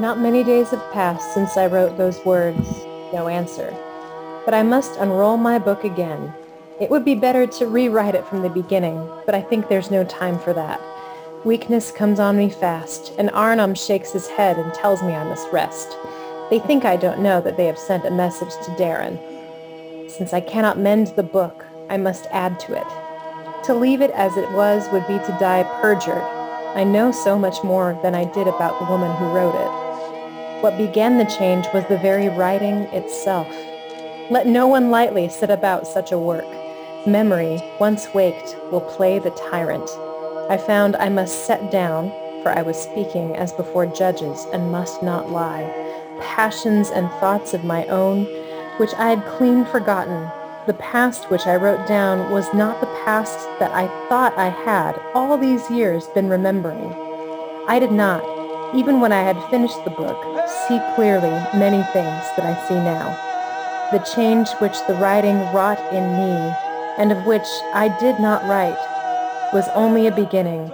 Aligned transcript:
Not 0.00 0.18
many 0.18 0.42
days 0.42 0.70
have 0.70 0.92
passed 0.92 1.34
since 1.34 1.58
I 1.58 1.66
wrote 1.66 1.98
those 1.98 2.24
words, 2.24 2.66
no 3.12 3.28
answer. 3.28 3.70
But 4.46 4.54
I 4.54 4.62
must 4.62 4.98
unroll 4.98 5.36
my 5.36 5.58
book 5.58 5.84
again. 5.84 6.32
It 6.80 6.88
would 6.88 7.04
be 7.04 7.14
better 7.14 7.46
to 7.46 7.66
rewrite 7.66 8.14
it 8.14 8.26
from 8.26 8.40
the 8.40 8.48
beginning, 8.48 9.06
but 9.26 9.34
I 9.34 9.42
think 9.42 9.68
there's 9.68 9.90
no 9.90 10.04
time 10.04 10.38
for 10.38 10.54
that. 10.54 10.80
Weakness 11.44 11.92
comes 11.92 12.18
on 12.18 12.38
me 12.38 12.48
fast, 12.48 13.12
and 13.18 13.28
Arnom 13.32 13.76
shakes 13.76 14.10
his 14.10 14.26
head 14.26 14.56
and 14.56 14.72
tells 14.72 15.02
me 15.02 15.12
I 15.12 15.22
must 15.22 15.52
rest. 15.52 15.94
They 16.48 16.60
think 16.60 16.86
I 16.86 16.96
don't 16.96 17.20
know 17.20 17.42
that 17.42 17.58
they 17.58 17.66
have 17.66 17.78
sent 17.78 18.06
a 18.06 18.10
message 18.10 18.54
to 18.64 18.70
Daran. 18.78 19.20
Since 20.10 20.32
I 20.32 20.40
cannot 20.40 20.78
mend 20.78 21.08
the 21.08 21.22
book, 21.22 21.66
I 21.90 21.98
must 21.98 22.24
add 22.30 22.58
to 22.60 22.72
it. 22.74 23.64
To 23.64 23.74
leave 23.74 24.00
it 24.00 24.12
as 24.12 24.34
it 24.38 24.50
was 24.52 24.90
would 24.94 25.06
be 25.06 25.18
to 25.18 25.36
die 25.38 25.64
perjured. 25.82 26.24
I 26.74 26.84
know 26.84 27.12
so 27.12 27.38
much 27.38 27.62
more 27.62 28.00
than 28.02 28.14
I 28.14 28.24
did 28.24 28.48
about 28.48 28.78
the 28.78 28.90
woman 28.90 29.14
who 29.16 29.26
wrote 29.26 29.54
it. 29.54 29.79
What 30.60 30.76
began 30.76 31.16
the 31.16 31.24
change 31.24 31.66
was 31.72 31.86
the 31.86 31.96
very 31.96 32.28
writing 32.28 32.82
itself. 32.92 33.48
Let 34.30 34.46
no 34.46 34.66
one 34.66 34.90
lightly 34.90 35.26
set 35.30 35.50
about 35.50 35.86
such 35.86 36.12
a 36.12 36.18
work. 36.18 36.44
Memory, 37.06 37.62
once 37.80 38.12
waked, 38.12 38.54
will 38.70 38.82
play 38.82 39.18
the 39.18 39.30
tyrant. 39.30 39.88
I 40.50 40.58
found 40.58 40.96
I 40.96 41.08
must 41.08 41.46
set 41.46 41.70
down, 41.70 42.10
for 42.42 42.50
I 42.50 42.60
was 42.60 42.76
speaking 42.76 43.34
as 43.36 43.54
before 43.54 43.86
judges 43.86 44.46
and 44.52 44.70
must 44.70 45.02
not 45.02 45.30
lie, 45.30 45.64
passions 46.20 46.90
and 46.90 47.08
thoughts 47.12 47.54
of 47.54 47.64
my 47.64 47.86
own, 47.86 48.26
which 48.76 48.92
I 48.98 49.08
had 49.08 49.24
clean 49.38 49.64
forgotten. 49.64 50.30
The 50.66 50.74
past 50.74 51.30
which 51.30 51.46
I 51.46 51.56
wrote 51.56 51.88
down 51.88 52.30
was 52.30 52.52
not 52.52 52.82
the 52.82 52.94
past 53.02 53.38
that 53.60 53.72
I 53.72 53.86
thought 54.10 54.36
I 54.36 54.50
had 54.50 55.00
all 55.14 55.38
these 55.38 55.70
years 55.70 56.06
been 56.08 56.28
remembering. 56.28 56.92
I 57.66 57.78
did 57.78 57.92
not, 57.92 58.22
even 58.74 59.00
when 59.00 59.10
I 59.10 59.22
had 59.22 59.42
finished 59.50 59.82
the 59.84 59.90
book, 59.90 60.39
see 60.68 60.80
clearly 60.94 61.30
many 61.58 61.82
things 61.92 62.24
that 62.36 62.44
I 62.44 62.68
see 62.68 62.74
now. 62.74 63.16
The 63.92 63.98
change 64.14 64.48
which 64.60 64.76
the 64.86 64.94
writing 64.94 65.36
wrought 65.52 65.80
in 65.92 66.04
me, 66.16 66.54
and 66.98 67.12
of 67.12 67.26
which 67.26 67.46
I 67.74 67.94
did 68.00 68.20
not 68.20 68.44
write, 68.44 68.78
was 69.52 69.68
only 69.74 70.06
a 70.06 70.12
beginning, 70.14 70.70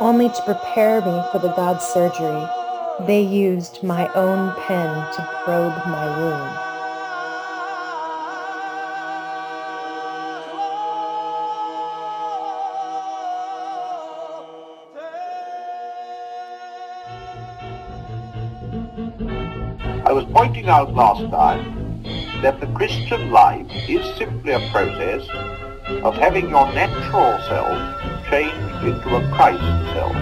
only 0.00 0.28
to 0.28 0.42
prepare 0.42 1.00
me 1.00 1.22
for 1.32 1.38
the 1.38 1.52
God's 1.54 1.84
surgery. 1.84 2.46
They 3.06 3.22
used 3.22 3.82
my 3.82 4.08
own 4.14 4.54
pen 4.66 5.12
to 5.14 5.28
probe 5.44 5.76
my 5.86 6.18
wound. 6.18 6.73
Pointing 20.64 20.80
out 20.80 20.94
last 20.94 21.30
time 21.30 22.02
that 22.40 22.58
the 22.58 22.66
Christian 22.68 23.30
life 23.30 23.66
is 23.86 24.02
simply 24.16 24.52
a 24.52 24.70
process 24.70 25.22
of 26.02 26.14
having 26.14 26.48
your 26.48 26.66
natural 26.72 27.38
self 27.48 28.30
changed 28.30 28.84
into 28.84 29.14
a 29.14 29.30
Christ 29.34 29.60
self. 29.92 30.16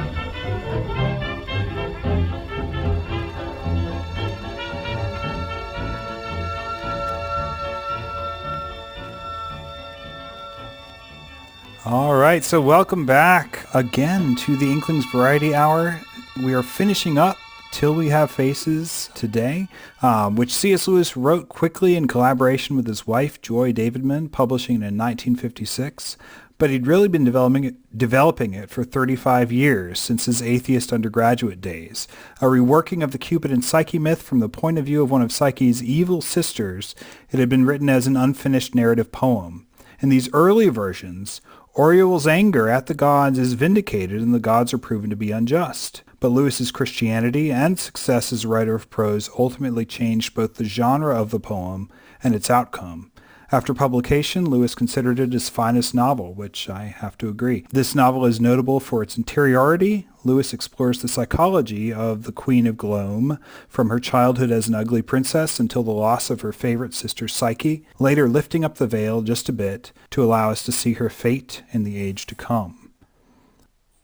All 11.85 12.15
right, 12.17 12.43
so 12.43 12.61
welcome 12.61 13.07
back 13.07 13.67
again 13.75 14.35
to 14.37 14.57
the 14.57 14.71
Inklings 14.73 15.05
Variety 15.13 15.55
Hour. 15.55 16.01
We 16.43 16.55
are 16.55 16.63
finishing 16.65 17.19
up 17.19 17.39
Till 17.73 17.95
We 17.95 18.11
Have 18.11 18.31
Faces 18.31 19.09
today, 19.15 19.67
um, 20.03 20.37
which 20.37 20.55
C.S. 20.55 20.87
Lewis 20.87 21.17
wrote 21.17 21.49
quickly 21.49 21.97
in 21.97 22.07
collaboration 22.07 22.77
with 22.77 22.87
his 22.87 23.07
wife, 23.07 23.41
Joy 23.41 23.73
Davidman, 23.73 24.31
publishing 24.31 24.77
in 24.77 24.97
1956. 24.97 26.17
But 26.59 26.71
he'd 26.71 26.87
really 26.87 27.09
been 27.09 27.25
developing 27.25 27.65
it, 27.65 27.99
developing 27.99 28.55
it 28.55 28.71
for 28.71 28.85
35 28.85 29.51
years 29.51 29.99
since 29.99 30.27
his 30.27 30.43
atheist 30.43 30.93
undergraduate 30.93 31.61
days. 31.61 32.07
A 32.41 32.45
reworking 32.45 33.03
of 33.03 33.11
the 33.11 33.19
Cupid 33.19 33.51
and 33.51 33.65
Psyche 33.65 33.99
myth 33.99 34.23
from 34.23 34.39
the 34.39 34.49
point 34.49 34.79
of 34.79 34.85
view 34.85 35.03
of 35.03 35.11
one 35.11 35.23
of 35.23 35.33
Psyche's 35.33 35.83
evil 35.83 36.21
sisters, 36.21 36.95
it 37.33 37.41
had 37.41 37.49
been 37.49 37.65
written 37.65 37.89
as 37.89 38.07
an 38.07 38.17
unfinished 38.17 38.77
narrative 38.77 39.11
poem. 39.11 39.67
In 39.99 40.09
these 40.09 40.33
early 40.33 40.69
versions, 40.69 41.41
Orual's 41.75 42.27
anger 42.27 42.69
at 42.69 42.87
the 42.87 42.95
gods 42.95 43.39
is 43.39 43.55
vindicated 43.55 44.21
and 44.21 44.35
the 44.35 44.39
gods 44.39 44.73
are 44.75 44.79
proven 44.79 45.11
to 45.11 45.17
be 45.17 45.33
unjust. 45.33 46.03
But 46.23 46.31
Lewis's 46.31 46.71
Christianity 46.71 47.51
and 47.51 47.77
success 47.77 48.33
as 48.33 48.45
a 48.45 48.49
writer 48.49 48.77
of 48.77 48.89
prose 48.89 49.29
ultimately 49.37 49.85
changed 49.85 50.35
both 50.35 50.55
the 50.55 50.65
genre 50.65 51.21
of 51.21 51.33
the 51.33 51.41
poem 51.41 51.91
and 52.23 52.33
its 52.33 52.49
outcome. 52.49 53.11
After 53.51 53.75
publication, 53.75 54.49
Lewis 54.49 54.77
considered 54.77 55.19
it 55.19 55.33
his 55.33 55.49
finest 55.49 55.97
novel, 55.97 56.33
which 56.33 56.71
I 56.71 56.85
have 56.85 57.19
to 57.19 57.29
agree. 57.29 57.67
This 57.73 57.97
novel 57.97 58.25
is 58.25 58.41
notable 58.41 58.79
for 58.79 59.03
its 59.03 59.19
interiority. 59.19 60.07
Lewis 60.23 60.53
explores 60.53 61.03
the 61.03 61.09
psychology 61.09 61.93
of 61.93 62.23
the 62.23 62.31
Queen 62.31 62.69
of 62.69 62.77
Glome, 62.77 63.41
from 63.67 63.91
her 63.91 63.99
childhood 63.99 64.53
as 64.53 64.69
an 64.69 64.77
ugly 64.77 65.03
princess 65.03 65.59
until 65.59 65.83
the 65.83 65.91
loss 65.91 66.31
of 66.31 66.43
her 66.43 66.53
favorite 66.53 66.95
sister 66.95 67.27
Psyche, 67.27 67.85
later 67.99 68.29
lifting 68.29 68.65
up 68.65 68.77
the 68.77 68.87
veil 68.87 69.23
just 69.23 69.49
a 69.49 69.53
bit 69.53 69.91
to 70.11 70.23
allow 70.23 70.53
us 70.53 70.63
to 70.63 70.71
see 70.71 70.93
her 70.93 71.11
fate 71.11 71.65
in 71.73 71.83
the 71.83 72.01
age 72.01 72.27
to 72.27 72.37
come. 72.37 72.82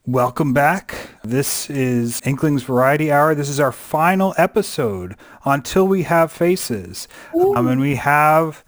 Welcome 0.09 0.55
back. 0.55 0.95
This 1.23 1.69
is 1.69 2.23
Inkling's 2.23 2.63
Variety 2.63 3.13
Hour. 3.13 3.35
This 3.35 3.51
is 3.51 3.61
our 3.61 3.71
final 3.71 4.35
episode 4.39 5.17
until 5.45 5.87
we 5.87 6.05
have 6.05 6.33
faces. 6.33 7.07
Um, 7.39 7.69
and 7.69 7.79
we 7.79 7.97
have 7.97 8.65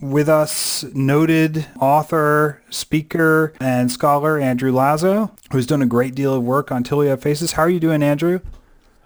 with 0.00 0.28
us 0.28 0.82
noted 0.92 1.66
author, 1.78 2.60
speaker, 2.70 3.52
and 3.60 3.92
scholar 3.92 4.40
Andrew 4.40 4.72
Lazo, 4.72 5.30
who's 5.52 5.68
done 5.68 5.82
a 5.82 5.86
great 5.86 6.16
deal 6.16 6.34
of 6.34 6.42
work 6.42 6.72
on 6.72 6.82
Till 6.82 6.98
We 6.98 7.06
Have 7.06 7.22
Faces. 7.22 7.52
How 7.52 7.62
are 7.62 7.70
you 7.70 7.78
doing, 7.78 8.02
Andrew? 8.02 8.40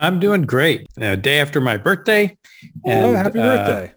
I'm 0.01 0.19
doing 0.19 0.47
great. 0.47 0.89
A 0.97 1.15
day 1.15 1.41
after 1.41 1.61
my 1.61 1.77
birthday. 1.77 2.39
oh, 2.87 3.13
happy 3.13 3.39
birthday. 3.39 3.93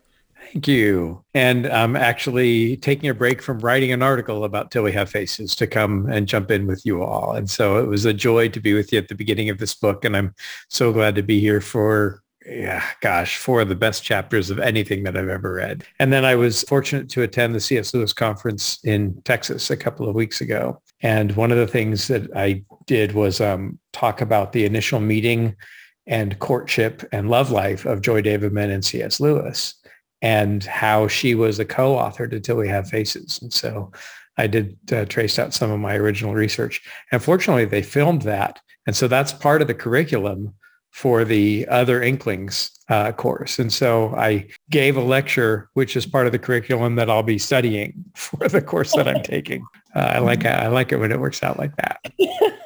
Thank 0.51 0.67
you. 0.67 1.23
And 1.35 1.67
I'm 1.67 1.95
actually 1.95 2.77
taking 2.77 3.07
a 3.07 3.13
break 3.13 3.39
from 3.39 3.59
writing 3.59 3.91
an 3.91 4.01
article 4.01 4.43
about 4.43 4.71
Till 4.71 4.81
We 4.81 4.91
Have 4.93 5.09
Faces 5.09 5.55
to 5.57 5.67
come 5.67 6.07
and 6.09 6.27
jump 6.27 6.49
in 6.49 6.65
with 6.65 6.83
you 6.87 7.03
all. 7.03 7.33
And 7.33 7.47
so 7.47 7.77
it 7.77 7.87
was 7.87 8.05
a 8.05 8.13
joy 8.13 8.49
to 8.49 8.59
be 8.59 8.73
with 8.73 8.91
you 8.91 8.97
at 8.97 9.09
the 9.09 9.15
beginning 9.15 9.49
of 9.49 9.59
this 9.59 9.75
book. 9.75 10.03
And 10.03 10.17
I'm 10.17 10.33
so 10.67 10.91
glad 10.91 11.13
to 11.15 11.21
be 11.21 11.39
here 11.39 11.61
for 11.61 12.23
yeah, 12.47 12.83
gosh, 13.01 13.37
four 13.37 13.61
of 13.61 13.69
the 13.69 13.75
best 13.75 14.03
chapters 14.03 14.49
of 14.49 14.57
anything 14.57 15.03
that 15.03 15.15
I've 15.15 15.29
ever 15.29 15.53
read. 15.53 15.83
And 15.99 16.11
then 16.11 16.25
I 16.25 16.33
was 16.33 16.63
fortunate 16.63 17.09
to 17.09 17.21
attend 17.21 17.53
the 17.53 17.59
C.S. 17.59 17.93
Lewis 17.93 18.11
conference 18.11 18.79
in 18.83 19.21
Texas 19.23 19.69
a 19.69 19.77
couple 19.77 20.09
of 20.09 20.15
weeks 20.15 20.41
ago. 20.41 20.81
And 21.03 21.35
one 21.35 21.51
of 21.51 21.59
the 21.59 21.67
things 21.67 22.07
that 22.07 22.27
I 22.35 22.63
did 22.87 23.11
was 23.11 23.39
um, 23.39 23.77
talk 23.93 24.21
about 24.21 24.53
the 24.53 24.65
initial 24.65 24.99
meeting 24.99 25.55
and 26.07 26.39
courtship 26.39 27.07
and 27.11 27.29
love 27.29 27.51
life 27.51 27.85
of 27.85 28.01
Joy 28.01 28.23
Davidman 28.23 28.71
and 28.71 28.83
C.S. 28.83 29.19
Lewis 29.19 29.75
and 30.21 30.63
how 30.63 31.07
she 31.07 31.35
was 31.35 31.59
a 31.59 31.65
co-author 31.65 32.27
to 32.27 32.39
Till 32.39 32.57
We 32.57 32.67
Have 32.67 32.89
Faces. 32.89 33.39
And 33.41 33.53
so 33.53 33.91
I 34.37 34.47
did 34.47 34.77
uh, 34.91 35.05
trace 35.05 35.37
out 35.39 35.53
some 35.53 35.71
of 35.71 35.79
my 35.79 35.95
original 35.95 36.33
research. 36.33 36.81
And 37.11 37.21
fortunately, 37.21 37.65
they 37.65 37.81
filmed 37.81 38.23
that. 38.23 38.59
And 38.87 38.95
so 38.95 39.07
that's 39.07 39.33
part 39.33 39.61
of 39.61 39.67
the 39.67 39.73
curriculum 39.73 40.53
for 40.91 41.23
the 41.23 41.67
other 41.67 42.01
Inklings 42.01 42.71
uh, 42.89 43.11
course. 43.11 43.59
And 43.59 43.71
so 43.71 44.15
I 44.15 44.47
gave 44.69 44.97
a 44.97 45.01
lecture, 45.01 45.69
which 45.73 45.95
is 45.95 46.05
part 46.05 46.25
of 46.25 46.31
the 46.31 46.39
curriculum 46.39 46.95
that 46.95 47.09
I'll 47.09 47.23
be 47.23 47.37
studying 47.37 48.05
for 48.15 48.47
the 48.47 48.61
course 48.61 48.95
that 48.95 49.07
I'm 49.07 49.23
taking. 49.23 49.65
Uh, 49.95 49.99
I 50.15 50.19
like 50.19 50.45
I 50.45 50.67
like 50.67 50.91
it 50.91 50.97
when 50.97 51.11
it 51.11 51.19
works 51.19 51.41
out 51.41 51.57
like 51.57 51.75
that. 51.77 52.13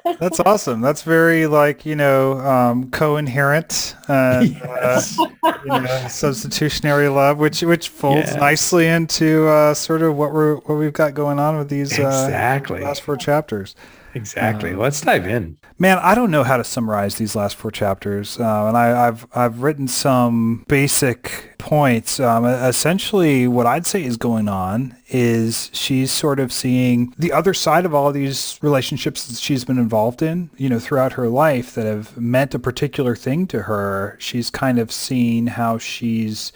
That's 0.20 0.42
awesome. 0.42 0.82
That's 0.82 1.04
very 1.04 1.48
like 1.48 1.86
you 1.86 1.96
know 1.96 2.40
um, 2.40 2.92
co-inherent, 2.92 3.96
uh, 4.10 4.44
yes. 4.46 5.18
uh, 5.20 5.54
you 5.64 5.80
know, 5.82 6.08
substitutionary 6.10 7.08
love, 7.08 7.38
which 7.38 7.62
which 7.62 7.88
folds 7.88 8.28
yes. 8.28 8.36
nicely 8.36 8.88
into 8.88 9.48
uh, 9.48 9.74
sort 9.74 10.02
of 10.02 10.18
what 10.18 10.34
we're 10.34 10.56
what 10.58 10.76
we've 10.76 10.92
got 10.92 11.14
going 11.14 11.40
on 11.40 11.58
with 11.58 11.70
these 11.70 11.98
uh, 11.98 12.04
exactly 12.04 12.82
last 12.82 13.02
four 13.02 13.16
chapters. 13.16 13.76
Exactly. 14.16 14.74
Uh, 14.74 14.78
Let's 14.78 15.00
dive 15.00 15.26
in. 15.26 15.58
Man, 15.80 15.98
I 16.00 16.14
don't 16.14 16.32
know 16.32 16.44
how 16.44 16.58
to 16.58 16.64
summarize 16.64 17.16
these 17.16 17.36
last 17.36 17.56
four 17.56 17.72
chapters, 17.72 18.40
uh, 18.40 18.68
and 18.68 18.78
I, 18.78 19.06
have 19.06 19.28
I've 19.34 19.64
written 19.64 19.88
some 19.88 20.66
basic 20.68 21.56
points. 21.58 22.20
Um, 22.20 22.46
essentially, 22.46 23.48
what 23.48 23.66
I'd 23.66 23.88
say 23.88 24.04
is 24.04 24.16
going 24.18 24.48
on 24.48 24.96
is 25.08 25.72
she's 25.74 26.12
sort 26.12 26.40
of 26.40 26.54
seeing 26.54 27.14
the 27.18 27.32
other 27.32 27.54
side 27.54 27.86
of 27.86 27.94
all 27.94 28.12
these 28.12 28.60
relationships 28.62 29.26
that 29.28 29.38
she's 29.38 29.66
been 29.66 29.80
involved 29.80 30.22
in, 30.22 30.52
you 30.58 30.70
know, 30.70 30.80
throughout 30.80 31.14
her 31.14 31.28
life 31.28 31.74
that 31.74 31.86
have 31.86 32.18
meant 32.18 32.54
a 32.54 32.60
particular 32.60 33.16
thing 33.16 33.48
to 33.48 33.64
her. 33.64 34.16
She's 34.20 34.50
kind 34.52 34.78
of 34.78 34.92
seen 34.92 35.48
how 35.48 35.80
she's 35.80 36.52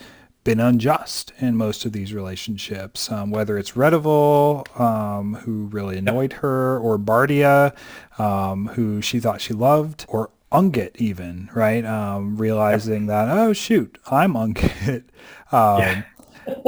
been 0.48 0.60
unjust 0.60 1.30
in 1.40 1.54
most 1.54 1.84
of 1.84 1.92
these 1.92 2.14
relationships, 2.14 3.12
um, 3.12 3.30
whether 3.30 3.58
it's 3.58 3.72
Redival, 3.72 4.64
um, 4.80 5.34
who 5.34 5.66
really 5.66 5.98
annoyed 5.98 6.32
her, 6.32 6.78
or 6.78 6.98
Bardia, 6.98 7.76
um, 8.18 8.68
who 8.68 9.02
she 9.02 9.20
thought 9.20 9.42
she 9.42 9.52
loved, 9.52 10.06
or 10.08 10.30
Ungit 10.50 10.96
even, 10.96 11.50
right? 11.54 11.84
Um, 11.84 12.38
realizing 12.38 13.08
that, 13.08 13.28
oh, 13.28 13.52
shoot, 13.52 13.98
I'm 14.10 14.32
Ungit. 14.32 15.04
Um, 15.50 15.78
yeah. 15.80 16.02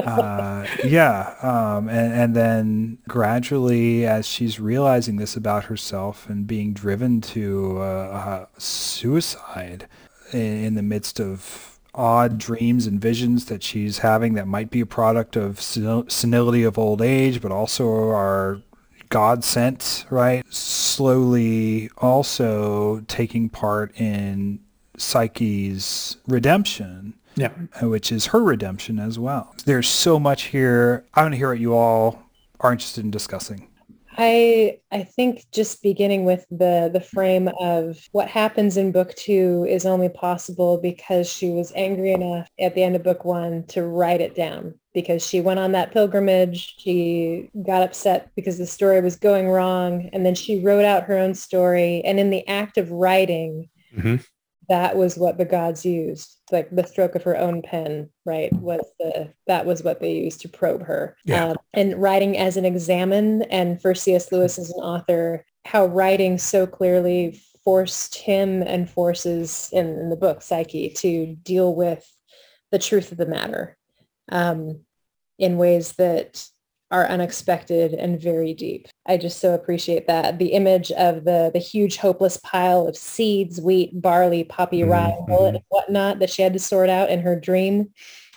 uh, 0.06 0.66
yeah. 0.84 1.34
Um, 1.42 1.90
and, 1.90 2.14
and 2.14 2.36
then 2.36 2.98
gradually, 3.08 4.06
as 4.06 4.26
she's 4.26 4.58
realizing 4.58 5.16
this 5.16 5.36
about 5.36 5.64
herself 5.64 6.28
and 6.30 6.46
being 6.46 6.72
driven 6.72 7.20
to 7.22 7.76
uh, 7.78 7.82
uh, 7.82 8.46
suicide 8.56 9.86
in, 10.32 10.64
in, 10.64 10.74
the 10.76 10.82
midst 10.82 11.20
of 11.20 11.78
odd 11.94 12.38
dreams 12.38 12.86
and 12.86 13.00
visions 13.00 13.46
that 13.46 13.62
she's 13.62 13.98
having 13.98 14.34
that 14.34 14.46
might 14.46 14.70
be 14.70 14.80
a 14.80 14.86
product 14.86 15.36
of 15.36 15.60
senility 15.60 16.62
of 16.62 16.78
old 16.78 17.02
age, 17.02 17.40
but 17.40 17.52
also 17.52 17.88
are 18.10 18.60
God 19.08 19.42
sent, 19.44 20.06
right? 20.10 20.44
Slowly 20.50 21.90
also 21.98 23.00
taking 23.08 23.48
part 23.48 23.98
in 23.98 24.60
Psyche's 24.96 26.18
redemption 26.26 27.14
yeah. 27.36 27.50
Uh, 27.80 27.88
which 27.88 28.12
is 28.12 28.26
her 28.26 28.42
redemption 28.42 28.98
as 28.98 29.18
well. 29.18 29.54
There's 29.64 29.88
so 29.88 30.18
much 30.18 30.44
here. 30.44 31.04
I 31.14 31.22
want 31.22 31.32
to 31.32 31.38
hear 31.38 31.48
what 31.48 31.58
you 31.58 31.74
all 31.74 32.22
are 32.60 32.72
interested 32.72 33.04
in 33.04 33.10
discussing. 33.10 33.69
I 34.22 34.80
I 34.92 35.02
think 35.02 35.46
just 35.50 35.82
beginning 35.82 36.26
with 36.26 36.44
the 36.50 36.90
the 36.92 37.00
frame 37.00 37.48
of 37.58 38.06
what 38.12 38.28
happens 38.28 38.76
in 38.76 38.92
book 38.92 39.14
two 39.14 39.66
is 39.66 39.86
only 39.86 40.10
possible 40.10 40.76
because 40.76 41.26
she 41.26 41.48
was 41.48 41.72
angry 41.74 42.12
enough 42.12 42.46
at 42.60 42.74
the 42.74 42.82
end 42.82 42.96
of 42.96 43.02
book 43.02 43.24
one 43.24 43.64
to 43.68 43.82
write 43.82 44.20
it 44.20 44.34
down 44.34 44.74
because 44.92 45.26
she 45.26 45.40
went 45.40 45.58
on 45.58 45.72
that 45.72 45.92
pilgrimage. 45.92 46.74
She 46.78 47.48
got 47.66 47.82
upset 47.82 48.30
because 48.36 48.58
the 48.58 48.66
story 48.66 49.00
was 49.00 49.16
going 49.16 49.48
wrong 49.48 50.10
and 50.12 50.26
then 50.26 50.34
she 50.34 50.60
wrote 50.60 50.84
out 50.84 51.04
her 51.04 51.16
own 51.16 51.32
story. 51.32 52.02
And 52.04 52.20
in 52.20 52.28
the 52.28 52.46
act 52.46 52.76
of 52.76 52.90
writing, 52.90 53.70
mm-hmm 53.96 54.16
that 54.70 54.96
was 54.96 55.18
what 55.18 55.36
the 55.36 55.44
gods 55.44 55.84
used 55.84 56.36
like 56.52 56.68
the 56.70 56.86
stroke 56.86 57.14
of 57.14 57.22
her 57.22 57.36
own 57.36 57.62
pen 57.62 58.08
right 58.24 58.52
was 58.54 58.80
the 58.98 59.32
that 59.46 59.66
was 59.66 59.82
what 59.82 60.00
they 60.00 60.12
used 60.12 60.40
to 60.40 60.48
probe 60.48 60.84
her 60.84 61.16
yeah. 61.24 61.50
Um, 61.50 61.56
and 61.74 62.00
writing 62.00 62.36
as 62.38 62.56
an 62.56 62.64
examen 62.64 63.42
and 63.42 63.80
for 63.80 63.94
cs 63.94 64.30
lewis 64.32 64.58
as 64.58 64.70
an 64.70 64.80
author 64.80 65.44
how 65.64 65.86
writing 65.86 66.38
so 66.38 66.66
clearly 66.66 67.40
forced 67.64 68.14
him 68.14 68.62
and 68.62 68.88
forces 68.88 69.68
in, 69.72 69.86
in 69.86 70.10
the 70.10 70.16
book 70.16 70.42
psyche 70.42 70.90
to 70.90 71.36
deal 71.42 71.74
with 71.74 72.10
the 72.70 72.78
truth 72.78 73.12
of 73.12 73.18
the 73.18 73.26
matter 73.26 73.76
um, 74.32 74.80
in 75.38 75.56
ways 75.56 75.92
that 75.92 76.46
are 76.90 77.06
unexpected 77.06 77.94
and 77.94 78.20
very 78.20 78.52
deep. 78.52 78.88
I 79.06 79.16
just 79.16 79.38
so 79.38 79.54
appreciate 79.54 80.06
that. 80.06 80.38
The 80.38 80.52
image 80.52 80.90
of 80.92 81.24
the 81.24 81.50
the 81.52 81.60
huge 81.60 81.96
hopeless 81.96 82.36
pile 82.38 82.86
of 82.86 82.96
seeds, 82.96 83.60
wheat, 83.60 84.00
barley, 84.00 84.44
poppy, 84.44 84.80
mm-hmm. 84.80 84.90
rye, 84.90 85.18
millet, 85.26 85.56
and 85.56 85.64
whatnot 85.68 86.18
that 86.18 86.30
she 86.30 86.42
had 86.42 86.52
to 86.52 86.58
sort 86.58 86.88
out 86.88 87.10
in 87.10 87.20
her 87.20 87.38
dream, 87.38 87.90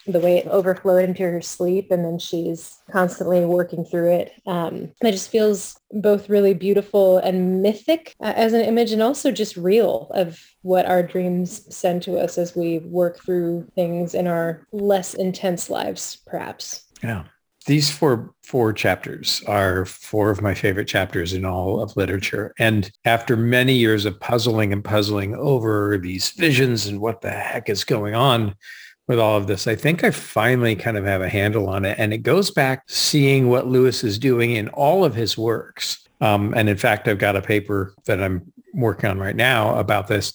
the 0.05 0.19
way 0.19 0.37
it 0.37 0.47
overflowed 0.47 1.03
into 1.03 1.23
her 1.23 1.41
sleep, 1.41 1.89
and 1.89 2.05
then 2.05 2.19
she's 2.19 2.79
constantly 2.91 3.43
working 3.45 3.85
through 3.85 4.11
it. 4.11 4.33
Um, 4.45 4.91
it 5.01 5.11
just 5.11 5.31
feels 5.31 5.79
both 5.91 6.29
really 6.29 6.53
beautiful 6.53 7.17
and 7.17 7.61
mythic 7.61 8.15
uh, 8.21 8.33
as 8.35 8.53
an 8.53 8.61
image, 8.61 8.91
and 8.91 9.01
also 9.01 9.31
just 9.31 9.57
real 9.57 10.11
of 10.13 10.39
what 10.61 10.85
our 10.85 11.01
dreams 11.01 11.75
send 11.75 12.03
to 12.03 12.19
us 12.19 12.37
as 12.37 12.55
we 12.55 12.79
work 12.79 13.19
through 13.23 13.67
things 13.73 14.13
in 14.13 14.27
our 14.27 14.67
less 14.71 15.15
intense 15.15 15.71
lives, 15.71 16.21
perhaps. 16.27 16.83
Yeah 17.01 17.23
these 17.65 17.89
four 17.89 18.33
four 18.43 18.73
chapters 18.73 19.41
are 19.47 19.85
four 19.85 20.29
of 20.29 20.41
my 20.41 20.53
favorite 20.53 20.87
chapters 20.87 21.33
in 21.33 21.45
all 21.45 21.81
of 21.81 21.95
literature. 21.95 22.53
And 22.59 22.91
after 23.05 23.37
many 23.37 23.73
years 23.73 24.05
of 24.05 24.19
puzzling 24.19 24.73
and 24.73 24.83
puzzling 24.83 25.35
over 25.35 25.97
these 25.97 26.31
visions 26.31 26.85
and 26.85 26.99
what 26.99 27.21
the 27.21 27.31
heck 27.31 27.69
is 27.69 27.83
going 27.83 28.15
on 28.15 28.55
with 29.07 29.19
all 29.19 29.37
of 29.37 29.47
this, 29.47 29.65
I 29.65 29.75
think 29.75 30.03
I 30.03 30.11
finally 30.11 30.75
kind 30.75 30.97
of 30.97 31.05
have 31.05 31.21
a 31.21 31.29
handle 31.29 31.69
on 31.69 31.85
it. 31.85 31.97
And 31.97 32.13
it 32.13 32.19
goes 32.19 32.51
back 32.51 32.83
seeing 32.89 33.49
what 33.49 33.67
Lewis 33.67 34.03
is 34.03 34.19
doing 34.19 34.51
in 34.51 34.67
all 34.69 35.05
of 35.05 35.15
his 35.15 35.37
works. 35.37 36.07
Um, 36.21 36.53
and 36.55 36.69
in 36.69 36.77
fact, 36.77 37.07
I've 37.07 37.17
got 37.17 37.35
a 37.35 37.41
paper 37.41 37.93
that 38.05 38.21
I'm 38.21 38.51
working 38.73 39.09
on 39.09 39.19
right 39.19 39.35
now 39.35 39.77
about 39.77 40.07
this 40.07 40.33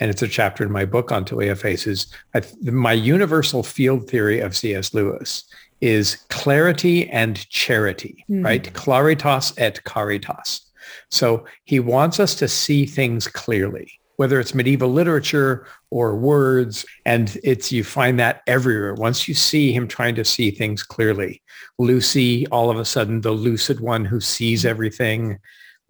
and 0.00 0.10
it's 0.10 0.22
a 0.22 0.28
chapter 0.28 0.64
in 0.64 0.72
my 0.72 0.86
book 0.86 1.12
on 1.12 1.26
We 1.30 1.54
Faces. 1.54 2.06
I, 2.34 2.40
my 2.62 2.94
universal 2.94 3.62
field 3.62 4.08
theory 4.08 4.40
of 4.40 4.56
C.S. 4.56 4.94
Lewis 4.94 5.44
is 5.80 6.16
clarity 6.28 7.08
and 7.10 7.48
charity, 7.48 8.24
mm-hmm. 8.30 8.44
right? 8.44 8.72
Claritas 8.74 9.54
et 9.58 9.82
caritas. 9.84 10.62
So 11.10 11.44
he 11.64 11.80
wants 11.80 12.20
us 12.20 12.34
to 12.36 12.48
see 12.48 12.86
things 12.86 13.26
clearly, 13.26 13.90
whether 14.16 14.38
it's 14.40 14.54
medieval 14.54 14.90
literature 14.90 15.66
or 15.90 16.16
words. 16.16 16.84
And 17.04 17.38
it's, 17.42 17.72
you 17.72 17.84
find 17.84 18.18
that 18.18 18.42
everywhere. 18.46 18.94
Once 18.94 19.26
you 19.26 19.34
see 19.34 19.72
him 19.72 19.88
trying 19.88 20.14
to 20.16 20.24
see 20.24 20.50
things 20.50 20.82
clearly, 20.82 21.42
Lucy, 21.78 22.46
all 22.48 22.70
of 22.70 22.78
a 22.78 22.84
sudden, 22.84 23.20
the 23.20 23.32
lucid 23.32 23.80
one 23.80 24.04
who 24.04 24.20
sees 24.20 24.60
mm-hmm. 24.60 24.70
everything, 24.70 25.38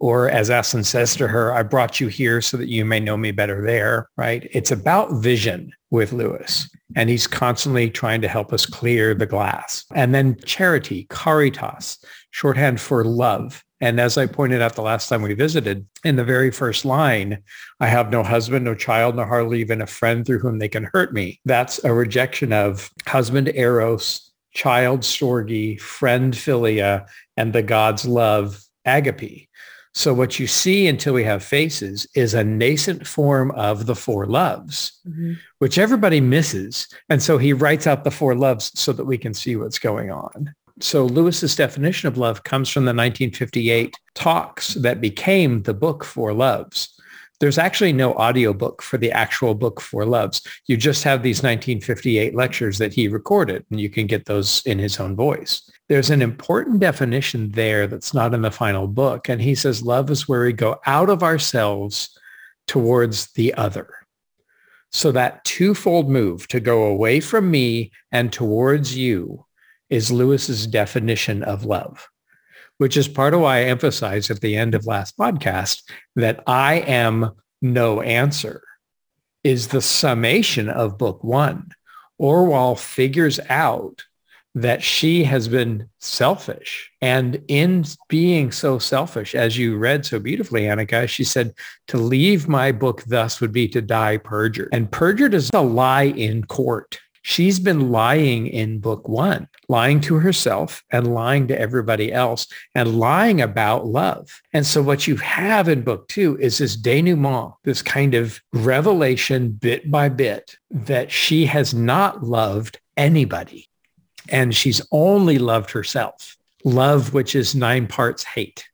or 0.01 0.31
as 0.31 0.49
Aslan 0.49 0.83
says 0.83 1.15
to 1.15 1.27
her, 1.27 1.53
I 1.53 1.61
brought 1.61 1.99
you 1.99 2.07
here 2.07 2.41
so 2.41 2.57
that 2.57 2.69
you 2.69 2.83
may 2.83 2.99
know 2.99 3.15
me 3.15 3.29
better 3.29 3.63
there, 3.63 4.09
right? 4.17 4.49
It's 4.51 4.71
about 4.71 5.13
vision 5.21 5.71
with 5.91 6.11
Lewis. 6.11 6.67
And 6.95 7.07
he's 7.07 7.27
constantly 7.27 7.87
trying 7.91 8.19
to 8.21 8.27
help 8.27 8.51
us 8.51 8.65
clear 8.65 9.13
the 9.13 9.27
glass. 9.27 9.85
And 9.93 10.13
then 10.13 10.37
charity, 10.43 11.05
caritas, 11.11 12.03
shorthand 12.31 12.81
for 12.81 13.03
love. 13.03 13.63
And 13.79 13.99
as 13.99 14.17
I 14.17 14.25
pointed 14.25 14.59
out 14.59 14.73
the 14.73 14.81
last 14.81 15.07
time 15.07 15.21
we 15.21 15.35
visited, 15.35 15.85
in 16.03 16.15
the 16.15 16.23
very 16.23 16.49
first 16.49 16.83
line, 16.83 17.37
I 17.79 17.85
have 17.85 18.11
no 18.11 18.23
husband, 18.23 18.65
no 18.65 18.73
child, 18.73 19.17
nor 19.17 19.27
hardly 19.27 19.59
even 19.59 19.83
a 19.83 19.87
friend 19.87 20.25
through 20.25 20.39
whom 20.39 20.57
they 20.57 20.69
can 20.69 20.89
hurt 20.91 21.13
me. 21.13 21.39
That's 21.45 21.83
a 21.83 21.93
rejection 21.93 22.53
of 22.53 22.89
husband 23.05 23.51
eros, 23.53 24.31
child 24.55 25.01
storge, 25.01 25.79
friend 25.79 26.33
philia, 26.33 27.05
and 27.37 27.53
the 27.53 27.61
God's 27.61 28.07
love 28.07 28.63
agape. 28.85 29.47
So 29.93 30.13
what 30.13 30.39
you 30.39 30.47
see 30.47 30.87
until 30.87 31.13
we 31.13 31.23
have 31.25 31.43
faces 31.43 32.07
is 32.15 32.33
a 32.33 32.43
nascent 32.43 33.05
form 33.05 33.51
of 33.51 33.85
the 33.85 33.95
four 33.95 34.25
loves, 34.25 34.99
mm-hmm. 35.07 35.33
which 35.59 35.77
everybody 35.77 36.21
misses. 36.21 36.87
And 37.09 37.21
so 37.21 37.37
he 37.37 37.51
writes 37.51 37.87
out 37.87 38.03
the 38.03 38.11
four 38.11 38.35
loves 38.35 38.71
so 38.79 38.93
that 38.93 39.05
we 39.05 39.17
can 39.17 39.33
see 39.33 39.55
what's 39.57 39.79
going 39.79 40.09
on. 40.09 40.53
So 40.79 41.05
Lewis's 41.05 41.55
definition 41.55 42.07
of 42.07 42.17
love 42.17 42.43
comes 42.43 42.69
from 42.69 42.85
the 42.85 42.89
1958 42.89 43.95
talks 44.15 44.75
that 44.75 45.01
became 45.01 45.63
the 45.63 45.73
book 45.73 46.03
Four 46.03 46.33
Loves. 46.33 47.00
There's 47.41 47.57
actually 47.57 47.91
no 47.91 48.13
audiobook 48.13 48.81
for 48.81 48.97
the 48.97 49.11
actual 49.11 49.53
book 49.53 49.81
Four 49.81 50.05
Loves. 50.05 50.41
You 50.67 50.77
just 50.77 51.03
have 51.03 51.23
these 51.23 51.39
1958 51.39 52.33
lectures 52.33 52.77
that 52.77 52.93
he 52.93 53.09
recorded, 53.09 53.65
and 53.69 53.81
you 53.81 53.89
can 53.89 54.07
get 54.07 54.25
those 54.25 54.61
in 54.65 54.79
his 54.79 54.97
own 54.97 55.17
voice 55.17 55.69
there's 55.91 56.09
an 56.09 56.21
important 56.21 56.79
definition 56.79 57.51
there 57.51 57.85
that's 57.85 58.13
not 58.13 58.33
in 58.33 58.43
the 58.43 58.49
final 58.49 58.87
book. 58.87 59.27
And 59.27 59.41
he 59.41 59.55
says, 59.55 59.83
love 59.83 60.09
is 60.09 60.25
where 60.25 60.45
we 60.45 60.53
go 60.53 60.79
out 60.85 61.09
of 61.09 61.21
ourselves 61.21 62.17
towards 62.65 63.33
the 63.33 63.53
other. 63.55 63.93
So 64.93 65.11
that 65.11 65.43
twofold 65.43 66.09
move 66.09 66.47
to 66.47 66.61
go 66.61 66.85
away 66.85 67.19
from 67.19 67.51
me 67.51 67.91
and 68.09 68.31
towards 68.31 68.95
you 68.95 69.45
is 69.89 70.13
Lewis's 70.13 70.65
definition 70.65 71.43
of 71.43 71.65
love, 71.65 72.07
which 72.81 72.97
is 72.97 73.07
part 73.07 73.35
of 73.35 73.41
why 73.41 73.57
I 73.57 73.65
emphasized 73.65 74.31
at 74.31 74.41
the 74.41 74.57
end 74.57 74.73
of 74.73 74.87
last 74.87 75.15
podcast 75.15 75.83
that 76.15 76.41
I 76.47 76.79
am 76.79 77.33
no 77.61 78.01
answer 78.01 78.63
is 79.43 79.67
the 79.67 79.83
summation 79.83 80.67
of 80.67 80.97
book 80.97 81.23
one. 81.23 81.69
Orual 82.19 82.79
figures 82.79 83.39
out 83.49 84.03
that 84.55 84.81
she 84.81 85.23
has 85.25 85.47
been 85.47 85.89
selfish. 85.99 86.89
And 87.01 87.43
in 87.47 87.85
being 88.09 88.51
so 88.51 88.79
selfish, 88.79 89.35
as 89.35 89.59
you 89.59 89.77
read 89.77 90.03
so 90.03 90.17
beautifully, 90.17 90.63
Anika, 90.63 91.07
she 91.07 91.23
said, 91.23 91.53
to 91.89 91.99
leave 91.99 92.47
my 92.47 92.71
book 92.71 93.03
thus 93.03 93.39
would 93.41 93.51
be 93.51 93.67
to 93.67 93.81
die 93.83 94.17
perjured. 94.17 94.69
And 94.71 94.91
perjured 94.91 95.35
is 95.35 95.51
a 95.53 95.61
lie 95.61 96.05
in 96.05 96.45
court. 96.45 96.99
She's 97.23 97.59
been 97.59 97.91
lying 97.91 98.47
in 98.47 98.79
book 98.79 99.07
one, 99.07 99.47
lying 99.67 100.01
to 100.01 100.15
herself 100.15 100.83
and 100.91 101.13
lying 101.13 101.47
to 101.47 101.59
everybody 101.59 102.11
else 102.11 102.47
and 102.73 102.99
lying 102.99 103.41
about 103.41 103.85
love. 103.85 104.41
And 104.53 104.65
so 104.65 104.81
what 104.81 105.07
you 105.07 105.17
have 105.17 105.69
in 105.69 105.83
book 105.83 106.07
two 106.07 106.37
is 106.39 106.57
this 106.57 106.75
denouement, 106.75 107.53
this 107.63 107.81
kind 107.81 108.15
of 108.15 108.41
revelation 108.53 109.51
bit 109.51 109.91
by 109.91 110.09
bit 110.09 110.57
that 110.71 111.11
she 111.11 111.45
has 111.45 111.73
not 111.73 112.23
loved 112.23 112.79
anybody 112.97 113.67
and 114.29 114.55
she's 114.55 114.81
only 114.91 115.37
loved 115.37 115.71
herself. 115.71 116.37
Love, 116.63 117.13
which 117.13 117.35
is 117.35 117.55
nine 117.55 117.87
parts 117.87 118.23
hate, 118.23 118.67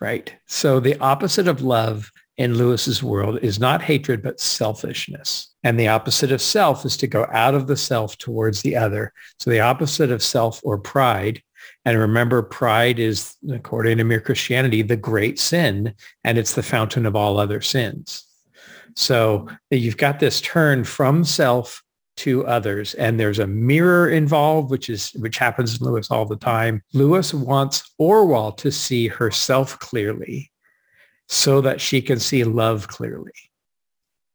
right? 0.00 0.34
So 0.46 0.80
the 0.80 0.98
opposite 0.98 1.48
of 1.48 1.62
love 1.62 2.10
in 2.36 2.56
Lewis's 2.56 3.02
world 3.02 3.38
is 3.42 3.60
not 3.60 3.82
hatred, 3.82 4.22
but 4.22 4.40
selfishness. 4.40 5.52
And 5.62 5.78
the 5.78 5.88
opposite 5.88 6.32
of 6.32 6.40
self 6.40 6.84
is 6.84 6.96
to 6.98 7.06
go 7.06 7.26
out 7.32 7.54
of 7.54 7.66
the 7.66 7.76
self 7.76 8.16
towards 8.16 8.62
the 8.62 8.76
other. 8.76 9.12
So 9.38 9.50
the 9.50 9.60
opposite 9.60 10.10
of 10.10 10.22
self 10.22 10.60
or 10.64 10.78
pride. 10.78 11.42
And 11.84 11.98
remember, 11.98 12.42
pride 12.42 12.98
is, 12.98 13.36
according 13.52 13.98
to 13.98 14.04
mere 14.04 14.20
Christianity, 14.20 14.82
the 14.82 14.96
great 14.96 15.38
sin, 15.38 15.94
and 16.24 16.38
it's 16.38 16.54
the 16.54 16.62
fountain 16.62 17.04
of 17.04 17.14
all 17.14 17.38
other 17.38 17.60
sins. 17.60 18.26
So 18.96 19.48
you've 19.70 19.98
got 19.98 20.18
this 20.18 20.40
turn 20.40 20.84
from 20.84 21.24
self 21.24 21.82
to 22.16 22.46
others 22.46 22.92
and 22.94 23.18
there's 23.18 23.38
a 23.38 23.46
mirror 23.46 24.10
involved 24.10 24.70
which 24.70 24.90
is 24.90 25.10
which 25.12 25.38
happens 25.38 25.80
in 25.80 25.86
lewis 25.86 26.10
all 26.10 26.26
the 26.26 26.36
time 26.36 26.82
lewis 26.92 27.32
wants 27.32 27.94
Orual 27.98 28.54
to 28.58 28.70
see 28.70 29.08
herself 29.08 29.78
clearly 29.78 30.49
so 31.30 31.60
that 31.60 31.80
she 31.80 32.02
can 32.02 32.18
see 32.18 32.42
love 32.44 32.88
clearly. 32.88 33.32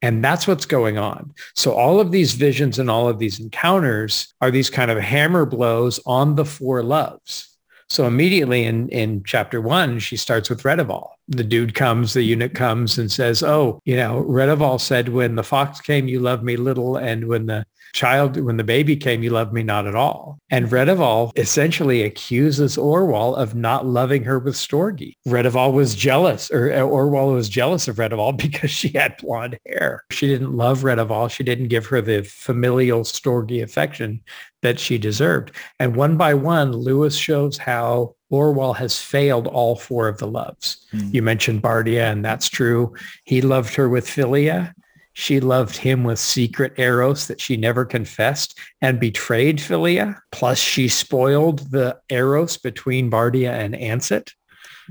And 0.02 0.24
that's 0.24 0.48
what's 0.48 0.66
going 0.66 0.98
on. 0.98 1.34
So 1.54 1.74
all 1.74 2.00
of 2.00 2.12
these 2.12 2.34
visions 2.34 2.80
and 2.80 2.90
all 2.90 3.10
of 3.10 3.20
these 3.20 3.40
encounters 3.40 4.34
are 4.40 4.50
these 4.50 4.70
kind 4.70 4.90
of 4.90 4.98
hammer 4.98 5.46
blows 5.46 6.00
on 6.06 6.36
the 6.36 6.46
four 6.46 6.84
loves 6.84 7.54
so 7.89 8.08
immediately 8.08 8.63
in, 8.63 8.89
in 8.89 9.24
chapter 9.24 9.62
one, 9.62 10.00
she 10.00 10.18
starts 10.18 10.50
with 10.50 10.63
Redival. 10.63 11.10
The 11.27 11.44
dude 11.44 11.75
comes, 11.75 12.13
the 12.13 12.24
eunuch 12.24 12.51
mm-hmm. 12.51 12.58
comes 12.58 12.98
and 12.98 13.12
says, 13.12 13.44
oh, 13.44 13.80
you 13.86 13.96
know, 13.96 14.24
Redival 14.27 14.80
said, 14.80 15.10
when 15.10 15.36
the 15.36 15.44
fox 15.44 15.82
came, 15.82 16.08
you 16.08 16.20
loved 16.20 16.44
me 16.44 16.58
little. 16.58 16.98
And 16.98 17.27
when 17.27 17.46
the 17.46 17.65
child, 17.94 18.38
when 18.38 18.58
the 18.58 18.63
baby 18.63 18.96
came, 18.96 19.24
you 19.24 19.30
loved 19.30 19.54
me 19.54 19.63
not 19.63 19.88
at 19.88 19.96
all. 19.96 20.38
And 20.50 20.65
mm-hmm. 20.65 20.75
Redival 20.75 21.32
essentially 21.38 22.04
accuses 22.04 22.75
Orual 22.75 23.38
of 23.38 23.56
not 23.56 23.86
loving 23.86 24.24
her 24.24 24.39
with 24.39 24.56
Storge. 24.56 25.13
Redival 25.27 25.74
was 25.74 25.96
jealous, 25.96 26.51
or 26.51 26.72
uh, 26.72 26.77
Orual 26.80 27.34
was 27.34 27.50
jealous 27.50 27.88
of 27.88 27.96
Redival 27.98 28.38
because 28.42 28.72
she 28.72 28.89
had 28.89 29.18
blonde 29.18 29.58
hair. 29.65 30.04
She 30.12 30.27
didn't 30.27 30.54
love 30.54 30.82
Redival. 30.82 31.30
She 31.30 31.44
didn't 31.44 31.70
give 31.70 31.86
her 31.88 32.01
the 32.01 32.24
familial 32.24 33.01
Storge 33.01 33.63
affection 33.63 34.22
that 34.65 34.79
she 34.79 34.98
deserved. 34.98 35.51
And 35.79 35.95
one 35.95 36.17
by 36.17 36.34
one, 36.34 36.72
Lewis 36.72 37.15
shows 37.15 37.55
how 37.55 38.15
Orual 38.31 38.75
has 38.75 39.00
failed 39.00 39.45
all 39.45 39.75
four 39.75 40.07
of 40.07 40.17
the 40.17 40.25
loves. 40.25 40.88
Mm. 40.91 41.13
You 41.13 41.22
mentioned 41.22 41.62
Bardia, 41.62 42.12
and 42.12 42.25
that's 42.25 42.50
true. 42.50 42.95
He 43.25 43.41
loved 43.41 43.75
her 43.75 43.88
with 43.88 44.07
philia. 44.07 44.74
She 45.13 45.39
loved 45.39 45.77
him 45.77 46.03
with 46.03 46.17
secret 46.17 46.74
eros 46.77 47.27
that 47.27 47.39
she 47.39 47.57
never 47.57 47.86
confessed 47.86 48.57
and 48.81 49.00
betrayed 49.00 49.60
Philia. 49.60 50.19
Plus 50.31 50.57
she 50.57 50.89
spoiled 50.89 51.60
the 51.72 51.98
eros 52.10 52.57
between 52.57 53.12
Bardia 53.12 53.51
and 53.51 53.75
Ansit. 53.75 54.34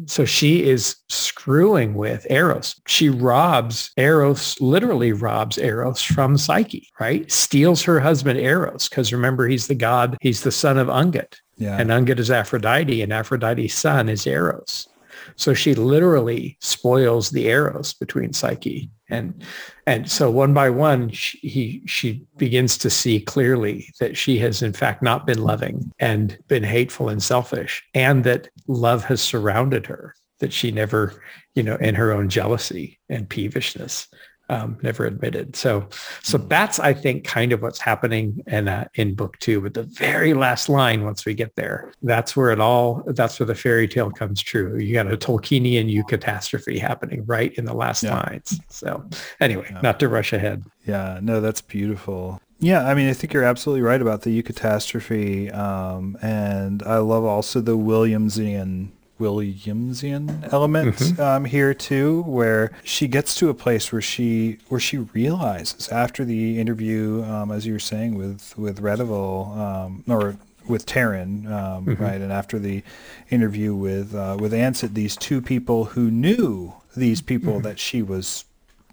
So 0.07 0.25
she 0.25 0.65
is 0.65 0.97
screwing 1.09 1.95
with 1.95 2.27
Eros. 2.31 2.81
She 2.87 3.09
robs 3.09 3.91
Eros, 3.97 4.61
literally 4.61 5.13
robs 5.13 5.59
Eros 5.59 6.03
from 6.03 6.37
Psyche, 6.37 6.89
right? 7.01 7.31
Steals 7.31 7.83
her 7.83 8.01
husband 8.01 8.39
Eros 8.41 8.89
because 8.89 9.13
remember, 9.13 9.47
he's 9.47 9.67
the 9.67 9.75
god, 9.75 10.17
he's 10.21 10.43
the 10.43 10.53
son 10.53 10.79
of 10.79 10.89
Ungit. 10.89 11.37
Yeah. 11.57 11.79
And 11.79 11.91
Ungit 11.91 12.19
is 12.19 12.31
Aphrodite 12.31 13.03
and 13.03 13.13
Aphrodite's 13.13 13.75
son 13.75 14.09
is 14.09 14.27
Eros. 14.27 14.89
So 15.37 15.55
she 15.55 15.75
literally 15.75 16.57
spoils 16.61 17.31
the 17.31 17.49
eros 17.49 17.95
between 17.95 18.33
Psyche 18.33 18.91
and 19.11 19.45
and 19.87 20.11
so 20.11 20.31
one 20.31 20.55
by 20.55 20.71
one 20.71 21.11
she, 21.11 21.39
he 21.39 21.83
she 21.87 22.27
begins 22.37 22.79
to 22.79 22.89
see 22.89 23.21
clearly 23.21 23.89
that 24.01 24.17
she 24.17 24.39
has 24.39 24.63
in 24.63 24.73
fact 24.73 25.03
not 25.03 25.27
been 25.27 25.43
loving 25.43 25.93
and 25.99 26.39
been 26.49 26.63
hateful 26.63 27.09
and 27.09 27.23
selfish 27.23 27.83
and 27.95 28.25
that 28.25 28.49
love 28.67 29.05
has 29.05 29.21
surrounded 29.21 29.87
her 29.87 30.15
that 30.41 30.53
she 30.53 30.71
never 30.71 31.23
you 31.55 31.63
know 31.63 31.77
in 31.77 31.95
her 31.95 32.13
own 32.13 32.29
jealousy 32.29 32.99
and 33.09 33.29
peevishness 33.29 34.09
um, 34.49 34.79
never 34.83 35.07
admitted. 35.07 35.57
So, 35.57 35.87
so 36.23 36.39
hmm. 36.39 36.49
that's 36.49 36.79
I 36.79 36.93
think 36.93 37.25
kind 37.25 37.53
of 37.53 37.63
what's 37.63 37.81
happening 37.81 38.43
in 38.47 38.69
uh, 38.69 38.87
in 38.95 39.15
book 39.15 39.39
two. 39.39 39.61
But 39.61 39.75
the 39.75 39.85
very 39.85 40.35
last 40.35 40.69
line, 40.69 41.05
once 41.05 41.25
we 41.25 41.35
get 41.35 41.55
there, 41.57 41.93
that's 42.03 42.37
where 42.37 42.51
it 42.51 42.61
all. 42.61 43.03
That's 43.07 43.39
where 43.39 43.47
the 43.47 43.55
fairy 43.55 43.89
tale 43.89 44.11
comes 44.11 44.43
true. 44.43 44.79
You 44.79 44.95
got 44.95 45.13
a 45.13 45.17
Tolkienian 45.17 45.93
eucatastrophe 45.93 46.79
happening 46.79 47.25
right 47.27 47.55
in 47.55 47.65
the 47.65 47.75
last 47.75 48.03
yeah. 48.03 48.15
lines. 48.15 48.61
So, 48.69 49.09
anyway, 49.41 49.69
yeah. 49.71 49.81
not 49.81 50.01
to 50.01 50.09
rush 50.09 50.33
ahead. 50.33 50.65
Yeah, 50.87 51.19
no, 51.23 51.41
that's 51.41 51.63
beautiful. 51.63 52.41
Yeah, 52.61 52.87
I 52.87 52.95
mean, 52.95 53.09
I 53.09 53.13
think 53.13 53.33
you're 53.33 53.45
absolutely 53.45 53.83
right 53.83 54.01
about 54.01 54.23
the 54.23 54.43
eucatastrophe, 54.43 55.55
um, 55.55 56.17
and 56.23 56.83
I 56.85 56.99
love 56.99 57.25
also 57.25 57.61
the 57.61 57.77
Williamsian 57.77 58.93
Williamsian 59.18 60.44
element 60.50 60.97
mm-hmm. 60.97 61.21
um, 61.23 61.44
here 61.44 61.73
too, 61.75 62.23
where 62.23 62.73
she 62.83 63.06
gets 63.06 63.35
to 63.37 63.49
a 63.49 63.54
place 63.54 63.92
where 63.92 64.02
she 64.02 64.59
where 64.68 64.80
she 64.80 64.99
realizes 64.99 65.88
after 65.88 66.25
the 66.25 66.59
interview, 66.59 67.23
um, 67.25 67.50
as 67.50 67.66
you 67.66 67.73
were 67.73 67.78
saying 67.78 68.16
with 68.16 68.56
with 68.59 68.80
Redival 68.80 69.56
um, 69.56 70.04
or 70.09 70.37
with 70.68 70.87
Tarin, 70.87 71.47
um, 71.47 71.87
mm-hmm. 71.87 72.02
right, 72.02 72.21
and 72.21 72.33
after 72.33 72.59
the 72.59 72.83
interview 73.30 73.75
with 73.75 74.14
uh, 74.14 74.37
with 74.40 74.52
Ansit, 74.52 74.94
these 74.94 75.16
two 75.16 75.40
people 75.40 75.85
who 75.85 76.11
knew 76.11 76.75
these 76.97 77.21
people 77.21 77.54
mm-hmm. 77.54 77.62
that 77.62 77.78
she 77.78 78.02
was 78.02 78.44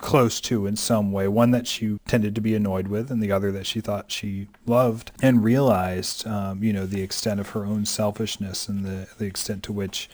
close 0.01 0.41
to 0.41 0.65
in 0.65 0.75
some 0.75 1.11
way, 1.11 1.27
one 1.27 1.51
that 1.51 1.67
she 1.67 1.97
tended 2.07 2.35
to 2.35 2.41
be 2.41 2.55
annoyed 2.55 2.87
with 2.87 3.09
and 3.09 3.21
the 3.21 3.31
other 3.31 3.51
that 3.51 3.65
she 3.65 3.79
thought 3.79 4.11
she 4.11 4.47
loved, 4.65 5.11
and 5.21 5.43
realized, 5.43 6.27
um, 6.27 6.63
you 6.63 6.73
know, 6.73 6.85
the 6.85 7.01
extent 7.01 7.39
of 7.39 7.49
her 7.49 7.65
own 7.65 7.85
selfishness 7.85 8.67
and 8.67 8.83
the, 8.83 9.07
the 9.17 9.25
extent 9.25 9.63
to 9.63 9.71
which 9.71 10.09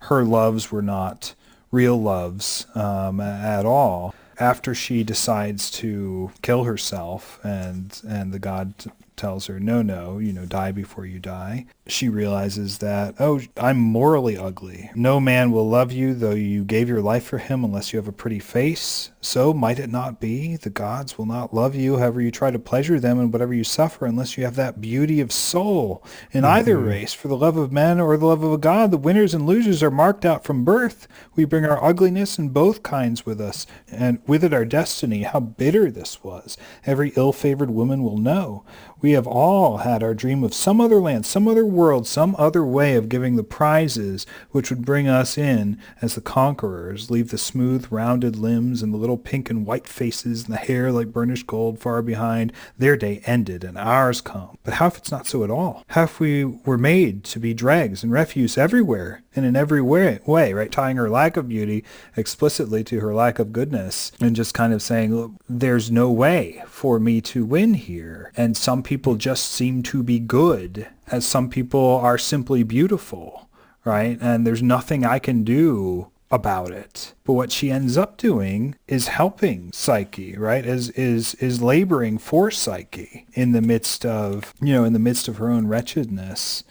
her 0.00 0.24
loves 0.24 0.70
were 0.70 0.82
not 0.82 1.34
real 1.70 2.00
loves 2.00 2.66
um, 2.74 3.20
at 3.20 3.64
all. 3.64 4.14
After 4.38 4.74
she 4.74 5.04
decides 5.04 5.70
to 5.72 6.32
kill 6.40 6.64
herself 6.64 7.38
and 7.44 8.00
and 8.08 8.32
the 8.32 8.38
god 8.38 8.74
tells 9.20 9.46
her, 9.46 9.60
no, 9.60 9.82
no, 9.82 10.18
you 10.18 10.32
know, 10.32 10.46
die 10.46 10.72
before 10.72 11.04
you 11.04 11.18
die. 11.18 11.66
She 11.90 12.08
realizes 12.08 12.78
that, 12.78 13.16
oh, 13.18 13.40
I'm 13.56 13.78
morally 13.78 14.36
ugly. 14.38 14.90
No 14.94 15.18
man 15.18 15.50
will 15.50 15.68
love 15.68 15.90
you, 15.92 16.14
though 16.14 16.30
you 16.30 16.64
gave 16.64 16.88
your 16.88 17.02
life 17.02 17.24
for 17.24 17.38
him, 17.38 17.64
unless 17.64 17.92
you 17.92 17.98
have 17.98 18.08
a 18.08 18.12
pretty 18.12 18.38
face. 18.38 19.10
So 19.20 19.52
might 19.52 19.78
it 19.78 19.90
not 19.90 20.20
be? 20.20 20.56
The 20.56 20.70
gods 20.70 21.18
will 21.18 21.26
not 21.26 21.52
love 21.52 21.74
you, 21.74 21.98
however 21.98 22.20
you 22.20 22.30
try 22.30 22.50
to 22.50 22.58
pleasure 22.58 23.00
them 23.00 23.18
and 23.18 23.32
whatever 23.32 23.52
you 23.52 23.64
suffer, 23.64 24.06
unless 24.06 24.38
you 24.38 24.44
have 24.44 24.56
that 24.56 24.80
beauty 24.80 25.20
of 25.20 25.32
soul. 25.32 26.02
In 26.32 26.42
mm-hmm. 26.42 26.52
either 26.52 26.78
race, 26.78 27.12
for 27.12 27.28
the 27.28 27.36
love 27.36 27.56
of 27.56 27.72
men 27.72 28.00
or 28.00 28.16
the 28.16 28.26
love 28.26 28.42
of 28.42 28.52
a 28.52 28.58
god, 28.58 28.90
the 28.90 28.96
winners 28.96 29.34
and 29.34 29.44
losers 29.44 29.82
are 29.82 29.90
marked 29.90 30.24
out 30.24 30.44
from 30.44 30.64
birth. 30.64 31.08
We 31.34 31.44
bring 31.44 31.64
our 31.66 31.84
ugliness 31.84 32.38
in 32.38 32.50
both 32.50 32.82
kinds 32.82 33.26
with 33.26 33.40
us, 33.40 33.66
and 33.90 34.20
with 34.26 34.44
it 34.44 34.54
our 34.54 34.64
destiny. 34.64 35.24
How 35.24 35.40
bitter 35.40 35.90
this 35.90 36.22
was. 36.22 36.56
Every 36.86 37.12
ill-favored 37.16 37.70
woman 37.70 38.02
will 38.02 38.18
know. 38.18 38.64
We 39.02 39.12
have 39.12 39.26
all 39.26 39.78
had 39.78 40.02
our 40.02 40.14
dream 40.14 40.44
of 40.44 40.54
some 40.54 40.80
other 40.80 41.00
land, 41.00 41.26
some 41.26 41.48
other 41.48 41.64
world, 41.64 41.79
some 42.06 42.36
other 42.38 42.64
way 42.64 42.94
of 42.94 43.08
giving 43.08 43.36
the 43.36 43.44
prizes 43.44 44.26
which 44.50 44.70
would 44.70 44.84
bring 44.84 45.08
us 45.08 45.38
in 45.38 45.78
as 46.02 46.14
the 46.14 46.20
conquerors, 46.20 47.10
leave 47.10 47.30
the 47.30 47.38
smooth, 47.38 47.86
rounded 47.90 48.36
limbs 48.36 48.82
and 48.82 48.92
the 48.92 48.98
little 48.98 49.18
pink 49.18 49.50
and 49.50 49.66
white 49.66 49.88
faces 49.88 50.44
and 50.44 50.52
the 50.52 50.58
hair 50.58 50.92
like 50.92 51.12
burnished 51.12 51.46
gold 51.46 51.78
far 51.78 52.02
behind. 52.02 52.52
Their 52.78 52.96
day 52.96 53.22
ended 53.26 53.64
and 53.64 53.78
ours 53.78 54.20
come. 54.20 54.58
But 54.64 54.74
how 54.74 54.86
if 54.88 54.98
it's 54.98 55.10
not 55.10 55.26
so 55.26 55.44
at 55.44 55.50
all? 55.50 55.84
How 55.88 56.04
if 56.04 56.20
we 56.20 56.44
were 56.44 56.78
made 56.78 57.24
to 57.24 57.38
be 57.38 57.54
dregs 57.54 58.02
and 58.02 58.12
refuse 58.12 58.58
everywhere 58.58 59.22
and 59.34 59.46
in 59.46 59.56
every 59.56 59.80
way, 59.80 60.18
way, 60.26 60.52
right? 60.52 60.72
Tying 60.72 60.96
her 60.96 61.08
lack 61.08 61.36
of 61.36 61.48
beauty 61.48 61.84
explicitly 62.16 62.82
to 62.84 63.00
her 63.00 63.14
lack 63.14 63.38
of 63.38 63.52
goodness 63.52 64.12
and 64.20 64.34
just 64.36 64.54
kind 64.54 64.72
of 64.72 64.82
saying, 64.82 65.38
there's 65.48 65.90
no 65.90 66.10
way 66.10 66.62
for 66.66 66.98
me 66.98 67.20
to 67.20 67.44
win 67.44 67.74
here. 67.74 68.32
And 68.36 68.56
some 68.56 68.82
people 68.82 69.14
just 69.14 69.50
seem 69.50 69.82
to 69.84 70.02
be 70.02 70.18
good 70.18 70.88
as 71.10 71.26
some 71.26 71.48
people 71.48 71.96
are 71.96 72.18
simply 72.18 72.62
beautiful, 72.62 73.48
right? 73.84 74.18
And 74.20 74.46
there's 74.46 74.62
nothing 74.62 75.04
I 75.04 75.18
can 75.18 75.44
do 75.44 76.10
about 76.30 76.70
it. 76.70 77.14
But 77.24 77.32
what 77.32 77.50
she 77.50 77.70
ends 77.70 77.96
up 77.96 78.16
doing 78.16 78.76
is 78.86 79.08
helping 79.08 79.72
Psyche, 79.72 80.36
right? 80.36 80.64
Is 80.64 80.90
is 80.90 81.34
is 81.34 81.60
laboring 81.60 82.18
for 82.18 82.50
Psyche 82.50 83.26
in 83.32 83.52
the 83.52 83.60
midst 83.60 84.06
of, 84.06 84.54
you 84.60 84.72
know, 84.72 84.84
in 84.84 84.92
the 84.92 84.98
midst 84.98 85.26
of 85.28 85.38
her 85.38 85.50
own 85.50 85.66
wretchedness 85.66 86.62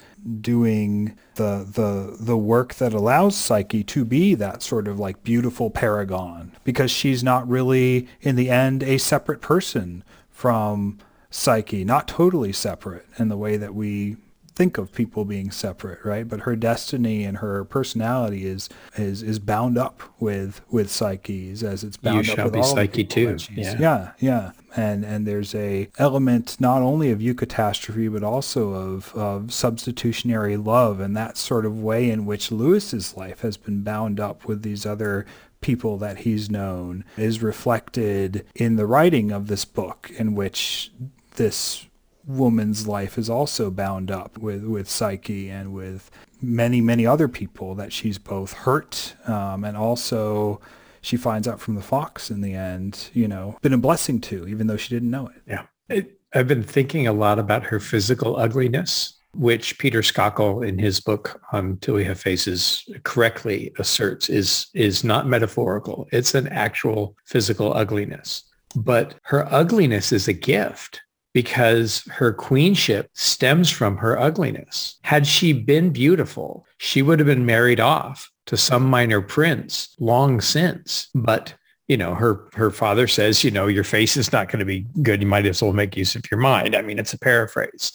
doing 0.41 1.17
the 1.36 1.65
the 1.69 2.17
the 2.19 2.38
work 2.38 2.75
that 2.75 2.93
allows 2.93 3.36
Psyche 3.36 3.84
to 3.84 4.05
be 4.05 4.34
that 4.36 4.62
sort 4.62 4.88
of 4.88 5.00
like 5.00 5.24
beautiful 5.24 5.69
paragon 5.69 6.51
because 6.63 6.91
she's 6.91 7.24
not 7.24 7.48
really 7.48 8.08
in 8.22 8.36
the 8.36 8.50
end 8.50 8.84
a 8.84 8.98
separate 8.98 9.41
person 9.41 10.03
from 10.29 10.98
Psyche, 11.31 11.84
not 11.84 12.08
totally 12.08 12.51
separate 12.53 13.05
in 13.17 13.27
the 13.27 13.38
way 13.38 13.58
that 13.58 13.75
we 13.75 14.17
think 14.60 14.78
of 14.78 14.92
people 14.92 15.24
being 15.24 15.51
separate, 15.51 16.04
right? 16.04 16.28
But 16.28 16.42
her 16.42 16.54
destiny 16.58 17.24
and 17.24 17.38
her 17.38 17.63
personality 17.63 18.46
is 18.46 18.68
is 18.98 19.24
is 19.24 19.39
bound 19.39 19.78
up 19.78 20.04
with 20.20 20.60
with 20.70 20.92
Psyche's 20.92 21.63
as 21.63 21.86
it's 21.86 21.96
bound 21.96 22.28
you 22.28 22.34
up 22.34 22.44
with 22.44 22.54
be 22.56 22.60
all 22.60 22.66
Psyche 22.66 23.06
too. 23.06 23.38
Yeah. 23.54 23.78
yeah, 23.80 24.12
yeah. 24.20 24.51
And 24.75 25.06
and 25.06 25.25
there's 25.25 25.56
a 25.56 25.88
element 25.98 26.58
not 26.60 26.82
only 26.82 27.10
of 27.10 27.20
eucatastrophe 27.20 28.12
but 28.12 28.22
also 28.22 28.74
of 28.74 29.16
of 29.16 29.54
substitutionary 29.54 30.58
love 30.58 31.00
and 31.00 31.16
that 31.16 31.38
sort 31.38 31.66
of 31.66 31.82
way 31.82 32.10
in 32.10 32.25
which 32.25 32.51
Lewis's 32.51 33.16
life 33.16 33.39
has 33.39 33.56
been 33.56 33.82
bound 33.82 34.20
up 34.20 34.46
with 34.46 34.62
these 34.63 34.86
other 34.86 35.25
people 35.62 35.98
that 36.00 36.20
he's 36.20 36.50
known 36.50 37.06
is 37.16 37.42
reflected 37.42 38.46
in 38.56 38.75
the 38.75 38.86
writing 38.86 39.32
of 39.32 39.48
this 39.48 39.63
book 39.63 40.12
in 40.18 40.36
which 40.36 40.92
this 41.36 41.86
woman's 42.29 42.88
life 42.88 43.17
is 43.17 43.29
also 43.29 43.71
bound 43.71 44.12
up 44.12 44.38
with, 44.38 44.63
with 44.63 44.88
Psyche 44.88 45.50
and 45.50 45.74
with 45.74 46.12
many, 46.41 46.79
many 46.79 47.05
other 47.05 47.27
people 47.27 47.74
that 47.75 47.91
she's 47.91 48.19
both 48.19 48.53
hurt 48.53 49.15
um, 49.27 49.63
and 49.63 49.75
also 49.75 50.62
she 51.01 51.17
finds 51.17 51.48
out 51.48 51.59
from 51.59 51.75
the 51.75 51.81
fox 51.81 52.29
in 52.29 52.41
the 52.41 52.53
end, 52.53 53.09
you 53.13 53.27
know, 53.27 53.57
been 53.62 53.74
a 53.74 53.77
blessing 53.77 54.21
to, 54.21 54.48
even 54.48 54.67
though 54.67 54.77
she 54.77 54.93
didn't 54.93 55.09
know 55.09 55.27
it. 55.27 55.41
Yeah. 55.48 55.63
It, 55.89 56.19
I've 56.33 56.48
been 56.48 56.63
thinking 56.63 57.07
a 57.07 57.13
lot 57.13 57.39
about 57.39 57.63
her 57.63 57.79
physical 57.79 58.38
ugliness, 58.38 59.17
which 59.33 59.79
Peter 59.79 60.01
Schakel 60.01 60.67
in 60.67 60.77
his 60.77 61.00
book 61.00 61.41
on 61.51 61.77
Till 61.77 61.95
We 61.95 62.03
Have 62.03 62.19
Faces 62.19 62.88
correctly 63.03 63.71
asserts 63.79 64.29
is, 64.29 64.67
is 64.75 65.03
not 65.03 65.25
metaphorical. 65.25 66.07
It's 66.12 66.36
an 66.36 66.48
actual 66.50 67.15
physical 67.25 67.74
ugliness. 67.74 68.43
But 68.75 69.15
her 69.24 69.51
ugliness 69.51 70.12
is 70.12 70.27
a 70.27 70.33
gift 70.33 71.01
because 71.33 72.03
her 72.09 72.33
queenship 72.33 73.09
stems 73.13 73.69
from 73.69 73.98
her 73.98 74.19
ugliness. 74.19 74.98
Had 75.03 75.27
she 75.27 75.53
been 75.53 75.91
beautiful, 75.91 76.65
she 76.77 77.01
would 77.01 77.19
have 77.19 77.27
been 77.27 77.45
married 77.45 77.79
off 77.79 78.29
to 78.48 78.57
some 78.57 78.86
minor 78.86 79.21
prince 79.21 79.95
long 80.00 80.41
since. 80.41 81.07
But 81.13 81.53
you 81.88 81.98
know, 81.98 82.13
her 82.13 82.48
her 82.53 82.69
father 82.69 83.07
says, 83.07 83.43
you 83.43 83.50
know, 83.50 83.67
your 83.67 83.83
face 83.83 84.15
is 84.15 84.31
not 84.31 84.48
going 84.48 84.59
to 84.59 84.65
be 84.65 84.86
good. 85.01 85.21
You 85.21 85.27
might 85.27 85.45
as 85.48 85.62
well 85.62 85.74
make 85.74 85.98
use 85.98 86.15
of 86.15 86.24
your 86.29 86.39
mind. 86.39 86.75
I 86.75 86.83
mean, 86.83 87.00
it's 87.00 87.13
a 87.13 87.19
paraphrase. 87.19 87.93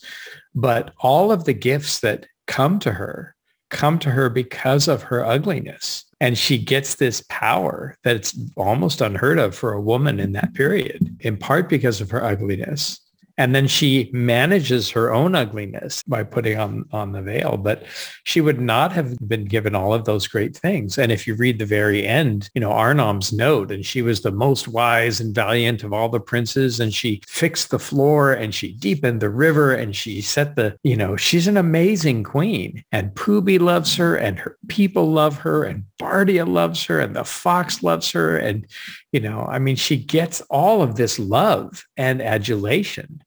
But 0.54 0.92
all 0.98 1.30
of 1.30 1.44
the 1.44 1.52
gifts 1.52 2.00
that 2.00 2.26
come 2.46 2.78
to 2.80 2.92
her 2.92 3.34
come 3.70 3.98
to 3.98 4.10
her 4.10 4.30
because 4.30 4.88
of 4.88 5.02
her 5.02 5.24
ugliness. 5.24 6.04
And 6.20 6.38
she 6.38 6.58
gets 6.58 6.94
this 6.94 7.24
power 7.28 7.96
that's 8.04 8.38
almost 8.56 9.00
unheard 9.00 9.38
of 9.38 9.54
for 9.54 9.72
a 9.72 9.80
woman 9.80 10.20
in 10.20 10.32
that 10.32 10.54
period, 10.54 11.16
in 11.20 11.36
part 11.36 11.68
because 11.68 12.00
of 12.00 12.10
her 12.10 12.22
ugliness, 12.22 13.00
and 13.36 13.54
then 13.54 13.66
she 13.66 14.10
manages 14.12 14.90
her 14.90 15.12
own 15.12 15.34
ugliness 15.34 16.02
by 16.04 16.22
putting 16.22 16.58
on, 16.58 16.84
on 16.92 17.12
the 17.12 17.22
veil. 17.22 17.56
But 17.56 17.84
she 18.22 18.40
would 18.40 18.60
not 18.60 18.92
have 18.92 19.16
been 19.28 19.44
given 19.44 19.74
all 19.74 19.92
of 19.92 20.04
those 20.04 20.28
great 20.28 20.56
things. 20.56 20.98
And 20.98 21.10
if 21.10 21.26
you 21.26 21.34
read 21.34 21.58
the 21.58 21.66
very 21.66 22.06
end, 22.06 22.48
you 22.54 22.60
know, 22.60 22.70
Arnom's 22.70 23.32
note, 23.32 23.72
and 23.72 23.84
she 23.84 24.02
was 24.02 24.20
the 24.20 24.30
most 24.30 24.68
wise 24.68 25.20
and 25.20 25.34
valiant 25.34 25.82
of 25.82 25.92
all 25.92 26.08
the 26.08 26.20
princes. 26.20 26.78
And 26.78 26.94
she 26.94 27.22
fixed 27.26 27.70
the 27.70 27.78
floor 27.78 28.32
and 28.32 28.54
she 28.54 28.72
deepened 28.72 29.20
the 29.20 29.30
river 29.30 29.74
and 29.74 29.96
she 29.96 30.20
set 30.20 30.54
the, 30.54 30.76
you 30.84 30.96
know, 30.96 31.16
she's 31.16 31.48
an 31.48 31.56
amazing 31.56 32.22
queen. 32.22 32.84
And 32.92 33.14
Poobi 33.14 33.58
loves 33.58 33.96
her 33.96 34.14
and 34.16 34.38
her 34.38 34.56
people 34.68 35.10
love 35.10 35.38
her 35.38 35.64
and 35.64 35.84
Bardia 36.00 36.46
loves 36.46 36.84
her 36.84 37.00
and 37.00 37.16
the 37.16 37.24
fox 37.24 37.82
loves 37.82 38.12
her. 38.12 38.36
And, 38.36 38.66
you 39.10 39.20
know, 39.20 39.44
I 39.48 39.58
mean, 39.58 39.76
she 39.76 39.96
gets 39.96 40.40
all 40.42 40.82
of 40.82 40.94
this 40.94 41.18
love 41.18 41.84
and 41.96 42.22
adulation 42.22 43.23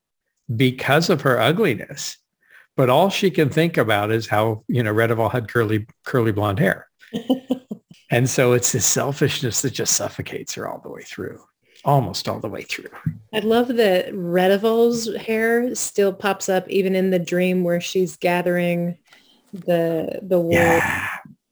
because 0.55 1.09
of 1.09 1.21
her 1.21 1.39
ugliness. 1.39 2.17
But 2.75 2.89
all 2.89 3.09
she 3.09 3.31
can 3.31 3.49
think 3.49 3.75
about 3.77 4.11
is 4.11 4.27
how, 4.27 4.63
you 4.67 4.83
know, 4.83 4.93
Redival 4.93 5.31
had 5.31 5.47
curly, 5.51 5.87
curly 6.05 6.31
blonde 6.31 6.59
hair. 6.59 6.87
and 8.11 8.29
so 8.29 8.53
it's 8.53 8.71
this 8.71 8.85
selfishness 8.85 9.61
that 9.63 9.73
just 9.73 9.95
suffocates 9.95 10.53
her 10.53 10.67
all 10.67 10.79
the 10.79 10.89
way 10.89 11.01
through, 11.01 11.41
almost 11.83 12.29
all 12.29 12.39
the 12.39 12.47
way 12.47 12.61
through. 12.61 12.89
I 13.33 13.39
love 13.39 13.69
that 13.69 14.13
Redival's 14.13 15.13
hair 15.15 15.73
still 15.73 16.13
pops 16.13 16.49
up 16.49 16.69
even 16.69 16.95
in 16.95 17.09
the 17.09 17.17
dream 17.19 17.63
where 17.63 17.81
she's 17.81 18.15
gathering 18.15 18.97
the 19.53 20.19
the 20.21 20.39
wool 20.39 20.51
Yeah. 20.53 21.07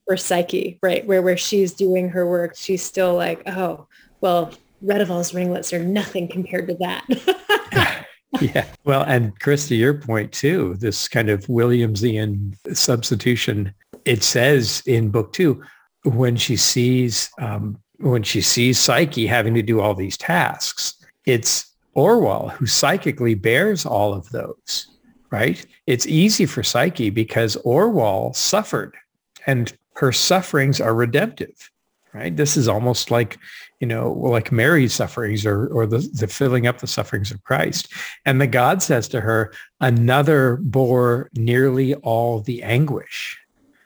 for 0.06 0.16
Psyche, 0.16 0.78
right? 0.82 1.04
Where 1.06 1.22
where 1.22 1.36
she's 1.36 1.72
doing 1.72 2.10
her 2.10 2.28
work, 2.28 2.54
she's 2.56 2.82
still 2.84 3.14
like, 3.14 3.42
oh, 3.48 3.88
well, 4.20 4.52
Redival's 4.84 5.34
ringlets 5.34 5.72
are 5.72 5.82
nothing 5.82 6.28
compared 6.28 6.68
to 6.68 6.74
that. 6.76 7.04
yeah. 8.40 8.66
Well, 8.84 9.02
and 9.02 9.38
Chris, 9.40 9.68
to 9.68 9.76
your 9.76 9.94
point 9.94 10.32
too, 10.32 10.74
this 10.78 11.08
kind 11.08 11.28
of 11.28 11.48
Williamsian 11.48 12.56
substitution, 12.72 13.74
it 14.04 14.22
says 14.22 14.82
in 14.86 15.10
book 15.10 15.32
two, 15.32 15.62
when 16.04 16.36
she 16.36 16.56
sees, 16.56 17.30
um, 17.38 17.78
when 17.98 18.22
she 18.22 18.40
sees 18.40 18.78
Psyche 18.78 19.26
having 19.26 19.54
to 19.54 19.62
do 19.62 19.80
all 19.80 19.94
these 19.94 20.16
tasks, 20.16 20.94
it's 21.24 21.74
Orual 21.96 22.52
who 22.52 22.66
psychically 22.66 23.34
bears 23.34 23.86
all 23.86 24.12
of 24.12 24.28
those, 24.30 24.88
right? 25.30 25.64
It's 25.86 26.06
easy 26.06 26.46
for 26.46 26.62
Psyche 26.62 27.10
because 27.10 27.56
Orual 27.64 28.36
suffered 28.36 28.94
and 29.46 29.72
her 29.94 30.12
sufferings 30.12 30.80
are 30.80 30.94
redemptive, 30.94 31.70
right? 32.12 32.36
This 32.36 32.56
is 32.56 32.68
almost 32.68 33.10
like 33.10 33.38
you 33.80 33.86
know, 33.86 34.12
like 34.12 34.50
Mary's 34.50 34.94
sufferings 34.94 35.44
or, 35.44 35.66
or 35.68 35.86
the, 35.86 35.98
the 36.14 36.26
filling 36.26 36.66
up 36.66 36.78
the 36.78 36.86
sufferings 36.86 37.30
of 37.30 37.44
Christ. 37.44 37.92
And 38.24 38.40
the 38.40 38.46
God 38.46 38.82
says 38.82 39.06
to 39.08 39.20
her, 39.20 39.52
another 39.80 40.56
bore 40.62 41.30
nearly 41.34 41.94
all 41.96 42.40
the 42.40 42.62
anguish. 42.62 43.38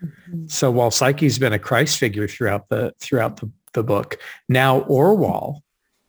Mm-hmm. 0.04 0.46
So 0.46 0.70
while 0.70 0.90
Psyche's 0.90 1.38
been 1.38 1.52
a 1.52 1.58
Christ 1.58 1.98
figure 1.98 2.28
throughout 2.28 2.68
the, 2.68 2.94
throughout 3.00 3.38
the, 3.38 3.50
the 3.72 3.82
book, 3.82 4.18
now 4.48 4.82
Orual 4.82 5.62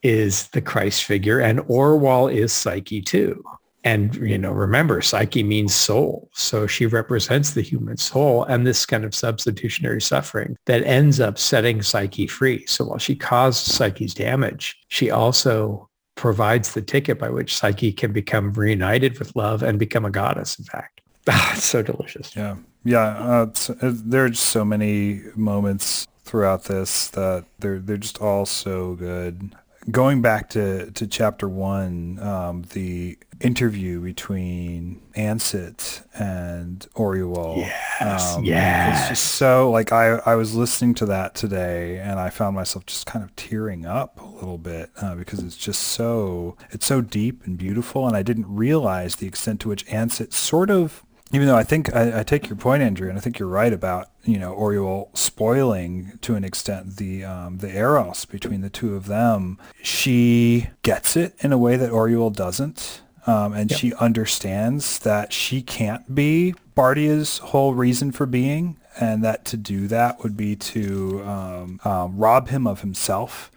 is 0.04 0.48
the 0.50 0.62
Christ 0.62 1.04
figure 1.04 1.40
and 1.40 1.60
Orual 1.62 2.32
is 2.32 2.52
Psyche 2.52 3.02
too. 3.02 3.44
And, 3.84 4.16
you 4.16 4.38
know, 4.38 4.52
remember, 4.52 5.02
psyche 5.02 5.44
means 5.44 5.74
soul. 5.74 6.30
So 6.34 6.68
she 6.68 6.86
represents 6.86 7.52
the 7.52 7.62
human 7.62 7.98
soul 7.98 8.44
and 8.44 8.66
this 8.66 8.86
kind 8.86 9.04
of 9.04 9.16
substitutionary 9.16 10.02
suffering 10.02 10.56
that 10.66 10.84
ends 10.84 11.20
up 11.20 11.40
setting 11.40 11.82
psyche 11.82 12.28
free. 12.28 12.66
So 12.68 12.86
while 12.86 13.00
she 13.00 13.16
caused 13.16 13.66
psyche's 13.66 14.14
damage, 14.14 14.80
she 14.90 15.10
also 15.10 15.90
provides 16.16 16.74
the 16.74 16.82
ticket 16.82 17.18
by 17.18 17.30
which 17.30 17.56
psyche 17.56 17.92
can 17.92 18.14
become 18.14 18.54
reunited 18.54 19.18
with 19.18 19.36
love 19.36 19.64
and 19.64 19.80
become 19.80 20.06
a 20.06 20.12
goddess, 20.12 20.60
in 20.60 20.66
fact. 20.66 21.02
Ah, 21.30 21.54
it's 21.56 21.66
so 21.66 21.84
delicious. 21.84 22.36
Yeah. 22.36 22.56
Yeah. 22.84 23.10
Uh, 23.10 23.52
uh, 23.80 23.92
there 23.94 24.26
are 24.26 24.30
just 24.30 24.46
so 24.46 24.66
many 24.66 25.22
moments 25.36 26.08
throughout 26.24 26.64
this 26.64 27.10
that 27.10 27.46
they're, 27.60 27.78
they're 27.78 27.98
just 27.98 28.20
all 28.20 28.48
so 28.48 28.96
good 28.96 29.56
going 29.90 30.22
back 30.22 30.50
to, 30.50 30.92
to 30.92 31.08
chapter 31.08 31.50
one, 31.50 32.20
um, 32.20 32.64
the 32.74 33.18
interview 33.42 34.00
between 34.00 35.02
Ansit 35.16 36.04
and 36.14 36.88
Orual. 36.96 37.58
Yes, 37.58 38.36
um, 38.36 38.44
yes. 38.44 39.00
It's 39.00 39.10
just 39.22 39.36
so 39.36 39.70
like 39.70 39.92
I, 39.92 40.22
I 40.26 40.36
was 40.36 40.56
listening 40.56 40.94
to 40.96 41.06
that 41.08 41.36
today 41.36 42.00
and 42.00 42.20
I 42.20 42.30
found 42.30 42.56
myself 42.56 42.86
just 42.86 43.06
kind 43.06 43.24
of 43.24 43.36
tearing 43.36 43.86
up 43.86 44.20
a 44.20 44.26
little 44.26 44.58
bit 44.58 44.92
uh, 45.02 45.16
because 45.16 45.40
it's 45.40 45.58
just 45.58 45.82
so 45.82 46.56
it's 46.70 46.86
so 46.86 47.02
deep 47.02 47.46
and 47.46 47.58
beautiful 47.58 48.08
and 48.08 48.16
I 48.16 48.24
didn't 48.24 48.48
realize 48.48 49.18
the 49.18 49.28
extent 49.28 49.60
to 49.62 49.70
which 49.70 49.86
Ansit 49.88 50.34
sort 50.34 50.70
of 50.70 51.04
even 51.34 51.48
though 51.48 51.56
I 51.56 51.64
think 51.64 51.94
I, 51.96 52.20
I, 52.20 52.24
take 52.24 52.50
your 52.50 52.58
point, 52.58 52.84
Andrew, 52.84 53.08
and 53.08 53.18
I 53.18 53.22
think 53.22 53.40
you're 53.40 53.48
right 53.48 53.72
about 53.72 54.10
you 54.24 54.38
know 54.38 54.54
Orual 54.54 55.16
spoiling 55.18 56.18
to 56.22 56.36
an 56.36 56.44
extent 56.44 56.98
the 56.98 57.24
um, 57.24 57.60
the 57.60 57.70
eros 57.70 58.26
between 58.26 58.62
the 58.62 58.70
two 58.70 58.96
of 58.96 59.08
them. 59.08 59.58
She 59.82 60.70
gets 60.84 61.16
it 61.16 61.36
in 61.40 61.54
a 61.54 61.58
way 61.58 61.78
that 61.78 61.92
Orual 61.92 62.34
doesn't, 62.34 63.02
um, 63.28 63.54
and 63.54 63.70
yep. 63.70 63.80
she 63.80 63.94
understands 63.96 65.00
that 65.00 65.34
she 65.34 65.62
can't 65.62 66.14
be 66.14 66.54
Bardia's 66.76 67.40
whole 67.40 67.74
reason 67.74 68.12
for 68.12 68.26
being, 68.26 68.78
and 69.00 69.24
that 69.24 69.46
to 69.46 69.58
do 69.58 69.88
that 69.88 70.24
would 70.24 70.36
be 70.36 70.56
to 70.56 71.24
um, 71.24 71.80
um 71.84 72.18
rob 72.18 72.50
him 72.50 72.68
of 72.68 72.82
himself. 72.82 73.52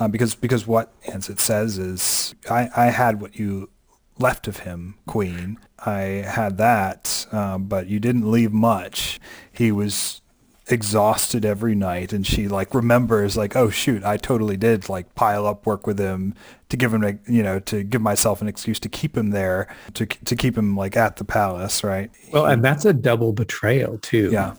Uh, 0.00 0.08
because 0.08 0.34
because 0.34 0.66
what 0.66 1.00
Ansit 1.04 1.38
says 1.38 1.78
is 1.78 2.34
I, 2.50 2.68
I 2.76 2.86
had 2.86 3.20
what 3.20 3.38
you 3.38 3.70
left 4.18 4.48
of 4.48 4.60
him, 4.60 4.96
Queen. 5.06 5.58
I 5.78 6.24
had 6.26 6.58
that, 6.58 7.26
um, 7.32 7.64
but 7.64 7.86
you 7.86 8.00
didn't 8.00 8.30
leave 8.30 8.52
much. 8.52 9.20
He 9.52 9.70
was 9.70 10.20
exhausted 10.68 11.44
every 11.44 11.74
night 11.74 12.12
and 12.12 12.26
she 12.26 12.48
like 12.48 12.74
remembers 12.74 13.36
like 13.36 13.54
oh 13.54 13.68
shoot 13.68 14.02
i 14.02 14.16
totally 14.16 14.56
did 14.56 14.88
like 14.88 15.14
pile 15.14 15.46
up 15.46 15.66
work 15.66 15.86
with 15.86 15.98
him 15.98 16.34
to 16.70 16.76
give 16.76 16.92
him 16.92 17.04
a, 17.04 17.18
you 17.30 17.42
know 17.42 17.60
to 17.60 17.82
give 17.82 18.00
myself 18.00 18.40
an 18.40 18.48
excuse 18.48 18.80
to 18.80 18.88
keep 18.88 19.16
him 19.16 19.30
there 19.30 19.66
to 19.92 20.06
to 20.06 20.34
keep 20.34 20.56
him 20.56 20.74
like 20.74 20.96
at 20.96 21.16
the 21.16 21.24
palace 21.24 21.84
right 21.84 22.10
well 22.32 22.46
and 22.46 22.64
that's 22.64 22.86
a 22.86 22.94
double 22.94 23.32
betrayal 23.32 23.98
too 23.98 24.30
yeah 24.32 24.54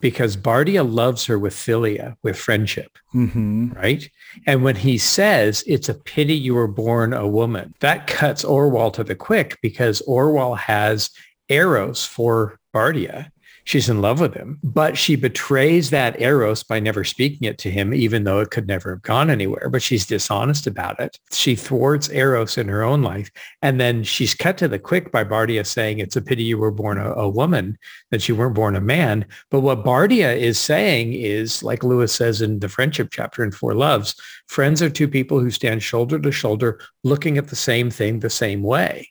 because 0.00 0.36
Bardia 0.36 0.88
loves 0.88 1.26
her 1.26 1.40
with 1.40 1.54
philia, 1.54 2.16
with 2.22 2.38
friendship, 2.38 2.98
mm-hmm. 3.12 3.72
right? 3.72 4.08
And 4.46 4.62
when 4.62 4.76
he 4.76 4.96
says, 4.96 5.64
it's 5.66 5.88
a 5.88 5.94
pity 5.94 6.34
you 6.34 6.54
were 6.54 6.68
born 6.68 7.12
a 7.12 7.26
woman, 7.26 7.74
that 7.80 8.06
cuts 8.06 8.44
Orual 8.44 8.92
to 8.92 9.02
the 9.02 9.16
quick 9.16 9.58
because 9.60 10.00
Orual 10.06 10.56
has 10.56 11.10
eros 11.48 12.04
for 12.04 12.60
Bardia 12.74 13.30
she's 13.68 13.90
in 13.90 14.00
love 14.00 14.18
with 14.18 14.32
him, 14.32 14.58
but 14.64 14.96
she 14.96 15.14
betrays 15.14 15.90
that 15.90 16.18
eros 16.22 16.62
by 16.62 16.80
never 16.80 17.04
speaking 17.04 17.46
it 17.46 17.58
to 17.58 17.70
him, 17.70 17.92
even 17.92 18.24
though 18.24 18.40
it 18.40 18.50
could 18.50 18.66
never 18.66 18.92
have 18.92 19.02
gone 19.02 19.28
anywhere. 19.28 19.68
But 19.68 19.82
she's 19.82 20.06
dishonest 20.06 20.66
about 20.66 20.98
it. 20.98 21.18
She 21.32 21.54
thwarts 21.54 22.08
eros 22.08 22.56
in 22.56 22.66
her 22.68 22.82
own 22.82 23.02
life. 23.02 23.30
And 23.60 23.78
then 23.78 24.04
she's 24.04 24.34
cut 24.34 24.56
to 24.58 24.68
the 24.68 24.78
quick 24.78 25.12
by 25.12 25.22
Bardia 25.22 25.66
saying, 25.66 25.98
it's 25.98 26.16
a 26.16 26.22
pity 26.22 26.44
you 26.44 26.56
were 26.56 26.70
born 26.70 26.96
a, 26.96 27.12
a 27.12 27.28
woman, 27.28 27.76
that 28.10 28.26
you 28.26 28.34
weren't 28.34 28.54
born 28.54 28.74
a 28.74 28.80
man. 28.80 29.26
But 29.50 29.60
what 29.60 29.84
Bardia 29.84 30.34
is 30.34 30.58
saying 30.58 31.12
is, 31.12 31.62
like 31.62 31.84
Lewis 31.84 32.14
says 32.14 32.40
in 32.40 32.60
the 32.60 32.70
friendship 32.70 33.08
chapter 33.12 33.44
in 33.44 33.52
Four 33.52 33.74
Loves, 33.74 34.14
friends 34.46 34.80
are 34.80 34.88
two 34.88 35.08
people 35.08 35.40
who 35.40 35.50
stand 35.50 35.82
shoulder 35.82 36.18
to 36.18 36.32
shoulder 36.32 36.80
looking 37.04 37.36
at 37.36 37.48
the 37.48 37.56
same 37.56 37.90
thing 37.90 38.20
the 38.20 38.30
same 38.30 38.62
way. 38.62 39.10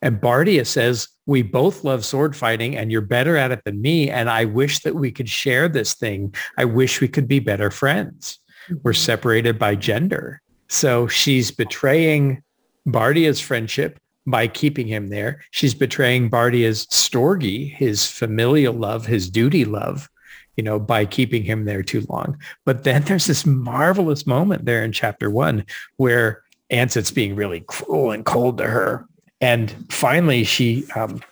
And 0.00 0.20
Bardia 0.20 0.66
says, 0.66 1.08
we 1.26 1.42
both 1.42 1.84
love 1.84 2.04
sword 2.04 2.34
fighting 2.34 2.76
and 2.76 2.90
you're 2.90 3.00
better 3.00 3.36
at 3.36 3.50
it 3.50 3.64
than 3.64 3.82
me. 3.82 4.10
And 4.10 4.30
I 4.30 4.44
wish 4.44 4.80
that 4.80 4.94
we 4.94 5.10
could 5.10 5.28
share 5.28 5.68
this 5.68 5.94
thing. 5.94 6.34
I 6.56 6.64
wish 6.64 7.00
we 7.00 7.08
could 7.08 7.28
be 7.28 7.40
better 7.40 7.70
friends. 7.70 8.38
We're 8.82 8.92
mm-hmm. 8.92 8.96
separated 8.98 9.58
by 9.58 9.74
gender. 9.74 10.40
So 10.68 11.06
she's 11.08 11.50
betraying 11.50 12.42
Bardia's 12.86 13.40
friendship 13.40 13.98
by 14.26 14.46
keeping 14.46 14.86
him 14.86 15.08
there. 15.08 15.42
She's 15.50 15.74
betraying 15.74 16.30
Bardia's 16.30 16.86
storge, 16.86 17.74
his 17.74 18.06
familial 18.06 18.74
love, 18.74 19.06
his 19.06 19.30
duty 19.30 19.64
love, 19.64 20.08
you 20.56 20.62
know, 20.62 20.78
by 20.78 21.06
keeping 21.06 21.42
him 21.42 21.64
there 21.64 21.82
too 21.82 22.06
long. 22.08 22.38
But 22.64 22.84
then 22.84 23.02
there's 23.04 23.26
this 23.26 23.46
marvelous 23.46 24.26
moment 24.26 24.64
there 24.64 24.84
in 24.84 24.92
chapter 24.92 25.30
one 25.30 25.64
where 25.96 26.42
Ansit's 26.70 27.10
being 27.10 27.34
really 27.34 27.60
cruel 27.60 28.10
and 28.10 28.24
cold 28.24 28.58
to 28.58 28.64
her. 28.64 29.06
And 29.40 29.86
finally 29.90 30.44
she, 30.44 30.86
um, 30.94 31.22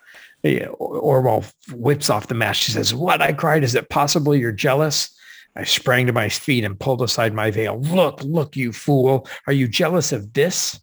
Orual 0.44 1.50
whips 1.72 2.08
off 2.08 2.28
the 2.28 2.34
mask. 2.34 2.62
She 2.62 2.72
says, 2.72 2.94
what? 2.94 3.20
I 3.20 3.32
cried. 3.32 3.64
Is 3.64 3.74
it 3.74 3.88
possible 3.88 4.34
you're 4.34 4.52
jealous? 4.52 5.10
I 5.56 5.64
sprang 5.64 6.06
to 6.06 6.12
my 6.12 6.28
feet 6.28 6.64
and 6.64 6.78
pulled 6.78 7.02
aside 7.02 7.32
my 7.32 7.50
veil. 7.50 7.80
Look, 7.80 8.22
look, 8.22 8.56
you 8.56 8.72
fool. 8.72 9.26
Are 9.46 9.52
you 9.52 9.66
jealous 9.66 10.12
of 10.12 10.34
this? 10.34 10.78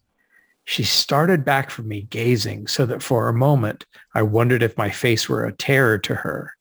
She 0.66 0.84
started 0.84 1.46
back 1.46 1.70
from 1.70 1.88
me, 1.88 2.08
gazing, 2.10 2.68
so 2.68 2.86
that 2.86 3.04
for 3.04 3.28
a 3.28 3.34
moment 3.34 3.86
I 4.16 4.22
wondered 4.24 4.64
if 4.64 4.78
my 4.78 4.90
face 4.90 5.30
were 5.30 5.46
a 5.46 5.54
terror 5.54 5.98
to 6.00 6.16
her. 6.16 6.54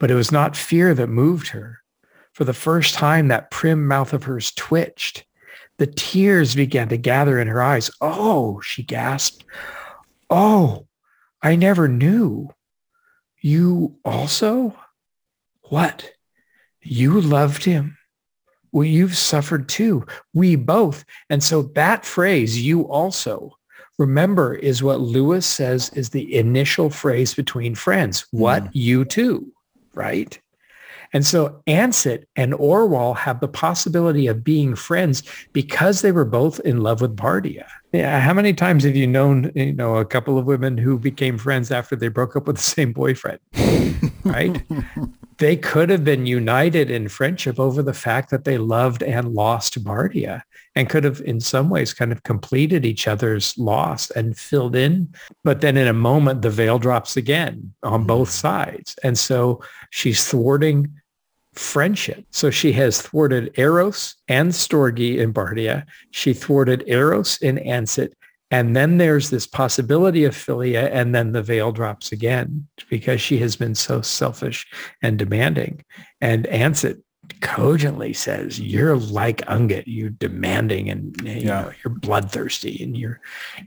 But 0.00 0.10
it 0.10 0.14
was 0.14 0.32
not 0.32 0.56
fear 0.56 0.94
that 0.94 1.06
moved 1.06 1.48
her. 1.48 1.80
For 2.32 2.44
the 2.44 2.52
first 2.52 2.94
time, 2.94 3.28
that 3.28 3.50
prim 3.52 3.86
mouth 3.86 4.12
of 4.12 4.24
hers 4.24 4.50
twitched. 4.52 5.24
The 5.78 5.86
tears 5.86 6.54
began 6.56 6.88
to 6.88 6.96
gather 6.96 7.38
in 7.38 7.46
her 7.46 7.62
eyes. 7.62 7.90
Oh, 8.00 8.60
she 8.60 8.82
gasped. 8.82 9.44
Oh, 10.30 10.86
I 11.42 11.56
never 11.56 11.88
knew. 11.88 12.50
You 13.40 13.98
also? 14.04 14.76
What? 15.68 16.10
You 16.82 17.20
loved 17.20 17.64
him? 17.64 17.98
Well, 18.72 18.84
you've 18.84 19.16
suffered 19.16 19.68
too. 19.68 20.06
We 20.32 20.56
both. 20.56 21.04
And 21.30 21.42
so 21.42 21.62
that 21.74 22.04
phrase, 22.04 22.60
you 22.60 22.82
also, 22.88 23.56
remember, 23.98 24.54
is 24.54 24.82
what 24.82 25.00
Lewis 25.00 25.46
says 25.46 25.90
is 25.94 26.10
the 26.10 26.34
initial 26.34 26.90
phrase 26.90 27.34
between 27.34 27.74
friends. 27.74 28.26
What? 28.32 28.64
Mm. 28.64 28.70
You 28.72 29.04
too, 29.04 29.52
right? 29.94 30.38
And 31.14 31.24
so 31.24 31.62
Ansit 31.68 32.24
and 32.34 32.52
Orual 32.54 33.16
have 33.16 33.38
the 33.38 33.48
possibility 33.48 34.26
of 34.26 34.42
being 34.42 34.74
friends 34.74 35.22
because 35.52 36.02
they 36.02 36.10
were 36.10 36.24
both 36.24 36.58
in 36.60 36.80
love 36.80 37.00
with 37.00 37.16
Bardia. 37.16 37.66
Yeah, 37.92 38.18
how 38.18 38.34
many 38.34 38.52
times 38.52 38.82
have 38.82 38.96
you 38.96 39.06
known, 39.06 39.52
you 39.54 39.72
know, 39.72 39.94
a 39.94 40.04
couple 40.04 40.36
of 40.36 40.44
women 40.44 40.76
who 40.76 40.98
became 40.98 41.38
friends 41.38 41.70
after 41.70 41.94
they 41.94 42.08
broke 42.08 42.34
up 42.34 42.48
with 42.48 42.56
the 42.56 42.62
same 42.62 42.92
boyfriend? 42.92 43.38
right? 44.24 44.60
they 45.38 45.56
could 45.56 45.90
have 45.90 46.02
been 46.02 46.26
united 46.26 46.90
in 46.90 47.08
friendship 47.08 47.60
over 47.60 47.80
the 47.82 47.94
fact 47.94 48.30
that 48.30 48.44
they 48.44 48.58
loved 48.58 49.04
and 49.04 49.34
lost 49.34 49.82
Bardia 49.84 50.42
and 50.74 50.88
could 50.90 51.04
have 51.04 51.20
in 51.20 51.38
some 51.38 51.70
ways 51.70 51.94
kind 51.94 52.10
of 52.10 52.24
completed 52.24 52.84
each 52.84 53.06
other's 53.06 53.56
loss 53.56 54.10
and 54.10 54.36
filled 54.36 54.74
in. 54.74 55.14
But 55.44 55.60
then 55.60 55.76
in 55.76 55.86
a 55.86 55.92
moment, 55.92 56.42
the 56.42 56.50
veil 56.50 56.80
drops 56.80 57.16
again 57.16 57.72
on 57.84 58.04
both 58.04 58.28
hmm. 58.28 58.32
sides. 58.32 58.96
And 59.04 59.16
so 59.16 59.62
she's 59.90 60.26
thwarting 60.26 60.92
friendship. 61.54 62.24
So 62.30 62.50
she 62.50 62.72
has 62.72 63.00
thwarted 63.00 63.58
Eros 63.58 64.16
and 64.28 64.50
Storge 64.50 65.18
in 65.18 65.32
Bardia. 65.32 65.84
She 66.10 66.34
thwarted 66.34 66.84
Eros 66.86 67.38
in 67.38 67.56
Ansit. 67.58 68.12
And 68.50 68.76
then 68.76 68.98
there's 68.98 69.30
this 69.30 69.46
possibility 69.46 70.22
of 70.24 70.34
philia, 70.34 70.88
and 70.92 71.12
then 71.14 71.32
the 71.32 71.42
veil 71.42 71.72
drops 71.72 72.12
again 72.12 72.68
because 72.88 73.20
she 73.20 73.38
has 73.38 73.56
been 73.56 73.74
so 73.74 74.00
selfish 74.00 74.66
and 75.02 75.18
demanding. 75.18 75.84
And 76.20 76.44
Ansit 76.44 77.02
cogently 77.40 78.12
says, 78.12 78.60
you're 78.60 78.96
like 78.96 79.38
Ungit, 79.46 79.84
you're 79.86 80.10
demanding 80.10 80.88
and 80.90 81.20
you 81.22 81.32
yeah. 81.32 81.62
know, 81.62 81.72
you're 81.82 81.94
bloodthirsty 81.94 82.82
and 82.82 82.96
you're, 82.96 83.20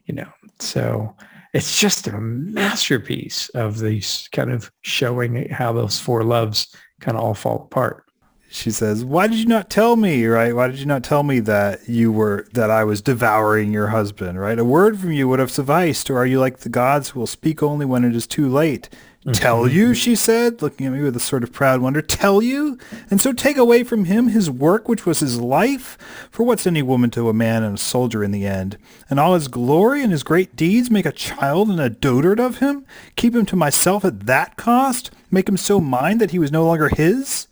you 0.05 0.13
know, 0.13 0.29
so 0.59 1.15
it's 1.53 1.79
just 1.79 2.07
a 2.07 2.19
masterpiece 2.19 3.49
of 3.49 3.79
these 3.79 4.29
kind 4.31 4.51
of 4.51 4.71
showing 4.81 5.49
how 5.49 5.73
those 5.73 5.99
four 5.99 6.23
loves 6.23 6.73
kind 6.99 7.17
of 7.17 7.23
all 7.23 7.33
fall 7.33 7.63
apart. 7.63 8.03
She 8.49 8.71
says, 8.71 9.03
"Why 9.03 9.27
did 9.27 9.39
you 9.39 9.45
not 9.45 9.69
tell 9.69 9.97
me? 9.97 10.25
Right? 10.25 10.55
Why 10.55 10.67
did 10.67 10.79
you 10.79 10.85
not 10.85 11.03
tell 11.03 11.21
me 11.21 11.41
that 11.41 11.89
you 11.89 12.13
were 12.13 12.47
that 12.53 12.71
I 12.71 12.85
was 12.85 13.01
devouring 13.01 13.73
your 13.73 13.87
husband? 13.87 14.39
Right? 14.39 14.57
A 14.57 14.63
word 14.63 14.99
from 14.99 15.11
you 15.11 15.27
would 15.27 15.39
have 15.39 15.51
sufficed. 15.51 16.09
Or 16.09 16.17
are 16.17 16.25
you 16.25 16.39
like 16.39 16.59
the 16.59 16.69
gods 16.69 17.09
who 17.09 17.19
will 17.19 17.27
speak 17.27 17.61
only 17.61 17.85
when 17.85 18.05
it 18.05 18.15
is 18.15 18.25
too 18.25 18.47
late? 18.47 18.89
Mm-hmm. 19.27 19.33
Tell 19.33 19.67
you, 19.67 19.93
she 19.93 20.15
said, 20.15 20.61
looking 20.61 20.87
at 20.87 20.93
me 20.93 21.01
with 21.01 21.17
a 21.17 21.19
sort 21.19 21.43
of 21.43 21.51
proud 21.51 21.81
wonder. 21.81 22.01
Tell 22.01 22.41
you? 22.41 22.77
And 23.09 23.19
so 23.19 23.33
take 23.33 23.57
away 23.57 23.83
from 23.83 24.05
him 24.05 24.29
his 24.29 24.49
work, 24.49 24.87
which 24.87 25.05
was 25.05 25.19
his 25.19 25.41
life? 25.41 25.97
For 26.31 26.43
what's 26.43 26.65
any 26.65 26.81
woman 26.81 27.09
to 27.09 27.27
a 27.27 27.33
man 27.33 27.61
and 27.61 27.75
a 27.75 27.81
soldier 27.81 28.23
in 28.23 28.31
the 28.31 28.47
end? 28.47 28.77
And 29.09 29.19
all 29.19 29.33
his 29.33 29.49
glory 29.49 30.01
and 30.01 30.13
his 30.13 30.23
great 30.23 30.55
deeds 30.55 30.89
make 30.89 31.05
a 31.05 31.11
child 31.11 31.67
and 31.67 31.81
a 31.81 31.89
dotard 31.89 32.39
of 32.39 32.59
him? 32.59 32.85
Keep 33.17 33.35
him 33.35 33.45
to 33.47 33.57
myself 33.57 34.05
at 34.05 34.27
that 34.27 34.55
cost? 34.55 35.11
Make 35.29 35.49
him 35.49 35.57
so 35.57 35.79
mine 35.79 36.17
that 36.19 36.31
he 36.31 36.39
was 36.39 36.51
no 36.51 36.65
longer 36.65 36.89
his? 36.89 37.47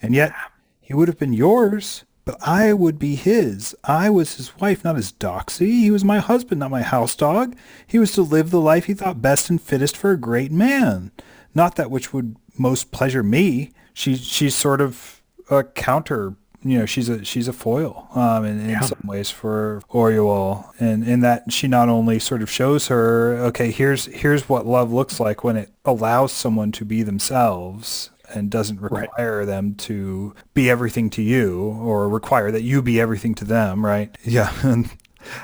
And 0.00 0.14
yet 0.14 0.32
he 0.80 0.94
would 0.94 1.08
have 1.08 1.18
been 1.18 1.32
yours. 1.32 2.04
But 2.28 2.36
I 2.46 2.74
would 2.74 2.98
be 2.98 3.14
his. 3.14 3.74
I 3.84 4.10
was 4.10 4.36
his 4.36 4.54
wife, 4.58 4.84
not 4.84 4.96
his 4.96 5.10
doxy. 5.10 5.80
He 5.80 5.90
was 5.90 6.04
my 6.04 6.18
husband, 6.18 6.58
not 6.58 6.70
my 6.70 6.82
house 6.82 7.16
dog. 7.16 7.56
He 7.86 7.98
was 7.98 8.12
to 8.12 8.22
live 8.22 8.50
the 8.50 8.60
life 8.60 8.84
he 8.84 8.92
thought 8.92 9.22
best 9.22 9.48
and 9.48 9.58
fittest 9.58 9.96
for 9.96 10.10
a 10.10 10.18
great 10.18 10.52
man, 10.52 11.10
not 11.54 11.76
that 11.76 11.90
which 11.90 12.12
would 12.12 12.36
most 12.58 12.92
pleasure 12.92 13.22
me. 13.22 13.72
She 13.94 14.14
she's 14.14 14.54
sort 14.54 14.82
of 14.82 15.22
a 15.50 15.64
counter. 15.64 16.36
You 16.62 16.80
know, 16.80 16.86
she's 16.86 17.08
a 17.08 17.24
she's 17.24 17.46
a 17.46 17.52
foil 17.52 18.08
um, 18.14 18.44
in, 18.44 18.60
in 18.60 18.70
yeah. 18.70 18.80
some 18.80 19.00
ways 19.04 19.30
for 19.30 19.82
Orual, 19.90 20.70
and 20.80 21.06
in 21.06 21.20
that 21.20 21.52
she 21.52 21.68
not 21.68 21.88
only 21.88 22.18
sort 22.18 22.42
of 22.42 22.50
shows 22.50 22.88
her, 22.88 23.36
okay, 23.46 23.70
here's 23.70 24.06
here's 24.06 24.48
what 24.48 24.66
love 24.66 24.92
looks 24.92 25.20
like 25.20 25.44
when 25.44 25.56
it 25.56 25.70
allows 25.84 26.32
someone 26.32 26.72
to 26.72 26.84
be 26.84 27.02
themselves 27.02 28.10
and 28.30 28.50
doesn't 28.50 28.80
require 28.80 29.38
right. 29.38 29.46
them 29.46 29.74
to 29.74 30.34
be 30.54 30.68
everything 30.68 31.10
to 31.10 31.22
you 31.22 31.78
or 31.80 32.08
require 32.08 32.50
that 32.50 32.62
you 32.62 32.82
be 32.82 33.00
everything 33.00 33.34
to 33.36 33.44
them, 33.44 33.84
right? 33.84 34.16
Yeah. 34.22 34.52
And 34.62 34.90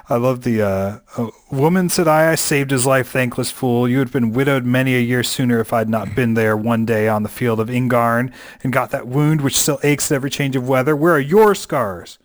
I 0.08 0.16
love 0.16 0.42
the 0.42 0.62
uh, 0.62 1.30
woman 1.50 1.88
said 1.88 2.08
I, 2.08 2.32
I 2.32 2.34
saved 2.34 2.70
his 2.70 2.86
life, 2.86 3.08
thankless 3.08 3.50
fool. 3.50 3.88
You 3.88 3.98
had 3.98 4.12
been 4.12 4.32
widowed 4.32 4.64
many 4.64 4.94
a 4.94 5.00
year 5.00 5.22
sooner 5.22 5.60
if 5.60 5.72
I'd 5.72 5.88
not 5.88 6.14
been 6.14 6.34
there 6.34 6.56
one 6.56 6.84
day 6.84 7.08
on 7.08 7.22
the 7.22 7.28
field 7.28 7.60
of 7.60 7.68
Ingarn 7.68 8.32
and 8.62 8.72
got 8.72 8.90
that 8.90 9.06
wound 9.06 9.40
which 9.40 9.56
still 9.56 9.80
aches 9.82 10.10
at 10.10 10.16
every 10.16 10.30
change 10.30 10.56
of 10.56 10.68
weather. 10.68 10.94
Where 10.96 11.14
are 11.14 11.20
your 11.20 11.54
scars? 11.54 12.18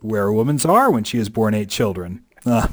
Where 0.00 0.26
a 0.26 0.34
woman's 0.34 0.64
are 0.64 0.90
when 0.90 1.04
she 1.04 1.18
has 1.18 1.28
borne 1.28 1.54
eight 1.54 1.70
children. 1.70 2.24
Uh, 2.46 2.68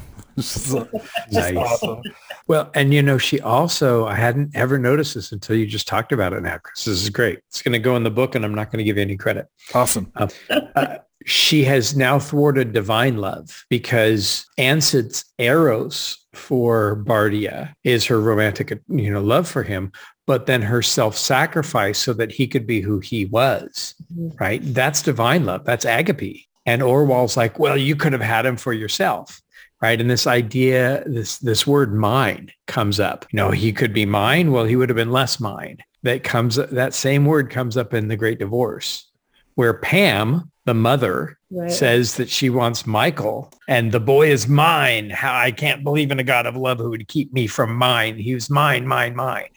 nice. 1.30 1.56
Awesome. 1.56 2.02
Well, 2.46 2.70
and 2.74 2.92
you 2.92 3.02
know, 3.02 3.18
she 3.18 3.40
also, 3.40 4.06
I 4.06 4.14
hadn't 4.14 4.54
ever 4.54 4.78
noticed 4.78 5.14
this 5.14 5.32
until 5.32 5.56
you 5.56 5.66
just 5.66 5.88
talked 5.88 6.12
about 6.12 6.32
it 6.32 6.42
now, 6.42 6.58
Chris. 6.58 6.84
This 6.84 7.02
is 7.02 7.10
great. 7.10 7.38
It's 7.48 7.62
going 7.62 7.72
to 7.72 7.78
go 7.78 7.96
in 7.96 8.02
the 8.02 8.10
book 8.10 8.34
and 8.34 8.44
I'm 8.44 8.54
not 8.54 8.70
going 8.70 8.78
to 8.78 8.84
give 8.84 8.96
you 8.96 9.02
any 9.02 9.16
credit. 9.16 9.46
Awesome. 9.72 10.12
Uh, 10.16 10.28
uh, 10.50 10.98
she 11.24 11.64
has 11.64 11.96
now 11.96 12.18
thwarted 12.18 12.72
divine 12.72 13.16
love 13.16 13.64
because 13.70 14.46
Ansit's 14.58 15.24
eros 15.38 16.18
for 16.32 17.02
Bardia 17.04 17.72
is 17.84 18.04
her 18.06 18.20
romantic, 18.20 18.78
you 18.88 19.10
know, 19.10 19.22
love 19.22 19.48
for 19.48 19.62
him, 19.62 19.92
but 20.26 20.46
then 20.46 20.62
her 20.62 20.82
self-sacrifice 20.82 21.98
so 21.98 22.12
that 22.12 22.32
he 22.32 22.46
could 22.46 22.66
be 22.66 22.80
who 22.80 23.00
he 23.00 23.26
was, 23.26 23.94
mm-hmm. 24.12 24.36
right? 24.38 24.60
That's 24.62 25.02
divine 25.02 25.44
love. 25.44 25.64
That's 25.64 25.84
agape. 25.84 26.46
And 26.66 26.82
Orual's 26.82 27.36
like, 27.36 27.58
well, 27.58 27.76
you 27.76 27.94
could 27.94 28.12
have 28.12 28.22
had 28.22 28.46
him 28.46 28.56
for 28.56 28.72
yourself 28.72 29.40
right? 29.84 30.00
And 30.00 30.08
this 30.08 30.26
idea, 30.26 31.02
this 31.04 31.36
this 31.38 31.66
word 31.66 31.92
mine 31.92 32.50
comes 32.66 32.98
up. 32.98 33.26
You 33.30 33.36
know, 33.36 33.50
he 33.50 33.70
could 33.70 33.92
be 33.92 34.06
mine. 34.06 34.50
Well, 34.50 34.64
he 34.64 34.76
would 34.76 34.88
have 34.88 34.96
been 34.96 35.12
less 35.12 35.38
mine. 35.38 35.76
That 36.04 36.24
comes 36.24 36.56
that 36.56 36.94
same 36.94 37.26
word 37.26 37.50
comes 37.50 37.76
up 37.76 37.92
in 37.92 38.08
the 38.08 38.16
Great 38.16 38.38
Divorce, 38.38 39.10
where 39.56 39.74
Pam, 39.74 40.50
the 40.64 40.74
mother, 40.74 41.38
right. 41.50 41.70
says 41.70 42.14
that 42.16 42.28
she 42.28 42.48
wants 42.48 42.86
Michael 42.86 43.52
and 43.68 43.92
the 43.92 44.00
boy 44.00 44.28
is 44.28 44.48
mine. 44.48 45.10
How 45.10 45.36
I 45.36 45.50
can't 45.50 45.84
believe 45.84 46.10
in 46.10 46.18
a 46.18 46.24
God 46.24 46.46
of 46.46 46.56
love 46.56 46.78
who 46.78 46.90
would 46.90 47.06
keep 47.08 47.32
me 47.32 47.46
from 47.46 47.74
mine. 47.74 48.16
He 48.16 48.34
was 48.34 48.48
mine, 48.48 48.86
mine, 48.86 49.14
mine. 49.14 49.48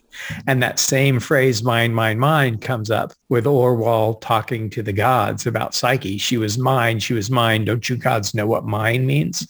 And 0.48 0.62
that 0.64 0.80
same 0.80 1.20
phrase, 1.20 1.64
mine, 1.64 1.94
mine, 1.94 2.20
mine, 2.20 2.58
comes 2.58 2.90
up 2.90 3.14
with 3.30 3.46
Orual 3.46 4.20
talking 4.20 4.70
to 4.72 4.82
the 4.82 4.94
gods 4.94 5.46
about 5.46 5.76
Psyche. 5.76 6.18
She 6.18 6.38
was 6.38 6.58
mine. 6.58 7.00
She 7.00 7.14
was 7.14 7.30
mine. 7.30 7.66
Don't 7.66 7.88
you 7.88 7.96
gods 7.96 8.34
know 8.34 8.48
what 8.48 8.66
mine 8.66 9.06
means? 9.06 9.48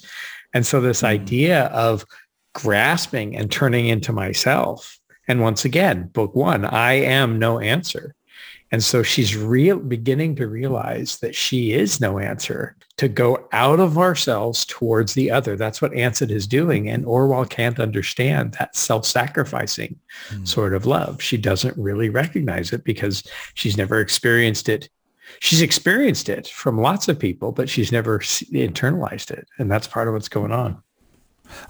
And 0.53 0.65
so 0.65 0.81
this 0.81 0.97
mm-hmm. 0.97 1.07
idea 1.07 1.65
of 1.67 2.05
grasping 2.53 3.35
and 3.35 3.51
turning 3.51 3.87
into 3.87 4.11
myself. 4.11 4.99
And 5.27 5.41
once 5.41 5.65
again, 5.65 6.07
book 6.07 6.35
one, 6.35 6.65
I 6.65 6.93
am 6.93 7.37
no 7.37 7.59
answer. 7.59 8.15
And 8.71 8.83
so 8.83 9.01
she's 9.01 9.35
real 9.35 9.79
beginning 9.79 10.35
to 10.35 10.47
realize 10.47 11.17
that 11.19 11.35
she 11.35 11.71
is 11.71 12.01
no 12.01 12.19
answer 12.19 12.75
to 12.97 13.07
go 13.07 13.47
out 13.53 13.79
of 13.79 13.97
ourselves 13.97 14.65
towards 14.65 15.13
the 15.13 15.31
other. 15.31 15.55
That's 15.55 15.81
what 15.81 15.93
Ansit 15.93 16.31
is 16.31 16.47
doing. 16.47 16.89
And 16.89 17.05
Orual 17.05 17.49
can't 17.49 17.79
understand 17.79 18.53
that 18.53 18.75
self-sacrificing 18.75 19.97
mm. 20.29 20.47
sort 20.47 20.73
of 20.73 20.85
love. 20.85 21.21
She 21.21 21.37
doesn't 21.37 21.77
really 21.77 22.09
recognize 22.09 22.73
it 22.73 22.83
because 22.83 23.23
she's 23.53 23.77
never 23.77 23.99
experienced 23.99 24.67
it 24.67 24.89
she's 25.39 25.61
experienced 25.61 26.29
it 26.29 26.47
from 26.47 26.79
lots 26.79 27.07
of 27.07 27.19
people, 27.19 27.51
but 27.51 27.69
she's 27.69 27.91
never 27.91 28.19
internalized 28.19 29.31
it. 29.31 29.47
And 29.57 29.69
that's 29.69 29.87
part 29.87 30.07
of 30.07 30.13
what's 30.13 30.29
going 30.29 30.51
on. 30.51 30.81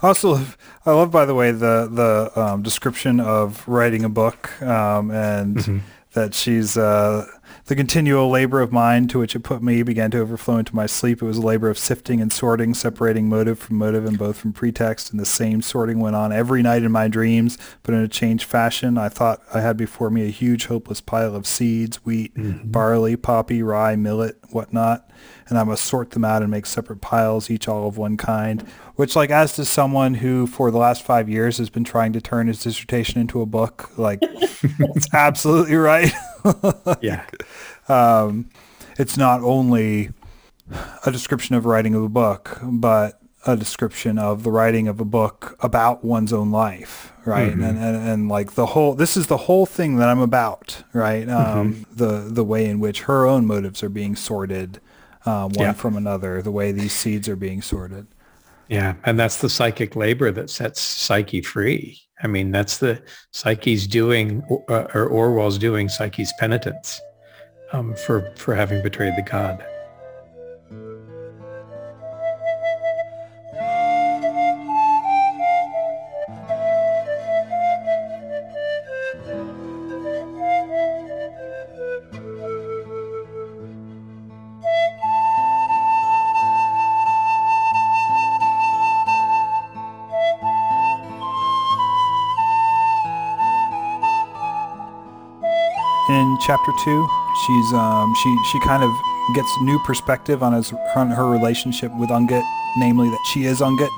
I 0.02 0.08
also 0.08 0.32
love, 0.32 0.58
I 0.86 0.92
love, 0.92 1.10
by 1.10 1.24
the 1.24 1.34
way, 1.34 1.52
the 1.52 1.88
the 1.90 2.40
um, 2.40 2.62
description 2.62 3.20
of 3.20 3.66
writing 3.68 4.04
a 4.04 4.08
book 4.08 4.60
um, 4.62 5.10
and 5.10 5.56
mm-hmm. 5.56 5.78
That 6.18 6.34
she's 6.34 6.76
uh, 6.76 7.26
the 7.66 7.76
continual 7.76 8.28
labor 8.28 8.60
of 8.60 8.72
mind 8.72 9.08
to 9.10 9.20
which 9.20 9.36
it 9.36 9.44
put 9.44 9.62
me 9.62 9.84
began 9.84 10.10
to 10.10 10.18
overflow 10.18 10.58
into 10.58 10.74
my 10.74 10.86
sleep. 10.86 11.22
It 11.22 11.26
was 11.26 11.36
a 11.36 11.42
labor 11.42 11.70
of 11.70 11.78
sifting 11.78 12.20
and 12.20 12.32
sorting, 12.32 12.74
separating 12.74 13.28
motive 13.28 13.58
from 13.60 13.76
motive 13.76 14.04
and 14.04 14.18
both 14.18 14.36
from 14.36 14.52
pretext. 14.52 15.12
And 15.12 15.20
the 15.20 15.26
same 15.26 15.62
sorting 15.62 16.00
went 16.00 16.16
on 16.16 16.32
every 16.32 16.60
night 16.60 16.82
in 16.82 16.90
my 16.90 17.06
dreams, 17.06 17.56
but 17.84 17.94
in 17.94 18.00
a 18.00 18.08
changed 18.08 18.44
fashion. 18.44 18.98
I 18.98 19.08
thought 19.08 19.42
I 19.54 19.60
had 19.60 19.76
before 19.76 20.10
me 20.10 20.26
a 20.26 20.30
huge, 20.30 20.66
hopeless 20.66 21.00
pile 21.00 21.36
of 21.36 21.46
seeds, 21.46 22.04
wheat, 22.04 22.34
mm-hmm. 22.34 22.68
barley, 22.68 23.16
poppy, 23.16 23.62
rye, 23.62 23.94
millet, 23.94 24.38
whatnot. 24.50 25.08
And 25.48 25.58
I 25.58 25.64
must 25.64 25.84
sort 25.84 26.10
them 26.10 26.24
out 26.24 26.42
and 26.42 26.50
make 26.50 26.66
separate 26.66 27.00
piles, 27.00 27.50
each 27.50 27.68
all 27.68 27.88
of 27.88 27.96
one 27.96 28.16
kind. 28.16 28.62
Which, 28.96 29.16
like, 29.16 29.30
as 29.30 29.54
to 29.54 29.64
someone 29.64 30.14
who 30.14 30.46
for 30.46 30.70
the 30.70 30.78
last 30.78 31.02
five 31.02 31.28
years 31.28 31.58
has 31.58 31.70
been 31.70 31.84
trying 31.84 32.12
to 32.12 32.20
turn 32.20 32.48
his 32.48 32.62
dissertation 32.62 33.20
into 33.20 33.40
a 33.40 33.46
book, 33.46 33.90
like, 33.96 34.18
it's 34.22 35.12
absolutely 35.14 35.76
right. 35.76 36.12
yeah. 37.00 37.24
Um, 37.88 38.50
it's 38.98 39.16
not 39.16 39.40
only 39.42 40.10
a 41.06 41.10
description 41.10 41.54
of 41.54 41.64
writing 41.64 41.94
of 41.94 42.02
a 42.02 42.08
book, 42.08 42.58
but 42.62 43.20
a 43.46 43.56
description 43.56 44.18
of 44.18 44.42
the 44.42 44.50
writing 44.50 44.88
of 44.88 45.00
a 45.00 45.04
book 45.04 45.56
about 45.60 46.04
one's 46.04 46.32
own 46.32 46.50
life, 46.50 47.12
right? 47.24 47.52
Mm-hmm. 47.52 47.62
And, 47.62 47.78
and, 47.78 47.96
and 47.96 48.28
like 48.28 48.52
the 48.54 48.66
whole, 48.66 48.94
this 48.94 49.16
is 49.16 49.28
the 49.28 49.36
whole 49.36 49.64
thing 49.64 49.96
that 49.96 50.08
I'm 50.08 50.20
about, 50.20 50.82
right? 50.92 51.28
Um, 51.28 51.74
mm-hmm. 51.74 51.96
The 51.96 52.28
the 52.30 52.44
way 52.44 52.66
in 52.66 52.80
which 52.80 53.02
her 53.02 53.26
own 53.26 53.46
motives 53.46 53.82
are 53.82 53.88
being 53.88 54.16
sorted, 54.16 54.80
uh, 55.28 55.48
one 55.48 55.66
yeah. 55.66 55.72
from 55.72 55.96
another, 55.96 56.42
the 56.42 56.50
way 56.50 56.72
these 56.72 56.92
seeds 56.92 57.28
are 57.28 57.36
being 57.36 57.62
sorted. 57.62 58.06
Yeah, 58.68 58.94
and 59.04 59.18
that's 59.18 59.40
the 59.40 59.48
psychic 59.48 59.96
labor 59.96 60.30
that 60.30 60.50
sets 60.50 60.80
psyche 60.80 61.42
free. 61.42 62.00
I 62.22 62.26
mean, 62.26 62.50
that's 62.50 62.78
the 62.78 63.00
Psyche's 63.32 63.86
doing, 63.86 64.42
uh, 64.68 64.86
or 64.94 65.10
Orual's 65.10 65.58
doing 65.58 65.88
Psyche's 65.88 66.32
penitence 66.38 67.00
um, 67.72 67.94
for, 67.94 68.32
for 68.36 68.54
having 68.54 68.82
betrayed 68.82 69.14
the 69.16 69.22
god. 69.22 69.64
Chapter 96.40 96.72
two. 96.84 97.08
She's 97.46 97.72
um, 97.72 98.14
she 98.22 98.36
she 98.50 98.60
kind 98.60 98.82
of 98.82 98.90
gets 99.34 99.50
new 99.62 99.78
perspective 99.80 100.42
on 100.42 100.52
his 100.52 100.72
on 100.96 101.10
her 101.10 101.26
relationship 101.26 101.92
with 101.98 102.10
Ungit, 102.10 102.44
namely 102.76 103.08
that 103.10 103.24
she 103.32 103.44
is 103.44 103.60
Ungit. 103.60 103.90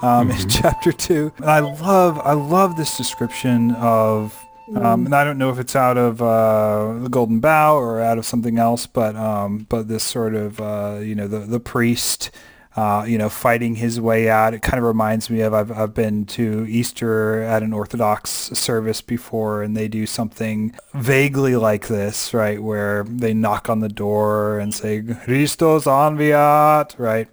Um, 0.00 0.28
mm-hmm. 0.28 0.42
in 0.42 0.48
chapter 0.48 0.92
two, 0.92 1.32
and 1.38 1.50
I 1.50 1.58
love 1.58 2.20
I 2.20 2.32
love 2.32 2.76
this 2.76 2.96
description 2.96 3.72
of 3.72 4.48
um, 4.76 5.06
and 5.06 5.14
I 5.14 5.24
don't 5.24 5.38
know 5.38 5.50
if 5.50 5.58
it's 5.58 5.74
out 5.74 5.96
of 5.96 6.20
uh, 6.20 6.98
the 6.98 7.08
Golden 7.08 7.40
Bough 7.40 7.76
or 7.76 8.00
out 8.00 8.18
of 8.18 8.26
something 8.26 8.58
else, 8.58 8.86
but 8.86 9.16
um, 9.16 9.66
but 9.68 9.88
this 9.88 10.04
sort 10.04 10.34
of 10.34 10.60
uh, 10.60 10.98
you 11.00 11.14
know 11.14 11.26
the 11.26 11.40
the 11.40 11.60
priest 11.60 12.30
uh, 12.78 13.02
you 13.02 13.18
know, 13.18 13.28
fighting 13.28 13.74
his 13.74 14.00
way 14.00 14.30
out. 14.30 14.54
It 14.54 14.62
kind 14.62 14.78
of 14.78 14.84
reminds 14.84 15.28
me 15.28 15.40
of 15.40 15.52
I've, 15.52 15.72
I've 15.72 15.94
been 15.94 16.26
to 16.26 16.64
Easter 16.68 17.42
at 17.42 17.64
an 17.64 17.72
Orthodox 17.72 18.30
service 18.30 19.00
before, 19.00 19.64
and 19.64 19.76
they 19.76 19.88
do 19.88 20.06
something 20.06 20.72
vaguely 20.94 21.56
like 21.56 21.88
this, 21.88 22.32
right, 22.32 22.62
where 22.62 23.02
they 23.02 23.34
knock 23.34 23.68
on 23.68 23.80
the 23.80 23.88
door 23.88 24.60
and 24.60 24.72
say 24.72 25.02
"Christos 25.02 25.86
anviat," 25.86 26.96
right, 26.98 27.26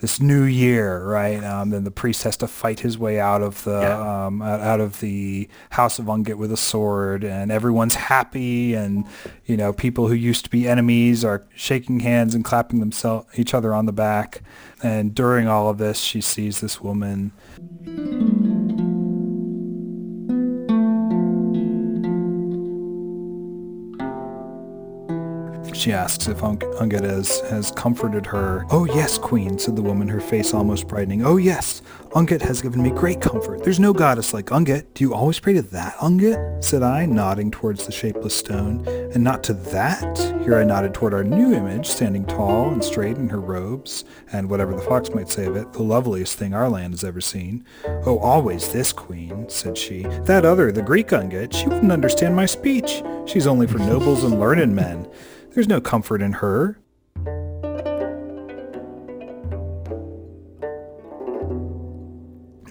this 0.00 0.20
new 0.20 0.44
year, 0.44 1.04
right? 1.04 1.42
Um, 1.44 1.70
then 1.70 1.84
the 1.84 1.90
priest 1.90 2.22
has 2.22 2.36
to 2.38 2.46
fight 2.46 2.80
his 2.80 2.96
way 2.96 3.20
out 3.20 3.42
of 3.42 3.64
the 3.64 3.80
yeah. 3.80 4.26
um, 4.26 4.42
out 4.42 4.80
of 4.80 5.00
the 5.00 5.48
house 5.70 5.98
of 5.98 6.06
Ungit 6.06 6.36
with 6.36 6.50
a 6.52 6.56
sword, 6.56 7.22
and 7.22 7.52
everyone's 7.52 7.94
happy, 7.94 8.74
and 8.74 9.06
you 9.44 9.56
know 9.56 9.72
people 9.72 10.08
who 10.08 10.14
used 10.14 10.44
to 10.44 10.50
be 10.50 10.68
enemies 10.68 11.24
are 11.24 11.46
shaking 11.54 12.00
hands 12.00 12.34
and 12.34 12.44
clapping 12.44 12.80
themselves 12.80 13.26
each 13.38 13.54
other 13.54 13.74
on 13.74 13.86
the 13.86 13.92
back. 13.92 14.42
And 14.82 15.14
during 15.14 15.46
all 15.46 15.68
of 15.68 15.76
this, 15.76 15.98
she 15.98 16.22
sees 16.22 16.60
this 16.60 16.80
woman. 16.80 17.32
She 25.80 25.94
asks 25.94 26.28
if 26.28 26.42
Ungit 26.42 27.04
has, 27.04 27.40
has 27.48 27.70
comforted 27.70 28.26
her. 28.26 28.66
Oh 28.68 28.84
yes, 28.84 29.16
queen, 29.16 29.58
said 29.58 29.76
the 29.76 29.82
woman, 29.82 30.08
her 30.08 30.20
face 30.20 30.52
almost 30.52 30.86
brightening. 30.86 31.24
Oh 31.24 31.38
yes, 31.38 31.80
Ungit 32.10 32.42
has 32.42 32.60
given 32.60 32.82
me 32.82 32.90
great 32.90 33.22
comfort. 33.22 33.64
There's 33.64 33.80
no 33.80 33.94
goddess 33.94 34.34
like 34.34 34.46
Ungit. 34.46 34.92
Do 34.92 35.04
you 35.04 35.14
always 35.14 35.40
pray 35.40 35.54
to 35.54 35.62
that 35.62 35.96
Ungit? 35.96 36.62
said 36.62 36.82
I, 36.82 37.06
nodding 37.06 37.50
towards 37.50 37.86
the 37.86 37.92
shapeless 37.92 38.36
stone. 38.36 38.86
And 38.86 39.24
not 39.24 39.42
to 39.44 39.54
that? 39.54 40.18
Here 40.44 40.58
I 40.58 40.64
nodded 40.64 40.92
toward 40.92 41.14
our 41.14 41.24
new 41.24 41.54
image, 41.54 41.86
standing 41.86 42.26
tall 42.26 42.68
and 42.68 42.84
straight 42.84 43.16
in 43.16 43.30
her 43.30 43.40
robes, 43.40 44.04
and 44.32 44.50
whatever 44.50 44.74
the 44.74 44.82
fox 44.82 45.08
might 45.14 45.30
say 45.30 45.46
of 45.46 45.56
it, 45.56 45.72
the 45.72 45.82
loveliest 45.82 46.36
thing 46.36 46.52
our 46.52 46.68
land 46.68 46.92
has 46.92 47.04
ever 47.04 47.22
seen. 47.22 47.64
Oh, 48.04 48.18
always 48.18 48.70
this 48.70 48.92
queen, 48.92 49.48
said 49.48 49.78
she. 49.78 50.02
That 50.24 50.44
other, 50.44 50.72
the 50.72 50.82
Greek 50.82 51.08
Ungit, 51.08 51.54
she 51.54 51.68
wouldn't 51.68 51.90
understand 51.90 52.36
my 52.36 52.44
speech. 52.44 53.02
She's 53.24 53.46
only 53.46 53.66
for 53.66 53.78
nobles 53.78 54.24
and 54.24 54.38
learned 54.38 54.76
men. 54.76 55.08
There's 55.52 55.68
no 55.68 55.80
comfort 55.80 56.22
in 56.22 56.34
her. 56.34 56.78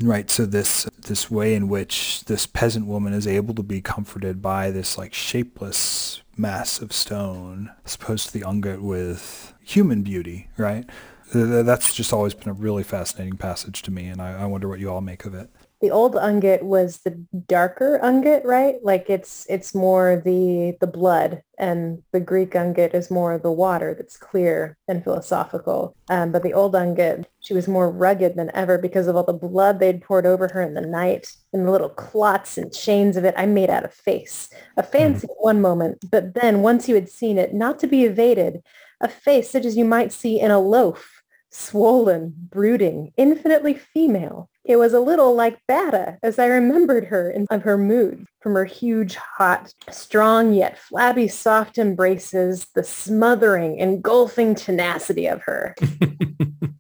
Right, 0.02 0.30
so 0.30 0.46
this 0.46 0.86
this 1.08 1.30
way 1.30 1.56
in 1.56 1.68
which 1.68 2.24
this 2.26 2.48
peasant 2.48 2.88
woman 2.88 3.14
is 3.14 3.28
able 3.28 3.54
to 3.56 3.64
be 3.64 3.82
comforted 3.82 4.42
by 4.42 4.72
this 4.72 4.98
like 4.98 5.14
shapeless 5.14 6.22
mass 6.38 6.80
of 6.80 6.94
stone, 6.94 7.72
as 7.86 7.96
opposed 7.96 8.28
to 8.28 8.34
the 8.34 8.46
Ungit 8.46 8.80
with 8.80 9.54
human 9.62 10.02
beauty, 10.02 10.50
right? 10.58 10.90
That's 11.34 11.94
just 11.94 12.14
always 12.14 12.34
been 12.34 12.48
a 12.48 12.54
really 12.54 12.84
fascinating 12.84 13.36
passage 13.36 13.82
to 13.84 13.92
me, 13.92 14.08
and 14.08 14.22
I, 14.22 14.44
I 14.44 14.46
wonder 14.46 14.70
what 14.70 14.80
you 14.80 14.90
all 14.90 15.02
make 15.02 15.26
of 15.26 15.36
it 15.36 15.50
the 15.82 15.92
old 15.92 16.16
ungit 16.16 16.62
was 16.62 17.00
the 17.00 17.12
darker 17.48 18.00
ungit, 18.04 18.44
right? 18.44 18.76
Like 18.84 19.10
it's 19.10 19.46
it's 19.50 19.74
more 19.74 20.22
the 20.24 20.78
the 20.82 20.88
blood, 20.88 21.42
and 21.58 22.04
the 22.12 22.20
Greek 22.20 22.52
ungit 22.52 22.94
is 22.94 23.10
more 23.10 23.38
the 23.38 23.52
water 23.52 23.94
that's 23.94 24.18
clear 24.18 24.78
and 24.88 25.04
philosophical. 25.04 25.96
Um, 26.10 26.32
but 26.32 26.44
the 26.44 26.54
old 26.54 26.74
ungit, 26.74 27.26
she 27.40 27.54
was 27.54 27.68
more 27.68 27.90
rugged 27.90 28.36
than 28.36 28.52
ever 28.54 28.78
because 28.78 29.08
of 29.08 29.16
all 29.16 29.24
the 29.24 29.34
blood 29.34 29.80
they'd 29.80 30.02
poured 30.02 30.26
over 30.26 30.50
her 30.50 30.62
in 30.62 30.74
the 30.74 30.82
night, 30.82 31.32
and 31.54 31.66
the 31.66 31.72
little 31.72 31.90
clots 31.90 32.58
and 32.58 32.74
chains 32.74 33.16
of 33.16 33.24
it. 33.24 33.34
I 33.38 33.46
made 33.46 33.70
out 33.70 33.86
a 33.86 33.90
face, 33.90 34.50
a 34.76 34.84
fancy 34.84 35.28
mm. 35.28 35.36
one 35.38 35.62
moment, 35.62 36.04
but 36.12 36.34
then 36.34 36.62
once 36.62 36.90
you 36.90 36.96
had 36.96 37.10
seen 37.10 37.38
it, 37.38 37.54
not 37.54 37.80
to 37.80 37.88
be 37.88 38.04
evaded, 38.04 38.62
a 39.00 39.08
face 39.08 39.50
such 39.50 39.64
as 39.64 39.78
you 39.78 39.86
might 39.86 40.12
see 40.12 40.42
in 40.42 40.52
a 40.52 40.60
loaf 40.60 41.19
swollen, 41.50 42.34
brooding, 42.50 43.12
infinitely 43.18 43.74
female. 43.74 44.50
It 44.64 44.76
was 44.76 44.94
a 44.94 45.00
little 45.00 45.36
like 45.36 45.60
Batta 45.68 46.18
as 46.22 46.38
I 46.38 46.46
remembered 46.46 47.06
her 47.06 47.30
in, 47.30 47.48
of 47.50 47.64
her 47.64 47.78
mood, 47.78 48.26
from 48.40 48.54
her 48.54 48.66
huge, 48.66 49.16
hot, 49.16 49.74
strong 49.90 50.54
yet 50.54 50.78
flabby 50.78 51.28
soft 51.28 51.78
embraces, 51.78 52.68
the 52.76 52.84
smothering, 52.84 53.80
engulfing 53.80 54.56
tenacity 54.56 55.28
of 55.28 55.42
her. 55.44 55.76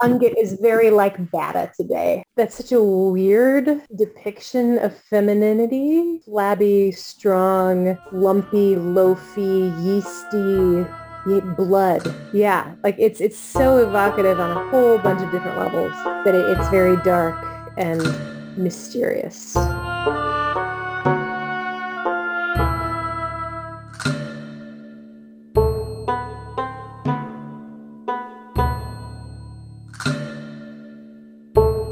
Ungit 0.02 0.34
is 0.38 0.58
very 0.62 0.92
like 0.92 1.32
Batta 1.32 1.72
today. 1.76 2.24
That's 2.38 2.56
such 2.56 2.72
a 2.72 2.82
weird 2.82 3.82
depiction 3.98 4.78
of 4.80 4.98
femininity. 5.10 6.22
Flabby, 6.24 6.92
strong, 6.92 7.98
lumpy, 8.14 8.76
loafy, 8.76 9.74
yeasty, 9.82 10.86
blood. 11.56 12.14
Yeah 12.34 12.74
like 12.84 12.96
it's 12.98 13.22
it's 13.22 13.38
so 13.38 13.78
evocative 13.78 14.40
on 14.40 14.52
a 14.52 14.70
whole 14.70 14.98
bunch 14.98 15.22
of 15.22 15.32
different 15.32 15.58
levels 15.58 15.92
that 16.26 16.36
it, 16.36 16.58
it's 16.58 16.70
very 16.70 16.98
dark 17.04 17.36
and 17.78 18.02
mysterious 18.58 19.56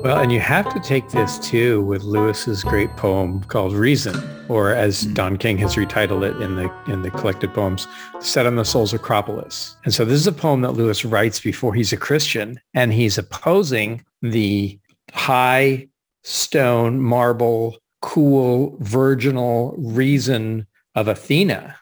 Well, 0.08 0.20
and 0.20 0.32
you 0.32 0.40
have 0.40 0.74
to 0.74 0.80
take 0.80 1.10
this 1.10 1.38
too 1.38 1.82
with 1.82 2.04
Lewis's 2.04 2.64
great 2.64 2.90
poem 2.96 3.44
called 3.44 3.74
Reason, 3.74 4.16
or 4.48 4.72
as 4.72 5.04
mm. 5.04 5.14
Don 5.14 5.36
King 5.36 5.58
has 5.58 5.76
retitled 5.76 6.24
it 6.26 6.42
in 6.42 6.56
the 6.56 6.72
in 6.88 7.02
the 7.02 7.12
collected 7.12 7.54
poems, 7.54 7.90
Set 8.22 8.46
on 8.46 8.56
the 8.56 8.64
Soul's 8.64 8.94
Acropolis. 8.94 9.76
And 9.84 9.94
so 9.94 10.06
this 10.06 10.18
is 10.18 10.26
a 10.26 10.32
poem 10.32 10.62
that 10.62 10.72
Lewis 10.72 11.04
writes 11.04 11.42
before 11.42 11.74
he's 11.74 11.92
a 11.92 11.98
Christian, 11.98 12.58
and 12.74 12.94
he's 12.94 13.18
opposing 13.18 14.02
the 14.22 14.80
high 15.12 15.90
stone, 16.24 17.02
marble, 17.02 17.76
cool, 18.02 18.78
virginal 18.80 19.76
reason 19.78 20.68
of 20.96 21.10
Athena. 21.10 21.76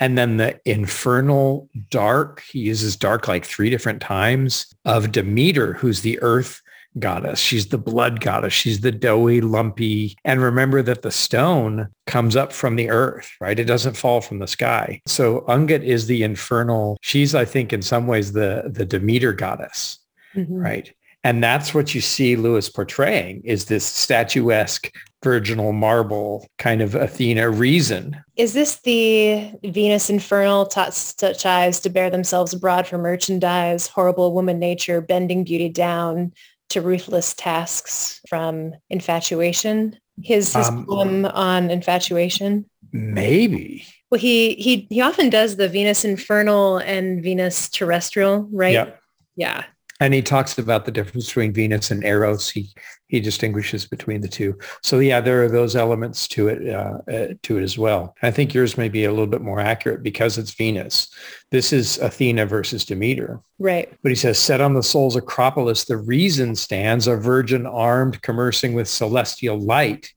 And 0.00 0.18
then 0.18 0.36
the 0.36 0.60
infernal 0.66 1.70
dark, 1.88 2.42
he 2.42 2.58
uses 2.58 2.94
dark 2.94 3.26
like 3.26 3.46
three 3.46 3.70
different 3.70 4.02
times, 4.02 4.66
of 4.84 5.12
Demeter, 5.12 5.72
who's 5.72 6.02
the 6.02 6.20
earth 6.20 6.60
goddess. 7.00 7.38
She's 7.40 7.68
the 7.68 7.78
blood 7.78 8.20
goddess. 8.20 8.52
She's 8.52 8.80
the 8.80 8.92
doughy, 8.92 9.40
lumpy. 9.40 10.16
And 10.24 10.42
remember 10.42 10.82
that 10.82 11.02
the 11.02 11.10
stone 11.10 11.88
comes 12.06 12.36
up 12.36 12.52
from 12.52 12.76
the 12.76 12.90
earth, 12.90 13.30
right? 13.40 13.58
It 13.58 13.64
doesn't 13.64 13.96
fall 13.96 14.20
from 14.20 14.38
the 14.38 14.46
sky. 14.46 15.00
So 15.06 15.42
Ungit 15.42 15.82
is 15.82 16.06
the 16.06 16.22
infernal. 16.22 16.98
She's, 17.02 17.34
I 17.34 17.44
think, 17.44 17.72
in 17.72 17.82
some 17.82 18.06
ways 18.06 18.32
the, 18.32 18.64
the 18.66 18.84
Demeter 18.84 19.32
goddess, 19.32 19.98
mm-hmm. 20.34 20.54
right? 20.54 20.92
And 21.24 21.42
that's 21.42 21.74
what 21.74 21.94
you 21.94 22.00
see 22.00 22.36
Lewis 22.36 22.70
portraying 22.70 23.42
is 23.44 23.64
this 23.64 23.84
statuesque 23.84 24.90
virginal 25.22 25.72
marble 25.72 26.46
kind 26.58 26.80
of 26.80 26.94
Athena 26.94 27.50
reason. 27.50 28.16
Is 28.36 28.52
this 28.52 28.76
the 28.76 29.50
Venus 29.64 30.10
infernal 30.10 30.66
taught 30.66 30.94
such 30.94 31.44
eyes 31.44 31.80
to 31.80 31.90
bear 31.90 32.08
themselves 32.08 32.54
abroad 32.54 32.86
for 32.86 32.98
merchandise, 32.98 33.88
horrible 33.88 34.32
woman 34.32 34.60
nature, 34.60 35.00
bending 35.00 35.42
beauty 35.42 35.68
down, 35.68 36.32
to 36.70 36.80
ruthless 36.80 37.34
tasks 37.34 38.20
from 38.28 38.74
infatuation. 38.90 39.98
His, 40.22 40.52
his 40.52 40.68
um, 40.68 40.86
poem 40.86 41.24
on 41.26 41.70
infatuation. 41.70 42.68
Maybe. 42.92 43.86
Well, 44.10 44.20
he 44.20 44.54
he 44.54 44.86
he 44.90 45.00
often 45.00 45.28
does 45.28 45.56
the 45.56 45.68
Venus 45.68 46.04
infernal 46.04 46.78
and 46.78 47.22
Venus 47.22 47.68
terrestrial, 47.68 48.48
right? 48.50 48.72
Yeah. 48.72 48.90
Yeah. 49.36 49.64
And 50.00 50.14
he 50.14 50.22
talks 50.22 50.56
about 50.58 50.84
the 50.84 50.92
difference 50.92 51.26
between 51.26 51.52
Venus 51.52 51.90
and 51.90 52.04
Eros. 52.04 52.48
He 52.48 52.70
he 53.08 53.20
distinguishes 53.20 53.86
between 53.86 54.20
the 54.20 54.28
two. 54.28 54.56
So 54.82 54.98
yeah, 54.98 55.20
there 55.20 55.42
are 55.42 55.48
those 55.48 55.74
elements 55.74 56.28
to 56.28 56.48
it 56.48 56.68
uh, 56.68 56.98
uh, 57.10 57.28
to 57.42 57.58
it 57.58 57.62
as 57.62 57.76
well. 57.76 58.14
I 58.22 58.30
think 58.30 58.54
yours 58.54 58.78
may 58.78 58.88
be 58.88 59.04
a 59.04 59.10
little 59.10 59.26
bit 59.26 59.40
more 59.40 59.60
accurate 59.60 60.02
because 60.02 60.38
it's 60.38 60.54
Venus. 60.54 61.08
This 61.50 61.72
is 61.72 61.98
Athena 61.98 62.46
versus 62.46 62.84
Demeter. 62.84 63.40
Right. 63.58 63.92
But 64.02 64.10
he 64.10 64.16
says, 64.16 64.38
set 64.38 64.60
on 64.60 64.74
the 64.74 64.82
soul's 64.82 65.16
acropolis, 65.16 65.84
the 65.84 65.96
reason 65.96 66.54
stands 66.54 67.06
a 67.06 67.16
virgin 67.16 67.66
armed, 67.66 68.22
commercing 68.22 68.74
with 68.74 68.88
celestial 68.88 69.58
light. 69.58 70.12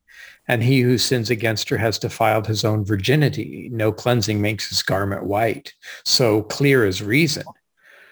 And 0.47 0.61
he 0.61 0.81
who 0.81 0.97
sins 0.97 1.29
against 1.29 1.69
her 1.69 1.77
has 1.77 1.97
defiled 1.97 2.45
his 2.45 2.65
own 2.65 2.83
virginity. 2.83 3.69
No 3.71 3.91
cleansing 3.91 4.41
makes 4.41 4.67
his 4.67 4.83
garment 4.83 5.23
white. 5.23 5.73
So 6.03 6.43
clear 6.43 6.85
is 6.85 7.01
reason. 7.01 7.43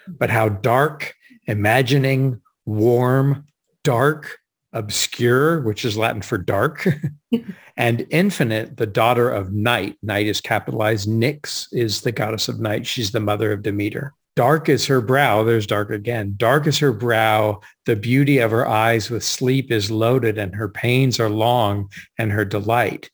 But 0.08 0.30
how 0.30 0.48
dark, 0.48 1.14
imagining, 1.50 2.40
warm, 2.64 3.44
dark, 3.82 4.38
obscure, 4.72 5.60
which 5.62 5.84
is 5.84 5.96
Latin 5.96 6.22
for 6.22 6.38
dark, 6.38 6.86
and 7.76 8.06
infinite, 8.10 8.76
the 8.76 8.86
daughter 8.86 9.28
of 9.28 9.52
night. 9.52 9.96
Night 10.02 10.26
is 10.26 10.40
capitalized. 10.40 11.08
Nyx 11.08 11.66
is 11.72 12.02
the 12.02 12.12
goddess 12.12 12.48
of 12.48 12.60
night. 12.60 12.86
She's 12.86 13.10
the 13.10 13.20
mother 13.20 13.52
of 13.52 13.62
Demeter. 13.62 14.14
Dark 14.36 14.68
is 14.68 14.86
her 14.86 15.00
brow. 15.00 15.42
There's 15.42 15.66
dark 15.66 15.90
again. 15.90 16.34
Dark 16.36 16.68
is 16.68 16.78
her 16.78 16.92
brow. 16.92 17.60
The 17.84 17.96
beauty 17.96 18.38
of 18.38 18.52
her 18.52 18.66
eyes 18.66 19.10
with 19.10 19.24
sleep 19.24 19.72
is 19.72 19.90
loaded 19.90 20.38
and 20.38 20.54
her 20.54 20.68
pains 20.68 21.18
are 21.18 21.28
long 21.28 21.90
and 22.16 22.30
her 22.30 22.44
delight. 22.44 23.10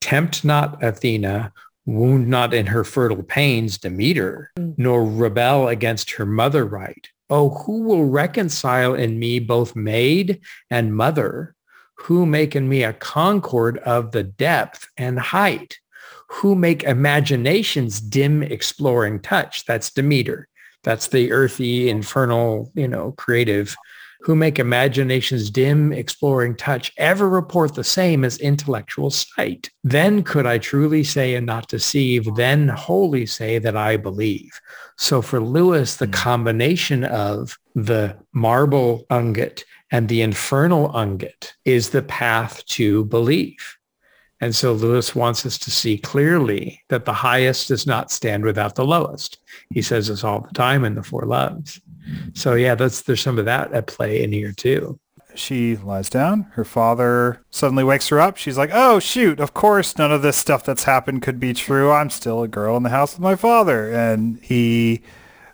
Tempt 0.00 0.44
not 0.44 0.82
Athena, 0.82 1.52
wound 1.86 2.28
not 2.28 2.54
in 2.54 2.66
her 2.66 2.84
fertile 2.84 3.24
pains 3.24 3.78
Demeter, 3.78 4.52
mm. 4.56 4.74
nor 4.78 5.04
rebel 5.04 5.66
against 5.68 6.12
her 6.12 6.24
mother 6.24 6.64
right. 6.64 7.08
Oh, 7.30 7.50
who 7.50 7.82
will 7.82 8.04
reconcile 8.06 8.94
in 8.94 9.18
me 9.18 9.38
both 9.38 9.76
maid 9.76 10.40
and 10.68 10.94
mother? 10.94 11.54
Who 11.94 12.26
make 12.26 12.56
in 12.56 12.68
me 12.68 12.82
a 12.82 12.92
concord 12.92 13.78
of 13.78 14.10
the 14.10 14.24
depth 14.24 14.88
and 14.96 15.18
height? 15.18 15.78
Who 16.28 16.54
make 16.54 16.82
imaginations 16.82 18.00
dim 18.00 18.42
exploring 18.42 19.20
touch? 19.20 19.64
That's 19.64 19.90
Demeter. 19.90 20.48
That's 20.82 21.08
the 21.08 21.30
earthy, 21.30 21.88
infernal, 21.88 22.72
you 22.74 22.88
know, 22.88 23.12
creative 23.12 23.76
who 24.22 24.36
make 24.36 24.58
imaginations 24.58 25.50
dim, 25.50 25.92
exploring 25.92 26.54
touch, 26.56 26.92
ever 26.98 27.28
report 27.28 27.74
the 27.74 27.84
same 27.84 28.24
as 28.24 28.38
intellectual 28.38 29.10
sight. 29.10 29.70
Then 29.82 30.22
could 30.22 30.46
I 30.46 30.58
truly 30.58 31.04
say 31.04 31.34
and 31.34 31.46
not 31.46 31.68
deceive, 31.68 32.34
then 32.36 32.68
wholly 32.68 33.26
say 33.26 33.58
that 33.58 33.76
I 33.76 33.96
believe. 33.96 34.60
So 34.96 35.22
for 35.22 35.40
Lewis, 35.40 35.96
the 35.96 36.06
hmm. 36.06 36.12
combination 36.12 37.04
of 37.04 37.58
the 37.74 38.16
marble 38.32 39.06
Ungit 39.10 39.64
and 39.90 40.08
the 40.08 40.22
infernal 40.22 40.90
Ungit 40.90 41.52
is 41.64 41.90
the 41.90 42.02
path 42.02 42.64
to 42.66 43.04
belief. 43.06 43.78
And 44.42 44.54
so 44.54 44.72
Lewis 44.72 45.14
wants 45.14 45.44
us 45.44 45.58
to 45.58 45.70
see 45.70 45.98
clearly 45.98 46.82
that 46.88 47.04
the 47.04 47.12
highest 47.12 47.68
does 47.68 47.86
not 47.86 48.10
stand 48.10 48.44
without 48.44 48.74
the 48.74 48.86
lowest. 48.86 49.38
He 49.70 49.82
says 49.82 50.08
this 50.08 50.24
all 50.24 50.40
the 50.40 50.54
time 50.54 50.84
in 50.84 50.94
the 50.94 51.02
Four 51.02 51.26
Loves. 51.26 51.80
So 52.34 52.54
yeah, 52.54 52.74
that's 52.74 53.02
there's 53.02 53.20
some 53.20 53.38
of 53.38 53.44
that 53.44 53.72
at 53.72 53.86
play 53.86 54.22
in 54.22 54.32
here 54.32 54.52
too. 54.52 54.98
She 55.34 55.76
lies 55.76 56.10
down. 56.10 56.42
Her 56.52 56.64
father 56.64 57.42
suddenly 57.50 57.84
wakes 57.84 58.08
her 58.08 58.20
up. 58.20 58.36
She's 58.36 58.58
like, 58.58 58.70
"Oh 58.72 58.98
shoot! 58.98 59.40
Of 59.40 59.54
course, 59.54 59.96
none 59.96 60.12
of 60.12 60.22
this 60.22 60.36
stuff 60.36 60.64
that's 60.64 60.84
happened 60.84 61.22
could 61.22 61.38
be 61.38 61.52
true. 61.52 61.90
I'm 61.90 62.10
still 62.10 62.42
a 62.42 62.48
girl 62.48 62.76
in 62.76 62.82
the 62.82 62.90
house 62.90 63.14
with 63.14 63.20
my 63.20 63.36
father." 63.36 63.92
And 63.92 64.38
he 64.42 65.02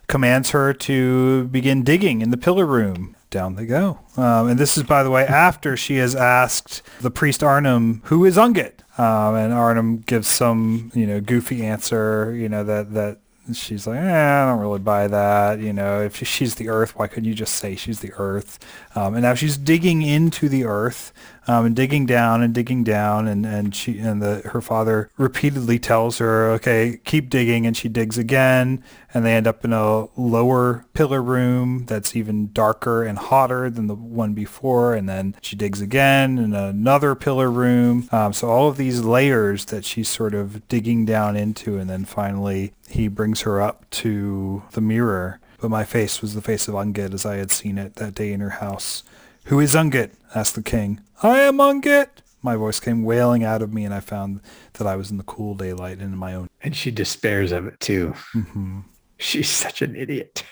commands 0.07 0.51
her 0.51 0.73
to 0.73 1.47
begin 1.49 1.83
digging 1.83 2.21
in 2.21 2.31
the 2.31 2.37
pillar 2.37 2.65
room. 2.65 3.15
Down 3.29 3.55
they 3.55 3.65
go. 3.65 3.99
Um, 4.15 4.47
and 4.47 4.59
this 4.59 4.77
is, 4.77 4.83
by 4.83 5.03
the 5.03 5.11
way, 5.11 5.25
after 5.27 5.75
she 5.75 5.97
has 5.97 6.15
asked 6.15 6.81
the 7.01 7.11
priest 7.11 7.41
Arnom, 7.41 8.01
"Who 8.05 8.25
is 8.25 8.37
Ungit?" 8.37 8.79
Um, 8.97 9.35
and 9.35 9.53
Arnom 9.53 10.05
gives 10.05 10.27
some, 10.27 10.91
you 10.95 11.05
know, 11.05 11.21
goofy 11.21 11.63
answer, 11.63 12.33
you 12.35 12.49
know, 12.49 12.63
that 12.63 12.93
that 12.93 13.19
she's 13.55 13.87
like, 13.87 13.99
eh, 13.99 14.43
I 14.43 14.45
don't 14.45 14.59
really 14.59 14.79
buy 14.79 15.07
that. 15.07 15.59
You 15.59 15.73
know, 15.73 16.01
if 16.01 16.17
she's 16.27 16.55
the 16.55 16.69
earth, 16.69 16.95
why 16.95 17.07
couldn't 17.07 17.25
you 17.25 17.33
just 17.33 17.55
say 17.55 17.75
she's 17.75 17.99
the 17.99 18.13
earth? 18.17 18.59
Um, 18.95 19.13
and 19.13 19.23
now 19.23 19.33
she's 19.35 19.57
digging 19.57 20.01
into 20.01 20.49
the 20.49 20.65
earth 20.65 21.13
um, 21.47 21.65
and 21.65 21.75
digging 21.75 22.05
down 22.05 22.41
and 22.41 22.53
digging 22.53 22.83
down. 22.83 23.27
And, 23.27 23.45
and 23.45 23.73
she 23.73 23.99
and 23.99 24.21
the, 24.21 24.41
her 24.45 24.61
father 24.61 25.09
repeatedly 25.17 25.79
tells 25.79 26.17
her, 26.17 26.49
okay, 26.51 26.99
keep 27.05 27.29
digging. 27.29 27.65
And 27.65 27.75
she 27.75 27.89
digs 27.89 28.17
again. 28.17 28.83
And 29.13 29.25
they 29.25 29.33
end 29.33 29.47
up 29.47 29.63
in 29.63 29.73
a 29.73 30.07
lower 30.19 30.85
pillar 30.93 31.21
room 31.23 31.85
that's 31.85 32.15
even 32.15 32.51
darker 32.51 33.03
and 33.03 33.17
hotter 33.17 33.69
than 33.69 33.87
the 33.87 33.95
one 33.95 34.33
before. 34.33 34.93
And 34.93 35.07
then 35.07 35.35
she 35.41 35.55
digs 35.55 35.81
again 35.81 36.37
in 36.37 36.53
another 36.53 37.15
pillar 37.15 37.49
room. 37.49 38.09
Um, 38.11 38.33
so 38.33 38.49
all 38.49 38.67
of 38.67 38.77
these 38.77 39.01
layers 39.01 39.65
that 39.65 39.85
she's 39.85 40.09
sort 40.09 40.33
of 40.33 40.67
digging 40.67 41.05
down 41.05 41.35
into. 41.35 41.77
And 41.77 41.89
then 41.89 42.05
finally 42.05 42.73
he 42.89 43.07
brings 43.07 43.41
her 43.41 43.61
up 43.61 43.89
to 43.91 44.63
the 44.71 44.81
mirror. 44.81 45.39
But 45.59 45.69
my 45.69 45.85
face 45.85 46.21
was 46.21 46.35
the 46.35 46.41
face 46.41 46.67
of 46.67 46.75
Ungit 46.75 47.13
as 47.13 47.25
I 47.25 47.37
had 47.37 47.51
seen 47.51 47.77
it 47.79 47.95
that 47.95 48.13
day 48.13 48.31
in 48.31 48.41
her 48.41 48.51
house. 48.51 49.03
Who 49.45 49.59
is 49.59 49.73
Ungit? 49.73 50.11
asked 50.35 50.55
the 50.55 50.61
king. 50.61 50.99
I 51.23 51.39
am 51.39 51.57
Ungit. 51.57 52.07
My 52.43 52.55
voice 52.55 52.79
came 52.79 53.03
wailing 53.03 53.43
out 53.43 53.61
of 53.61 53.73
me, 53.73 53.83
and 53.83 53.93
I 53.93 53.99
found 53.99 54.41
that 54.73 54.85
I 54.85 54.95
was 54.95 55.09
in 55.09 55.17
the 55.17 55.23
cool 55.23 55.55
daylight 55.55 55.97
and 55.97 56.13
in 56.13 56.17
my 56.17 56.35
own. 56.35 56.47
And 56.61 56.75
she 56.75 56.91
despairs 56.91 57.51
of 57.51 57.65
it 57.65 57.79
too. 57.79 58.13
Mm-hmm. 58.35 58.81
She's 59.17 59.49
such 59.49 59.81
an 59.81 59.95
idiot. 59.95 60.43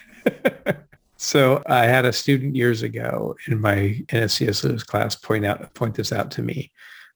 so 1.18 1.62
I 1.68 1.86
had 1.86 2.06
a 2.06 2.12
student 2.12 2.56
years 2.56 2.82
ago 2.82 3.36
in 3.48 3.62
my 3.62 4.04
NSCS 4.08 4.64
Lewis 4.64 4.84
class 4.84 5.16
point 5.16 5.46
out 5.46 5.74
point 5.76 5.96
this 5.96 6.12
out 6.12 6.32
to 6.32 6.42
me. 6.42 6.72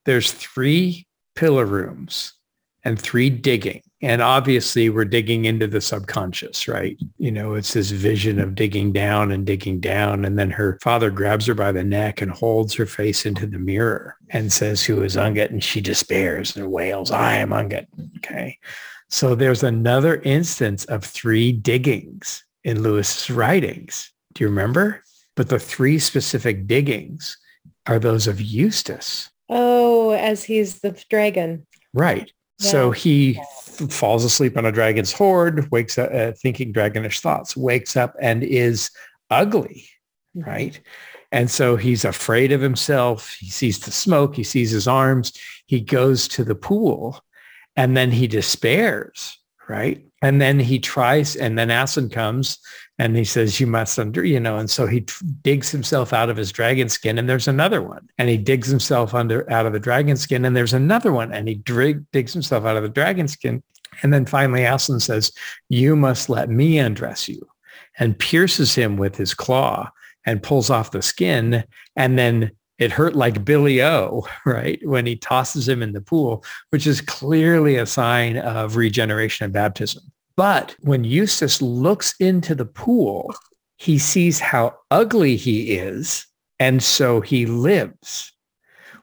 There's 0.06 0.32
three 0.32 1.08
pillar 1.34 1.66
rooms 1.66 2.34
and 2.84 3.00
three 3.00 3.30
digging. 3.30 3.82
And 4.02 4.22
obviously 4.22 4.90
we're 4.90 5.06
digging 5.06 5.46
into 5.46 5.68
the 5.68 5.82
subconscious 5.82 6.68
right? 6.68 6.98
You 7.18 7.32
know 7.32 7.56
it's 7.56 7.74
this 7.74 7.92
vision 7.92 8.40
of 8.40 8.56
digging 8.56 8.92
down 8.92 9.32
and 9.32 9.46
digging 9.46 9.80
down 9.80 10.26
and 10.26 10.40
then 10.40 10.50
her 10.52 10.80
father 10.82 11.10
grabs 11.10 11.46
her 11.48 11.54
by 11.54 11.72
the 11.72 11.84
neck 11.84 12.22
and 12.22 12.32
holds 12.32 12.74
her 12.76 12.86
face 12.86 13.26
into 13.26 13.46
the 13.46 13.60
mirror 13.60 14.16
and 14.30 14.52
says 14.52 14.84
who 14.84 15.04
is 15.04 15.16
Ungit 15.16 15.50
and 15.50 15.64
she 15.64 15.82
despairs 15.82 16.56
and 16.56 16.72
wails 16.72 17.12
i 17.12 17.36
am 17.36 17.50
Ungit 17.50 17.88
okay. 18.18 18.58
So 19.10 19.36
there's 19.36 19.64
another 19.64 20.18
instance 20.22 20.86
of 20.86 21.04
three 21.04 21.52
diggings 21.52 22.46
in 22.64 22.84
lewis's 22.84 23.30
writings. 23.30 24.12
Do 24.34 24.44
you 24.44 24.50
remember? 24.50 25.04
But 25.36 25.50
the 25.50 25.60
three 25.60 26.00
specific 26.00 26.68
diggings 26.68 27.38
are 27.88 28.00
those 28.00 28.28
of 28.28 28.40
eustace. 28.40 29.30
Oh 29.50 30.12
as 30.12 30.44
he's 30.44 30.80
the 30.80 30.92
dragon. 31.10 31.66
Right 31.94 32.32
so 32.60 32.92
he 32.92 33.40
falls 33.90 34.26
asleep 34.26 34.58
on 34.58 34.66
a 34.66 34.72
dragon's 34.72 35.12
hoard, 35.12 35.72
wakes 35.72 35.98
up 35.98 36.12
uh, 36.14 36.34
thinking 36.34 36.74
dragonish 36.74 37.22
thoughts, 37.22 37.56
wakes 37.56 37.96
up 37.96 38.16
and 38.20 38.44
is 38.44 38.92
ugly, 39.30 39.88
mm-hmm. 40.36 40.50
right? 40.50 40.80
And 41.32 41.50
so 41.50 41.76
he's 41.76 42.06
afraid 42.06 42.52
of 42.52 42.60
himself. 42.60 43.36
He 43.40 43.50
sees 43.50 43.80
the 43.80 43.92
smoke. 43.92 44.36
He 44.36 44.44
sees 44.44 44.72
his 44.72 44.88
arms. 44.88 45.34
He 45.68 45.80
goes 45.80 46.28
to 46.30 46.44
the 46.44 46.56
pool 46.56 47.24
and 47.76 47.96
then 47.96 48.12
he 48.12 48.28
despairs, 48.28 49.38
right? 49.68 50.04
And 50.22 50.42
then 50.42 50.60
he 50.60 50.80
tries, 50.80 51.36
and 51.36 51.58
then 51.58 51.70
Aslan 51.70 52.10
comes 52.10 52.58
and 53.00 53.16
he 53.16 53.24
says, 53.24 53.62
you 53.62 53.66
must 53.66 53.98
under, 53.98 54.26
you 54.26 54.42
know, 54.42 54.58
and 54.58 54.70
so 54.70 54.86
he 54.86 55.02
t- 55.02 55.14
digs 55.42 55.72
himself 55.72 56.12
out 56.12 56.30
of 56.30 56.36
his 56.36 56.52
dragon 56.52 56.90
skin 56.90 57.18
and 57.18 57.30
there's 57.30 57.48
another 57.48 57.82
one. 57.82 58.10
And 58.18 58.28
he 58.28 58.38
digs 58.38 58.68
himself 58.68 59.14
under 59.14 59.50
out 59.50 59.66
of 59.66 59.72
the 59.72 59.80
dragon 59.80 60.18
skin 60.18 60.44
and 60.44 60.56
there's 60.56 60.74
another 60.74 61.14
one. 61.14 61.32
And 61.32 61.48
he 61.48 61.56
drig, 61.56 62.04
digs 62.12 62.34
himself 62.34 62.66
out 62.66 62.76
of 62.76 62.84
the 62.84 62.90
dragon 62.90 63.30
skin. 63.30 63.64
And 64.04 64.14
then 64.14 64.26
finally 64.26 64.66
Aslan 64.66 65.00
says, 65.00 65.32
you 65.70 65.96
must 65.96 66.30
let 66.30 66.50
me 66.50 66.78
undress 66.78 67.30
you 67.30 67.42
and 68.00 68.20
pierces 68.20 68.76
him 68.76 68.98
with 68.98 69.16
his 69.16 69.34
claw 69.34 69.90
and 70.26 70.44
pulls 70.44 70.70
off 70.70 70.92
the 70.92 71.02
skin. 71.02 71.64
And 71.96 72.20
then 72.20 72.52
it 72.80 72.92
hurt 72.92 73.16
like 73.16 73.46
Billy 73.46 73.82
O, 73.82 74.28
right? 74.46 74.80
When 74.86 75.06
he 75.06 75.16
tosses 75.16 75.70
him 75.70 75.82
in 75.82 75.94
the 75.94 76.02
pool, 76.02 76.44
which 76.72 76.86
is 76.86 77.00
clearly 77.00 77.78
a 77.78 77.86
sign 77.86 78.38
of 78.38 78.76
regeneration 78.76 79.46
and 79.46 79.54
baptism. 79.54 80.04
But 80.40 80.78
when 80.80 81.04
Eustace 81.04 81.62
looks 81.62 82.16
into 82.18 82.56
the 82.56 82.66
pool, 82.66 83.36
he 83.76 83.98
sees 83.98 84.40
how 84.40 84.74
ugly 84.90 85.36
he 85.36 85.74
is. 85.74 86.26
And 86.60 86.82
so 86.82 87.20
he 87.20 87.46
lives, 87.46 88.32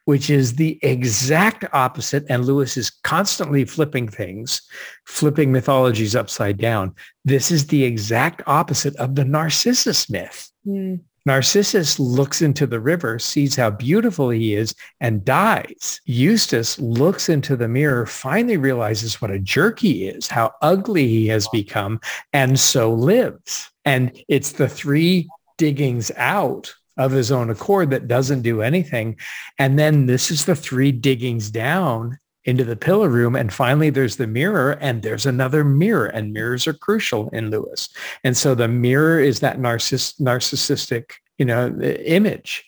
which 0.07 0.31
is 0.31 0.55
the 0.55 0.79
exact 0.81 1.67
opposite. 1.75 2.25
And 2.31 2.47
Lewis 2.47 2.79
is 2.79 2.89
constantly 2.89 3.67
flipping 3.67 4.09
things, 4.09 4.63
flipping 5.05 5.53
mythologies 5.53 6.17
upside 6.17 6.57
down. 6.57 6.95
This 7.27 7.51
is 7.51 7.67
the 7.67 7.85
exact 7.85 8.41
opposite 8.47 8.97
of 8.97 9.15
the 9.15 9.27
Narcissus 9.27 10.09
myth. 10.09 10.51
Mm. 10.67 11.01
Narcissus 11.27 11.99
looks 11.99 12.41
into 12.41 12.67
the 12.67 12.81
river, 12.81 13.19
sees 13.19 13.57
how 13.57 13.71
beautiful 13.71 14.31
he 14.31 14.55
is, 14.55 14.75
and 15.01 15.25
dies. 15.25 16.01
Eustace 16.05 16.79
looks 16.79 17.29
into 17.29 17.57
the 17.57 17.69
mirror, 17.69 18.07
finally 18.07 18.57
realizes 18.57 19.21
what 19.21 19.33
a 19.33 19.41
jerk 19.41 19.81
he 19.81 20.07
is, 20.07 20.29
how 20.29 20.53
ugly 20.63 21.09
he 21.09 21.27
has 21.27 21.49
become, 21.49 22.01
and 22.33 22.59
so 22.59 22.95
lives. 22.95 23.71
And 23.85 24.17
it's 24.29 24.53
the 24.53 24.69
three 24.69 25.29
diggings 25.59 26.13
out 26.17 26.73
of 26.97 27.11
his 27.13 27.33
own 27.33 27.51
accord 27.51 27.91
that 27.91 28.09
doesn't 28.09 28.43
do 28.43 28.63
anything. 28.63 29.17
And 29.59 29.79
then 29.79 30.07
this 30.07 30.31
is 30.31 30.45
the 30.45 30.57
three 30.57 30.93
diggings 30.93 31.51
down 31.51 32.19
into 32.47 32.65
the 32.65 32.77
pillar 32.77 33.09
room. 33.09 33.37
And 33.37 33.53
finally, 33.53 33.91
there's 33.91 34.17
the 34.17 34.27
mirror 34.27 34.79
and 34.81 35.03
there's 35.03 35.27
another 35.27 35.65
mirror 35.65 36.07
and 36.07 36.33
mirrors 36.33 36.67
are 36.67 36.73
crucial 36.73 37.29
in 37.31 37.51
Lewis. 37.51 37.89
And 38.25 38.37
so 38.37 38.55
the 38.55 38.69
mirror 38.69 39.21
is 39.21 39.41
that 39.41 39.59
narciss- 39.59 40.19
narcissistic, 40.21 41.11
you 41.39 41.45
know, 41.45 41.69
image. 41.81 42.65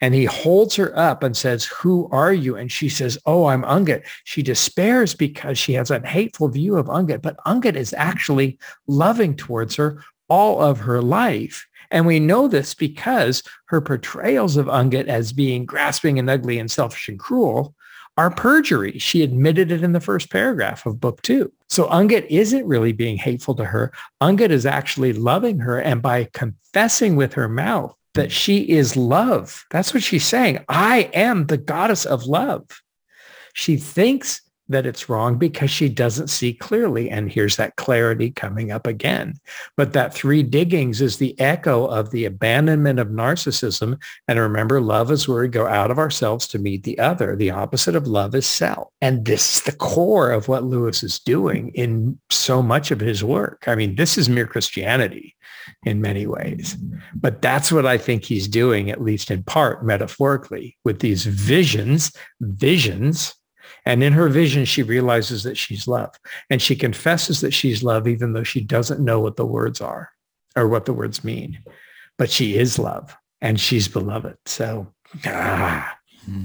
And 0.00 0.14
he 0.14 0.26
holds 0.26 0.76
her 0.76 0.96
up 0.98 1.22
and 1.22 1.36
says, 1.36 1.64
who 1.64 2.08
are 2.12 2.32
you? 2.32 2.56
And 2.56 2.70
she 2.70 2.88
says, 2.88 3.18
oh, 3.24 3.46
I'm 3.46 3.62
Ungit. 3.62 4.04
She 4.24 4.42
despairs 4.42 5.14
because 5.14 5.58
she 5.58 5.72
has 5.72 5.90
a 5.90 6.06
hateful 6.06 6.48
view 6.48 6.76
of 6.76 6.86
Ungit, 6.86 7.22
but 7.22 7.38
Ungit 7.46 7.74
is 7.74 7.94
actually 7.94 8.58
loving 8.86 9.34
towards 9.34 9.76
her 9.76 10.02
all 10.28 10.60
of 10.60 10.78
her 10.80 11.00
life. 11.00 11.66
And 11.90 12.06
we 12.06 12.20
know 12.20 12.48
this 12.48 12.74
because 12.74 13.42
her 13.66 13.80
portrayals 13.80 14.56
of 14.56 14.66
Ungit 14.66 15.06
as 15.06 15.32
being 15.32 15.64
grasping 15.64 16.18
and 16.18 16.28
ugly 16.28 16.58
and 16.58 16.70
selfish 16.70 17.08
and 17.08 17.18
cruel 17.18 17.74
are 18.16 18.30
perjury. 18.30 18.98
She 18.98 19.22
admitted 19.22 19.70
it 19.70 19.82
in 19.82 19.92
the 19.92 20.00
first 20.00 20.30
paragraph 20.30 20.84
of 20.86 21.00
book 21.00 21.22
two. 21.22 21.52
So 21.68 21.88
Ungit 21.88 22.26
isn't 22.28 22.66
really 22.66 22.92
being 22.92 23.16
hateful 23.16 23.54
to 23.54 23.64
her. 23.64 23.92
Ungit 24.20 24.50
is 24.50 24.66
actually 24.66 25.14
loving 25.14 25.58
her. 25.60 25.80
And 25.80 26.02
by 26.02 26.28
confessing 26.34 27.16
with 27.16 27.32
her 27.34 27.48
mouth 27.48 27.94
that 28.14 28.30
she 28.30 28.68
is 28.68 28.96
love, 28.96 29.64
that's 29.70 29.94
what 29.94 30.02
she's 30.02 30.26
saying. 30.26 30.64
I 30.68 31.10
am 31.14 31.46
the 31.46 31.56
goddess 31.56 32.04
of 32.04 32.26
love. 32.26 32.66
She 33.54 33.76
thinks 33.76 34.42
that 34.68 34.86
it's 34.86 35.08
wrong 35.08 35.38
because 35.38 35.70
she 35.70 35.88
doesn't 35.88 36.28
see 36.28 36.54
clearly. 36.54 37.10
And 37.10 37.30
here's 37.30 37.56
that 37.56 37.76
clarity 37.76 38.30
coming 38.30 38.70
up 38.70 38.86
again. 38.86 39.34
But 39.76 39.92
that 39.92 40.14
three 40.14 40.42
diggings 40.42 41.00
is 41.00 41.18
the 41.18 41.38
echo 41.38 41.86
of 41.86 42.10
the 42.10 42.24
abandonment 42.24 42.98
of 42.98 43.08
narcissism. 43.08 44.00
And 44.28 44.38
remember, 44.38 44.80
love 44.80 45.10
is 45.10 45.28
where 45.28 45.42
we 45.42 45.48
go 45.48 45.66
out 45.66 45.90
of 45.90 45.98
ourselves 45.98 46.46
to 46.48 46.58
meet 46.58 46.84
the 46.84 46.98
other. 46.98 47.36
The 47.36 47.50
opposite 47.50 47.96
of 47.96 48.06
love 48.06 48.34
is 48.34 48.46
self. 48.46 48.88
And 49.00 49.24
this 49.24 49.56
is 49.56 49.62
the 49.62 49.72
core 49.72 50.30
of 50.30 50.48
what 50.48 50.64
Lewis 50.64 51.02
is 51.02 51.18
doing 51.18 51.70
in 51.74 52.18
so 52.30 52.62
much 52.62 52.90
of 52.90 53.00
his 53.00 53.22
work. 53.22 53.64
I 53.66 53.74
mean, 53.74 53.96
this 53.96 54.16
is 54.16 54.28
mere 54.28 54.46
Christianity 54.46 55.36
in 55.84 56.00
many 56.00 56.26
ways. 56.26 56.76
But 57.14 57.42
that's 57.42 57.72
what 57.72 57.86
I 57.86 57.98
think 57.98 58.24
he's 58.24 58.48
doing, 58.48 58.90
at 58.90 59.02
least 59.02 59.30
in 59.30 59.42
part 59.44 59.84
metaphorically, 59.84 60.76
with 60.84 61.00
these 61.00 61.24
visions, 61.24 62.12
visions 62.40 63.34
and 63.84 64.02
in 64.02 64.12
her 64.12 64.28
vision, 64.28 64.64
she 64.64 64.82
realizes 64.82 65.42
that 65.42 65.56
she's 65.56 65.88
love. 65.88 66.14
And 66.50 66.62
she 66.62 66.76
confesses 66.76 67.40
that 67.40 67.52
she's 67.52 67.82
love, 67.82 68.06
even 68.06 68.32
though 68.32 68.44
she 68.44 68.60
doesn't 68.60 69.00
know 69.00 69.20
what 69.20 69.36
the 69.36 69.46
words 69.46 69.80
are 69.80 70.10
or 70.56 70.68
what 70.68 70.84
the 70.84 70.92
words 70.92 71.24
mean. 71.24 71.58
But 72.18 72.30
she 72.30 72.56
is 72.56 72.78
love 72.78 73.16
and 73.40 73.58
she's 73.58 73.88
beloved. 73.88 74.36
So, 74.46 74.86
ah. 75.26 75.98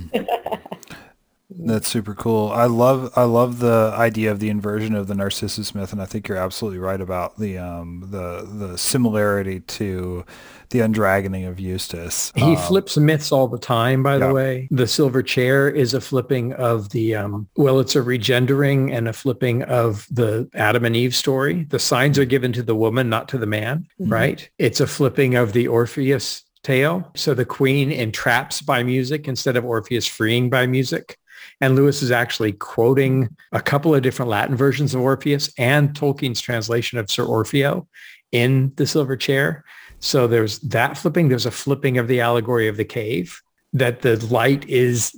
That's 1.49 1.87
super 1.87 2.13
cool. 2.13 2.49
I 2.49 2.65
love 2.65 3.11
I 3.15 3.23
love 3.23 3.59
the 3.59 3.93
idea 3.95 4.31
of 4.31 4.39
the 4.39 4.49
inversion 4.49 4.93
of 4.93 5.07
the 5.07 5.15
Narcissus 5.15 5.73
myth, 5.73 5.93
and 5.93 6.01
I 6.01 6.05
think 6.05 6.27
you're 6.27 6.37
absolutely 6.37 6.79
right 6.79 6.99
about 6.99 7.39
the 7.39 7.57
um, 7.57 8.03
the 8.11 8.45
the 8.45 8.77
similarity 8.77 9.61
to 9.61 10.25
the 10.69 10.79
undragoning 10.79 11.47
of 11.47 11.59
Eustace. 11.59 12.31
He 12.35 12.55
um, 12.55 12.57
flips 12.57 12.97
myths 12.97 13.31
all 13.31 13.47
the 13.47 13.57
time, 13.57 14.03
by 14.03 14.17
yeah. 14.17 14.27
the 14.27 14.33
way. 14.33 14.67
The 14.71 14.87
silver 14.87 15.23
chair 15.23 15.69
is 15.69 15.93
a 15.93 16.01
flipping 16.01 16.53
of 16.53 16.89
the, 16.89 17.15
um, 17.15 17.47
well, 17.55 17.79
it's 17.79 17.95
a 17.95 18.01
regendering 18.01 18.91
and 18.91 19.07
a 19.07 19.13
flipping 19.13 19.63
of 19.63 20.07
the 20.11 20.49
Adam 20.53 20.85
and 20.85 20.95
Eve 20.95 21.15
story. 21.15 21.63
The 21.65 21.79
signs 21.79 22.19
are 22.19 22.25
given 22.25 22.53
to 22.53 22.63
the 22.63 22.75
woman, 22.75 23.09
not 23.09 23.27
to 23.29 23.37
the 23.37 23.45
man, 23.45 23.87
mm-hmm. 23.99 24.11
right? 24.11 24.49
It's 24.57 24.79
a 24.79 24.87
flipping 24.87 25.35
of 25.35 25.53
the 25.53 25.67
Orpheus 25.67 26.43
tale. 26.63 27.09
So 27.15 27.33
the 27.33 27.45
queen 27.45 27.91
entraps 27.91 28.61
by 28.61 28.83
music 28.83 29.27
instead 29.27 29.55
of 29.55 29.65
Orpheus 29.65 30.05
freeing 30.05 30.49
by 30.49 30.67
music. 30.67 31.17
And 31.61 31.75
Lewis 31.75 32.03
is 32.03 32.11
actually 32.11 32.51
quoting 32.51 33.35
a 33.51 33.61
couple 33.61 33.95
of 33.95 34.01
different 34.01 34.29
Latin 34.29 34.55
versions 34.55 34.93
of 34.93 35.01
Orpheus 35.01 35.51
and 35.57 35.93
Tolkien's 35.93 36.41
translation 36.41 36.99
of 36.99 37.09
Sir 37.09 37.25
Orfeo 37.25 37.87
in 38.31 38.73
The 38.75 38.85
Silver 38.85 39.15
Chair. 39.15 39.63
So 39.99 40.27
there's 40.27 40.59
that 40.59 40.97
flipping. 40.97 41.29
There's 41.29 41.45
a 41.45 41.51
flipping 41.51 41.97
of 41.97 42.07
the 42.07 42.21
allegory 42.21 42.67
of 42.67 42.77
the 42.77 42.85
cave 42.85 43.41
that 43.73 44.01
the 44.01 44.23
light 44.27 44.67
is 44.69 45.15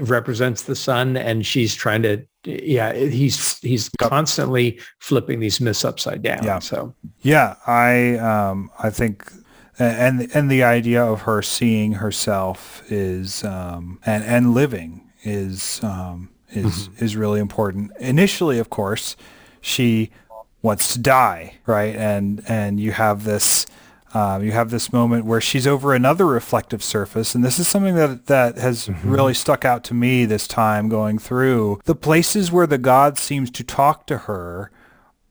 represents 0.00 0.62
the 0.62 0.74
sun 0.74 1.16
and 1.16 1.46
she's 1.46 1.74
trying 1.74 2.02
to 2.02 2.22
yeah 2.44 2.92
he's 2.92 3.58
he's 3.60 3.88
constantly 4.00 4.78
flipping 4.98 5.40
these 5.40 5.60
myths 5.60 5.84
upside 5.84 6.20
down 6.22 6.42
yeah. 6.42 6.58
so. 6.58 6.92
Yeah 7.20 7.54
i 7.66 8.16
um 8.16 8.70
i 8.80 8.90
think 8.90 9.30
and 9.78 10.28
and 10.34 10.50
the 10.50 10.62
idea 10.62 11.02
of 11.02 11.22
her 11.22 11.42
seeing 11.42 11.92
herself 11.92 12.82
is 12.90 13.44
um 13.44 13.98
and 14.04 14.24
and 14.24 14.54
living 14.54 15.10
is 15.22 15.82
um 15.82 16.30
is 16.50 16.88
mm-hmm. 16.88 17.04
is 17.04 17.16
really 17.16 17.40
important. 17.40 17.92
Initially 17.98 18.58
of 18.58 18.70
course 18.70 19.16
she 19.60 20.10
wants 20.60 20.92
to 20.92 20.98
die 20.98 21.54
right? 21.66 21.94
And 21.96 22.42
and 22.48 22.78
you 22.78 22.92
have 22.92 23.24
this 23.24 23.66
um, 24.14 24.44
you 24.44 24.52
have 24.52 24.70
this 24.70 24.92
moment 24.92 25.24
where 25.24 25.40
she's 25.40 25.66
over 25.66 25.94
another 25.94 26.26
reflective 26.26 26.82
surface, 26.82 27.34
and 27.34 27.42
this 27.44 27.58
is 27.58 27.66
something 27.66 27.94
that 27.94 28.26
that 28.26 28.58
has 28.58 28.88
mm-hmm. 28.88 29.10
really 29.10 29.34
stuck 29.34 29.64
out 29.64 29.84
to 29.84 29.94
me 29.94 30.24
this 30.24 30.46
time 30.46 30.88
going 30.88 31.18
through. 31.18 31.80
The 31.84 31.94
places 31.94 32.52
where 32.52 32.66
the 32.66 32.78
god 32.78 33.18
seems 33.18 33.50
to 33.52 33.64
talk 33.64 34.06
to 34.08 34.18
her 34.18 34.70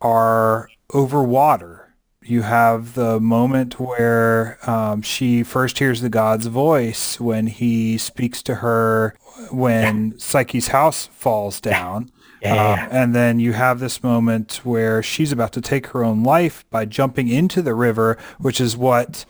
are 0.01 0.69
over 0.93 1.21
water. 1.21 1.93
You 2.23 2.43
have 2.43 2.93
the 2.93 3.19
moment 3.19 3.79
where 3.79 4.57
um, 4.69 5.01
she 5.01 5.43
first 5.43 5.79
hears 5.79 6.01
the 6.01 6.09
god's 6.09 6.47
voice 6.47 7.19
when 7.19 7.47
he 7.47 7.97
speaks 7.97 8.43
to 8.43 8.55
her 8.55 9.15
when 9.51 10.17
Psyche's 10.19 10.67
house 10.67 11.07
falls 11.07 11.59
down. 11.59 12.11
Yeah. 12.41 12.87
Uh, 12.89 12.95
and 12.95 13.13
then 13.13 13.39
you 13.39 13.53
have 13.53 13.79
this 13.79 14.03
moment 14.03 14.61
where 14.63 15.03
she's 15.03 15.31
about 15.31 15.53
to 15.53 15.61
take 15.61 15.87
her 15.87 16.03
own 16.03 16.23
life 16.23 16.65
by 16.69 16.85
jumping 16.85 17.27
into 17.27 17.61
the 17.61 17.75
river, 17.75 18.17
which 18.39 18.59
is 18.59 18.75
what 18.75 19.25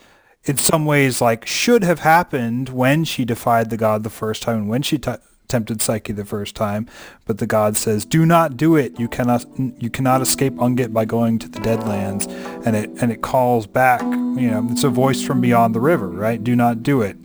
in 0.45 0.57
some 0.57 0.85
ways 0.85 1.21
like 1.21 1.45
should 1.45 1.83
have 1.83 1.99
happened 1.99 2.69
when 2.69 3.03
she 3.03 3.25
defied 3.25 3.69
the 3.69 3.77
god 3.77 4.03
the 4.03 4.09
first 4.09 4.41
time 4.41 4.57
and 4.57 4.69
when 4.69 4.81
she 4.81 4.97
t- 4.97 5.11
tempted 5.51 5.81
Psyche 5.81 6.13
the 6.13 6.25
first 6.25 6.55
time. 6.55 6.87
But 7.25 7.37
the 7.37 7.45
god 7.45 7.75
says, 7.75 8.05
do 8.05 8.25
not 8.25 8.55
do 8.55 8.75
it. 8.77 8.97
You 8.97 9.09
cannot, 9.09 9.45
you 9.57 9.89
cannot 9.89 10.21
escape 10.21 10.53
Ungit 10.53 10.93
by 10.93 11.03
going 11.05 11.37
to 11.39 11.49
the 11.49 11.59
Deadlands. 11.59 12.27
And 12.65 12.75
it, 12.75 12.89
and 13.01 13.11
it 13.11 13.21
calls 13.21 13.67
back, 13.67 14.01
you 14.01 14.49
know, 14.49 14.65
it's 14.71 14.85
a 14.85 14.89
voice 14.89 15.21
from 15.21 15.41
beyond 15.41 15.75
the 15.75 15.81
river, 15.81 16.07
right? 16.07 16.41
Do 16.41 16.55
not 16.55 16.81
do 16.81 17.01
it. 17.01 17.17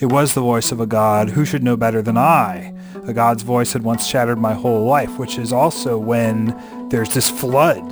It 0.00 0.06
was 0.06 0.32
the 0.34 0.40
voice 0.40 0.72
of 0.72 0.80
a 0.80 0.86
god 0.86 1.30
who 1.30 1.44
should 1.44 1.62
know 1.62 1.76
better 1.76 2.00
than 2.02 2.16
I. 2.16 2.74
A 3.06 3.12
god's 3.12 3.42
voice 3.42 3.72
had 3.74 3.82
once 3.82 4.06
shattered 4.06 4.38
my 4.38 4.54
whole 4.54 4.84
life, 4.86 5.18
which 5.18 5.38
is 5.38 5.52
also 5.52 5.98
when 5.98 6.56
there's 6.90 7.12
this 7.14 7.30
flood, 7.30 7.82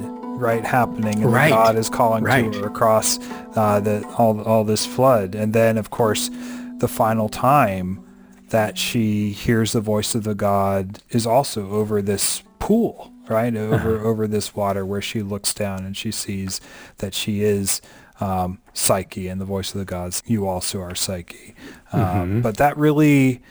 right 0.41 0.65
happening 0.65 1.23
and 1.23 1.33
Right. 1.33 1.51
God 1.51 1.77
is 1.77 1.89
calling 1.91 2.25
Right. 2.25 2.53
to 2.53 2.61
her 2.61 2.67
across 2.69 3.19
uh, 3.57 3.81
the 3.81 4.07
all 4.17 4.41
all 4.43 4.65
this 4.65 4.87
flood 4.87 5.35
and 5.35 5.53
then 5.53 5.77
of 5.77 5.91
course 5.91 6.31
the 6.79 6.87
final 6.89 7.29
time 7.29 8.05
that 8.51 8.79
she 8.79 9.31
hears 9.33 9.73
the 9.73 9.81
voice 9.81 10.15
of 10.15 10.23
the 10.25 10.35
God 10.37 11.01
is 11.11 11.27
also 11.27 11.69
over 11.71 12.01
this 12.01 12.43
pool 12.61 13.13
right 13.29 13.55
over 13.57 13.99
over 13.99 14.27
this 14.29 14.55
water 14.55 14.87
where 14.87 15.03
she 15.03 15.23
looks 15.23 15.53
down 15.53 15.85
and 15.85 15.97
she 15.97 16.13
sees 16.13 16.61
that 16.99 17.15
she 17.15 17.43
is 17.43 17.83
um, 18.21 18.61
Psyche 18.73 19.29
and 19.29 19.41
the 19.41 19.45
voice 19.45 19.73
of 19.75 19.79
the 19.79 19.85
gods. 19.85 20.23
You 20.27 20.47
also 20.47 20.81
are 20.81 20.95
Psyche. 20.95 21.55
Um, 21.93 22.43
but 22.43 22.57
that 22.57 22.77
really 22.77 23.43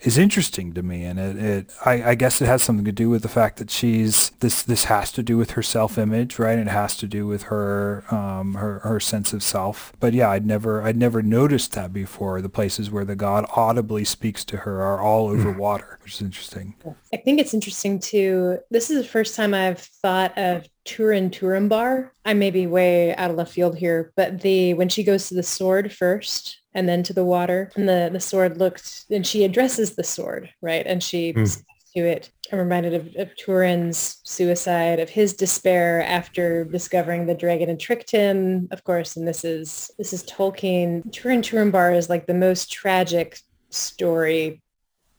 is 0.00 0.18
interesting 0.18 0.74
to 0.74 0.82
me 0.82 1.04
and 1.04 1.18
it, 1.18 1.36
it 1.36 1.72
I, 1.84 2.10
I 2.10 2.14
guess 2.14 2.42
it 2.42 2.46
has 2.46 2.62
something 2.62 2.84
to 2.84 2.92
do 2.92 3.08
with 3.08 3.22
the 3.22 3.28
fact 3.28 3.56
that 3.56 3.70
she's 3.70 4.30
this 4.40 4.62
this 4.62 4.84
has 4.84 5.10
to 5.12 5.22
do 5.22 5.38
with 5.38 5.52
her 5.52 5.62
self-image 5.62 6.38
right? 6.38 6.58
It 6.58 6.68
has 6.68 6.96
to 6.98 7.06
do 7.06 7.26
with 7.26 7.44
her 7.44 8.04
um 8.10 8.54
her, 8.54 8.80
her 8.80 9.00
sense 9.00 9.32
of 9.32 9.42
self. 9.42 9.92
But 9.98 10.12
yeah 10.12 10.30
I'd 10.30 10.46
never 10.46 10.82
I'd 10.82 10.98
never 10.98 11.22
noticed 11.22 11.72
that 11.72 11.92
before. 11.92 12.42
The 12.42 12.50
places 12.50 12.90
where 12.90 13.04
the 13.04 13.16
god 13.16 13.46
audibly 13.56 14.04
speaks 14.04 14.44
to 14.46 14.58
her 14.58 14.82
are 14.82 15.00
all 15.00 15.28
over 15.28 15.50
water 15.50 15.98
which 16.02 16.14
is 16.14 16.22
interesting. 16.22 16.74
I 17.12 17.16
think 17.16 17.40
it's 17.40 17.54
interesting 17.54 17.98
too. 17.98 18.58
This 18.70 18.90
is 18.90 18.98
the 19.02 19.08
first 19.08 19.34
time 19.34 19.54
I've 19.54 19.80
thought 19.80 20.36
of 20.36 20.68
Turin 20.86 21.30
Turambar. 21.30 22.10
I 22.24 22.34
may 22.34 22.50
be 22.50 22.66
way 22.66 23.14
out 23.16 23.30
of 23.30 23.36
left 23.36 23.52
field 23.52 23.76
here, 23.76 24.12
but 24.16 24.40
the 24.40 24.74
when 24.74 24.88
she 24.88 25.04
goes 25.04 25.28
to 25.28 25.34
the 25.34 25.42
sword 25.42 25.92
first 25.92 26.58
and 26.74 26.88
then 26.88 27.02
to 27.04 27.12
the 27.12 27.24
water, 27.24 27.70
and 27.76 27.88
the 27.88 28.08
the 28.12 28.20
sword 28.20 28.58
looked 28.58 29.04
and 29.10 29.26
she 29.26 29.44
addresses 29.44 29.96
the 29.96 30.04
sword, 30.04 30.48
right? 30.62 30.86
And 30.86 31.02
she 31.02 31.32
Mm. 31.32 31.62
to 31.96 32.00
it. 32.04 32.30
I'm 32.52 32.58
reminded 32.58 32.94
of, 32.94 33.06
of 33.16 33.34
Turin's 33.36 34.18
suicide, 34.24 35.00
of 35.00 35.08
his 35.08 35.34
despair 35.34 36.02
after 36.04 36.64
discovering 36.64 37.26
the 37.26 37.34
dragon 37.34 37.68
had 37.68 37.80
tricked 37.80 38.10
him, 38.10 38.68
of 38.70 38.84
course. 38.84 39.16
And 39.16 39.26
this 39.26 39.44
is 39.44 39.90
this 39.98 40.12
is 40.12 40.22
Tolkien. 40.24 41.10
Turin 41.10 41.42
Turambar 41.42 41.96
is 41.96 42.08
like 42.08 42.26
the 42.26 42.34
most 42.34 42.70
tragic 42.70 43.38
story 43.70 44.62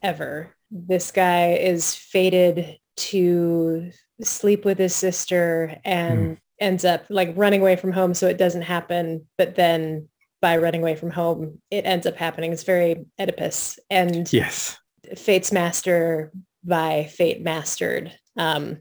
ever. 0.02 0.54
This 0.70 1.10
guy 1.10 1.52
is 1.54 1.94
fated 1.94 2.78
to 2.96 3.90
sleep 4.22 4.64
with 4.64 4.78
his 4.78 4.94
sister 4.94 5.76
and 5.84 6.38
ends 6.60 6.84
up 6.84 7.04
like 7.08 7.32
running 7.36 7.60
away 7.60 7.76
from 7.76 7.92
home 7.92 8.14
so 8.14 8.26
it 8.26 8.38
doesn't 8.38 8.62
happen. 8.62 9.26
But 9.36 9.54
then 9.54 10.08
by 10.40 10.56
running 10.56 10.82
away 10.82 10.96
from 10.96 11.10
home, 11.10 11.60
it 11.70 11.84
ends 11.84 12.06
up 12.06 12.16
happening. 12.16 12.52
It's 12.52 12.62
very 12.62 13.06
Oedipus 13.18 13.78
and 13.90 14.30
Yes. 14.32 14.78
Fate's 15.16 15.52
master 15.52 16.32
by 16.64 17.04
fate 17.04 17.42
mastered. 17.42 18.12
Um, 18.36 18.78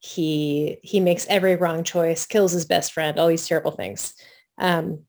he 0.00 0.78
he 0.82 1.00
makes 1.00 1.26
every 1.28 1.56
wrong 1.56 1.84
choice, 1.84 2.26
kills 2.26 2.52
his 2.52 2.66
best 2.66 2.92
friend, 2.92 3.18
all 3.18 3.28
these 3.28 3.46
terrible 3.46 3.70
things. 3.72 4.14
Um, 4.58 5.04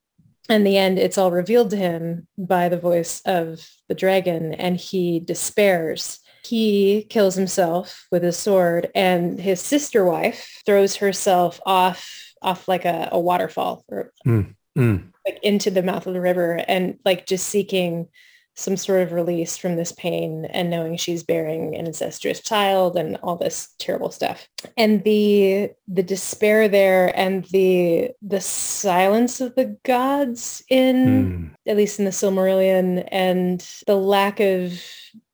in 0.48 0.64
the 0.64 0.76
end, 0.76 0.98
it's 0.98 1.18
all 1.18 1.30
revealed 1.30 1.70
to 1.70 1.76
him 1.76 2.26
by 2.36 2.68
the 2.68 2.78
voice 2.78 3.20
of 3.24 3.66
the 3.88 3.94
dragon, 3.94 4.54
and 4.54 4.76
he 4.76 5.20
despairs. 5.20 6.19
He 6.44 7.06
kills 7.10 7.34
himself 7.34 8.06
with 8.10 8.22
his 8.22 8.36
sword, 8.36 8.90
and 8.94 9.38
his 9.40 9.60
sister 9.60 10.04
wife 10.04 10.62
throws 10.66 10.96
herself 10.96 11.60
off 11.66 12.32
off 12.42 12.66
like 12.68 12.84
a, 12.86 13.08
a 13.12 13.20
waterfall 13.20 13.84
or 13.88 14.12
Mm. 14.26 14.54
like 15.26 15.38
into 15.42 15.70
the 15.70 15.82
mouth 15.82 16.06
of 16.06 16.14
the 16.14 16.20
river 16.20 16.64
and 16.66 16.98
like 17.04 17.26
just 17.26 17.48
seeking 17.48 18.08
some 18.54 18.76
sort 18.76 19.02
of 19.02 19.12
release 19.12 19.56
from 19.56 19.76
this 19.76 19.92
pain 19.92 20.44
and 20.46 20.70
knowing 20.70 20.96
she's 20.96 21.22
bearing 21.22 21.74
an 21.74 21.86
incestuous 21.86 22.40
child 22.40 22.96
and 22.96 23.16
all 23.22 23.36
this 23.36 23.74
terrible 23.78 24.10
stuff 24.10 24.48
and 24.76 25.02
the 25.04 25.70
the 25.88 26.02
despair 26.02 26.68
there 26.68 27.12
and 27.18 27.44
the 27.46 28.10
the 28.22 28.40
silence 28.40 29.40
of 29.40 29.54
the 29.54 29.76
gods 29.84 30.62
in 30.70 30.96
Mm. 30.96 31.70
at 31.70 31.76
least 31.76 31.98
in 31.98 32.04
the 32.06 32.10
Silmarillion 32.10 33.06
and 33.10 33.60
the 33.86 33.96
lack 33.96 34.40
of 34.40 34.72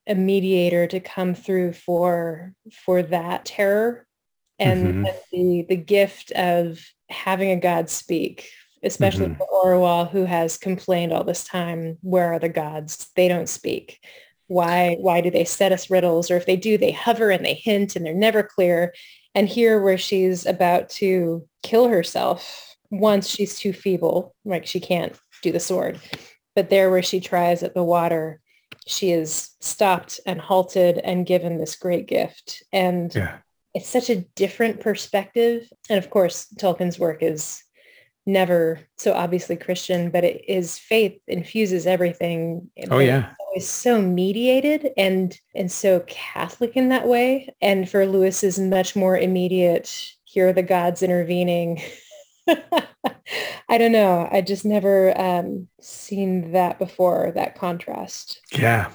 a 0.06 0.14
mediator 0.14 0.86
to 0.86 1.00
come 1.00 1.34
through 1.34 1.72
for 1.72 2.52
for 2.84 3.02
that 3.02 3.44
terror 3.44 4.06
and, 4.58 5.04
Mhm. 5.04 5.14
the 5.32 5.66
the 5.68 5.76
gift 5.76 6.30
of 6.32 6.80
having 7.10 7.50
a 7.50 7.56
god 7.56 7.88
speak 7.90 8.48
especially 8.82 9.26
Mhm. 9.28 9.38
for 9.38 9.46
Orual 9.64 10.10
who 10.10 10.24
has 10.24 10.58
complained 10.58 11.12
all 11.12 11.24
this 11.24 11.44
time 11.44 11.98
where 12.02 12.32
are 12.32 12.38
the 12.38 12.48
gods 12.48 13.08
they 13.16 13.26
don't 13.28 13.48
speak 13.48 13.98
why 14.48 14.96
why 15.00 15.20
do 15.20 15.30
they 15.30 15.44
set 15.44 15.72
us 15.72 15.90
riddles 15.90 16.30
or 16.30 16.36
if 16.36 16.46
they 16.46 16.56
do 16.56 16.78
they 16.78 16.92
hover 16.92 17.30
and 17.30 17.44
they 17.44 17.54
hint 17.54 17.96
and 17.96 18.04
they're 18.06 18.14
never 18.14 18.42
clear 18.42 18.94
and 19.34 19.48
here 19.48 19.82
where 19.82 19.98
she's 19.98 20.46
about 20.46 20.88
to 20.88 21.46
kill 21.62 21.88
herself 21.88 22.76
once 22.90 23.28
she's 23.28 23.58
too 23.58 23.72
feeble 23.72 24.34
like 24.44 24.64
she 24.66 24.78
can't 24.80 25.14
do 25.42 25.50
the 25.52 25.60
sword 25.60 25.98
but 26.54 26.70
there 26.70 26.90
where 26.90 27.02
she 27.02 27.18
tries 27.20 27.62
at 27.62 27.74
the 27.74 27.82
water 27.82 28.40
she 28.86 29.10
is 29.12 29.50
stopped 29.60 30.20
and 30.26 30.40
halted 30.40 30.98
and 30.98 31.26
given 31.26 31.58
this 31.58 31.76
great 31.76 32.06
gift 32.06 32.62
and 32.72 33.14
Yeah. 33.14 33.38
it's 33.74 33.88
such 33.88 34.10
a 34.10 34.20
different 34.36 34.80
perspective 34.80 35.68
and 35.90 35.98
of 35.98 36.10
course 36.10 36.46
tolkien's 36.58 36.98
work 36.98 37.22
is 37.22 37.62
never 38.26 38.80
so 38.96 39.12
obviously 39.12 39.56
christian 39.56 40.10
but 40.10 40.24
it 40.24 40.42
is 40.48 40.78
faith 40.78 41.18
infuses 41.28 41.86
everything 41.86 42.68
Oh 42.90 42.98
yeah. 42.98 43.30
is 43.56 43.68
so 43.68 44.00
mediated 44.02 44.90
and 44.96 45.38
and 45.54 45.70
so 45.72 46.00
Catholic 46.06 46.76
in 46.76 46.90
that 46.90 47.08
way. 47.08 47.54
And 47.62 47.88
for 47.88 48.04
Lewis 48.04 48.44
is 48.44 48.58
much 48.58 48.94
more 48.94 49.16
immediate. 49.16 50.12
Here 50.24 50.48
are 50.48 50.52
the 50.52 50.62
gods 50.62 51.02
intervening. 51.02 51.80
I 53.68 53.78
don't 53.78 53.92
know. 53.92 54.28
I 54.30 54.40
just 54.40 54.64
never 54.64 55.18
um, 55.20 55.68
seen 55.80 56.52
that 56.52 56.78
before. 56.78 57.32
That 57.34 57.58
contrast. 57.58 58.40
Yeah. 58.52 58.92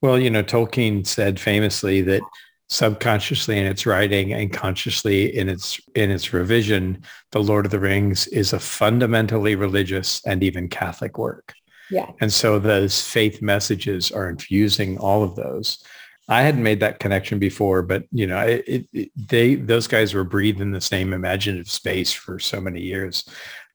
Well, 0.00 0.18
you 0.18 0.30
know, 0.30 0.42
Tolkien 0.42 1.06
said 1.06 1.40
famously 1.40 2.00
that 2.02 2.22
subconsciously 2.68 3.58
in 3.58 3.66
its 3.66 3.86
writing 3.86 4.32
and 4.32 4.52
consciously 4.52 5.36
in 5.36 5.48
its 5.48 5.80
in 5.94 6.10
its 6.10 6.32
revision, 6.32 7.02
The 7.32 7.42
Lord 7.42 7.66
of 7.66 7.72
the 7.72 7.80
Rings 7.80 8.26
is 8.28 8.52
a 8.52 8.60
fundamentally 8.60 9.54
religious 9.54 10.24
and 10.26 10.42
even 10.42 10.68
Catholic 10.68 11.18
work. 11.18 11.54
Yeah. 11.90 12.10
And 12.20 12.32
so 12.32 12.58
those 12.58 13.00
faith 13.02 13.40
messages 13.40 14.10
are 14.10 14.28
infusing 14.28 14.98
all 14.98 15.22
of 15.22 15.36
those. 15.36 15.82
I 16.28 16.42
hadn't 16.42 16.62
made 16.62 16.80
that 16.80 16.98
connection 16.98 17.38
before, 17.38 17.82
but 17.82 18.04
you 18.10 18.26
know, 18.26 18.40
it, 18.40 18.86
it, 18.92 19.10
they 19.16 19.54
those 19.54 19.86
guys 19.86 20.12
were 20.14 20.24
breathing 20.24 20.72
the 20.72 20.80
same 20.80 21.12
imaginative 21.12 21.70
space 21.70 22.12
for 22.12 22.38
so 22.38 22.60
many 22.60 22.80
years. 22.80 23.24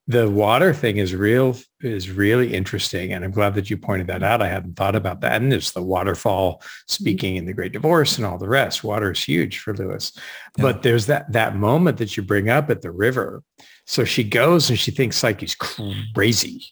The 0.08 0.30
water 0.30 0.74
thing 0.74 0.98
is 0.98 1.16
real 1.16 1.56
is 1.80 2.10
really 2.10 2.54
interesting, 2.54 3.14
and 3.14 3.24
I'm 3.24 3.32
glad 3.32 3.56
that 3.56 3.70
you 3.70 3.78
pointed 3.78 4.08
that 4.08 4.24
out. 4.24 4.42
I 4.42 4.50
hadn't 4.50 4.76
thought 4.76 4.96
about 4.96 5.22
that. 5.22 5.42
And 5.42 5.54
it's 5.54 5.72
the 5.72 5.82
waterfall 5.84 6.62
speaking 6.88 7.36
in 7.38 7.46
the 7.46 7.54
Great 7.54 7.72
Divorce 7.72 8.18
and 8.18 8.26
all 8.26 8.38
the 8.38 8.50
rest. 8.50 8.84
Water 8.84 9.12
is 9.12 9.24
huge 9.24 9.60
for 9.60 9.74
Lewis, 9.74 10.12
Yeah. 10.58 10.64
but 10.64 10.84
there's 10.84 11.06
that 11.06 11.32
that 11.32 11.56
moment 11.56 11.98
that 12.00 12.18
you 12.18 12.24
bring 12.24 12.50
up 12.50 12.70
at 12.70 12.82
the 12.82 12.92
river. 12.92 13.44
So 13.86 14.04
she 14.04 14.24
goes 14.24 14.70
and 14.70 14.78
she 14.78 14.92
thinks 14.92 15.24
like 15.24 15.40
he's 15.40 15.56
crazy. 15.56 16.66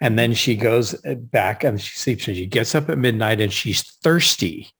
And 0.00 0.18
then 0.18 0.32
she 0.32 0.54
goes 0.56 0.94
uh, 1.04 1.14
back 1.16 1.64
and 1.64 1.80
she 1.80 1.96
sleeps 1.98 2.28
and 2.28 2.36
she 2.36 2.46
gets 2.46 2.74
up 2.74 2.88
at 2.88 2.98
midnight 2.98 3.40
and 3.40 3.52
she's 3.52 3.82
thirsty. 3.82 4.70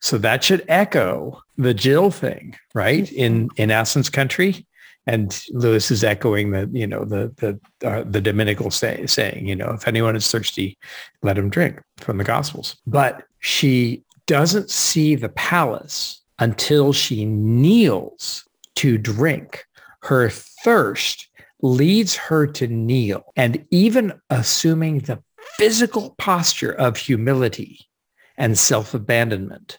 So 0.00 0.18
that 0.18 0.44
should 0.44 0.64
echo 0.68 1.42
the 1.56 1.74
Jill 1.74 2.10
thing, 2.10 2.56
right? 2.74 3.10
In 3.12 3.48
in 3.56 3.70
Aslan's 3.70 4.10
country. 4.10 4.66
And 5.06 5.38
Lewis 5.50 5.90
is 5.90 6.02
echoing 6.02 6.52
the, 6.52 6.66
you 6.72 6.86
know, 6.86 7.04
the 7.04 7.30
the 7.36 7.86
uh, 7.86 8.04
the 8.06 8.22
Dominical 8.22 8.70
say, 8.70 9.06
saying, 9.06 9.46
you 9.46 9.54
know, 9.54 9.72
if 9.72 9.86
anyone 9.86 10.16
is 10.16 10.30
thirsty, 10.30 10.78
let 11.22 11.36
him 11.36 11.50
drink 11.50 11.82
from 11.98 12.16
the 12.16 12.24
Gospels. 12.24 12.76
But 12.86 13.24
she 13.40 14.02
doesn't 14.26 14.70
see 14.70 15.14
the 15.14 15.28
palace 15.28 16.22
until 16.38 16.94
she 16.94 17.26
kneels 17.26 18.48
to 18.76 18.96
drink. 18.96 19.66
Her 20.00 20.30
thirst 20.30 21.28
leads 21.60 22.16
her 22.16 22.46
to 22.46 22.66
kneel. 22.66 23.32
And 23.36 23.66
even 23.70 24.14
assuming 24.30 25.00
the 25.00 25.22
physical 25.58 26.14
posture 26.18 26.72
of 26.72 26.96
humility 26.96 27.86
and 28.36 28.58
self-abandonment 28.58 29.78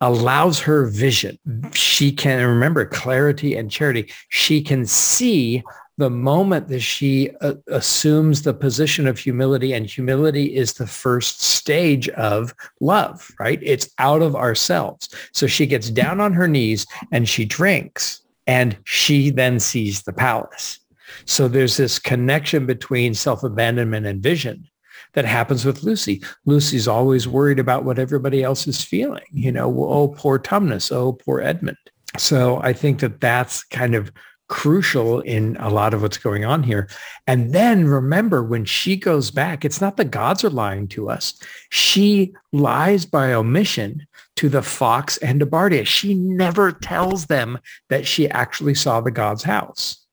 allows 0.00 0.60
her 0.60 0.86
vision. 0.86 1.38
She 1.72 2.12
can 2.12 2.46
remember 2.46 2.84
clarity 2.84 3.56
and 3.56 3.70
charity. 3.70 4.12
She 4.28 4.62
can 4.62 4.84
see 4.84 5.62
the 5.98 6.10
moment 6.10 6.68
that 6.68 6.80
she 6.80 7.30
uh, 7.40 7.54
assumes 7.68 8.42
the 8.42 8.52
position 8.52 9.06
of 9.06 9.18
humility 9.18 9.72
and 9.72 9.86
humility 9.86 10.54
is 10.54 10.74
the 10.74 10.86
first 10.86 11.40
stage 11.40 12.08
of 12.10 12.54
love, 12.80 13.30
right? 13.40 13.58
It's 13.62 13.88
out 13.98 14.20
of 14.20 14.36
ourselves. 14.36 15.08
So 15.32 15.46
she 15.46 15.66
gets 15.66 15.88
down 15.88 16.20
on 16.20 16.34
her 16.34 16.46
knees 16.46 16.86
and 17.12 17.26
she 17.26 17.46
drinks 17.46 18.20
and 18.46 18.76
she 18.84 19.30
then 19.30 19.58
sees 19.58 20.02
the 20.02 20.12
palace. 20.12 20.80
So 21.24 21.48
there's 21.48 21.78
this 21.78 21.98
connection 21.98 22.66
between 22.66 23.14
self-abandonment 23.14 24.04
and 24.04 24.22
vision 24.22 24.68
that 25.16 25.24
happens 25.24 25.64
with 25.64 25.82
Lucy. 25.82 26.22
Lucy's 26.44 26.86
always 26.86 27.26
worried 27.26 27.58
about 27.58 27.84
what 27.84 27.98
everybody 27.98 28.44
else 28.44 28.68
is 28.68 28.84
feeling. 28.84 29.24
You 29.32 29.50
know, 29.50 29.74
oh, 29.84 30.08
poor 30.08 30.38
Tumnus. 30.38 30.92
Oh, 30.92 31.14
poor 31.14 31.40
Edmund. 31.40 31.78
So 32.18 32.60
I 32.62 32.72
think 32.72 33.00
that 33.00 33.20
that's 33.20 33.64
kind 33.64 33.94
of 33.94 34.12
crucial 34.48 35.20
in 35.22 35.56
a 35.58 35.70
lot 35.70 35.94
of 35.94 36.02
what's 36.02 36.18
going 36.18 36.44
on 36.44 36.62
here. 36.62 36.88
And 37.26 37.52
then 37.52 37.88
remember 37.88 38.44
when 38.44 38.64
she 38.64 38.96
goes 38.96 39.30
back, 39.30 39.64
it's 39.64 39.80
not 39.80 39.96
the 39.96 40.04
gods 40.04 40.44
are 40.44 40.50
lying 40.50 40.86
to 40.88 41.10
us. 41.10 41.34
She 41.70 42.34
lies 42.52 43.06
by 43.06 43.32
omission 43.32 44.06
to 44.36 44.48
the 44.48 44.62
fox 44.62 45.16
and 45.18 45.40
to 45.40 45.46
Bardia. 45.46 45.86
She 45.86 46.14
never 46.14 46.72
tells 46.72 47.26
them 47.26 47.58
that 47.88 48.06
she 48.06 48.28
actually 48.28 48.74
saw 48.74 49.00
the 49.00 49.10
god's 49.10 49.42
house. 49.42 50.05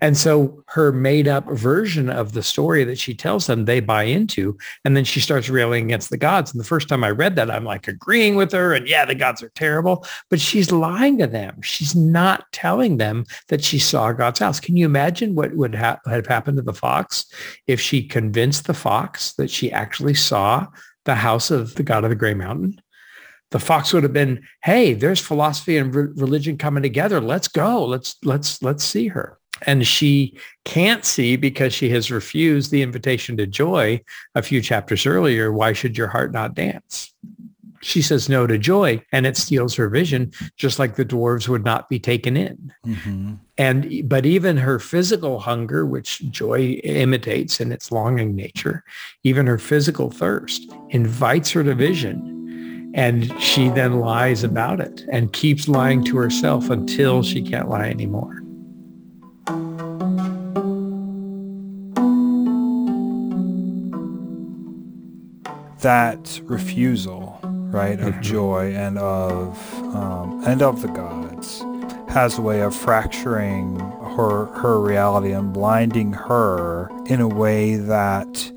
And 0.00 0.16
so 0.16 0.62
her 0.68 0.92
made 0.92 1.28
up 1.28 1.46
version 1.46 2.10
of 2.10 2.32
the 2.32 2.42
story 2.42 2.84
that 2.84 2.98
she 2.98 3.14
tells 3.14 3.46
them, 3.46 3.64
they 3.64 3.80
buy 3.80 4.04
into. 4.04 4.56
And 4.84 4.96
then 4.96 5.04
she 5.04 5.20
starts 5.20 5.48
railing 5.48 5.84
against 5.84 6.10
the 6.10 6.16
gods. 6.16 6.52
And 6.52 6.60
the 6.60 6.66
first 6.66 6.88
time 6.88 7.04
I 7.04 7.10
read 7.10 7.36
that, 7.36 7.50
I'm 7.50 7.64
like 7.64 7.88
agreeing 7.88 8.36
with 8.36 8.52
her. 8.52 8.74
And 8.74 8.88
yeah, 8.88 9.04
the 9.04 9.14
gods 9.14 9.42
are 9.42 9.50
terrible. 9.50 10.06
But 10.30 10.40
she's 10.40 10.72
lying 10.72 11.18
to 11.18 11.26
them. 11.26 11.60
She's 11.62 11.94
not 11.94 12.44
telling 12.52 12.96
them 12.96 13.24
that 13.48 13.62
she 13.62 13.78
saw 13.78 14.12
God's 14.12 14.40
house. 14.40 14.60
Can 14.60 14.76
you 14.76 14.86
imagine 14.86 15.34
what 15.34 15.54
would 15.54 15.74
ha- 15.74 16.00
have 16.06 16.26
happened 16.26 16.56
to 16.58 16.62
the 16.62 16.72
fox 16.72 17.26
if 17.66 17.80
she 17.80 18.02
convinced 18.02 18.66
the 18.66 18.74
fox 18.74 19.32
that 19.34 19.50
she 19.50 19.72
actually 19.72 20.14
saw 20.14 20.66
the 21.04 21.14
house 21.14 21.50
of 21.50 21.74
the 21.76 21.82
god 21.84 22.04
of 22.04 22.10
the 22.10 22.16
gray 22.16 22.34
mountain? 22.34 22.80
the 23.50 23.60
fox 23.60 23.92
would 23.92 24.02
have 24.02 24.12
been 24.12 24.42
hey 24.64 24.92
there's 24.92 25.20
philosophy 25.20 25.76
and 25.76 25.94
re- 25.94 26.12
religion 26.16 26.58
coming 26.58 26.82
together 26.82 27.20
let's 27.20 27.48
go 27.48 27.84
let's 27.84 28.16
let's 28.24 28.62
let's 28.62 28.84
see 28.84 29.08
her 29.08 29.38
and 29.62 29.86
she 29.86 30.36
can't 30.64 31.04
see 31.04 31.36
because 31.36 31.72
she 31.72 31.88
has 31.90 32.10
refused 32.10 32.70
the 32.70 32.82
invitation 32.82 33.36
to 33.36 33.46
joy 33.46 34.02
a 34.34 34.42
few 34.42 34.60
chapters 34.60 35.06
earlier. 35.06 35.52
Why 35.52 35.72
should 35.72 35.96
your 35.96 36.08
heart 36.08 36.32
not 36.32 36.54
dance? 36.54 37.14
She 37.82 38.02
says 38.02 38.28
no 38.28 38.46
to 38.46 38.58
joy 38.58 39.02
and 39.12 39.26
it 39.26 39.36
steals 39.36 39.74
her 39.76 39.88
vision, 39.88 40.32
just 40.56 40.78
like 40.78 40.96
the 40.96 41.04
dwarves 41.04 41.46
would 41.46 41.64
not 41.64 41.88
be 41.88 41.98
taken 41.98 42.36
in. 42.36 42.72
Mm-hmm. 42.84 43.34
And 43.58 44.08
but 44.08 44.26
even 44.26 44.56
her 44.56 44.78
physical 44.78 45.38
hunger, 45.38 45.86
which 45.86 46.28
joy 46.30 46.80
imitates 46.84 47.60
in 47.60 47.72
its 47.72 47.92
longing 47.92 48.34
nature, 48.34 48.82
even 49.22 49.46
her 49.46 49.58
physical 49.58 50.10
thirst 50.10 50.70
invites 50.90 51.50
her 51.52 51.62
to 51.64 51.74
vision. 51.74 52.92
And 52.94 53.30
she 53.40 53.68
then 53.68 54.00
lies 54.00 54.42
about 54.42 54.80
it 54.80 55.04
and 55.12 55.32
keeps 55.32 55.68
lying 55.68 56.02
to 56.04 56.16
herself 56.16 56.70
until 56.70 57.22
she 57.22 57.42
can't 57.42 57.68
lie 57.68 57.88
anymore. 57.88 58.45
That 65.86 66.40
refusal, 66.46 67.38
right, 67.44 68.00
of 68.00 68.14
mm-hmm. 68.14 68.22
joy 68.22 68.74
and 68.74 68.98
of 68.98 69.56
um, 69.94 70.42
and 70.44 70.60
of 70.60 70.82
the 70.82 70.88
gods 70.88 71.64
has 72.08 72.38
a 72.38 72.42
way 72.42 72.60
of 72.60 72.74
fracturing 72.74 73.78
her 74.16 74.46
her 74.46 74.80
reality 74.80 75.30
and 75.30 75.52
blinding 75.52 76.12
her 76.12 76.88
in 77.06 77.20
a 77.20 77.28
way 77.28 77.76
that 77.76 78.50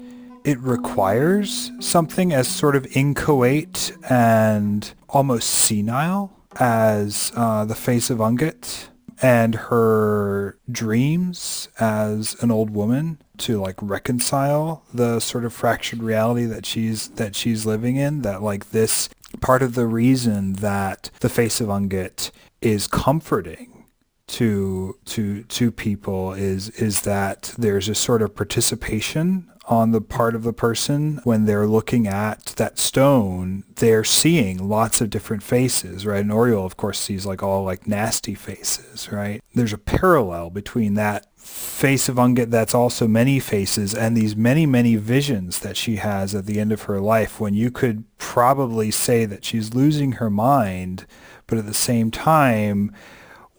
it 0.44 0.58
requires 0.60 1.72
something 1.80 2.34
as 2.34 2.48
sort 2.48 2.76
of 2.76 2.88
inchoate 2.98 3.92
and 4.10 4.94
almost 5.10 5.50
senile 5.50 6.36
as 6.60 7.32
uh, 7.36 7.64
the 7.66 7.76
face 7.76 8.10
of 8.10 8.18
Ungit 8.18 8.88
and 9.22 9.56
her 9.56 10.58
dreams 10.72 11.68
as 11.80 12.36
an 12.42 12.52
old 12.52 12.70
woman 12.70 13.22
to 13.38 13.60
like 13.60 13.76
reconcile 13.82 14.84
the 14.94 15.20
sort 15.20 15.46
of 15.46 15.54
fractured 15.54 16.02
reality 16.02 16.46
that 16.46 16.66
she's 16.66 17.10
that 17.10 17.36
she's 17.36 17.66
living 17.66 17.96
in 17.96 18.22
that 18.22 18.42
like 18.42 18.72
this 18.72 19.10
part 19.42 19.62
of 19.62 19.76
the 19.76 19.88
reason 19.88 20.54
that 20.54 21.10
the 21.20 21.30
face 21.30 21.62
of 21.62 21.68
Ungit 21.68 22.32
is 22.62 22.88
comforting 22.88 23.86
to 24.28 24.96
to 25.06 25.44
to 25.44 25.72
people 25.72 26.34
is 26.34 26.70
is 26.72 27.02
that 27.02 27.54
there's 27.58 27.90
a 27.90 27.96
sort 27.96 28.22
of 28.22 28.36
participation 28.36 29.50
on 29.70 29.92
the 29.92 30.02
part 30.02 30.34
of 30.34 30.42
the 30.42 30.52
person 30.52 31.22
when 31.24 31.46
they're 31.46 31.68
looking 31.68 32.08
at 32.08 32.48
that 32.58 32.80
stone, 32.80 33.64
they're 33.76 34.04
seeing 34.04 34.68
lots 34.68 35.00
of 35.00 35.12
different 35.12 35.44
faces, 35.44 36.08
right? 36.08 36.22
And 36.22 36.32
Orual, 36.32 36.66
of 36.66 36.76
course, 36.76 36.98
sees 36.98 37.24
like 37.24 37.44
all 37.44 37.64
like 37.64 37.88
nasty 37.88 38.34
faces, 38.34 39.12
right? 39.12 39.42
There's 39.54 39.72
a 39.72 39.78
parallel 39.78 40.50
between 40.50 40.96
that 40.96 41.28
face 41.38 42.10
of 42.10 42.16
Ungit 42.16 42.50
that's 42.50 42.74
also 42.74 43.08
many 43.08 43.40
faces 43.40 43.94
and 43.94 44.18
these 44.18 44.36
many, 44.36 44.66
many 44.66 44.96
visions 44.96 45.60
that 45.60 45.78
she 45.78 45.98
has 45.98 46.34
at 46.34 46.48
the 46.48 46.60
end 46.60 46.72
of 46.72 46.84
her 46.84 47.00
life 47.00 47.40
when 47.40 47.54
you 47.54 47.70
could 47.70 48.04
probably 48.18 48.90
say 48.90 49.26
that 49.26 49.46
she's 49.46 49.76
losing 49.76 50.14
her 50.14 50.32
mind, 50.32 51.06
but 51.46 51.60
at 51.60 51.68
the 51.68 51.74
same 51.76 52.10
time, 52.10 52.92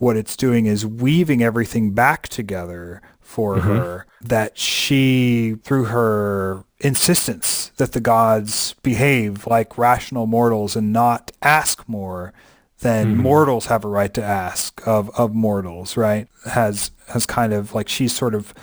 what 0.01 0.17
it's 0.17 0.35
doing 0.35 0.65
is 0.65 0.83
weaving 0.83 1.43
everything 1.43 1.91
back 1.91 2.27
together 2.27 3.03
for 3.19 3.57
mm-hmm. 3.57 3.67
her 3.67 4.07
that 4.19 4.57
she, 4.57 5.57
through 5.63 5.85
her 5.85 6.63
insistence 6.79 7.71
that 7.77 7.91
the 7.91 7.99
gods 7.99 8.73
behave 8.81 9.45
like 9.45 9.77
rational 9.77 10.25
mortals 10.25 10.75
and 10.75 10.91
not 10.91 11.31
ask 11.43 11.87
more 11.87 12.33
than 12.79 13.13
mm-hmm. 13.13 13.21
mortals 13.21 13.67
have 13.67 13.85
a 13.85 13.87
right 13.87 14.11
to 14.15 14.23
ask 14.23 14.81
of, 14.87 15.11
of 15.19 15.35
mortals, 15.35 15.95
right? 15.95 16.27
Has 16.45 16.89
has 17.09 17.27
kind 17.27 17.53
of 17.53 17.75
like 17.75 17.87
she's 17.87 18.11
sort 18.11 18.33
of 18.33 18.55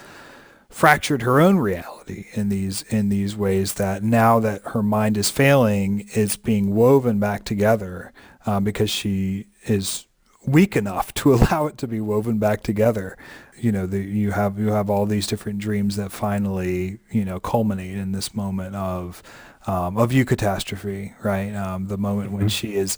fractured 0.68 1.22
her 1.22 1.40
own 1.40 1.58
reality 1.58 2.26
in 2.32 2.48
these 2.48 2.82
in 2.82 3.10
these 3.10 3.36
ways 3.36 3.74
that 3.74 4.02
now 4.02 4.40
that 4.40 4.60
her 4.64 4.82
mind 4.82 5.16
is 5.16 5.30
failing, 5.30 6.08
it's 6.14 6.36
being 6.36 6.74
woven 6.74 7.20
back 7.20 7.44
together 7.44 8.12
uh, 8.44 8.58
because 8.58 8.90
she 8.90 9.46
is 9.66 10.07
weak 10.48 10.76
enough 10.76 11.12
to 11.14 11.34
allow 11.34 11.66
it 11.66 11.78
to 11.78 11.88
be 11.88 12.00
woven 12.00 12.38
back 12.38 12.62
together. 12.62 13.16
You 13.56 13.72
know 13.72 13.86
the, 13.86 14.00
you 14.00 14.32
have 14.32 14.58
you 14.58 14.68
have 14.68 14.88
all 14.88 15.06
these 15.06 15.26
different 15.26 15.58
dreams 15.58 15.96
that 15.96 16.12
finally 16.12 17.00
you 17.10 17.24
know 17.24 17.40
culminate 17.40 17.96
in 17.96 18.12
this 18.12 18.34
moment 18.34 18.76
of 18.76 19.22
um, 19.66 19.96
of 19.96 20.10
eucatastrophe 20.10 21.14
right? 21.22 21.54
Um, 21.54 21.88
the 21.88 21.98
moment 21.98 22.28
mm-hmm. 22.28 22.38
when 22.38 22.48
she 22.48 22.74
is 22.74 22.96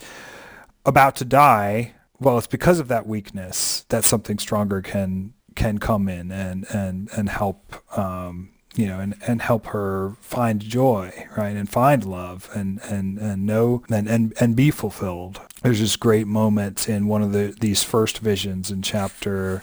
about 0.84 1.16
to 1.16 1.24
die. 1.24 1.94
Well 2.18 2.36
it's 2.36 2.46
because 2.46 2.80
of 2.80 2.88
that 2.88 3.06
weakness 3.06 3.86
that 3.88 4.04
something 4.04 4.38
stronger 4.38 4.82
can 4.82 5.32
can 5.56 5.78
come 5.78 6.08
in 6.08 6.30
and 6.30 6.66
and 6.70 7.08
and 7.16 7.28
help 7.28 7.74
um, 7.98 8.50
you 8.76 8.86
know 8.86 9.00
and, 9.00 9.14
and 9.26 9.42
help 9.42 9.66
her 9.68 10.14
find 10.20 10.60
joy 10.60 11.26
right 11.36 11.56
and 11.56 11.68
find 11.68 12.04
love 12.04 12.48
and 12.54 12.80
and 12.84 13.18
and 13.18 13.44
know 13.44 13.82
and 13.90 14.08
and, 14.08 14.32
and 14.40 14.54
be 14.54 14.70
fulfilled 14.70 15.40
there's 15.62 15.80
this 15.80 15.96
great 15.96 16.26
moment 16.26 16.88
in 16.88 17.06
one 17.06 17.22
of 17.22 17.32
the 17.32 17.54
these 17.60 17.82
first 17.82 18.18
visions 18.18 18.70
in 18.70 18.82
chapter 18.82 19.62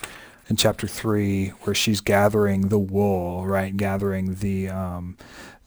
in 0.49 0.55
chapter 0.55 0.88
three 0.88 1.49
where 1.64 1.76
she's 1.76 2.01
gathering 2.01 2.70
the 2.70 2.80
wool, 2.80 3.45
right? 3.45 3.76
Gathering 3.76 4.36
the 4.36 4.70
um, 4.70 5.18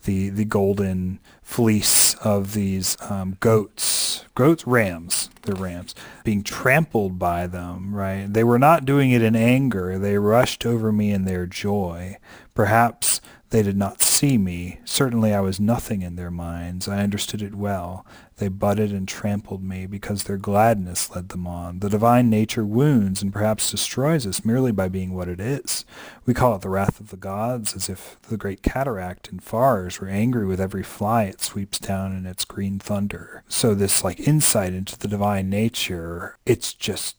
the 0.05 0.31
the 0.31 0.45
golden 0.45 1.19
fleece 1.43 2.15
of 2.15 2.55
these 2.55 2.97
um, 3.11 3.37
goats, 3.41 4.25
goats, 4.35 4.67
rams, 4.67 5.29
they're 5.43 5.55
rams, 5.55 5.95
being 6.25 6.43
trampled 6.43 7.19
by 7.19 7.47
them, 7.47 7.95
right? 7.95 8.33
They 8.33 8.45
were 8.45 8.59
not 8.59 8.85
doing 8.85 9.11
it 9.11 9.23
in 9.23 9.37
anger. 9.37 9.99
They 9.99 10.17
rushed 10.17 10.65
over 10.65 10.93
me 10.93 11.11
in 11.11 11.25
their 11.25 11.47
joy. 11.47 12.17
Perhaps 12.61 13.23
they 13.49 13.63
did 13.63 13.79
not 13.79 14.03
see 14.03 14.37
me. 14.37 14.81
Certainly 14.85 15.33
I 15.33 15.41
was 15.41 15.59
nothing 15.59 16.03
in 16.03 16.17
their 16.17 16.31
minds. 16.31 16.89
I 16.89 17.03
understood 17.03 17.41
it 17.41 17.55
well. 17.55 18.05
They 18.37 18.49
butted 18.49 18.93
and 18.93 19.09
trampled 19.09 19.63
me 19.63 19.87
because 19.87 20.25
their 20.25 20.37
gladness 20.37 21.09
led 21.17 21.31
them 21.31 21.47
on. 21.47 21.79
The 21.79 21.89
divine 21.89 22.29
nature 22.29 22.67
wounds 22.67 23.23
and 23.23 23.33
perhaps 23.33 23.71
destroys 23.71 24.27
us 24.27 24.45
merely 24.45 24.73
by 24.73 24.91
being 24.91 25.15
what 25.15 25.27
it 25.27 25.41
is. 25.41 25.87
We 26.27 26.35
call 26.35 26.55
it 26.55 26.61
the 26.61 26.69
wrath 26.69 27.01
of 27.01 27.09
the 27.09 27.17
gods, 27.17 27.75
as 27.75 27.89
if 27.89 28.21
the 28.29 28.37
great 28.37 28.63
cataract 28.63 29.29
in 29.29 29.39
Phars 29.39 30.03
were 30.03 30.09
angry 30.09 30.45
with 30.45 30.61
every 30.61 30.83
fly 30.83 31.25
it 31.25 31.41
sweeps 31.41 31.79
down 31.79 32.15
in 32.15 32.27
its 32.27 32.45
green 32.45 32.79
thunder. 32.79 33.43
So 33.49 33.75
this 33.75 34.05
like 34.05 34.21
insight 34.29 34.75
into 34.75 34.99
the 34.99 35.09
divine 35.09 35.49
nature, 35.49 36.37
it's 36.45 36.75
just 36.75 37.17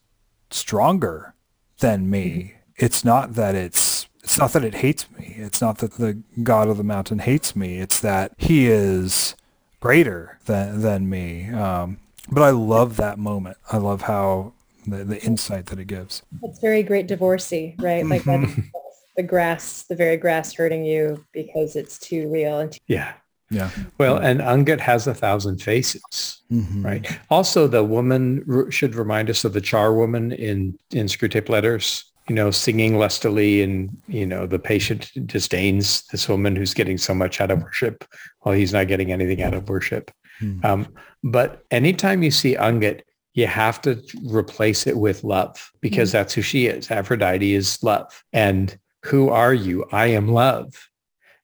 stronger 0.52 1.34
than 1.80 2.12
me. 2.12 2.30
Mm-hmm. 2.30 2.58
It's 2.86 3.04
not 3.04 3.34
that 3.34 3.56
it's 3.56 3.91
it's 4.32 4.38
not 4.38 4.54
that 4.54 4.64
it 4.64 4.76
hates 4.76 5.12
me. 5.12 5.36
It's 5.36 5.60
not 5.60 5.80
that 5.80 5.96
the 5.96 6.18
God 6.42 6.70
of 6.70 6.78
the 6.78 6.86
mountain 6.86 7.20
hates 7.20 7.54
me. 7.54 7.80
It's 7.80 8.00
that 8.00 8.32
he 8.38 8.68
is 8.68 9.36
greater 9.82 10.40
than 10.46 10.80
than 10.80 11.10
me. 11.10 11.50
Um, 11.50 11.98
but 12.32 12.42
I 12.42 12.52
love 12.52 12.96
that 12.96 13.20
moment. 13.20 13.58
I 13.74 13.76
love 13.76 14.04
how 14.04 14.54
the, 14.88 15.04
the 15.04 15.22
insight 15.22 15.66
that 15.66 15.80
it 15.80 15.88
gives. 15.88 16.22
It's 16.44 16.60
very 16.60 16.82
great 16.82 17.08
divorcee, 17.08 17.76
right? 17.78 18.06
Like 18.06 18.24
the 19.18 19.24
grass, 19.24 19.84
the 19.84 19.98
very 19.98 20.16
grass 20.16 20.54
hurting 20.54 20.86
you 20.86 21.26
because 21.34 21.76
it's 21.76 22.00
too 22.00 22.32
real. 22.32 22.60
And 22.60 22.72
too- 22.72 22.80
yeah. 22.88 23.16
Yeah. 23.50 23.70
Well, 23.98 24.16
and 24.16 24.40
Ungit 24.40 24.80
has 24.80 25.08
a 25.08 25.14
thousand 25.14 25.62
faces, 25.62 26.42
mm-hmm. 26.50 26.86
right? 26.86 27.20
Also, 27.30 27.68
the 27.68 27.84
woman 27.84 28.46
should 28.72 28.96
remind 28.96 29.30
us 29.30 29.44
of 29.44 29.52
the 29.52 29.60
char 29.60 29.94
woman 29.94 30.32
in 30.32 30.80
in 30.92 31.08
Screwtape 31.08 31.50
Letters 31.50 32.11
you 32.32 32.36
know, 32.36 32.50
singing 32.50 32.98
lustily 32.98 33.62
and, 33.62 33.90
you 34.08 34.26
know, 34.26 34.48
the 34.48 34.58
patient 34.58 35.12
disdains 35.26 36.04
this 36.14 36.30
woman 36.30 36.56
who's 36.56 36.74
getting 36.74 36.98
so 36.98 37.14
much 37.14 37.42
out 37.42 37.52
of 37.52 37.62
worship 37.62 38.06
while 38.40 38.56
he's 38.56 38.72
not 38.72 38.88
getting 38.88 39.12
anything 39.12 39.42
out 39.42 39.54
of 39.54 39.68
worship. 39.68 40.12
Mm. 40.42 40.64
Um, 40.64 40.88
but 41.26 41.66
anytime 41.72 42.24
you 42.24 42.32
see 42.32 42.56
Ungit, 42.56 43.02
you 43.34 43.48
have 43.48 43.82
to 43.82 44.02
replace 44.24 44.88
it 44.88 44.96
with 44.98 45.26
love 45.26 45.74
because 45.82 46.12
mm-hmm. 46.12 46.20
that's 46.20 46.34
who 46.34 46.42
she 46.42 46.68
is. 46.68 46.90
Aphrodite 46.90 47.54
is 47.54 47.84
love. 47.84 48.24
And 48.32 48.80
who 49.04 49.28
are 49.28 49.54
you? 49.54 49.84
I 49.92 50.06
am 50.06 50.30
love. 50.30 50.88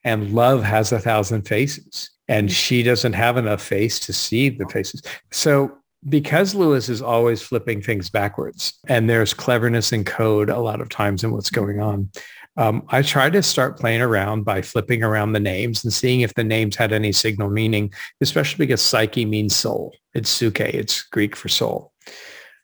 And 0.05 0.33
love 0.33 0.63
has 0.63 0.93
a 0.93 0.99
thousand 0.99 1.49
faces. 1.49 2.11
And 2.29 2.47
mm-hmm. 2.47 2.53
she 2.53 2.81
doesn't 2.81 3.11
have 3.11 3.35
enough 3.35 3.61
face 3.61 3.99
to 3.99 4.13
see 4.13 4.47
the 4.47 4.69
faces. 4.69 5.01
So 5.31 5.76
because 6.07 6.55
Lewis 6.55 6.89
is 6.89 7.01
always 7.01 7.41
flipping 7.41 7.81
things 7.81 8.09
backwards 8.09 8.73
and 8.87 9.09
there's 9.09 9.33
cleverness 9.33 9.91
in 9.91 10.03
code 10.03 10.49
a 10.49 10.59
lot 10.59 10.81
of 10.81 10.89
times 10.89 11.23
in 11.23 11.31
what's 11.31 11.49
going 11.49 11.79
on, 11.79 12.09
um, 12.57 12.83
I 12.89 13.03
try 13.03 13.29
to 13.29 13.43
start 13.43 13.79
playing 13.79 14.01
around 14.01 14.43
by 14.43 14.61
flipping 14.63 15.03
around 15.03 15.33
the 15.33 15.39
names 15.39 15.83
and 15.83 15.93
seeing 15.93 16.21
if 16.21 16.33
the 16.33 16.43
names 16.43 16.75
had 16.75 16.91
any 16.91 17.11
signal 17.11 17.49
meaning, 17.49 17.93
especially 18.19 18.65
because 18.65 18.81
psyche 18.81 19.25
means 19.25 19.55
soul. 19.55 19.93
It's 20.15 20.29
suke. 20.29 20.61
It's 20.61 21.03
Greek 21.03 21.35
for 21.35 21.49
soul. 21.49 21.93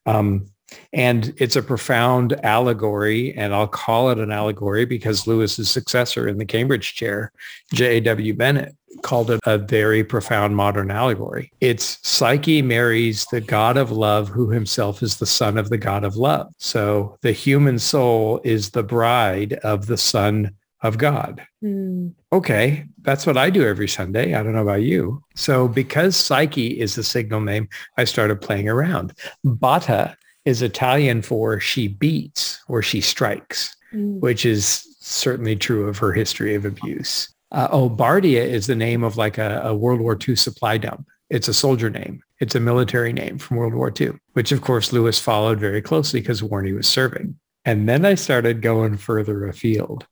Um, 0.05 0.47
and 0.91 1.33
it's 1.37 1.55
a 1.55 1.63
profound 1.63 2.33
allegory, 2.45 3.33
and 3.33 3.53
I'll 3.53 3.67
call 3.67 4.09
it 4.09 4.19
an 4.19 4.31
allegory 4.31 4.85
because 4.85 5.27
Lewis's 5.27 5.69
successor 5.69 6.27
in 6.27 6.37
the 6.37 6.45
Cambridge 6.45 6.95
chair, 6.95 7.31
J.A.W. 7.73 8.33
Bennett, 8.33 8.75
called 9.01 9.31
it 9.31 9.39
a 9.45 9.57
very 9.57 10.03
profound 10.03 10.55
modern 10.55 10.91
allegory. 10.91 11.51
It's 11.61 11.97
Psyche 12.07 12.61
marries 12.61 13.25
the 13.31 13.41
God 13.41 13.77
of 13.77 13.91
love 13.91 14.29
who 14.29 14.49
himself 14.49 15.01
is 15.01 15.17
the 15.17 15.25
son 15.25 15.57
of 15.57 15.69
the 15.69 15.77
God 15.77 16.03
of 16.03 16.15
love. 16.15 16.53
So 16.57 17.17
the 17.21 17.31
human 17.31 17.79
soul 17.79 18.39
is 18.43 18.71
the 18.71 18.83
bride 18.83 19.53
of 19.53 19.87
the 19.87 19.97
son 19.97 20.55
of 20.83 20.97
God. 20.97 21.45
Mm. 21.63 22.13
Okay, 22.31 22.85
that's 23.01 23.25
what 23.25 23.37
I 23.37 23.49
do 23.49 23.65
every 23.65 23.87
Sunday. 23.87 24.33
I 24.33 24.43
don't 24.43 24.53
know 24.53 24.61
about 24.61 24.81
you. 24.81 25.23
So 25.33 25.67
because 25.67 26.15
Psyche 26.15 26.79
is 26.79 26.95
the 26.95 27.03
signal 27.03 27.41
name, 27.41 27.69
I 27.97 28.03
started 28.03 28.41
playing 28.41 28.67
around. 28.67 29.13
Batta 29.43 30.17
is 30.45 30.61
Italian 30.61 31.21
for 31.21 31.59
she 31.59 31.87
beats 31.87 32.61
or 32.67 32.81
she 32.81 33.01
strikes, 33.01 33.75
mm. 33.93 34.19
which 34.19 34.45
is 34.45 34.87
certainly 34.99 35.55
true 35.55 35.87
of 35.87 35.97
her 35.97 36.11
history 36.11 36.55
of 36.55 36.65
abuse. 36.65 37.33
Uh, 37.51 37.67
oh, 37.71 37.89
Bardia 37.89 38.43
is 38.43 38.67
the 38.67 38.75
name 38.75 39.03
of 39.03 39.17
like 39.17 39.37
a, 39.37 39.61
a 39.63 39.75
World 39.75 40.01
War 40.01 40.17
II 40.27 40.35
supply 40.35 40.77
dump. 40.77 41.07
It's 41.29 41.47
a 41.47 41.53
soldier 41.53 41.89
name. 41.89 42.21
It's 42.39 42.55
a 42.55 42.59
military 42.59 43.13
name 43.13 43.37
from 43.37 43.57
World 43.57 43.73
War 43.73 43.91
II, 43.97 44.13
which 44.33 44.51
of 44.51 44.61
course 44.61 44.91
Lewis 44.91 45.19
followed 45.19 45.59
very 45.59 45.81
closely 45.81 46.19
because 46.19 46.41
Warnie 46.41 46.75
was 46.75 46.87
serving. 46.87 47.37
And 47.65 47.87
then 47.87 48.05
I 48.05 48.15
started 48.15 48.61
going 48.61 48.97
further 48.97 49.47
afield. 49.47 50.05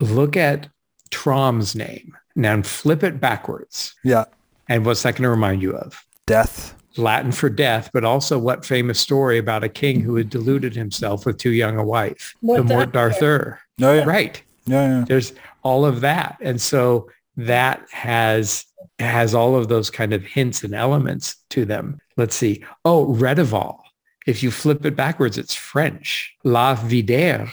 Look 0.00 0.36
at 0.36 0.68
Trom's 1.10 1.76
name. 1.76 2.16
Now 2.34 2.60
flip 2.62 3.04
it 3.04 3.20
backwards. 3.20 3.94
Yeah. 4.02 4.24
And 4.68 4.84
what's 4.84 5.02
that 5.02 5.12
going 5.12 5.22
to 5.22 5.30
remind 5.30 5.62
you 5.62 5.76
of? 5.76 6.04
Death. 6.26 6.74
Latin 6.96 7.32
for 7.32 7.48
death, 7.48 7.90
but 7.92 8.04
also 8.04 8.38
what 8.38 8.64
famous 8.64 9.00
story 9.00 9.38
about 9.38 9.64
a 9.64 9.68
king 9.68 10.00
who 10.00 10.16
had 10.16 10.30
deluded 10.30 10.74
himself 10.74 11.26
with 11.26 11.38
too 11.38 11.50
young 11.50 11.76
a 11.76 11.84
wife? 11.84 12.34
Mort 12.42 12.58
the 12.58 12.74
Mort 12.74 12.92
d'Arthur. 12.92 13.60
Oh, 13.80 13.92
yeah. 13.92 14.04
Right. 14.04 14.42
Yeah, 14.66 14.98
yeah. 14.98 15.04
There's 15.06 15.32
all 15.62 15.84
of 15.84 16.00
that. 16.02 16.36
And 16.40 16.60
so 16.60 17.10
that 17.36 17.86
has 17.90 18.66
has 18.98 19.34
all 19.34 19.56
of 19.56 19.68
those 19.68 19.90
kind 19.90 20.12
of 20.12 20.22
hints 20.22 20.62
and 20.62 20.74
elements 20.74 21.36
to 21.50 21.64
them. 21.64 21.98
Let's 22.16 22.36
see. 22.36 22.64
Oh, 22.84 23.06
Redival. 23.14 23.78
If 24.26 24.42
you 24.42 24.50
flip 24.50 24.84
it 24.86 24.94
backwards, 24.94 25.38
it's 25.38 25.54
French. 25.54 26.34
La 26.44 26.76
videre 26.76 27.50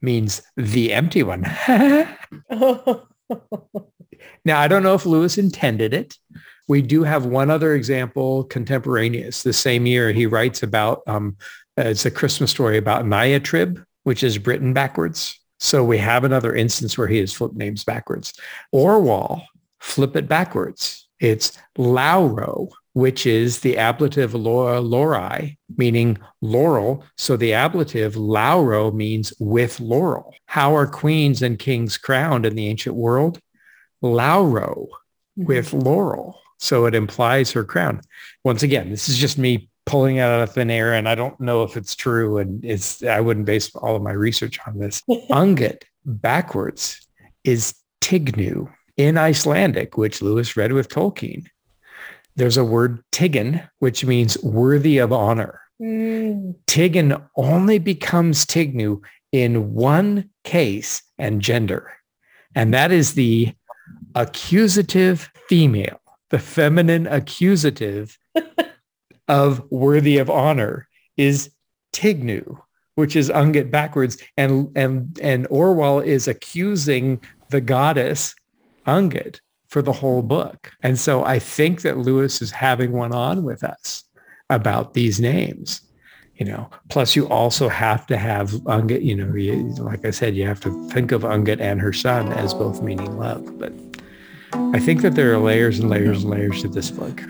means 0.00 0.42
the 0.56 0.92
empty 0.92 1.22
one. 1.22 1.42
now, 4.44 4.60
I 4.60 4.68
don't 4.68 4.82
know 4.82 4.94
if 4.94 5.06
Lewis 5.06 5.38
intended 5.38 5.92
it. 5.94 6.16
We 6.72 6.80
do 6.80 7.02
have 7.02 7.26
one 7.26 7.50
other 7.50 7.74
example 7.74 8.44
contemporaneous. 8.44 9.42
The 9.42 9.52
same 9.52 9.84
year, 9.84 10.10
he 10.10 10.24
writes 10.24 10.62
about, 10.62 11.02
um, 11.06 11.36
it's 11.76 12.06
a 12.06 12.10
Christmas 12.10 12.50
story 12.50 12.78
about 12.78 13.04
Niatrib, 13.04 13.84
which 14.04 14.22
is 14.22 14.38
Britain 14.38 14.72
backwards. 14.72 15.38
So 15.60 15.84
we 15.84 15.98
have 15.98 16.24
another 16.24 16.56
instance 16.56 16.96
where 16.96 17.08
he 17.08 17.18
has 17.18 17.30
flipped 17.30 17.56
names 17.56 17.84
backwards. 17.84 18.32
Orual, 18.74 19.42
flip 19.80 20.16
it 20.16 20.26
backwards. 20.28 21.06
It's 21.20 21.58
Lauro, 21.76 22.70
which 22.94 23.26
is 23.26 23.60
the 23.60 23.76
ablative 23.76 24.32
laura 24.34 24.80
lauri, 24.80 25.58
meaning 25.76 26.16
laurel. 26.40 27.04
So 27.18 27.36
the 27.36 27.52
ablative 27.52 28.16
lauro 28.16 28.90
means 28.90 29.30
with 29.38 29.78
laurel. 29.78 30.34
How 30.46 30.74
are 30.74 30.86
queens 30.86 31.42
and 31.42 31.58
kings 31.58 31.98
crowned 31.98 32.46
in 32.46 32.54
the 32.54 32.66
ancient 32.66 32.96
world? 32.96 33.40
Lauro, 34.00 34.86
with 35.36 35.66
mm-hmm. 35.66 35.80
laurel. 35.80 36.38
So 36.62 36.86
it 36.86 36.94
implies 36.94 37.50
her 37.50 37.64
crown. 37.64 38.02
Once 38.44 38.62
again, 38.62 38.88
this 38.88 39.08
is 39.08 39.18
just 39.18 39.36
me 39.36 39.68
pulling 39.84 40.16
it 40.16 40.20
out 40.20 40.42
of 40.42 40.54
thin 40.54 40.70
air 40.70 40.94
and 40.94 41.08
I 41.08 41.16
don't 41.16 41.38
know 41.40 41.64
if 41.64 41.76
it's 41.76 41.96
true 41.96 42.38
and 42.38 42.64
it's 42.64 43.02
I 43.02 43.18
wouldn't 43.18 43.46
base 43.46 43.74
all 43.74 43.96
of 43.96 44.02
my 44.02 44.12
research 44.12 44.60
on 44.64 44.78
this. 44.78 45.02
Ungit 45.10 45.82
backwards 46.04 47.04
is 47.42 47.74
Tignu 48.00 48.72
in 48.96 49.18
Icelandic, 49.18 49.96
which 49.96 50.22
Lewis 50.22 50.56
read 50.56 50.72
with 50.72 50.88
Tolkien. 50.88 51.46
There's 52.36 52.56
a 52.56 52.64
word 52.64 53.02
Tigin, 53.10 53.68
which 53.80 54.04
means 54.04 54.40
worthy 54.44 54.98
of 54.98 55.12
honor. 55.12 55.60
Mm. 55.82 56.54
Only 57.36 57.78
becomes 57.80 58.46
Tignu 58.46 59.00
in 59.32 59.74
one 59.74 60.30
case 60.44 61.02
and 61.18 61.42
gender, 61.42 61.92
and 62.54 62.72
that 62.72 62.92
is 62.92 63.14
the 63.14 63.52
accusative 64.14 65.28
female, 65.48 66.01
the 66.32 66.38
feminine 66.38 67.06
accusative 67.06 68.18
of 69.28 69.70
worthy 69.70 70.16
of 70.16 70.30
honor 70.30 70.88
is 71.18 71.50
Tignu, 71.92 72.58
which 72.94 73.14
is 73.14 73.28
Ungit 73.28 73.70
backwards. 73.70 74.16
And, 74.38 74.72
and, 74.74 75.20
and 75.22 75.46
Orual 75.50 76.04
is 76.04 76.26
accusing 76.26 77.20
the 77.50 77.60
goddess 77.60 78.34
Ungit 78.86 79.40
for 79.68 79.82
the 79.82 79.92
whole 79.92 80.22
book. 80.22 80.72
And 80.82 80.98
so 80.98 81.22
I 81.22 81.38
think 81.38 81.82
that 81.82 81.98
Lewis 81.98 82.40
is 82.40 82.50
having 82.50 82.92
one 82.92 83.12
on 83.12 83.44
with 83.44 83.62
us 83.62 84.04
about 84.48 84.94
these 84.94 85.20
names. 85.20 85.82
You 86.36 86.46
know, 86.46 86.70
plus 86.88 87.14
you 87.14 87.28
also 87.28 87.68
have 87.68 88.06
to 88.06 88.16
have 88.16 88.52
Ungit, 88.52 89.04
you 89.04 89.16
know, 89.16 89.82
like 89.84 90.06
I 90.06 90.10
said, 90.10 90.34
you 90.34 90.46
have 90.46 90.60
to 90.60 90.88
think 90.88 91.12
of 91.12 91.22
Ungit 91.22 91.60
and 91.60 91.78
her 91.78 91.92
son 91.92 92.32
as 92.32 92.54
both 92.54 92.82
meaning 92.82 93.18
love. 93.18 93.58
But 93.58 93.74
I 94.52 94.78
think 94.78 95.02
that 95.02 95.14
there 95.14 95.32
are 95.32 95.38
layers 95.38 95.78
and 95.78 95.88
layers 95.88 96.22
and 96.22 96.30
layers 96.30 96.62
to 96.62 96.68
this 96.68 96.90
book. 96.90 97.22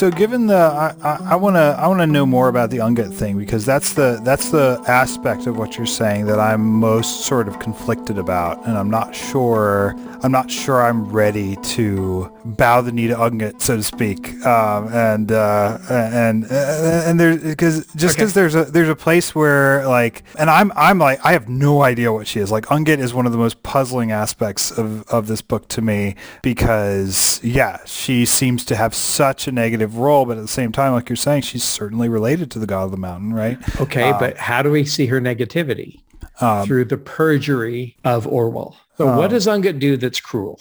so 0.00 0.10
given 0.10 0.46
the 0.46 0.56
I 1.02 1.36
want 1.36 1.56
to 1.56 1.76
I 1.78 1.86
want 1.86 2.00
to 2.00 2.06
know 2.06 2.24
more 2.24 2.48
about 2.48 2.70
the 2.70 2.78
Ungit 2.78 3.12
thing 3.12 3.36
because 3.36 3.66
that's 3.66 3.92
the 3.92 4.18
that's 4.24 4.48
the 4.48 4.82
aspect 4.88 5.46
of 5.46 5.58
what 5.58 5.76
you're 5.76 5.84
saying 5.84 6.24
that 6.24 6.40
I'm 6.40 6.62
most 6.62 7.26
sort 7.26 7.48
of 7.48 7.58
conflicted 7.58 8.16
about 8.16 8.66
and 8.66 8.78
I'm 8.78 8.88
not 8.88 9.14
sure 9.14 9.94
I'm 10.22 10.32
not 10.32 10.50
sure 10.50 10.80
I'm 10.80 11.04
ready 11.04 11.56
to 11.56 12.32
bow 12.44 12.80
the 12.80 12.92
knee 12.92 13.08
to 13.08 13.14
Ungit 13.14 13.60
so 13.60 13.76
to 13.76 13.82
speak 13.82 14.34
um, 14.46 14.88
and 14.92 15.32
uh, 15.32 15.78
and 15.90 16.44
and 16.44 17.20
there's 17.20 17.42
because 17.42 17.86
just 17.94 18.16
because 18.16 18.32
okay. 18.32 18.40
there's 18.40 18.54
a 18.54 18.64
there's 18.64 18.88
a 18.88 18.96
place 18.96 19.34
where 19.34 19.86
like 19.86 20.22
and 20.38 20.50
I'm 20.50 20.72
I'm 20.76 20.98
like 20.98 21.24
I 21.24 21.32
have 21.32 21.48
no 21.48 21.82
idea 21.82 22.12
what 22.12 22.26
she 22.26 22.40
is 22.40 22.50
like 22.50 22.66
Ungit 22.66 22.98
is 22.98 23.12
one 23.14 23.26
of 23.26 23.32
the 23.32 23.38
most 23.38 23.62
puzzling 23.62 24.12
aspects 24.12 24.70
of 24.70 25.06
of 25.08 25.26
this 25.26 25.42
book 25.42 25.68
to 25.68 25.82
me 25.82 26.16
because 26.42 27.40
yeah 27.42 27.78
she 27.86 28.24
seems 28.24 28.64
to 28.64 28.76
have 28.76 28.94
such 28.94 29.46
a 29.46 29.52
negative 29.52 29.96
role, 29.98 30.24
but 30.24 30.38
at 30.38 30.42
the 30.42 30.48
same 30.48 30.72
time, 30.72 30.92
like 30.92 31.08
you're 31.08 31.16
saying, 31.16 31.42
she's 31.42 31.64
certainly 31.64 32.08
related 32.08 32.50
to 32.52 32.58
the 32.58 32.66
god 32.66 32.84
of 32.84 32.90
the 32.90 32.96
mountain, 32.96 33.32
right? 33.32 33.58
Okay, 33.80 34.10
um, 34.10 34.18
but 34.18 34.36
how 34.36 34.62
do 34.62 34.70
we 34.70 34.84
see 34.84 35.06
her 35.06 35.20
negativity? 35.20 36.00
Um, 36.40 36.66
Through 36.66 36.86
the 36.86 36.96
perjury 36.96 37.96
of 38.04 38.24
Orual. 38.24 38.74
So 38.96 39.08
um, 39.08 39.16
what 39.16 39.28
does 39.28 39.46
Ungit 39.46 39.78
do 39.78 39.96
that's 39.96 40.20
cruel? 40.20 40.58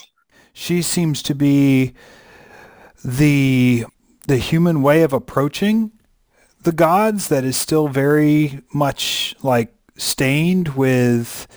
She 0.54 0.82
seems 0.82 1.22
to 1.24 1.36
be 1.36 1.94
the 3.04 3.86
the 4.28 4.38
human 4.38 4.82
way 4.82 5.04
of 5.04 5.14
approaching 5.14 5.92
the 6.62 6.72
gods 6.72 7.30
that 7.30 7.44
is 7.44 7.56
still 7.56 7.88
very 7.88 8.62
much 8.74 9.36
like 9.42 9.74
stained 9.96 10.70
with 10.70 11.48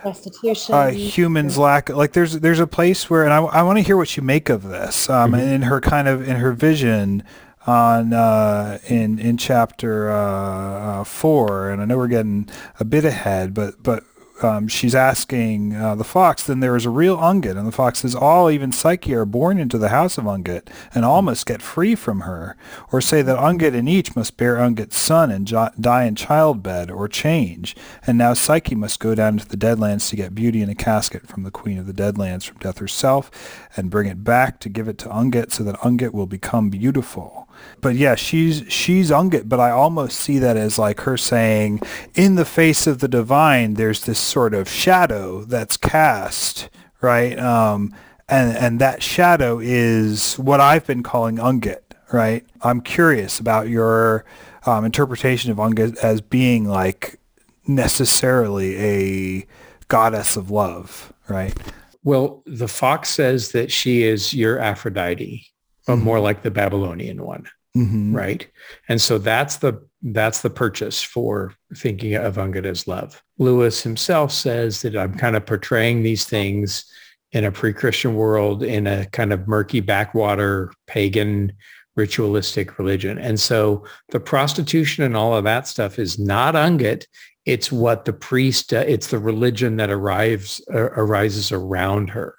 prostitution 0.00 0.74
uh, 0.74 0.90
humans 0.90 1.58
lack 1.58 1.88
like 1.90 2.12
there's 2.12 2.40
there's 2.40 2.60
a 2.60 2.66
place 2.66 3.10
where 3.10 3.24
and 3.24 3.32
i, 3.32 3.38
I 3.40 3.62
want 3.62 3.78
to 3.78 3.82
hear 3.82 3.96
what 3.96 4.16
you 4.16 4.22
make 4.22 4.48
of 4.48 4.62
this 4.62 5.10
um 5.10 5.32
mm-hmm. 5.32 5.40
in 5.40 5.62
her 5.62 5.80
kind 5.80 6.08
of 6.08 6.26
in 6.26 6.36
her 6.36 6.52
vision 6.52 7.22
on 7.66 8.12
uh, 8.12 8.78
in 8.88 9.18
in 9.18 9.36
chapter 9.36 10.10
uh, 10.10 11.00
uh, 11.00 11.04
four, 11.04 11.70
and 11.70 11.82
I 11.82 11.84
know 11.84 11.96
we're 11.96 12.08
getting 12.08 12.48
a 12.78 12.84
bit 12.84 13.04
ahead, 13.04 13.54
but 13.54 13.82
but 13.82 14.04
um, 14.44 14.68
she's 14.68 14.94
asking 14.94 15.74
uh, 15.74 15.94
the 15.94 16.04
fox, 16.04 16.44
then 16.44 16.60
there 16.60 16.76
is 16.76 16.86
a 16.86 16.90
real 16.90 17.16
Ungit. 17.16 17.56
And 17.56 17.66
the 17.66 17.72
fox 17.72 18.00
says, 18.00 18.14
all, 18.14 18.50
even 18.50 18.72
Psyche, 18.72 19.14
are 19.14 19.24
born 19.24 19.58
into 19.58 19.78
the 19.78 19.88
house 19.88 20.18
of 20.18 20.24
Ungit, 20.24 20.68
and 20.94 21.04
all 21.04 21.22
must 21.22 21.46
get 21.46 21.62
free 21.62 21.94
from 21.94 22.20
her. 22.20 22.56
Or 22.92 23.00
say 23.00 23.22
that 23.22 23.38
Ungit 23.38 23.74
and 23.74 23.88
each 23.88 24.16
must 24.16 24.36
bear 24.36 24.56
Ungit's 24.56 24.98
son 24.98 25.30
and 25.30 25.46
jo- 25.46 25.70
die 25.78 26.04
in 26.04 26.14
childbed, 26.14 26.90
or 26.90 27.08
change. 27.08 27.76
And 28.06 28.18
now 28.18 28.34
Psyche 28.34 28.74
must 28.74 29.00
go 29.00 29.14
down 29.14 29.38
to 29.38 29.48
the 29.48 29.56
Deadlands 29.56 30.08
to 30.10 30.16
get 30.16 30.34
beauty 30.34 30.62
in 30.62 30.70
a 30.70 30.74
casket 30.74 31.26
from 31.26 31.42
the 31.42 31.50
queen 31.50 31.78
of 31.78 31.86
the 31.86 31.92
Deadlands, 31.92 32.44
from 32.44 32.58
death 32.58 32.78
herself, 32.78 33.30
and 33.76 33.90
bring 33.90 34.08
it 34.08 34.24
back 34.24 34.60
to 34.60 34.68
give 34.68 34.88
it 34.88 34.98
to 34.98 35.08
Ungit, 35.08 35.52
so 35.52 35.64
that 35.64 35.76
Ungit 35.80 36.12
will 36.12 36.26
become 36.26 36.70
beautiful 36.70 37.48
but 37.80 37.96
yeah, 37.96 38.14
she's 38.14 38.64
she's 38.68 39.10
Ungit, 39.10 39.48
but 39.48 39.60
I 39.60 39.70
almost 39.70 40.18
see 40.18 40.38
that 40.38 40.56
as 40.56 40.78
like 40.78 41.00
her 41.02 41.16
saying, 41.16 41.80
in 42.14 42.34
the 42.34 42.44
face 42.44 42.86
of 42.86 42.98
the 42.98 43.08
divine, 43.08 43.74
there's 43.74 44.04
this 44.04 44.18
sort 44.18 44.54
of 44.54 44.68
shadow 44.68 45.44
that's 45.44 45.76
cast, 45.76 46.68
right? 47.00 47.38
Um, 47.38 47.94
and 48.28 48.56
and 48.56 48.80
that 48.80 49.02
shadow 49.02 49.58
is 49.58 50.34
what 50.34 50.60
I've 50.60 50.86
been 50.86 51.02
calling 51.02 51.36
Ungit, 51.36 51.80
right? 52.12 52.44
I'm 52.62 52.80
curious 52.80 53.40
about 53.40 53.68
your 53.68 54.24
um, 54.66 54.84
interpretation 54.84 55.50
of 55.50 55.56
Ungit 55.56 55.96
as 55.98 56.20
being 56.20 56.64
like 56.66 57.18
necessarily 57.66 58.76
a 58.78 59.46
goddess 59.88 60.36
of 60.36 60.50
love, 60.50 61.12
right? 61.28 61.56
Well, 62.02 62.42
the 62.46 62.68
fox 62.68 63.10
says 63.10 63.52
that 63.52 63.70
she 63.70 64.02
is 64.02 64.32
your 64.32 64.58
Aphrodite 64.58 65.46
but 65.86 65.96
mm-hmm. 65.96 66.04
more 66.04 66.20
like 66.20 66.42
the 66.42 66.50
Babylonian 66.50 67.24
one. 67.24 67.46
Mm-hmm. 67.76 68.16
Right. 68.16 68.50
And 68.88 69.00
so 69.00 69.18
that's 69.18 69.58
the 69.58 69.80
that's 70.02 70.40
the 70.40 70.50
purchase 70.50 71.00
for 71.00 71.54
thinking 71.76 72.14
of 72.14 72.36
Ungit 72.36 72.64
as 72.64 72.88
love. 72.88 73.22
Lewis 73.38 73.82
himself 73.82 74.32
says 74.32 74.82
that 74.82 74.96
I'm 74.96 75.14
kind 75.14 75.36
of 75.36 75.46
portraying 75.46 76.02
these 76.02 76.24
things 76.24 76.84
in 77.32 77.44
a 77.44 77.52
pre-Christian 77.52 78.14
world 78.14 78.62
in 78.62 78.86
a 78.86 79.06
kind 79.06 79.32
of 79.32 79.46
murky 79.46 79.80
backwater 79.80 80.72
pagan 80.86 81.52
ritualistic 81.96 82.78
religion. 82.78 83.18
And 83.18 83.38
so 83.38 83.84
the 84.08 84.20
prostitution 84.20 85.04
and 85.04 85.16
all 85.16 85.36
of 85.36 85.44
that 85.44 85.68
stuff 85.68 85.98
is 85.98 86.18
not 86.18 86.54
Ungit. 86.54 87.04
It's 87.46 87.70
what 87.70 88.04
the 88.04 88.12
priest, 88.12 88.72
uh, 88.72 88.84
it's 88.86 89.08
the 89.08 89.18
religion 89.18 89.76
that 89.76 89.90
arrives, 89.90 90.60
uh, 90.72 90.78
arises 90.78 91.52
around 91.52 92.10
her. 92.10 92.34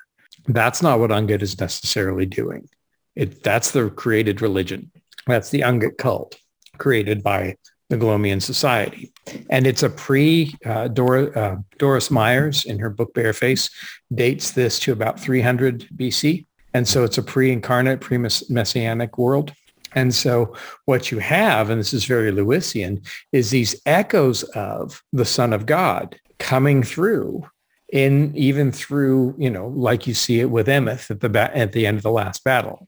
That's 0.48 0.82
not 0.82 1.00
what 1.00 1.12
Ungit 1.12 1.42
is 1.42 1.60
necessarily 1.60 2.26
doing. 2.26 2.68
It, 3.16 3.44
that's 3.44 3.72
the 3.72 3.90
created 3.90 4.42
religion. 4.42 4.92
That's 5.28 5.50
the 5.50 5.62
Ungit 5.62 5.98
cult 5.98 6.38
created 6.78 7.24
by 7.24 7.56
the 7.90 7.98
Glomian 7.98 8.42
Society. 8.42 9.12
And 9.50 9.68
it's 9.68 9.84
a 9.84 9.90
pre, 9.90 10.56
uh, 10.66 10.88
Dora, 10.88 11.26
uh, 11.38 11.58
Doris 11.78 12.10
Myers 12.10 12.66
in 12.66 12.80
her 12.80 12.90
book 12.90 13.14
Bareface 13.14 13.70
dates 14.16 14.52
this 14.52 14.80
to 14.80 14.94
about 14.94 15.20
300 15.20 15.90
BC. 15.96 16.46
And 16.74 16.88
so 16.88 17.04
it's 17.04 17.18
a 17.18 17.24
pre-incarnate, 17.24 18.00
pre-messianic 18.00 19.18
world. 19.18 19.54
And 19.94 20.16
so 20.16 20.56
what 20.86 21.12
you 21.12 21.20
have, 21.20 21.70
and 21.70 21.80
this 21.80 21.94
is 21.94 22.06
very 22.06 22.32
Lewisian, 22.32 23.06
is 23.34 23.50
these 23.50 23.76
echoes 23.86 24.44
of 24.44 25.04
the 25.12 25.26
Son 25.26 25.52
of 25.52 25.66
God 25.66 26.18
coming 26.40 26.82
through 26.82 27.46
in 27.92 28.32
even 28.36 28.72
through, 28.72 29.36
you 29.38 29.50
know, 29.50 29.68
like 29.68 30.08
you 30.08 30.14
see 30.14 30.40
it 30.40 30.50
with 30.50 30.68
Emeth 30.68 31.12
at 31.12 31.20
the 31.20 31.30
ba- 31.30 31.56
at 31.56 31.74
the 31.74 31.86
end 31.86 31.98
of 31.98 32.04
the 32.04 32.12
last 32.12 32.44
battle, 32.44 32.88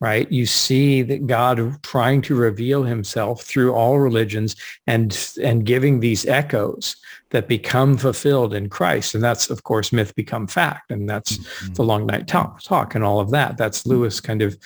right? 0.00 0.30
You 0.30 0.46
see 0.46 1.02
that 1.02 1.26
God 1.26 1.82
trying 1.82 2.22
to 2.22 2.36
reveal 2.36 2.84
himself 2.84 3.42
through 3.42 3.74
all 3.74 3.98
religions 3.98 4.54
and 4.86 5.34
and 5.42 5.66
giving 5.66 6.00
these 6.00 6.24
echoes 6.26 6.96
that 7.30 7.48
become 7.48 7.96
fulfilled 7.96 8.54
in 8.54 8.68
Christ. 8.68 9.16
And 9.16 9.24
that's, 9.24 9.50
of 9.50 9.64
course, 9.64 9.92
myth 9.92 10.14
become 10.14 10.46
fact. 10.46 10.92
And 10.92 11.10
that's 11.10 11.38
mm-hmm. 11.38 11.72
the 11.72 11.82
long 11.82 12.06
night 12.06 12.28
talk, 12.28 12.62
talk 12.62 12.94
and 12.94 13.02
all 13.02 13.18
of 13.18 13.32
that. 13.32 13.56
That's 13.56 13.86
Lewis 13.86 14.20
kind 14.20 14.40
of 14.40 14.56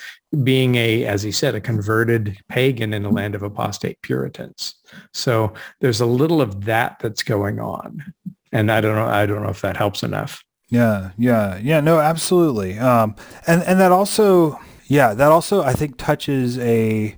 being 0.45 0.74
a, 0.74 1.07
as 1.07 1.22
he 1.22 1.32
said, 1.32 1.55
a 1.55 1.62
converted 1.62 2.36
pagan 2.51 2.93
in 2.93 3.07
a 3.07 3.11
land 3.11 3.34
of 3.34 3.43
apostate 3.43 4.03
Puritans. 4.03 4.74
So 5.14 5.55
there's 5.80 6.03
a 6.03 6.07
little 6.07 6.43
of 6.43 6.66
that 6.66 6.99
that's 6.99 7.22
going 7.22 7.59
on 7.59 8.12
and 8.53 8.70
I 8.70 8.80
don't 8.80 8.94
know. 8.94 9.07
I 9.07 9.26
don't 9.26 9.42
know 9.42 9.51
if 9.51 9.61
that 9.62 9.76
helps 9.76 10.03
enough. 10.03 10.42
Yeah, 10.68 11.11
yeah, 11.16 11.59
yeah. 11.59 11.80
No, 11.80 11.99
absolutely. 11.99 12.78
Um, 12.78 13.16
and 13.46 13.62
and 13.62 13.80
that 13.80 13.92
also, 13.92 14.61
yeah, 14.86 15.14
that 15.14 15.30
also 15.30 15.62
I 15.62 15.72
think 15.72 15.96
touches 15.96 16.59
a 16.59 17.16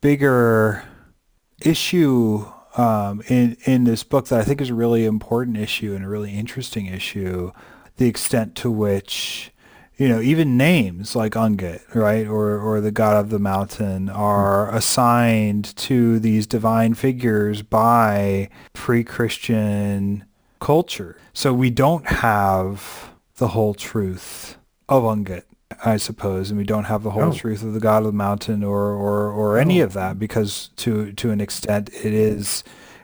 bigger 0.00 0.84
issue 1.62 2.46
um, 2.76 3.22
in 3.28 3.56
in 3.64 3.84
this 3.84 4.02
book 4.02 4.28
that 4.28 4.40
I 4.40 4.44
think 4.44 4.60
is 4.60 4.70
a 4.70 4.74
really 4.74 5.04
important 5.04 5.56
issue 5.56 5.94
and 5.94 6.04
a 6.04 6.08
really 6.08 6.32
interesting 6.32 6.86
issue. 6.86 7.52
The 7.96 8.08
extent 8.08 8.56
to 8.56 8.70
which 8.70 9.52
you 10.00 10.08
know, 10.08 10.22
even 10.22 10.56
names 10.56 11.14
like 11.14 11.34
Ungit, 11.34 11.94
right, 11.94 12.26
or 12.26 12.58
or 12.58 12.80
the 12.80 12.90
god 12.90 13.16
of 13.16 13.28
the 13.28 13.38
mountain 13.38 14.08
are 14.08 14.74
assigned 14.74 15.76
to 15.76 16.18
these 16.18 16.46
divine 16.46 16.94
figures 16.94 17.60
by 17.60 18.48
pre-Christian 18.72 20.24
culture. 20.60 21.16
So 21.32 21.52
we 21.52 21.70
don't 21.70 22.06
have 22.06 23.10
the 23.36 23.48
whole 23.48 23.74
truth 23.74 24.56
of 24.88 25.02
Ungit, 25.02 25.42
I 25.84 25.96
suppose, 25.96 26.50
and 26.50 26.58
we 26.58 26.64
don't 26.64 26.84
have 26.84 27.02
the 27.02 27.10
whole 27.10 27.30
oh. 27.30 27.32
truth 27.32 27.62
of 27.62 27.72
the 27.72 27.80
God 27.80 27.98
of 27.98 28.06
the 28.06 28.12
Mountain 28.12 28.62
or 28.62 28.92
or, 28.92 29.30
or 29.32 29.58
any 29.58 29.80
oh. 29.80 29.86
of 29.86 29.94
that 29.94 30.18
because 30.18 30.70
to 30.76 31.12
to 31.14 31.30
an 31.30 31.40
extent 31.40 31.88
it 31.88 32.12
is 32.12 32.62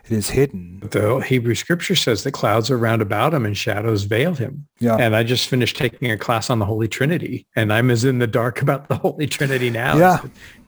it 0.08 0.12
is 0.12 0.30
hidden. 0.30 0.78
The 0.82 1.18
Hebrew 1.18 1.56
scripture 1.56 1.96
says 1.96 2.22
that 2.22 2.32
clouds 2.32 2.70
are 2.70 2.78
round 2.78 3.02
about 3.02 3.34
him 3.34 3.44
and 3.44 3.56
shadows 3.56 4.04
veil 4.04 4.34
him. 4.34 4.68
Yeah. 4.78 4.96
And 4.96 5.16
I 5.16 5.24
just 5.24 5.48
finished 5.48 5.76
taking 5.76 6.12
a 6.12 6.16
class 6.16 6.48
on 6.48 6.60
the 6.60 6.64
Holy 6.64 6.86
Trinity 6.86 7.44
and 7.56 7.72
I'm 7.72 7.90
as 7.90 8.04
in 8.04 8.20
the 8.20 8.28
dark 8.28 8.62
about 8.66 8.88
the 8.88 8.96
Holy 8.96 9.26
Trinity 9.26 9.68
now 9.68 9.96
yeah. 9.96 10.20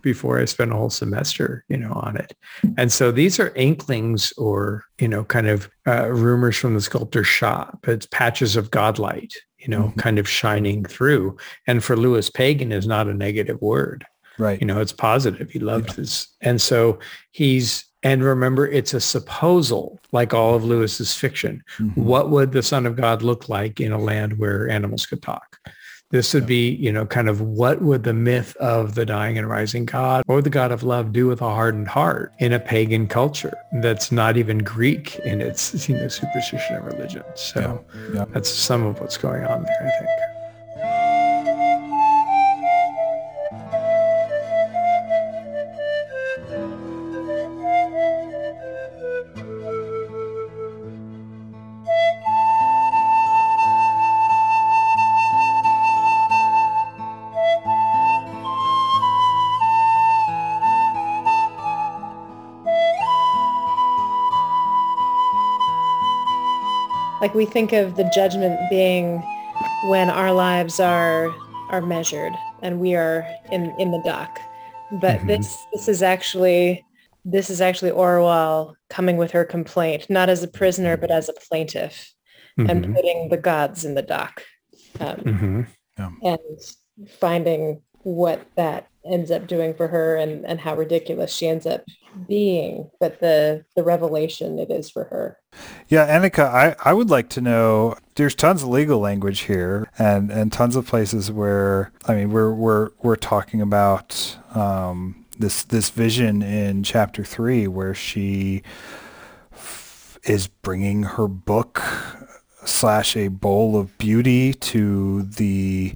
before 0.03 0.41
I 0.41 0.45
spent 0.45 0.73
a 0.73 0.77
whole 0.77 0.91
semester, 0.91 1.65
you 1.69 1.77
know, 1.77 1.93
on 1.93 2.17
it. 2.17 2.37
And 2.77 2.91
so 2.91 3.13
these 3.13 3.39
are 3.39 3.55
inklings 3.55 4.33
or, 4.33 4.85
you 4.99 5.07
know, 5.07 5.23
kind 5.23 5.47
of 5.47 5.71
uh, 5.87 6.09
rumors 6.09 6.57
from 6.57 6.75
the 6.75 6.81
sculptor's 6.81 7.29
shop. 7.29 7.87
It's 7.87 8.07
patches 8.07 8.57
of 8.57 8.73
godlight, 8.73 9.35
you 9.59 9.69
know, 9.69 9.85
mm-hmm. 9.85 10.01
kind 10.01 10.19
of 10.19 10.29
shining 10.29 10.85
through. 10.85 11.37
And 11.69 11.85
for 11.85 11.97
Lewis, 11.97 12.29
pagan 12.29 12.73
is 12.73 12.89
not 12.89 13.07
a 13.07 13.15
negative 13.15 13.61
word. 13.61 14.05
Right. 14.37 14.61
You 14.61 14.67
know, 14.67 14.81
it's 14.81 14.93
positive. 14.93 15.51
He 15.51 15.59
loved 15.59 15.91
yeah. 15.91 15.95
this. 15.95 16.29
And 16.41 16.61
so 16.61 16.99
he's 17.33 17.88
and 18.03 18.23
remember, 18.23 18.67
it's 18.67 18.95
a 18.95 19.01
supposal, 19.01 19.99
like 20.13 20.33
all 20.33 20.55
of 20.55 20.65
Lewis's 20.65 21.15
fiction. 21.15 21.63
Mm-hmm. 21.79 22.05
What 22.05 22.31
would 22.31 22.53
the 22.53 22.63
Son 22.63 22.87
of 22.87 22.97
God 22.97 23.23
look 23.23 23.49
like 23.49 23.81
in 23.81 23.93
a 23.93 23.99
land 23.99 24.39
where 24.39 24.69
animals 24.69 25.07
could 25.07 25.23
talk? 25.23 25.59
This 26.11 26.33
would 26.33 26.47
be, 26.47 26.71
you 26.71 26.91
know, 26.91 27.05
kind 27.05 27.29
of 27.29 27.43
what 27.43 27.83
would 27.83 28.05
the 28.05 28.15
myth 28.15 28.57
of 28.57 28.95
the 28.95 29.05
dying 29.05 29.37
and 29.37 29.47
rising 29.47 29.85
God 29.85 30.25
or 30.27 30.41
the 30.41 30.49
God 30.49 30.73
of 30.73 30.83
love 30.83 31.13
do 31.13 31.27
with 31.27 31.43
a 31.43 31.51
hardened 31.51 31.89
heart 31.89 32.33
in 32.39 32.55
a 32.55 32.61
pagan 32.61 33.09
culture 33.09 33.53
that's 33.83 34.11
not 34.11 34.39
even 34.39 34.59
Greek 34.59 35.19
in 35.19 35.43
its, 35.43 35.87
you 35.87 35.97
know, 35.97 36.09
superstition 36.09 36.77
and 36.77 36.87
religion. 36.87 37.25
So 37.35 37.85
yeah. 37.95 38.15
Yeah. 38.15 38.25
that's 38.31 38.49
some 38.49 38.87
of 38.87 39.01
what's 39.01 39.19
going 39.19 39.45
on 39.45 39.65
there, 39.65 39.83
I 39.83 39.99
think. 39.99 40.28
Like 67.29 67.35
we 67.35 67.45
think 67.45 67.75
of 67.75 67.97
the 67.97 68.11
judgment 68.15 68.59
being 68.71 69.23
when 69.91 70.09
our 70.09 70.33
lives 70.33 70.81
are 70.81 71.29
are 71.69 71.83
measured 71.83 72.33
and 72.63 72.81
we 72.81 72.95
are 72.95 73.29
in 73.53 73.71
in 73.79 73.91
the 73.91 74.01
dock. 74.03 74.41
But 74.93 75.19
mm-hmm. 75.19 75.27
this 75.27 75.67
this 75.75 75.89
is 75.89 76.03
actually 76.03 76.83
this 77.27 77.51
is 77.51 77.61
actually 77.61 77.91
Orual 77.91 78.77
coming 78.89 79.19
with 79.19 79.31
her 79.33 79.45
complaint, 79.45 80.09
not 80.09 80.31
as 80.31 80.43
a 80.43 80.49
prisoner, 80.49 80.97
but 80.97 81.11
as 81.11 81.29
a 81.29 81.35
plaintiff, 81.35 82.15
mm-hmm. 82.59 82.71
and 82.71 82.95
putting 82.95 83.29
the 83.29 83.37
gods 83.37 83.85
in 83.85 83.93
the 83.93 84.01
dock, 84.01 84.43
um, 84.99 85.17
mm-hmm. 85.17 85.63
yeah. 85.99 86.11
and 86.23 87.11
finding 87.21 87.83
what 88.05 88.41
that 88.57 88.89
ends 89.09 89.31
up 89.31 89.47
doing 89.47 89.75
for 89.75 89.89
her 89.89 90.17
and, 90.17 90.45
and 90.47 90.61
how 90.61 90.77
ridiculous 90.77 91.33
she 91.33 91.49
ends 91.49 91.67
up 91.67 91.85
being, 92.27 92.91
but 93.01 93.21
the 93.21 93.65
the 93.77 93.83
revelation 93.83 94.59
it 94.59 94.71
is 94.71 94.91
for 94.91 95.05
her. 95.05 95.39
Yeah, 95.89 96.07
Anika, 96.07 96.45
I, 96.45 96.75
I 96.85 96.93
would 96.93 97.11
like 97.11 97.29
to 97.31 97.41
know 97.41 97.97
there's 98.15 98.35
tons 98.35 98.63
of 98.63 98.69
legal 98.69 98.99
language 98.99 99.41
here 99.41 99.91
and, 99.99 100.31
and 100.31 100.53
tons 100.53 100.77
of 100.77 100.87
places 100.87 101.31
where 101.31 101.93
I 102.07 102.15
mean 102.15 102.31
we're 102.31 102.53
we're 102.53 102.91
we're 103.03 103.17
talking 103.17 103.61
about 103.61 104.37
um, 104.55 105.27
this 105.39 105.65
this 105.65 105.91
vision 105.91 106.43
in 106.43 106.83
chapter 106.83 107.25
three 107.25 107.67
where 107.69 107.95
she 107.95 108.63
is 110.25 110.49
bringing 110.49 111.05
her 111.05 111.29
book 111.29 111.83
slash 112.65 113.17
a 113.17 113.29
bowl 113.29 113.77
of 113.77 113.97
beauty 113.99 114.53
to 114.53 115.23
the 115.23 115.95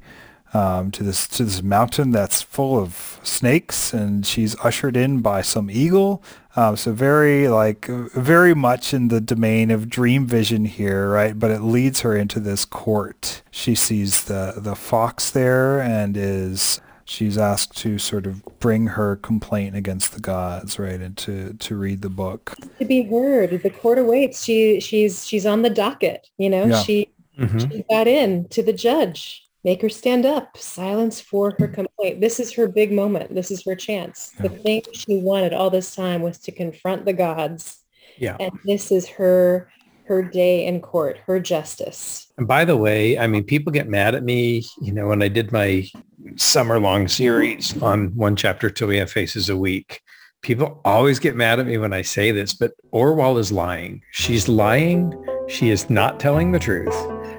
um, 0.54 0.90
to 0.90 1.02
this 1.02 1.26
to 1.28 1.44
this 1.44 1.62
mountain 1.62 2.10
that's 2.10 2.42
full 2.42 2.78
of 2.78 3.20
snakes, 3.22 3.92
and 3.92 4.26
she's 4.26 4.58
ushered 4.60 4.96
in 4.96 5.20
by 5.20 5.42
some 5.42 5.70
eagle. 5.70 6.22
Um, 6.54 6.76
so 6.76 6.92
very 6.92 7.48
like 7.48 7.86
very 7.86 8.54
much 8.54 8.92
in 8.92 9.08
the 9.08 9.20
domain 9.20 9.70
of 9.70 9.88
dream 9.88 10.26
vision 10.26 10.66
here, 10.66 11.10
right? 11.10 11.38
But 11.38 11.50
it 11.50 11.62
leads 11.62 12.00
her 12.00 12.14
into 12.14 12.40
this 12.40 12.64
court. 12.64 13.42
She 13.50 13.74
sees 13.74 14.24
the 14.24 14.54
the 14.56 14.76
fox 14.76 15.30
there 15.30 15.80
and 15.80 16.16
is 16.16 16.80
she's 17.04 17.38
asked 17.38 17.76
to 17.78 17.98
sort 17.98 18.26
of 18.26 18.44
bring 18.60 18.88
her 18.88 19.16
complaint 19.16 19.76
against 19.76 20.12
the 20.12 20.20
gods, 20.20 20.78
right, 20.78 21.00
and 21.00 21.16
to 21.18 21.54
to 21.54 21.76
read 21.76 22.02
the 22.02 22.10
book. 22.10 22.54
To 22.78 22.84
be 22.84 23.02
heard, 23.04 23.62
the 23.62 23.70
court 23.70 23.98
awaits. 23.98 24.44
She 24.44 24.80
she's 24.80 25.26
she's 25.26 25.46
on 25.46 25.62
the 25.62 25.70
docket. 25.70 26.28
You 26.36 26.50
know, 26.50 26.66
yeah. 26.66 26.82
she 26.82 27.08
mm-hmm. 27.38 27.58
she 27.58 27.84
got 27.88 28.06
in 28.06 28.46
to 28.48 28.62
the 28.62 28.74
judge 28.74 29.41
make 29.64 29.82
her 29.82 29.88
stand 29.88 30.26
up, 30.26 30.56
silence 30.56 31.20
for 31.20 31.54
her 31.58 31.68
mm. 31.68 31.74
complaint. 31.74 32.20
This 32.20 32.40
is 32.40 32.52
her 32.52 32.68
big 32.68 32.92
moment. 32.92 33.34
This 33.34 33.50
is 33.50 33.64
her 33.64 33.74
chance. 33.74 34.32
The 34.40 34.48
thing 34.48 34.82
she 34.92 35.20
wanted 35.20 35.52
all 35.52 35.70
this 35.70 35.94
time 35.94 36.22
was 36.22 36.38
to 36.40 36.52
confront 36.52 37.04
the 37.04 37.12
gods. 37.12 37.78
Yeah. 38.18 38.36
And 38.40 38.52
this 38.64 38.90
is 38.90 39.08
her 39.08 39.68
her 40.04 40.22
day 40.22 40.66
in 40.66 40.80
court, 40.80 41.18
her 41.26 41.38
justice. 41.38 42.26
And 42.36 42.46
by 42.46 42.64
the 42.64 42.76
way, 42.76 43.18
I 43.18 43.26
mean 43.26 43.44
people 43.44 43.72
get 43.72 43.88
mad 43.88 44.14
at 44.14 44.24
me, 44.24 44.64
you 44.80 44.92
know, 44.92 45.06
when 45.06 45.22
I 45.22 45.28
did 45.28 45.52
my 45.52 45.88
summer 46.36 46.80
long 46.80 47.08
series 47.08 47.80
on 47.82 48.14
one 48.16 48.36
chapter 48.36 48.68
till 48.68 48.88
we 48.88 48.96
have 48.96 49.10
faces 49.10 49.48
a 49.48 49.56
week. 49.56 50.02
People 50.42 50.80
always 50.84 51.20
get 51.20 51.36
mad 51.36 51.60
at 51.60 51.66
me 51.66 51.78
when 51.78 51.92
I 51.92 52.02
say 52.02 52.32
this, 52.32 52.52
but 52.52 52.72
Orual 52.92 53.38
is 53.38 53.52
lying. 53.52 54.02
She's 54.10 54.48
lying. 54.48 55.14
She 55.48 55.70
is 55.70 55.88
not 55.88 56.18
telling 56.18 56.50
the 56.50 56.58
truth. 56.58 56.96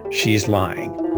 She's 0.09 0.47
lying. 0.47 1.12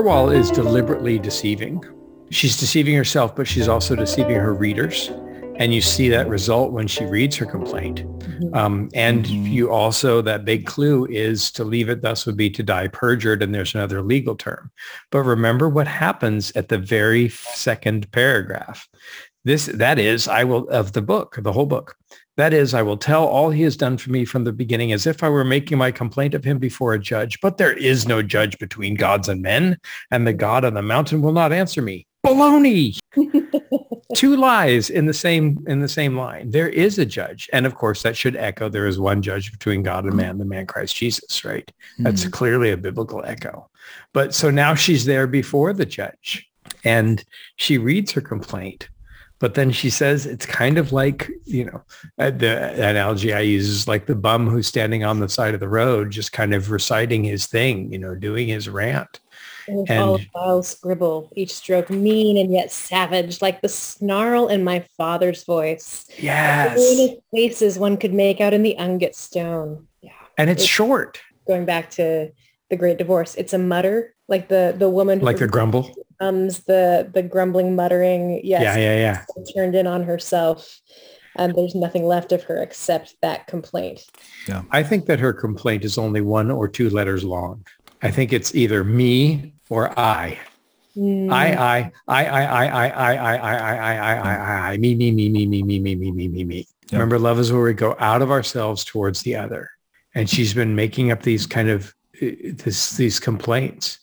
Orual 0.00 0.34
is 0.34 0.50
deliberately 0.50 1.18
deceiving. 1.18 1.84
She's 2.30 2.56
deceiving 2.56 2.94
herself, 2.94 3.36
but 3.36 3.46
she's 3.46 3.68
also 3.68 3.94
deceiving 3.94 4.36
her 4.36 4.54
readers. 4.54 5.10
And 5.56 5.74
you 5.74 5.82
see 5.82 6.08
that 6.08 6.26
result 6.26 6.72
when 6.72 6.86
she 6.86 7.04
reads 7.04 7.36
her 7.36 7.44
complaint. 7.44 8.06
Mm-hmm. 8.20 8.54
Um, 8.54 8.88
and 8.94 9.26
mm-hmm. 9.26 9.44
you 9.44 9.70
also, 9.70 10.22
that 10.22 10.46
big 10.46 10.64
clue 10.64 11.04
is 11.10 11.50
to 11.50 11.64
leave 11.64 11.90
it 11.90 12.00
thus 12.00 12.24
would 12.24 12.38
be 12.38 12.48
to 12.48 12.62
die 12.62 12.88
perjured. 12.88 13.42
And 13.42 13.54
there's 13.54 13.74
another 13.74 14.00
legal 14.00 14.36
term. 14.36 14.70
But 15.10 15.24
remember 15.24 15.68
what 15.68 15.86
happens 15.86 16.50
at 16.52 16.70
the 16.70 16.78
very 16.78 17.28
second 17.28 18.10
paragraph. 18.10 18.88
This, 19.44 19.66
that 19.66 19.98
is, 19.98 20.28
I 20.28 20.44
will, 20.44 20.66
of 20.70 20.92
the 20.92 21.02
book, 21.02 21.36
the 21.38 21.52
whole 21.52 21.66
book. 21.66 21.94
That 22.40 22.54
is, 22.54 22.72
I 22.72 22.80
will 22.80 22.96
tell 22.96 23.26
all 23.26 23.50
he 23.50 23.64
has 23.64 23.76
done 23.76 23.98
for 23.98 24.10
me 24.10 24.24
from 24.24 24.44
the 24.44 24.52
beginning 24.52 24.92
as 24.92 25.06
if 25.06 25.22
I 25.22 25.28
were 25.28 25.44
making 25.44 25.76
my 25.76 25.90
complaint 25.90 26.32
of 26.32 26.42
him 26.42 26.56
before 26.58 26.94
a 26.94 26.98
judge. 26.98 27.38
But 27.42 27.58
there 27.58 27.74
is 27.74 28.08
no 28.08 28.22
judge 28.22 28.58
between 28.58 28.94
gods 28.94 29.28
and 29.28 29.42
men, 29.42 29.78
and 30.10 30.26
the 30.26 30.32
God 30.32 30.64
on 30.64 30.72
the 30.72 30.80
mountain 30.80 31.20
will 31.20 31.34
not 31.34 31.52
answer 31.52 31.82
me. 31.82 32.06
Baloney! 32.26 32.98
Two 34.14 34.36
lies 34.36 34.88
in 34.88 35.04
the 35.04 35.12
same 35.12 35.62
in 35.66 35.80
the 35.80 35.88
same 35.88 36.16
line. 36.16 36.48
There 36.48 36.70
is 36.70 36.98
a 36.98 37.04
judge, 37.04 37.50
and 37.52 37.66
of 37.66 37.74
course 37.74 38.02
that 38.04 38.16
should 38.16 38.36
echo. 38.36 38.70
There 38.70 38.86
is 38.86 38.98
one 38.98 39.20
judge 39.20 39.52
between 39.52 39.82
God 39.82 40.06
and 40.06 40.14
man, 40.14 40.38
the 40.38 40.46
man 40.46 40.66
Christ 40.66 40.96
Jesus. 40.96 41.44
Right? 41.44 41.70
That's 41.98 42.22
mm-hmm. 42.22 42.30
clearly 42.30 42.70
a 42.70 42.78
biblical 42.78 43.22
echo. 43.22 43.68
But 44.14 44.34
so 44.34 44.50
now 44.50 44.74
she's 44.74 45.04
there 45.04 45.26
before 45.26 45.74
the 45.74 45.84
judge, 45.84 46.48
and 46.84 47.22
she 47.56 47.76
reads 47.76 48.12
her 48.12 48.22
complaint 48.22 48.88
but 49.40 49.54
then 49.54 49.72
she 49.72 49.90
says 49.90 50.26
it's 50.26 50.46
kind 50.46 50.78
of 50.78 50.92
like, 50.92 51.30
you 51.44 51.64
know, 51.64 51.82
uh, 52.18 52.30
the 52.30 52.72
analogy 52.74 53.32
I 53.32 53.40
use 53.40 53.68
is 53.68 53.88
like 53.88 54.06
the 54.06 54.14
bum 54.14 54.46
who's 54.46 54.66
standing 54.66 55.02
on 55.02 55.18
the 55.18 55.28
side 55.28 55.54
of 55.54 55.60
the 55.60 55.68
road, 55.68 56.10
just 56.10 56.32
kind 56.32 56.54
of 56.54 56.70
reciting 56.70 57.24
his 57.24 57.46
thing, 57.46 57.90
you 57.90 57.98
know, 57.98 58.14
doing 58.14 58.46
his 58.46 58.68
rant. 58.68 59.18
And, 59.66 59.90
all 59.90 60.20
vile 60.32 60.62
scribble, 60.62 61.30
each 61.36 61.54
stroke 61.54 61.90
mean 61.90 62.36
and 62.36 62.52
yet 62.52 62.70
savage, 62.70 63.40
like 63.40 63.62
the 63.62 63.68
snarl 63.68 64.48
in 64.48 64.62
my 64.62 64.80
father's 64.96 65.44
voice. 65.44 66.06
Yes. 66.18 66.76
The 66.76 67.20
faces 67.32 67.78
one 67.78 67.96
could 67.96 68.12
make 68.12 68.40
out 68.40 68.52
in 68.52 68.62
the 68.62 68.76
Ungit 68.78 69.14
stone. 69.14 69.86
Yeah. 70.02 70.10
And 70.36 70.50
it's, 70.50 70.62
it's 70.62 70.70
short. 70.70 71.20
Going 71.46 71.64
back 71.64 71.90
to 71.92 72.30
the 72.70 72.76
great 72.76 72.98
divorce, 72.98 73.34
it's 73.34 73.52
a 73.52 73.58
mutter, 73.58 74.14
like 74.30 74.48
the 74.48 74.74
the 74.78 74.88
woman 74.88 75.18
like 75.20 75.36
the 75.36 75.46
grumble 75.46 75.92
comes 76.18 76.60
the 76.60 77.10
the 77.12 77.22
grumbling 77.22 77.74
muttering 77.74 78.40
yes 78.44 78.62
yeah 78.62 78.76
yeah 78.76 78.96
yeah 78.96 79.24
turned 79.54 79.74
in 79.74 79.86
on 79.86 80.02
herself 80.02 80.80
and 81.36 81.54
there's 81.54 81.74
nothing 81.74 82.04
left 82.04 82.32
of 82.32 82.42
her 82.44 82.62
except 82.62 83.16
that 83.20 83.46
complaint 83.46 84.06
yeah 84.48 84.62
i 84.70 84.82
think 84.82 85.06
that 85.06 85.18
her 85.18 85.32
complaint 85.32 85.84
is 85.84 85.98
only 85.98 86.20
one 86.20 86.50
or 86.50 86.68
two 86.68 86.88
letters 86.90 87.24
long 87.24 87.64
i 88.02 88.10
think 88.10 88.32
it's 88.32 88.54
either 88.54 88.84
me 88.84 89.52
or 89.68 89.98
i 89.98 90.38
I, 90.96 91.52
I, 91.52 91.92
I, 92.08 92.24
I, 92.24 92.24
I, 92.24 92.24
I, 92.26 92.26
I, 92.26 92.58
I, 92.58 92.96
I, 92.96 93.96
I, 93.96 94.18
I, 94.18 94.34
I, 94.34 94.72
I, 94.72 94.76
me, 94.76 94.96
me, 94.96 95.12
me, 95.12 95.28
me, 95.28 95.46
me, 95.46 95.62
me, 95.62 95.78
me, 95.78 95.94
me, 95.94 96.10
me, 96.10 96.28
me, 96.28 96.44
me. 96.44 96.66
Remember, 96.90 97.16
love 97.16 97.38
is 97.38 97.52
where 97.52 97.62
we 97.62 97.72
go 97.72 97.94
out 98.00 98.22
of 98.22 98.32
ourselves 98.32 98.84
towards 98.84 99.20
the 99.20 99.36
other. 99.36 99.70
And 100.16 100.28
she's 100.28 100.52
been 100.52 100.74
making 100.74 101.12
up 101.12 101.22
these 101.22 101.46
kind 101.46 101.70
of 101.70 101.94
this, 102.20 102.96
these 102.96 103.18
complaints 103.18 104.00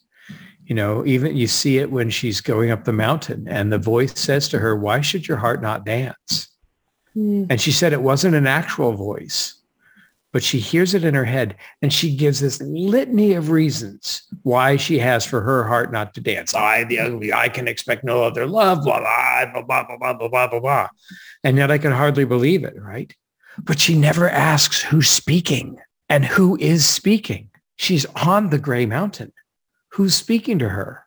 you 0.67 0.75
know, 0.75 1.05
even 1.05 1.35
you 1.35 1.47
see 1.47 1.77
it 1.77 1.91
when 1.91 2.09
she's 2.09 2.41
going 2.41 2.71
up 2.71 2.83
the 2.83 2.91
mountain 2.91 3.47
and 3.47 3.71
the 3.71 3.77
voice 3.77 4.19
says 4.19 4.49
to 4.49 4.59
her, 4.59 4.75
why 4.75 4.99
should 4.99 5.25
your 5.25 5.37
heart 5.37 5.61
not 5.61 5.85
dance? 5.85 6.49
Mm. 7.15 7.47
And 7.49 7.61
she 7.61 7.71
said 7.71 7.93
it 7.93 8.01
wasn't 8.01 8.35
an 8.35 8.47
actual 8.47 8.91
voice, 8.91 9.61
but 10.33 10.43
she 10.43 10.59
hears 10.59 10.93
it 10.93 11.05
in 11.05 11.13
her 11.13 11.23
head 11.23 11.55
and 11.81 11.93
she 11.93 12.13
gives 12.13 12.41
this 12.41 12.61
litany 12.61 13.33
of 13.33 13.49
reasons 13.49 14.23
why 14.43 14.75
she 14.75 14.99
has 14.99 15.25
for 15.25 15.39
her 15.39 15.63
heart 15.63 15.93
not 15.93 16.13
to 16.15 16.21
dance. 16.21 16.53
I, 16.53 16.83
the 16.83 16.99
ugly, 16.99 17.31
I 17.31 17.47
can 17.47 17.69
expect 17.69 18.03
no 18.03 18.21
other 18.21 18.45
love, 18.45 18.83
blah, 18.83 18.99
blah, 18.99 19.45
blah, 19.53 19.61
blah, 19.61 19.83
blah, 19.83 19.97
blah, 19.97 20.13
blah, 20.15 20.27
blah, 20.27 20.47
blah, 20.47 20.59
blah. 20.59 20.87
And 21.45 21.55
yet 21.55 21.71
I 21.71 21.77
can 21.77 21.93
hardly 21.93 22.25
believe 22.25 22.65
it, 22.65 22.75
right? 22.77 23.15
But 23.57 23.79
she 23.79 23.97
never 23.97 24.29
asks 24.29 24.81
who's 24.81 25.09
speaking 25.09 25.79
and 26.09 26.25
who 26.25 26.57
is 26.57 26.85
speaking. 26.85 27.51
She's 27.77 28.05
on 28.15 28.49
the 28.49 28.59
gray 28.59 28.85
mountain 28.85 29.31
who's 29.97 30.15
speaking 30.15 30.59
to 30.59 30.69
her? 30.69 31.05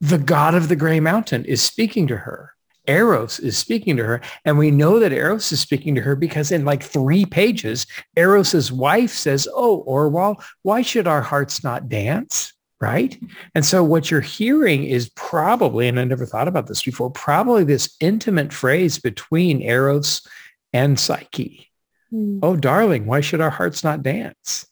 The 0.00 0.18
God 0.18 0.54
of 0.54 0.68
the 0.68 0.76
gray 0.76 1.00
mountain 1.00 1.44
is 1.44 1.62
speaking 1.62 2.06
to 2.08 2.16
her. 2.16 2.52
Eros 2.88 3.38
is 3.38 3.56
speaking 3.56 3.96
to 3.98 4.04
her. 4.04 4.20
And 4.44 4.58
we 4.58 4.70
know 4.70 4.98
that 4.98 5.12
Eros 5.12 5.52
is 5.52 5.60
speaking 5.60 5.94
to 5.94 6.00
her 6.00 6.16
because 6.16 6.50
in 6.50 6.64
like 6.64 6.82
three 6.82 7.24
pages, 7.24 7.86
Eros's 8.16 8.72
wife 8.72 9.12
says, 9.12 9.46
oh, 9.54 9.84
Orual, 9.86 10.42
why 10.62 10.82
should 10.82 11.06
our 11.06 11.22
hearts 11.22 11.62
not 11.62 11.88
dance? 11.88 12.52
Right. 12.80 13.16
And 13.54 13.64
so 13.64 13.84
what 13.84 14.10
you're 14.10 14.20
hearing 14.20 14.82
is 14.84 15.10
probably, 15.10 15.86
and 15.86 16.00
I 16.00 16.04
never 16.04 16.26
thought 16.26 16.48
about 16.48 16.66
this 16.66 16.82
before, 16.82 17.10
probably 17.10 17.62
this 17.62 17.94
intimate 18.00 18.52
phrase 18.52 18.98
between 18.98 19.62
Eros 19.62 20.26
and 20.72 20.98
Psyche. 20.98 21.70
Mm. 22.12 22.40
Oh, 22.42 22.56
darling, 22.56 23.06
why 23.06 23.20
should 23.20 23.40
our 23.40 23.50
hearts 23.50 23.84
not 23.84 24.02
dance? 24.02 24.66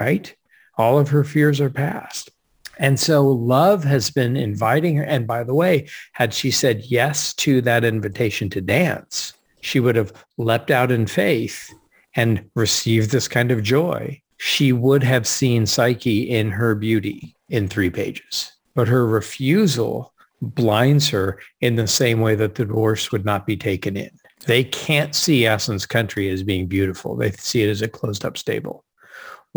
Right 0.00 0.34
all 0.76 0.98
of 0.98 1.08
her 1.08 1.24
fears 1.24 1.60
are 1.60 1.70
past. 1.70 2.30
And 2.78 2.98
so 2.98 3.26
love 3.28 3.84
has 3.84 4.10
been 4.10 4.36
inviting 4.36 4.96
her. 4.96 5.04
And 5.04 5.26
by 5.26 5.44
the 5.44 5.54
way, 5.54 5.88
had 6.12 6.34
she 6.34 6.50
said 6.50 6.84
yes 6.84 7.32
to 7.34 7.60
that 7.62 7.84
invitation 7.84 8.50
to 8.50 8.60
dance, 8.60 9.32
she 9.60 9.80
would 9.80 9.96
have 9.96 10.12
leapt 10.38 10.70
out 10.70 10.90
in 10.90 11.06
faith 11.06 11.72
and 12.16 12.48
received 12.54 13.10
this 13.10 13.28
kind 13.28 13.52
of 13.52 13.62
joy. 13.62 14.20
She 14.38 14.72
would 14.72 15.04
have 15.04 15.26
seen 15.26 15.66
Psyche 15.66 16.28
in 16.28 16.50
her 16.50 16.74
beauty 16.74 17.36
in 17.48 17.68
three 17.68 17.90
pages. 17.90 18.52
But 18.74 18.88
her 18.88 19.06
refusal 19.06 20.12
blinds 20.42 21.08
her 21.10 21.38
in 21.60 21.76
the 21.76 21.86
same 21.86 22.20
way 22.20 22.34
that 22.34 22.56
the 22.56 22.64
divorce 22.64 23.12
would 23.12 23.24
not 23.24 23.46
be 23.46 23.56
taken 23.56 23.96
in. 23.96 24.10
They 24.46 24.64
can't 24.64 25.14
see 25.14 25.42
Aslan's 25.42 25.86
country 25.86 26.28
as 26.28 26.42
being 26.42 26.66
beautiful. 26.66 27.16
They 27.16 27.30
see 27.30 27.62
it 27.62 27.70
as 27.70 27.82
a 27.82 27.88
closed 27.88 28.24
up 28.24 28.36
stable. 28.36 28.84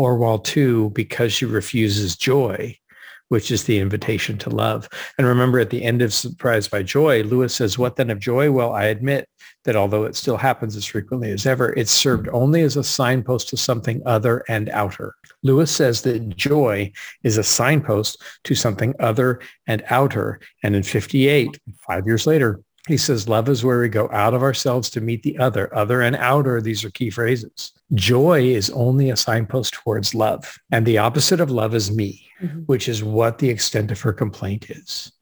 Orual 0.00 0.42
two, 0.42 0.90
because 0.90 1.32
she 1.32 1.44
refuses 1.44 2.16
joy, 2.16 2.78
which 3.28 3.50
is 3.50 3.64
the 3.64 3.78
invitation 3.78 4.38
to 4.38 4.50
love. 4.50 4.88
And 5.18 5.26
remember 5.26 5.58
at 5.58 5.70
the 5.70 5.82
end 5.82 6.02
of 6.02 6.14
Surprised 6.14 6.70
by 6.70 6.82
Joy, 6.82 7.22
Lewis 7.22 7.54
says, 7.54 7.78
what 7.78 7.96
then 7.96 8.10
of 8.10 8.18
joy? 8.18 8.50
Well, 8.50 8.72
I 8.72 8.84
admit 8.84 9.28
that 9.64 9.76
although 9.76 10.04
it 10.04 10.16
still 10.16 10.36
happens 10.36 10.76
as 10.76 10.86
frequently 10.86 11.30
as 11.30 11.44
ever, 11.44 11.74
it's 11.74 11.90
served 11.90 12.28
only 12.28 12.62
as 12.62 12.76
a 12.76 12.84
signpost 12.84 13.48
to 13.50 13.56
something 13.56 14.00
other 14.06 14.44
and 14.48 14.70
outer. 14.70 15.14
Lewis 15.42 15.70
says 15.70 16.02
that 16.02 16.36
joy 16.36 16.90
is 17.22 17.36
a 17.36 17.44
signpost 17.44 18.22
to 18.44 18.54
something 18.54 18.94
other 18.98 19.40
and 19.66 19.84
outer. 19.90 20.40
And 20.62 20.74
in 20.74 20.82
58, 20.82 21.60
five 21.86 22.06
years 22.06 22.26
later, 22.26 22.60
He 22.88 22.96
says, 22.96 23.28
love 23.28 23.50
is 23.50 23.62
where 23.62 23.80
we 23.80 23.90
go 23.90 24.08
out 24.10 24.32
of 24.32 24.42
ourselves 24.42 24.88
to 24.90 25.02
meet 25.02 25.22
the 25.22 25.38
other. 25.38 25.72
Other 25.76 26.00
and 26.00 26.16
outer, 26.16 26.62
these 26.62 26.86
are 26.86 26.90
key 26.90 27.10
phrases. 27.10 27.72
Joy 27.92 28.44
is 28.44 28.70
only 28.70 29.10
a 29.10 29.16
signpost 29.16 29.74
towards 29.74 30.14
love. 30.14 30.58
And 30.72 30.86
the 30.86 30.96
opposite 30.96 31.38
of 31.38 31.50
love 31.50 31.74
is 31.74 31.90
me, 31.90 32.26
mm-hmm. 32.42 32.60
which 32.60 32.88
is 32.88 33.04
what 33.04 33.38
the 33.38 33.50
extent 33.50 33.90
of 33.90 34.00
her 34.00 34.14
complaint 34.14 34.70
is. 34.70 35.12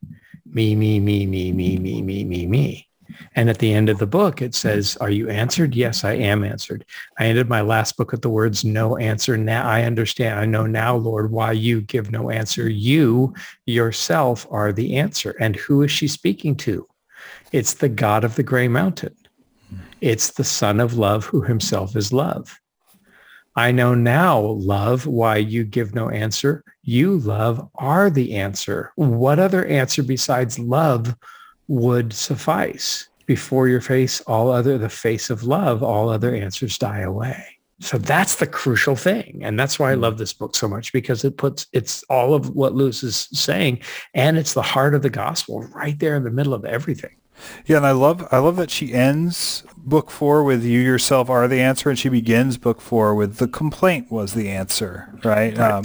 Me, 0.47 0.77
me, 0.77 1.01
me, 1.01 1.27
me, 1.27 1.51
me, 1.51 1.77
me, 1.77 2.03
me, 2.03 2.25
me, 2.25 2.47
me. 2.47 2.89
And 3.35 3.51
at 3.51 3.59
the 3.59 3.73
end 3.73 3.89
of 3.89 3.99
the 3.99 4.07
book, 4.07 4.43
it 4.43 4.55
says, 4.55 4.97
are 4.99 5.11
you 5.11 5.29
answered? 5.29 5.75
Yes, 5.75 6.05
I 6.05 6.13
am 6.13 6.45
answered. 6.45 6.85
I 7.19 7.27
ended 7.27 7.49
my 7.49 7.63
last 7.63 7.97
book 7.97 8.13
with 8.13 8.23
the 8.23 8.31
words, 8.31 8.65
no 8.65 8.97
answer. 8.97 9.37
Now 9.37 9.69
I 9.69 9.83
understand. 9.83 10.39
I 10.39 10.47
know 10.47 10.67
now, 10.67 10.95
Lord, 10.97 11.33
why 11.33 11.51
you 11.53 11.81
give 11.81 12.13
no 12.13 12.31
answer. 12.31 12.69
You 12.69 13.35
yourself 13.65 14.47
are 14.51 14.73
the 14.73 14.97
answer. 14.97 15.35
And 15.41 15.57
who 15.57 15.83
is 15.83 15.91
she 15.91 16.07
speaking 16.07 16.55
to? 16.59 16.87
It's 17.53 17.75
the 17.75 17.89
God 17.89 18.25
of 18.25 18.35
the 18.35 18.43
gray 18.43 18.69
mountain. 18.69 19.15
It's 20.01 20.33
the 20.33 20.45
son 20.45 20.81
of 20.81 20.99
love 20.99 21.25
who 21.25 21.43
himself 21.43 21.97
is 21.97 22.13
love. 22.13 22.61
I 23.57 23.73
know 23.73 23.95
now, 23.95 24.39
love, 24.39 25.07
why 25.07 25.37
you 25.39 25.65
give 25.65 25.95
no 25.95 26.11
answer. 26.11 26.63
You, 26.83 27.19
love, 27.19 27.67
are 27.77 28.11
the 28.11 28.35
answer. 28.35 28.93
What 28.97 29.39
other 29.39 29.65
answer 29.65 30.03
besides 30.03 30.59
love 30.59 31.17
would 31.69 32.13
suffice? 32.13 33.09
Before 33.25 33.67
your 33.67 33.81
face, 33.81 34.21
all 34.23 34.51
other, 34.51 34.79
the 34.79 34.91
face 34.91 35.31
of 35.31 35.43
love, 35.43 35.83
all 35.83 36.11
other 36.11 36.35
answers 36.35 36.79
die 36.79 37.01
away. 37.01 37.45
So 37.81 37.99
that's 37.99 38.37
the 38.37 38.47
crucial 38.47 38.95
thing. 38.95 39.41
And 39.43 39.59
that's 39.59 39.79
why 39.79 39.93
I 39.93 39.95
hmm. 39.95 40.03
love 40.03 40.19
this 40.19 40.33
book 40.33 40.55
so 40.55 40.69
much 40.69 40.93
because 40.93 41.25
it 41.25 41.37
puts, 41.37 41.67
it's 41.73 42.03
all 42.05 42.35
of 42.35 42.51
what 42.51 42.75
Lewis 42.75 43.03
is 43.03 43.29
saying. 43.33 43.81
And 44.15 44.39
it's 44.39 44.55
the 44.55 44.63
heart 44.63 44.95
of 44.95 45.03
the 45.03 45.11
gospel 45.11 45.63
right 45.75 45.99
there 45.99 46.15
in 46.15 46.25
the 46.25 46.31
middle 46.31 46.55
of 46.55 46.65
everything. 46.65 47.17
Yeah, 47.67 47.79
and 47.79 47.87
I 47.87 47.93
love 47.93 48.27
I 48.31 48.39
love 48.39 48.57
that 48.57 48.71
she 48.71 48.93
ends 48.93 49.65
book 49.77 50.11
four 50.11 50.45
with 50.45 50.65
"You 50.65 50.81
yourself 50.81 51.31
are 51.31 51.47
the 51.49 51.61
answer," 51.61 51.91
and 51.91 51.99
she 51.99 52.09
begins 52.09 52.59
book 52.59 52.81
four 52.81 53.15
with 53.15 53.37
"The 53.37 53.49
complaint 53.49 54.11
was 54.11 54.35
the 54.35 54.49
answer," 54.49 55.13
right? 55.25 55.57
right. 55.57 55.73
Um, 55.73 55.85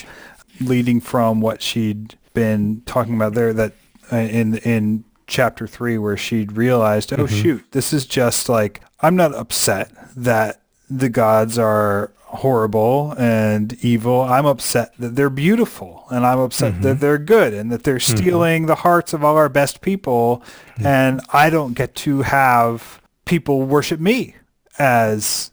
leading 0.59 1.01
from 1.01 1.41
what 1.41 1.61
she'd 1.61 2.15
been 2.33 2.81
talking 2.85 3.15
about 3.15 3.33
there, 3.33 3.53
that 3.53 3.73
uh, 4.11 4.17
in 4.17 4.57
in 4.57 5.03
chapter 5.27 5.67
three, 5.67 5.97
where 5.97 6.17
she'd 6.17 6.53
realized, 6.53 7.13
oh 7.13 7.17
mm-hmm. 7.17 7.41
shoot, 7.41 7.71
this 7.71 7.93
is 7.93 8.05
just 8.05 8.49
like 8.49 8.81
I'm 9.01 9.15
not 9.15 9.33
upset 9.33 9.91
that 10.15 10.61
the 10.89 11.09
gods 11.09 11.57
are 11.57 12.11
horrible 12.31 13.13
and 13.17 13.73
evil. 13.83 14.21
I'm 14.21 14.45
upset 14.45 14.93
that 14.99 15.15
they're 15.15 15.29
beautiful 15.29 16.05
and 16.09 16.25
I'm 16.25 16.39
upset 16.39 16.73
mm-hmm. 16.73 16.83
that 16.83 16.99
they're 16.99 17.17
good 17.17 17.53
and 17.53 17.71
that 17.71 17.83
they're 17.83 17.97
mm-hmm. 17.97 18.17
stealing 18.17 18.61
mm-hmm. 18.63 18.67
the 18.67 18.75
hearts 18.75 19.13
of 19.13 19.23
all 19.23 19.37
our 19.37 19.49
best 19.49 19.81
people. 19.81 20.43
Mm-hmm. 20.75 20.85
And 20.85 21.21
I 21.33 21.49
don't 21.49 21.73
get 21.73 21.95
to 21.95 22.21
have 22.21 23.01
people 23.25 23.63
worship 23.63 23.99
me 23.99 24.35
as 24.79 25.51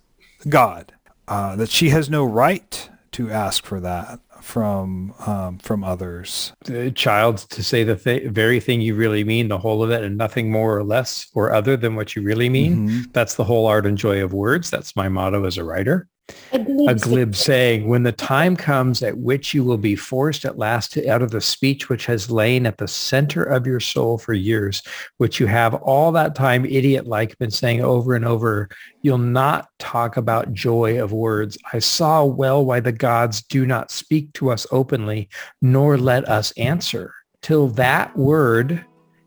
God. 0.49 0.93
Uh, 1.27 1.57
that 1.57 1.69
she 1.69 1.91
has 1.91 2.09
no 2.09 2.25
right 2.25 2.89
to 3.13 3.31
ask 3.31 3.67
for 3.67 3.81
that 3.81 4.19
from 4.41 5.13
um, 5.27 5.59
from 5.59 5.85
others. 5.85 6.55
The 6.65 6.91
child 6.91 7.39
to 7.51 7.63
say 7.63 7.85
the 7.85 7.97
th- 7.97 8.31
very 8.31 8.61
thing 8.61 8.81
you 8.81 8.95
really 8.95 9.25
mean, 9.25 9.49
the 9.49 9.59
whole 9.59 9.83
of 9.83 9.91
it, 9.91 10.03
and 10.03 10.17
nothing 10.17 10.51
more 10.51 10.75
or 10.75 10.85
less 10.85 11.27
or 11.35 11.53
other 11.53 11.77
than 11.77 11.97
what 11.97 12.17
you 12.17 12.23
really 12.23 12.49
mean. 12.49 12.89
Mm-hmm. 12.89 13.11
That's 13.13 13.35
the 13.35 13.45
whole 13.45 13.67
art 13.67 13.85
and 13.85 13.99
joy 13.99 14.25
of 14.25 14.33
words. 14.33 14.71
That's 14.71 14.97
my 14.97 15.11
motto 15.11 15.45
as 15.45 15.59
a 15.59 15.65
writer 15.65 16.09
a 16.53 16.59
glib, 16.59 16.89
a 16.89 16.95
glib 16.95 17.35
saying, 17.35 17.89
when 17.89 18.03
the 18.03 18.13
time 18.13 18.57
comes 18.57 19.03
at 19.03 19.17
which 19.19 19.55
you 19.55 19.65
will 19.65 19.79
be 19.79 19.97
forced 19.97 20.45
at 20.45 20.59
last 20.59 20.93
to, 20.93 21.09
out 21.09 21.23
of 21.23 21.31
the 21.31 21.41
speech 21.41 21.89
which 21.89 22.07
has 22.07 22.31
lain 22.31 22.67
at 22.67 22.79
the 22.79 22.89
center 22.89 23.43
of 23.43 23.67
your 23.67 23.81
soul 23.81 24.19
for 24.19 24.35
years, 24.35 24.83
which 25.19 25.41
you 25.41 25.47
have 25.47 25.75
all 25.75 26.13
that 26.13 26.35
time 26.35 26.65
idiot-like 26.65 27.39
been 27.39 27.51
saying 27.51 27.81
over 27.81 28.15
and 28.15 28.25
over, 28.25 28.69
you'll 29.03 29.19
not 29.19 29.69
talk 29.79 30.17
about 30.17 30.53
joy 30.53 31.03
of 31.03 31.13
words. 31.13 31.57
I 31.73 31.79
saw 31.79 32.25
well 32.25 32.65
why 32.65 32.81
the 32.81 32.93
gods 32.93 33.43
do 33.43 33.67
not 33.67 33.91
speak 33.91 34.33
to 34.35 34.51
us 34.51 34.67
openly, 34.71 35.29
nor 35.63 35.99
let 35.99 36.29
us 36.29 36.53
answer 36.53 37.15
till 37.41 37.69
that 37.69 38.17
word 38.17 38.85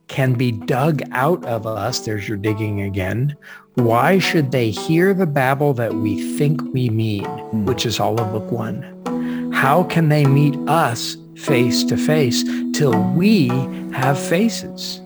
can 0.08 0.34
be 0.34 0.52
dug 0.52 1.02
out 1.14 1.46
of 1.46 1.66
us. 1.66 2.00
There's 2.00 2.28
your 2.28 2.38
digging 2.38 2.82
again 2.82 3.34
why 3.76 4.20
should 4.20 4.52
they 4.52 4.70
hear 4.70 5.14
the 5.14 5.26
babble 5.26 5.74
that 5.76 5.94
we 5.94 6.38
think 6.38 6.62
we 6.74 6.90
mean, 6.90 7.24
hmm. 7.24 7.66
which 7.66 7.86
is 7.86 8.00
all 8.00 8.20
of 8.20 8.32
book 8.32 8.52
one? 8.52 9.52
How 9.54 9.84
can 9.84 10.10
they 10.10 10.26
meet 10.26 10.58
us 10.68 11.16
face 11.36 11.84
to 11.86 11.96
face 11.96 12.44
till 12.74 13.02
we 13.14 13.48
have 13.94 14.20
faces? 14.20 15.02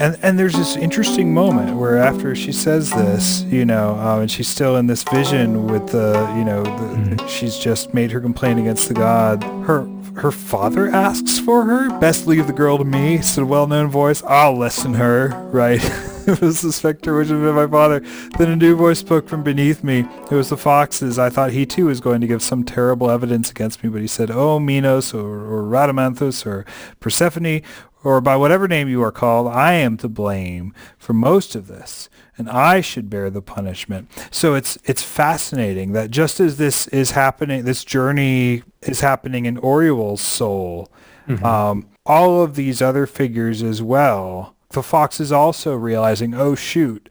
And 0.00 0.18
and 0.22 0.38
there's 0.38 0.54
this 0.54 0.76
interesting 0.76 1.34
moment 1.34 1.76
where 1.76 1.98
after 1.98 2.34
she 2.34 2.52
says 2.52 2.90
this, 2.90 3.42
you 3.42 3.66
know, 3.66 3.96
um, 3.96 4.22
and 4.22 4.30
she's 4.30 4.48
still 4.48 4.76
in 4.76 4.86
this 4.86 5.02
vision 5.02 5.66
with 5.66 5.88
the, 5.88 6.32
you 6.38 6.44
know, 6.44 6.62
the, 6.62 6.70
mm-hmm. 6.70 7.26
she's 7.26 7.58
just 7.58 7.92
made 7.92 8.10
her 8.10 8.20
complaint 8.20 8.58
against 8.58 8.88
the 8.88 8.94
god. 8.94 9.44
Her 9.44 9.86
her 10.16 10.32
father 10.32 10.88
asks 10.88 11.38
for 11.38 11.64
her. 11.66 11.98
Best 12.00 12.26
leave 12.26 12.46
the 12.46 12.52
girl 12.54 12.78
to 12.78 12.84
me. 12.84 13.20
Said 13.20 13.42
a 13.42 13.46
well-known 13.46 13.88
voice. 13.88 14.22
I'll 14.24 14.56
listen 14.56 14.94
her. 14.94 15.28
Right. 15.50 15.80
it 16.26 16.40
was 16.40 16.62
the 16.62 16.72
specter 16.72 17.16
which 17.16 17.28
had 17.28 17.40
been 17.40 17.54
my 17.54 17.66
father. 17.66 18.00
Then 18.38 18.50
a 18.50 18.56
new 18.56 18.76
voice 18.76 18.98
spoke 18.98 19.28
from 19.28 19.42
beneath 19.42 19.84
me. 19.84 20.00
It 20.00 20.32
was 20.32 20.48
the 20.48 20.56
foxes. 20.56 21.18
I 21.18 21.30
thought 21.30 21.52
he 21.52 21.66
too 21.66 21.86
was 21.86 22.00
going 22.00 22.20
to 22.20 22.26
give 22.26 22.42
some 22.42 22.64
terrible 22.64 23.10
evidence 23.10 23.50
against 23.50 23.82
me, 23.82 23.90
but 23.90 24.00
he 24.00 24.06
said, 24.06 24.30
"Oh, 24.30 24.58
Minos 24.58 25.14
or, 25.14 25.26
or 25.26 25.62
Rhadamanthus 25.62 26.46
or 26.46 26.64
Persephone 27.00 27.62
or 28.02 28.20
by 28.20 28.36
whatever 28.36 28.66
name 28.66 28.88
you 28.88 29.02
are 29.02 29.12
called, 29.12 29.48
I 29.48 29.74
am 29.74 29.96
to 29.98 30.08
blame 30.08 30.74
for 30.98 31.12
most 31.12 31.54
of 31.54 31.66
this, 31.66 32.08
and 32.38 32.48
I 32.48 32.80
should 32.80 33.10
bear 33.10 33.30
the 33.30 33.42
punishment. 33.42 34.10
So 34.30 34.54
it's 34.54 34.78
it's 34.84 35.02
fascinating 35.02 35.92
that 35.92 36.10
just 36.10 36.40
as 36.40 36.56
this 36.56 36.88
is 36.88 37.12
happening, 37.12 37.64
this 37.64 37.84
journey 37.84 38.62
is 38.82 39.00
happening 39.00 39.46
in 39.46 39.56
Orual's 39.58 40.20
soul, 40.20 40.90
mm-hmm. 41.28 41.44
um, 41.44 41.88
all 42.06 42.42
of 42.42 42.54
these 42.54 42.80
other 42.80 43.06
figures 43.06 43.62
as 43.62 43.82
well. 43.82 44.54
The 44.70 44.82
fox 44.82 45.20
is 45.20 45.32
also 45.32 45.74
realizing, 45.74 46.34
oh 46.34 46.54
shoot, 46.54 47.08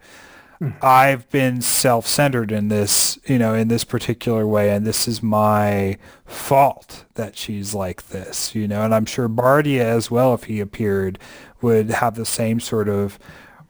I've 0.81 1.29
been 1.29 1.61
self-centered 1.61 2.51
in 2.51 2.67
this, 2.67 3.17
you 3.25 3.39
know, 3.39 3.53
in 3.53 3.69
this 3.69 3.85
particular 3.85 4.45
way, 4.45 4.71
and 4.71 4.85
this 4.85 5.07
is 5.07 5.23
my 5.23 5.97
fault 6.25 7.05
that 7.13 7.37
she's 7.37 7.73
like 7.73 8.07
this, 8.07 8.53
you 8.53 8.67
know. 8.67 8.81
And 8.81 8.93
I'm 8.93 9.05
sure 9.05 9.29
Bardia 9.29 9.81
as 9.81 10.11
well, 10.11 10.33
if 10.33 10.45
he 10.45 10.59
appeared, 10.59 11.17
would 11.61 11.89
have 11.89 12.15
the 12.15 12.25
same 12.25 12.59
sort 12.59 12.89
of 12.89 13.17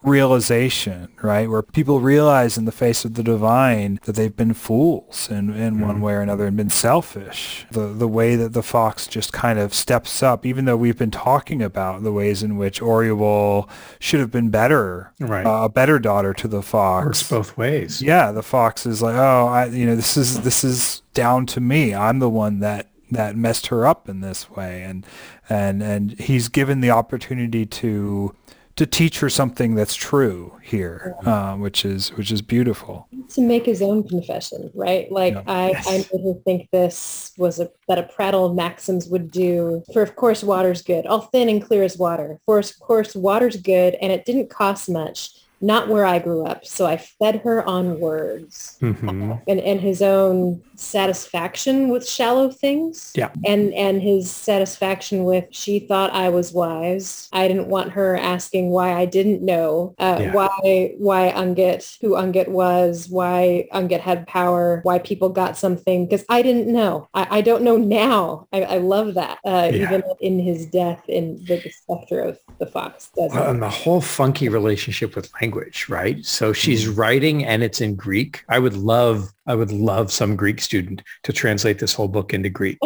realization, 0.01 1.09
right? 1.21 1.49
Where 1.49 1.61
people 1.61 1.99
realize 1.99 2.57
in 2.57 2.65
the 2.65 2.71
face 2.71 3.03
of 3.03 3.15
the 3.15 3.23
divine 3.23 3.99
that 4.03 4.15
they've 4.15 4.35
been 4.35 4.53
fools 4.53 5.29
in, 5.29 5.53
in 5.53 5.75
mm-hmm. 5.75 5.81
one 5.81 6.01
way 6.01 6.13
or 6.13 6.21
another 6.21 6.45
and 6.45 6.55
been 6.55 6.69
selfish. 6.69 7.65
The 7.71 7.87
the 7.87 8.07
way 8.07 8.35
that 8.35 8.53
the 8.53 8.63
fox 8.63 9.07
just 9.07 9.33
kind 9.33 9.59
of 9.59 9.73
steps 9.73 10.23
up, 10.23 10.45
even 10.45 10.65
though 10.65 10.77
we've 10.77 10.97
been 10.97 11.11
talking 11.11 11.61
about 11.61 12.03
the 12.03 12.13
ways 12.13 12.43
in 12.43 12.57
which 12.57 12.79
Orual 12.79 13.69
should 13.99 14.19
have 14.19 14.31
been 14.31 14.49
better, 14.49 15.11
right. 15.19 15.45
Uh, 15.45 15.65
a 15.65 15.69
better 15.69 15.99
daughter 15.99 16.33
to 16.33 16.47
the 16.47 16.61
fox. 16.61 17.05
Works 17.05 17.29
both 17.29 17.57
ways. 17.57 18.01
Yeah, 18.01 18.31
the 18.31 18.43
fox 18.43 18.85
is 18.85 19.01
like, 19.01 19.15
oh, 19.15 19.47
I, 19.47 19.65
you 19.65 19.85
know, 19.85 19.95
this 19.95 20.15
is 20.15 20.41
this 20.41 20.63
is 20.63 21.01
down 21.13 21.45
to 21.47 21.59
me. 21.59 21.93
I'm 21.93 22.19
the 22.19 22.29
one 22.29 22.59
that 22.59 22.87
that 23.11 23.35
messed 23.35 23.67
her 23.67 23.87
up 23.87 24.07
in 24.07 24.21
this 24.21 24.49
way 24.51 24.83
and 24.83 25.05
and 25.49 25.81
and 25.81 26.11
he's 26.19 26.47
given 26.47 26.79
the 26.79 26.91
opportunity 26.91 27.65
to 27.65 28.35
to 28.79 28.85
teach 28.85 29.19
her 29.19 29.29
something 29.29 29.75
that's 29.75 29.93
true 29.93 30.57
here, 30.63 31.13
uh, 31.25 31.53
which 31.55 31.83
is 31.83 32.13
which 32.13 32.31
is 32.31 32.41
beautiful. 32.41 33.09
To 33.31 33.41
make 33.41 33.65
his 33.65 33.81
own 33.81 34.07
confession, 34.07 34.71
right? 34.73 35.11
Like 35.11 35.33
yeah. 35.33 35.43
I, 35.47 35.71
yes. 35.71 35.85
I 35.85 35.97
made 35.97 36.25
him 36.25 36.41
think 36.45 36.69
this 36.71 37.33
was 37.37 37.59
a 37.59 37.69
that 37.89 37.97
a 37.97 38.03
prattle 38.03 38.45
of 38.45 38.55
maxims 38.55 39.09
would 39.09 39.31
do. 39.31 39.83
For 39.91 40.01
of 40.01 40.15
course 40.15 40.45
water's 40.45 40.81
good, 40.81 41.05
all 41.07 41.19
thin 41.19 41.49
and 41.49 41.61
clear 41.61 41.83
as 41.83 41.97
water. 41.97 42.39
For 42.45 42.57
of 42.57 42.79
course 42.79 43.17
water's 43.17 43.57
good, 43.57 43.95
and 43.95 44.13
it 44.13 44.23
didn't 44.23 44.49
cost 44.49 44.89
much 44.89 45.31
not 45.61 45.89
where 45.89 46.05
I 46.05 46.19
grew 46.19 46.45
up. 46.45 46.65
So 46.65 46.85
I 46.85 46.97
fed 46.97 47.41
her 47.41 47.63
on 47.67 47.99
words 47.99 48.77
mm-hmm. 48.81 49.33
and, 49.47 49.59
and 49.59 49.81
his 49.81 50.01
own 50.01 50.61
satisfaction 50.75 51.89
with 51.89 52.07
shallow 52.07 52.49
things. 52.49 53.11
Yeah. 53.15 53.29
And, 53.45 53.73
and 53.73 54.01
his 54.01 54.31
satisfaction 54.31 55.23
with 55.23 55.45
she 55.51 55.79
thought 55.79 56.13
I 56.13 56.29
was 56.29 56.53
wise. 56.53 57.27
I 57.33 57.47
didn't 57.47 57.67
want 57.67 57.91
her 57.91 58.15
asking 58.15 58.69
why 58.69 58.93
I 58.93 59.05
didn't 59.05 59.41
know, 59.41 59.95
uh, 59.99 60.17
yeah. 60.19 60.33
why, 60.33 60.93
why 60.97 61.33
Ungit, 61.35 61.97
who 62.01 62.11
Ungit 62.11 62.47
was, 62.47 63.07
why 63.09 63.67
Ungit 63.73 63.99
had 63.99 64.27
power, 64.27 64.79
why 64.83 64.99
people 64.99 65.29
got 65.29 65.57
something, 65.57 66.05
because 66.05 66.25
I 66.29 66.41
didn't 66.41 66.71
know. 66.71 67.09
I, 67.13 67.39
I 67.39 67.41
don't 67.41 67.63
know 67.63 67.77
now. 67.77 68.47
I, 68.53 68.63
I 68.63 68.77
love 68.77 69.15
that. 69.15 69.39
Uh, 69.45 69.69
yeah. 69.73 69.83
Even 69.83 70.03
in 70.21 70.39
his 70.39 70.65
death 70.65 71.03
in 71.09 71.43
the, 71.45 71.57
the 71.57 71.69
specter 71.69 72.21
of 72.21 72.39
the 72.59 72.65
fox. 72.65 73.09
Well, 73.15 73.49
and 73.49 73.61
the 73.61 73.69
whole 73.69 74.01
funky 74.01 74.47
relationship 74.47 75.15
with 75.15 75.29
language 75.33 75.48
language, 75.49 75.89
right? 75.89 76.23
So 76.25 76.53
she's 76.53 76.85
mm-hmm. 76.85 76.99
writing 76.99 77.45
and 77.45 77.63
it's 77.63 77.81
in 77.81 77.95
Greek. 77.95 78.43
I 78.49 78.59
would 78.59 78.75
love 78.75 79.29
I 79.47 79.55
would 79.55 79.71
love 79.71 80.11
some 80.11 80.35
Greek 80.35 80.61
student 80.61 81.01
to 81.23 81.33
translate 81.33 81.79
this 81.79 81.95
whole 81.95 82.07
book 82.07 82.35
into 82.35 82.49
Greek, 82.49 82.77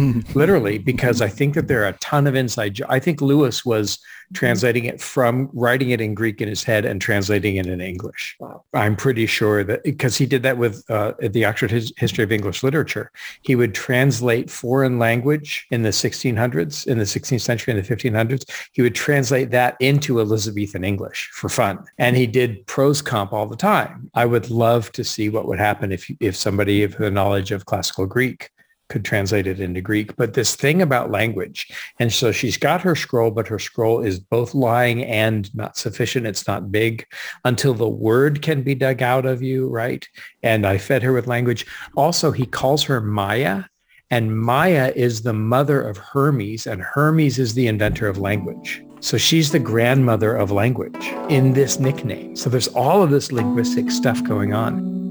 literally, 0.34 0.78
because 0.78 1.22
I 1.22 1.28
think 1.28 1.54
that 1.54 1.68
there 1.68 1.84
are 1.84 1.88
a 1.88 1.98
ton 1.98 2.26
of 2.26 2.34
inside. 2.34 2.80
I 2.88 2.98
think 2.98 3.20
Lewis 3.20 3.64
was 3.64 4.00
translating 4.34 4.84
it 4.84 5.00
from 5.00 5.48
writing 5.52 5.90
it 5.90 6.00
in 6.00 6.14
Greek 6.14 6.40
in 6.40 6.48
his 6.48 6.62
head 6.62 6.84
and 6.84 7.00
translating 7.00 7.56
it 7.56 7.66
in 7.66 7.80
English. 7.80 8.36
Wow. 8.38 8.62
I'm 8.74 8.96
pretty 8.96 9.26
sure 9.26 9.64
that 9.64 9.82
because 9.82 10.16
he 10.16 10.26
did 10.26 10.42
that 10.42 10.58
with 10.58 10.88
uh, 10.90 11.14
the 11.20 11.44
Oxford 11.44 11.70
His- 11.70 11.92
History 11.96 12.24
of 12.24 12.32
English 12.32 12.62
Literature, 12.62 13.10
he 13.42 13.56
would 13.56 13.74
translate 13.74 14.50
foreign 14.50 14.98
language 14.98 15.66
in 15.70 15.82
the 15.82 15.90
1600s, 15.90 16.86
in 16.86 16.98
the 16.98 17.04
16th 17.04 17.40
century, 17.40 17.72
in 17.72 17.82
the 17.82 17.88
1500s. 17.88 18.44
He 18.72 18.82
would 18.82 18.94
translate 18.94 19.50
that 19.50 19.76
into 19.80 20.20
Elizabethan 20.20 20.84
English 20.84 21.30
for 21.32 21.48
fun, 21.48 21.84
and 21.98 22.16
he 22.16 22.26
did 22.26 22.66
prose 22.66 23.02
comp 23.02 23.32
all 23.32 23.46
the 23.46 23.56
time. 23.56 24.10
I 24.14 24.26
would 24.26 24.50
love 24.50 24.92
to 24.92 25.04
see 25.04 25.28
what 25.28 25.46
would 25.46 25.58
happen 25.58 25.92
if 25.92 26.10
if 26.20 26.36
somebody 26.36 26.86
with 26.86 27.00
a 27.00 27.10
knowledge 27.10 27.50
of 27.50 27.66
classical 27.66 28.06
Greek 28.06 28.50
could 28.90 29.04
translate 29.04 29.46
it 29.46 29.60
into 29.60 29.80
Greek. 29.80 30.14
But 30.16 30.34
this 30.34 30.54
thing 30.54 30.82
about 30.82 31.10
language, 31.10 31.68
and 31.98 32.12
so 32.12 32.32
she's 32.32 32.58
got 32.58 32.82
her 32.82 32.94
scroll, 32.94 33.30
but 33.30 33.48
her 33.48 33.58
scroll 33.58 34.02
is 34.02 34.18
both 34.18 34.54
lying 34.54 35.02
and 35.04 35.52
not 35.54 35.78
sufficient. 35.78 36.26
It's 36.26 36.46
not 36.46 36.70
big 36.70 37.06
until 37.44 37.72
the 37.72 37.88
word 37.88 38.42
can 38.42 38.62
be 38.62 38.74
dug 38.74 39.00
out 39.00 39.24
of 39.24 39.40
you, 39.40 39.68
right? 39.68 40.06
And 40.42 40.66
I 40.66 40.76
fed 40.76 41.02
her 41.02 41.12
with 41.12 41.26
language. 41.26 41.64
Also, 41.96 42.30
he 42.30 42.44
calls 42.44 42.82
her 42.84 43.00
Maya. 43.00 43.64
And 44.12 44.36
Maya 44.36 44.92
is 44.96 45.22
the 45.22 45.32
mother 45.32 45.80
of 45.80 45.96
Hermes, 45.96 46.66
and 46.66 46.82
Hermes 46.82 47.38
is 47.38 47.54
the 47.54 47.68
inventor 47.68 48.08
of 48.08 48.18
language. 48.18 48.82
So 48.98 49.16
she's 49.16 49.52
the 49.52 49.60
grandmother 49.60 50.34
of 50.34 50.50
language 50.50 51.06
in 51.28 51.52
this 51.52 51.78
nickname. 51.78 52.34
So 52.34 52.50
there's 52.50 52.66
all 52.68 53.04
of 53.04 53.10
this 53.10 53.30
linguistic 53.30 53.90
stuff 53.90 54.22
going 54.24 54.52
on. 54.52 55.09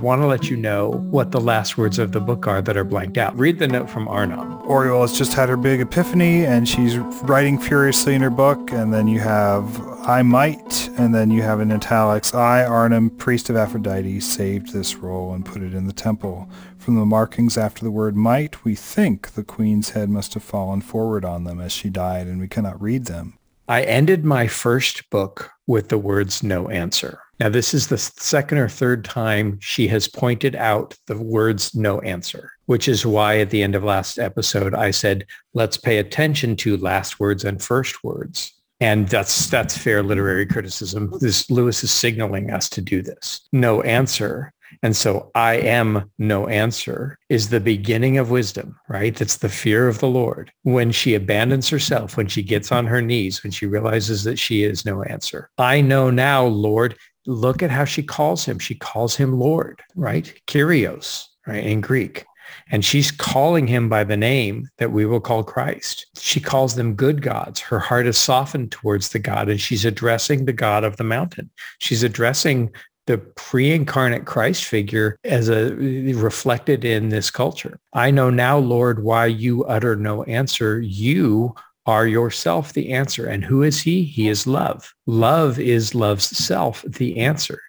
Want 0.00 0.22
to 0.22 0.26
let 0.26 0.50
you 0.50 0.56
know 0.56 0.90
what 1.10 1.32
the 1.32 1.40
last 1.40 1.78
words 1.78 1.98
of 1.98 2.12
the 2.12 2.20
book 2.20 2.46
are 2.46 2.62
that 2.62 2.76
are 2.76 2.84
blanked 2.84 3.18
out. 3.18 3.36
Read 3.36 3.58
the 3.58 3.66
note 3.66 3.90
from 3.90 4.06
Arnom. 4.06 4.64
Orual 4.66 5.00
has 5.00 5.16
just 5.16 5.34
had 5.34 5.48
her 5.48 5.56
big 5.56 5.80
epiphany 5.80 6.44
and 6.44 6.68
she's 6.68 6.98
writing 6.98 7.58
furiously 7.58 8.14
in 8.14 8.20
her 8.22 8.30
book. 8.30 8.72
And 8.72 8.92
then 8.92 9.08
you 9.08 9.20
have 9.20 9.80
I 10.06 10.22
might, 10.22 10.88
and 10.98 11.12
then 11.12 11.32
you 11.32 11.42
have 11.42 11.60
in 11.60 11.72
italics, 11.72 12.32
I, 12.32 12.64
Arnom, 12.64 13.18
priest 13.18 13.50
of 13.50 13.56
Aphrodite, 13.56 14.20
saved 14.20 14.72
this 14.72 14.94
roll 14.94 15.34
and 15.34 15.44
put 15.44 15.62
it 15.62 15.74
in 15.74 15.88
the 15.88 15.92
temple. 15.92 16.48
From 16.78 16.94
the 16.94 17.04
markings 17.04 17.58
after 17.58 17.82
the 17.82 17.90
word 17.90 18.14
might, 18.14 18.64
we 18.64 18.76
think 18.76 19.32
the 19.32 19.42
queen's 19.42 19.90
head 19.90 20.08
must 20.08 20.34
have 20.34 20.44
fallen 20.44 20.80
forward 20.80 21.24
on 21.24 21.42
them 21.42 21.60
as 21.60 21.72
she 21.72 21.90
died, 21.90 22.28
and 22.28 22.38
we 22.38 22.46
cannot 22.46 22.80
read 22.80 23.06
them. 23.06 23.36
I 23.68 23.82
ended 23.82 24.24
my 24.24 24.46
first 24.46 25.10
book 25.10 25.50
with 25.66 25.88
the 25.88 25.98
words 25.98 26.42
no 26.42 26.68
answer. 26.68 27.20
Now, 27.38 27.50
this 27.50 27.74
is 27.74 27.88
the 27.88 27.98
second 27.98 28.58
or 28.58 28.68
third 28.68 29.04
time 29.04 29.58
she 29.60 29.88
has 29.88 30.08
pointed 30.08 30.56
out 30.56 30.94
the 31.06 31.18
words 31.18 31.74
no 31.74 32.00
answer, 32.00 32.52
which 32.64 32.88
is 32.88 33.04
why 33.04 33.38
at 33.38 33.50
the 33.50 33.62
end 33.62 33.74
of 33.74 33.84
last 33.84 34.18
episode, 34.18 34.74
I 34.74 34.90
said, 34.90 35.26
let's 35.52 35.76
pay 35.76 35.98
attention 35.98 36.56
to 36.56 36.78
last 36.78 37.20
words 37.20 37.44
and 37.44 37.62
first 37.62 38.02
words. 38.02 38.52
And 38.80 39.08
that's 39.08 39.48
that's 39.48 39.76
fair 39.76 40.02
literary 40.02 40.44
criticism. 40.44 41.12
This 41.20 41.50
Lewis 41.50 41.82
is 41.82 41.90
signaling 41.90 42.50
us 42.50 42.68
to 42.70 42.82
do 42.82 43.00
this. 43.00 43.40
No 43.50 43.80
answer 43.80 44.52
and 44.82 44.96
so 44.96 45.30
I 45.34 45.54
am 45.54 46.10
no 46.18 46.48
answer 46.48 47.18
is 47.28 47.48
the 47.48 47.60
beginning 47.60 48.18
of 48.18 48.30
wisdom, 48.30 48.78
right? 48.88 49.18
It's 49.20 49.36
the 49.36 49.48
fear 49.48 49.88
of 49.88 49.98
the 49.98 50.08
Lord. 50.08 50.52
When 50.62 50.92
she 50.92 51.14
abandons 51.14 51.68
herself, 51.68 52.16
when 52.16 52.28
she 52.28 52.42
gets 52.42 52.72
on 52.72 52.86
her 52.86 53.02
knees, 53.02 53.42
when 53.42 53.50
she 53.50 53.66
realizes 53.66 54.24
that 54.24 54.38
she 54.38 54.62
is 54.62 54.84
no 54.84 55.02
answer. 55.02 55.50
I 55.58 55.80
know 55.80 56.10
now, 56.10 56.44
Lord, 56.44 56.96
look 57.26 57.62
at 57.62 57.70
how 57.70 57.84
she 57.84 58.02
calls 58.02 58.44
him. 58.44 58.58
She 58.58 58.74
calls 58.74 59.16
him 59.16 59.38
Lord, 59.38 59.80
right? 59.94 60.32
Kyrios, 60.46 61.26
right? 61.46 61.64
In 61.64 61.80
Greek. 61.80 62.24
And 62.70 62.84
she's 62.84 63.10
calling 63.10 63.66
him 63.66 63.88
by 63.88 64.04
the 64.04 64.16
name 64.16 64.68
that 64.78 64.92
we 64.92 65.06
will 65.06 65.20
call 65.20 65.42
Christ. 65.42 66.06
She 66.16 66.40
calls 66.40 66.74
them 66.74 66.94
good 66.94 67.22
gods. 67.22 67.60
Her 67.60 67.78
heart 67.78 68.06
is 68.06 68.18
softened 68.18 68.72
towards 68.72 69.10
the 69.10 69.18
God 69.18 69.48
and 69.48 69.60
she's 69.60 69.84
addressing 69.84 70.44
the 70.44 70.52
God 70.52 70.84
of 70.84 70.96
the 70.96 71.04
mountain. 71.04 71.50
She's 71.78 72.02
addressing 72.02 72.72
the 73.06 73.18
pre-incarnate 73.18 74.24
Christ 74.24 74.64
figure 74.64 75.16
as 75.24 75.48
a 75.48 75.74
reflected 75.74 76.84
in 76.84 77.08
this 77.08 77.30
culture. 77.30 77.78
I 77.92 78.10
know 78.10 78.30
now, 78.30 78.58
Lord, 78.58 79.02
why 79.02 79.26
you 79.26 79.64
utter 79.64 79.96
no 79.96 80.24
answer. 80.24 80.80
You 80.80 81.54
are 81.86 82.06
yourself 82.06 82.72
the 82.72 82.92
answer. 82.92 83.26
And 83.26 83.44
who 83.44 83.62
is 83.62 83.80
he? 83.80 84.02
He 84.02 84.28
is 84.28 84.46
love. 84.46 84.92
Love 85.06 85.58
is 85.60 85.94
love's 85.94 86.36
self, 86.36 86.82
the 86.82 87.18
answer. 87.18 87.60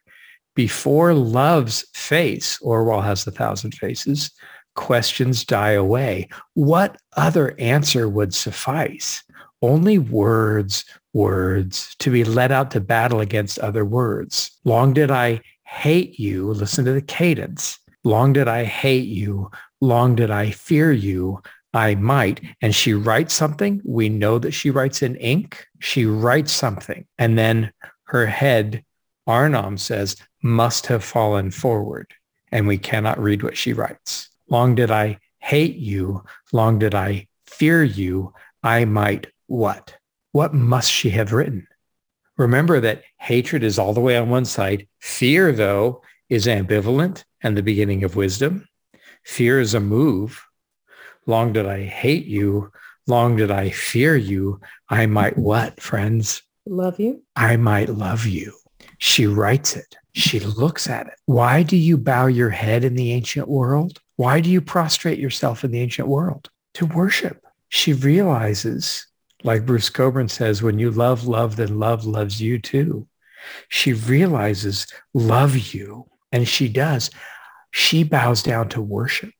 Before 0.55 1.13
love's 1.13 1.85
face, 1.93 2.59
Orwell 2.61 3.01
has 3.01 3.27
a 3.27 3.31
thousand 3.31 3.75
faces, 3.75 4.31
questions 4.75 5.45
die 5.45 5.73
away. 5.73 6.29
What 6.55 6.97
other 7.15 7.55
answer 7.59 8.09
would 8.09 8.33
suffice? 8.33 9.23
Only 9.61 9.99
words 9.99 10.85
words 11.17 11.95
to 11.97 12.11
be 12.11 12.23
led 12.23 12.51
out 12.51 12.69
to 12.71 12.79
battle 12.79 13.19
against 13.19 13.57
other 13.59 13.83
words. 13.83 14.51
Long 14.63 14.93
did 14.93 15.09
I 15.09 15.41
hate 15.63 16.19
you. 16.19 16.53
Listen 16.53 16.85
to 16.85 16.93
the 16.93 17.01
cadence. 17.01 17.79
Long 18.03 18.33
did 18.33 18.47
I 18.47 18.63
hate 18.63 19.07
you. 19.07 19.49
Long 19.81 20.15
did 20.15 20.29
I 20.29 20.51
fear 20.51 20.91
you. 20.91 21.41
I 21.73 21.95
might. 21.95 22.39
And 22.61 22.73
she 22.73 22.93
writes 22.93 23.33
something. 23.33 23.81
We 23.83 24.09
know 24.09 24.37
that 24.37 24.51
she 24.51 24.69
writes 24.69 25.01
in 25.01 25.15
ink. 25.15 25.65
She 25.79 26.05
writes 26.05 26.51
something. 26.51 27.05
And 27.17 27.37
then 27.37 27.73
her 28.05 28.27
head, 28.27 28.83
Arnom 29.27 29.79
says, 29.79 30.17
must 30.43 30.85
have 30.85 31.03
fallen 31.03 31.49
forward. 31.49 32.13
And 32.51 32.67
we 32.67 32.77
cannot 32.77 33.19
read 33.19 33.41
what 33.41 33.57
she 33.57 33.73
writes. 33.73 34.29
Long 34.49 34.75
did 34.75 34.91
I 34.91 35.17
hate 35.39 35.77
you. 35.77 36.23
Long 36.53 36.77
did 36.77 36.93
I 36.93 37.27
fear 37.47 37.83
you. 37.83 38.33
I 38.63 38.85
might 38.85 39.27
what? 39.47 39.97
What 40.31 40.53
must 40.53 40.91
she 40.91 41.09
have 41.11 41.33
written? 41.33 41.67
Remember 42.37 42.79
that 42.79 43.03
hatred 43.17 43.63
is 43.63 43.79
all 43.79 43.93
the 43.93 44.01
way 44.01 44.17
on 44.17 44.29
one 44.29 44.45
side. 44.45 44.87
Fear, 44.99 45.53
though, 45.53 46.01
is 46.29 46.45
ambivalent 46.45 47.23
and 47.41 47.57
the 47.57 47.63
beginning 47.63 48.03
of 48.03 48.15
wisdom. 48.15 48.67
Fear 49.23 49.59
is 49.59 49.73
a 49.73 49.79
move. 49.79 50.45
Long 51.25 51.53
did 51.53 51.65
I 51.65 51.83
hate 51.83 52.25
you. 52.25 52.71
Long 53.07 53.35
did 53.35 53.51
I 53.51 53.69
fear 53.69 54.15
you. 54.15 54.61
I 54.89 55.05
might 55.05 55.37
what, 55.37 55.81
friends? 55.81 56.43
Love 56.65 56.99
you. 56.99 57.23
I 57.35 57.57
might 57.57 57.89
love 57.89 58.25
you. 58.25 58.53
She 58.97 59.25
writes 59.25 59.75
it. 59.75 59.95
She 60.13 60.39
looks 60.39 60.89
at 60.89 61.07
it. 61.07 61.13
Why 61.25 61.63
do 61.63 61.77
you 61.77 61.97
bow 61.97 62.27
your 62.27 62.49
head 62.49 62.83
in 62.83 62.95
the 62.95 63.11
ancient 63.13 63.47
world? 63.47 64.01
Why 64.15 64.41
do 64.41 64.49
you 64.49 64.61
prostrate 64.61 65.19
yourself 65.19 65.63
in 65.63 65.71
the 65.71 65.79
ancient 65.79 66.07
world? 66.07 66.49
To 66.75 66.85
worship. 66.85 67.43
She 67.69 67.93
realizes 67.93 69.06
like 69.43 69.65
Bruce 69.65 69.89
Cockburn 69.89 70.29
says, 70.29 70.61
when 70.61 70.79
you 70.79 70.91
love 70.91 71.27
love, 71.27 71.55
then 71.55 71.79
love 71.79 72.05
loves 72.05 72.41
you 72.41 72.59
too. 72.59 73.07
She 73.69 73.93
realizes 73.93 74.87
love 75.13 75.57
you, 75.73 76.07
and 76.31 76.47
she 76.47 76.67
does. 76.67 77.11
She 77.71 78.03
bows 78.03 78.41
down 78.43 78.69
to 78.69 78.81
worship. 78.81 79.33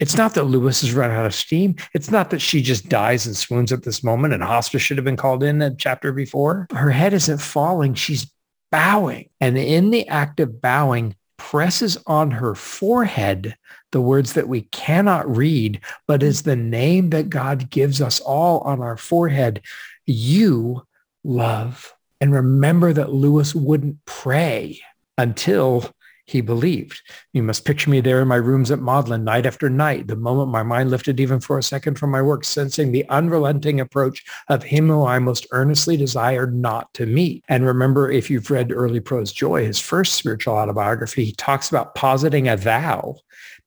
It's 0.00 0.16
not 0.16 0.34
that 0.34 0.44
Lewis 0.44 0.80
has 0.80 0.92
run 0.92 1.10
out 1.10 1.26
of 1.26 1.34
steam. 1.34 1.76
It's 1.94 2.10
not 2.10 2.30
that 2.30 2.40
she 2.40 2.62
just 2.62 2.88
dies 2.88 3.26
and 3.26 3.36
swoons 3.36 3.72
at 3.72 3.84
this 3.84 4.02
moment 4.02 4.34
and 4.34 4.42
hospice 4.42 4.82
should 4.82 4.96
have 4.96 5.04
been 5.04 5.16
called 5.16 5.42
in 5.42 5.62
a 5.62 5.74
chapter 5.74 6.12
before. 6.12 6.66
Her 6.72 6.90
head 6.90 7.12
isn't 7.12 7.38
falling. 7.38 7.94
She's 7.94 8.30
bowing. 8.70 9.30
And 9.40 9.56
in 9.56 9.90
the 9.90 10.06
act 10.08 10.40
of 10.40 10.60
bowing, 10.60 11.14
presses 11.36 11.96
on 12.06 12.32
her 12.32 12.54
forehead 12.54 13.56
the 13.94 14.00
words 14.00 14.32
that 14.32 14.48
we 14.48 14.62
cannot 14.72 15.36
read, 15.36 15.80
but 16.08 16.20
is 16.20 16.42
mm. 16.42 16.46
the 16.46 16.56
name 16.56 17.10
that 17.10 17.30
God 17.30 17.70
gives 17.70 18.02
us 18.02 18.18
all 18.20 18.58
on 18.60 18.82
our 18.82 18.96
forehead. 18.96 19.62
You 20.04 20.84
love. 21.22 21.94
And 22.20 22.34
remember 22.34 22.92
that 22.92 23.12
Lewis 23.12 23.54
wouldn't 23.54 24.04
pray 24.04 24.80
until 25.16 25.94
he 26.26 26.40
believed. 26.40 27.02
You 27.32 27.42
must 27.42 27.64
picture 27.64 27.90
me 27.90 28.00
there 28.00 28.20
in 28.20 28.26
my 28.26 28.36
rooms 28.36 28.70
at 28.70 28.80
Magdalen 28.80 29.24
night 29.24 29.46
after 29.46 29.70
night, 29.70 30.08
the 30.08 30.16
moment 30.16 30.50
my 30.50 30.62
mind 30.62 30.90
lifted 30.90 31.20
even 31.20 31.38
for 31.38 31.58
a 31.58 31.62
second 31.62 31.98
from 31.98 32.10
my 32.10 32.22
work, 32.22 32.44
sensing 32.44 32.90
the 32.90 33.08
unrelenting 33.10 33.78
approach 33.78 34.24
of 34.48 34.62
him 34.62 34.88
who 34.88 35.04
I 35.04 35.18
most 35.18 35.46
earnestly 35.52 35.96
desired 35.96 36.54
not 36.54 36.92
to 36.94 37.06
meet. 37.06 37.44
And 37.48 37.64
remember, 37.66 38.10
if 38.10 38.30
you've 38.30 38.50
read 38.50 38.72
Early 38.72 39.00
Prose 39.00 39.32
Joy, 39.32 39.66
his 39.66 39.78
first 39.78 40.14
spiritual 40.14 40.54
autobiography, 40.54 41.26
he 41.26 41.32
talks 41.32 41.68
about 41.68 41.94
positing 41.94 42.48
a 42.48 42.56
thou 42.56 43.16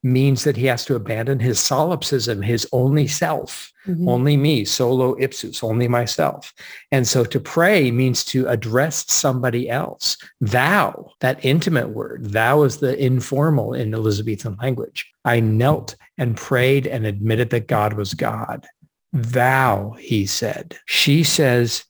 means 0.03 0.44
that 0.44 0.57
he 0.57 0.65
has 0.68 0.86
to 0.86 0.95
abandon 0.95 1.40
his 1.40 1.60
solipsism, 1.60 2.41
his 2.41 2.68
only 2.72 3.07
self, 3.07 3.72
Mhm. 3.88 4.07
only 4.07 4.38
me, 4.38 4.64
solo 4.64 5.15
ipsus, 5.15 5.64
only 5.64 5.88
myself. 5.88 6.53
And 6.91 7.07
so 7.07 7.24
to 7.26 7.40
pray 7.40 7.90
means 7.91 8.24
to 8.26 8.48
address 8.48 9.11
somebody 9.11 9.69
else. 9.69 10.18
Thou, 10.40 11.11
that 11.19 11.44
intimate 11.44 11.90
word, 11.90 12.32
thou 12.32 12.64
is 12.64 12.78
the 12.78 12.98
informal 13.03 13.74
in 13.74 13.94
Elizabethan 13.94 14.57
language. 14.61 15.10
I 15.26 15.40
knelt 15.40 15.95
and 16.18 16.38
prayed 16.38 16.86
and 16.88 17.06
admitted 17.06 17.49
that 17.52 17.68
God 17.68 17.94
was 17.94 18.14
God. 18.14 18.65
Thou, 19.14 19.95
he 19.99 20.26
said. 20.26 20.78
She 20.86 21.24
says, 21.24 21.86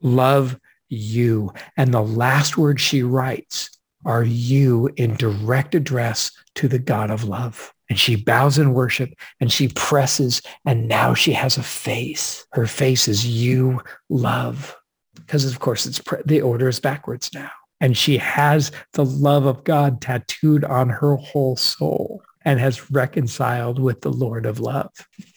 love 0.00 0.58
you. 0.88 1.52
And 1.76 1.92
the 1.94 2.02
last 2.02 2.58
word 2.58 2.80
she 2.80 3.02
writes 3.02 3.70
are 4.04 4.24
you 4.24 4.90
in 4.96 5.14
direct 5.16 5.74
address 5.74 6.30
to 6.56 6.68
the 6.68 6.78
God 6.78 7.10
of 7.10 7.24
love. 7.24 7.72
And 7.88 7.98
she 7.98 8.16
bows 8.16 8.58
in 8.58 8.72
worship 8.72 9.10
and 9.40 9.52
she 9.52 9.68
presses 9.68 10.42
and 10.64 10.88
now 10.88 11.14
she 11.14 11.32
has 11.32 11.58
a 11.58 11.62
face. 11.62 12.46
Her 12.52 12.66
face 12.66 13.08
is 13.08 13.26
you 13.26 13.80
love. 14.08 14.76
Because 15.14 15.44
of 15.44 15.60
course 15.60 15.86
it's 15.86 15.98
pre- 15.98 16.22
the 16.24 16.40
order 16.40 16.68
is 16.68 16.80
backwards 16.80 17.30
now. 17.34 17.50
And 17.80 17.96
she 17.96 18.16
has 18.18 18.70
the 18.92 19.04
love 19.04 19.44
of 19.44 19.64
God 19.64 20.00
tattooed 20.00 20.64
on 20.64 20.88
her 20.88 21.16
whole 21.16 21.56
soul 21.56 22.22
and 22.44 22.60
has 22.60 22.90
reconciled 22.90 23.78
with 23.78 24.00
the 24.00 24.12
Lord 24.12 24.46
of 24.46 24.60
love. 24.60 24.90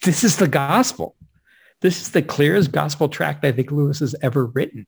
This 0.03 0.23
is 0.23 0.37
the 0.37 0.47
gospel. 0.47 1.15
This 1.81 2.01
is 2.01 2.11
the 2.11 2.21
clearest 2.21 2.71
gospel 2.71 3.09
tract 3.09 3.43
I 3.43 3.51
think 3.51 3.71
Lewis 3.71 3.99
has 3.99 4.15
ever 4.21 4.45
written. 4.45 4.87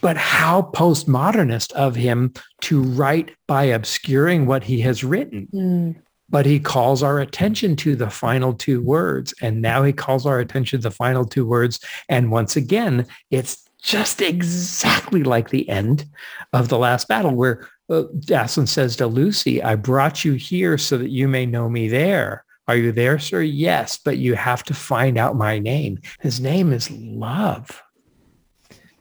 But 0.00 0.16
how 0.16 0.70
postmodernist 0.74 1.72
of 1.72 1.94
him 1.94 2.32
to 2.62 2.82
write 2.82 3.34
by 3.46 3.64
obscuring 3.64 4.46
what 4.46 4.64
he 4.64 4.80
has 4.80 5.04
written. 5.04 5.48
Mm. 5.52 5.96
But 6.28 6.46
he 6.46 6.60
calls 6.60 7.02
our 7.02 7.20
attention 7.20 7.76
to 7.76 7.94
the 7.94 8.08
final 8.08 8.54
two 8.54 8.80
words. 8.80 9.34
And 9.42 9.60
now 9.60 9.82
he 9.82 9.92
calls 9.92 10.24
our 10.24 10.38
attention 10.38 10.80
to 10.80 10.82
the 10.82 10.94
final 10.94 11.24
two 11.24 11.46
words. 11.46 11.78
And 12.08 12.30
once 12.30 12.56
again, 12.56 13.06
it's 13.30 13.68
just 13.82 14.22
exactly 14.22 15.24
like 15.24 15.50
the 15.50 15.68
end 15.68 16.06
of 16.52 16.68
the 16.68 16.78
last 16.78 17.08
battle 17.08 17.34
where 17.34 17.68
uh, 17.90 18.04
says 18.46 18.96
to 18.96 19.06
Lucy, 19.06 19.62
I 19.62 19.74
brought 19.74 20.24
you 20.24 20.34
here 20.34 20.78
so 20.78 20.96
that 20.98 21.10
you 21.10 21.28
may 21.28 21.44
know 21.44 21.68
me 21.68 21.88
there. 21.88 22.44
Are 22.68 22.76
you 22.76 22.92
there, 22.92 23.18
sir? 23.18 23.42
Yes, 23.42 23.98
but 23.98 24.18
you 24.18 24.34
have 24.34 24.62
to 24.64 24.74
find 24.74 25.18
out 25.18 25.36
my 25.36 25.58
name. 25.58 26.00
His 26.20 26.40
name 26.40 26.72
is 26.72 26.90
love. 26.90 27.82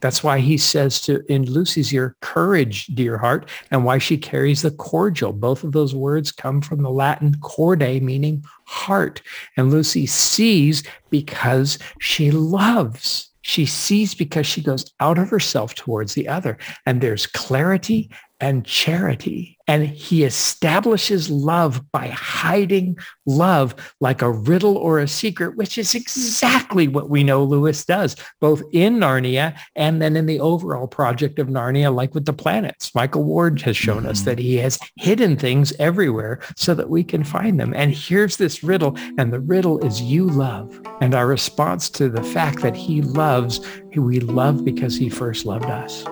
That's 0.02 0.24
why 0.24 0.40
he 0.40 0.58
says 0.58 1.00
to 1.02 1.24
in 1.32 1.46
Lucy's 1.46 1.94
ear, 1.94 2.16
courage, 2.22 2.88
dear 2.88 3.18
heart, 3.18 3.50
and 3.70 3.86
why 3.86 4.00
she 4.00 4.18
carries 4.18 4.62
the 4.62 4.72
cordial. 4.72 5.32
Both 5.32 5.64
of 5.64 5.72
those 5.72 5.96
words 5.96 6.32
come 6.32 6.62
from 6.62 6.82
the 6.82 6.90
Latin 6.90 7.36
corde, 7.42 8.02
meaning 8.02 8.44
heart. 8.66 9.22
And 9.58 9.72
Lucy 9.72 10.06
sees 10.06 10.84
because 11.10 11.80
she 12.00 12.32
loves. 12.32 13.30
She 13.44 13.66
sees 13.66 14.14
because 14.14 14.46
she 14.46 14.62
goes 14.62 14.86
out 15.00 15.18
of 15.18 15.30
herself 15.30 15.74
towards 15.76 16.14
the 16.14 16.28
other. 16.28 16.58
And 16.86 17.02
there's 17.02 17.26
clarity 17.26 18.10
and 18.42 18.66
charity. 18.66 19.58
And 19.68 19.88
he 19.88 20.24
establishes 20.24 21.30
love 21.30 21.90
by 21.92 22.08
hiding 22.08 22.98
love 23.26 23.74
like 24.02 24.22
a 24.22 24.30
riddle 24.32 24.76
or 24.76 25.00
a 25.00 25.08
secret, 25.08 25.56
which 25.56 25.78
is 25.78 25.96
exactly 25.96 26.90
what 26.90 27.10
we 27.10 27.24
know 27.24 27.44
Lewis 27.44 27.86
does, 27.86 28.18
both 28.42 28.62
in 28.74 28.98
Narnia 28.98 29.58
and 29.76 30.02
then 30.02 30.18
in 30.18 30.26
the 30.26 30.42
overall 30.42 30.88
project 30.88 31.40
of 31.40 31.48
Narnia, 31.48 31.94
like 31.96 32.14
with 32.14 32.26
the 32.26 32.34
planets. 32.34 32.94
Michael 32.94 33.24
Ward 33.24 33.62
has 33.62 33.78
shown 33.78 34.06
us 34.06 34.22
Mhm. 34.22 34.26
that 34.26 34.40
he 34.40 34.58
has 34.58 34.78
hidden 34.98 35.38
things 35.38 35.72
everywhere 35.80 36.40
so 36.58 36.74
that 36.74 36.90
we 36.90 37.04
can 37.04 37.24
find 37.24 37.60
them. 37.60 37.74
And 37.74 37.94
here's 37.94 38.38
this 38.38 38.64
riddle, 38.64 38.98
and 39.18 39.32
the 39.32 39.40
riddle 39.40 39.78
is 39.86 40.02
you 40.02 40.26
love. 40.26 40.82
And 41.00 41.16
our 41.16 41.28
response 41.28 41.90
to 41.92 42.10
the 42.10 42.24
fact 42.24 42.62
that 42.62 42.76
he 42.76 43.02
loves, 43.02 43.62
we 43.96 44.20
love 44.20 44.66
because 44.66 44.98
he 44.98 45.08
first 45.08 45.46
loved 45.46 45.66
us. 45.66 46.04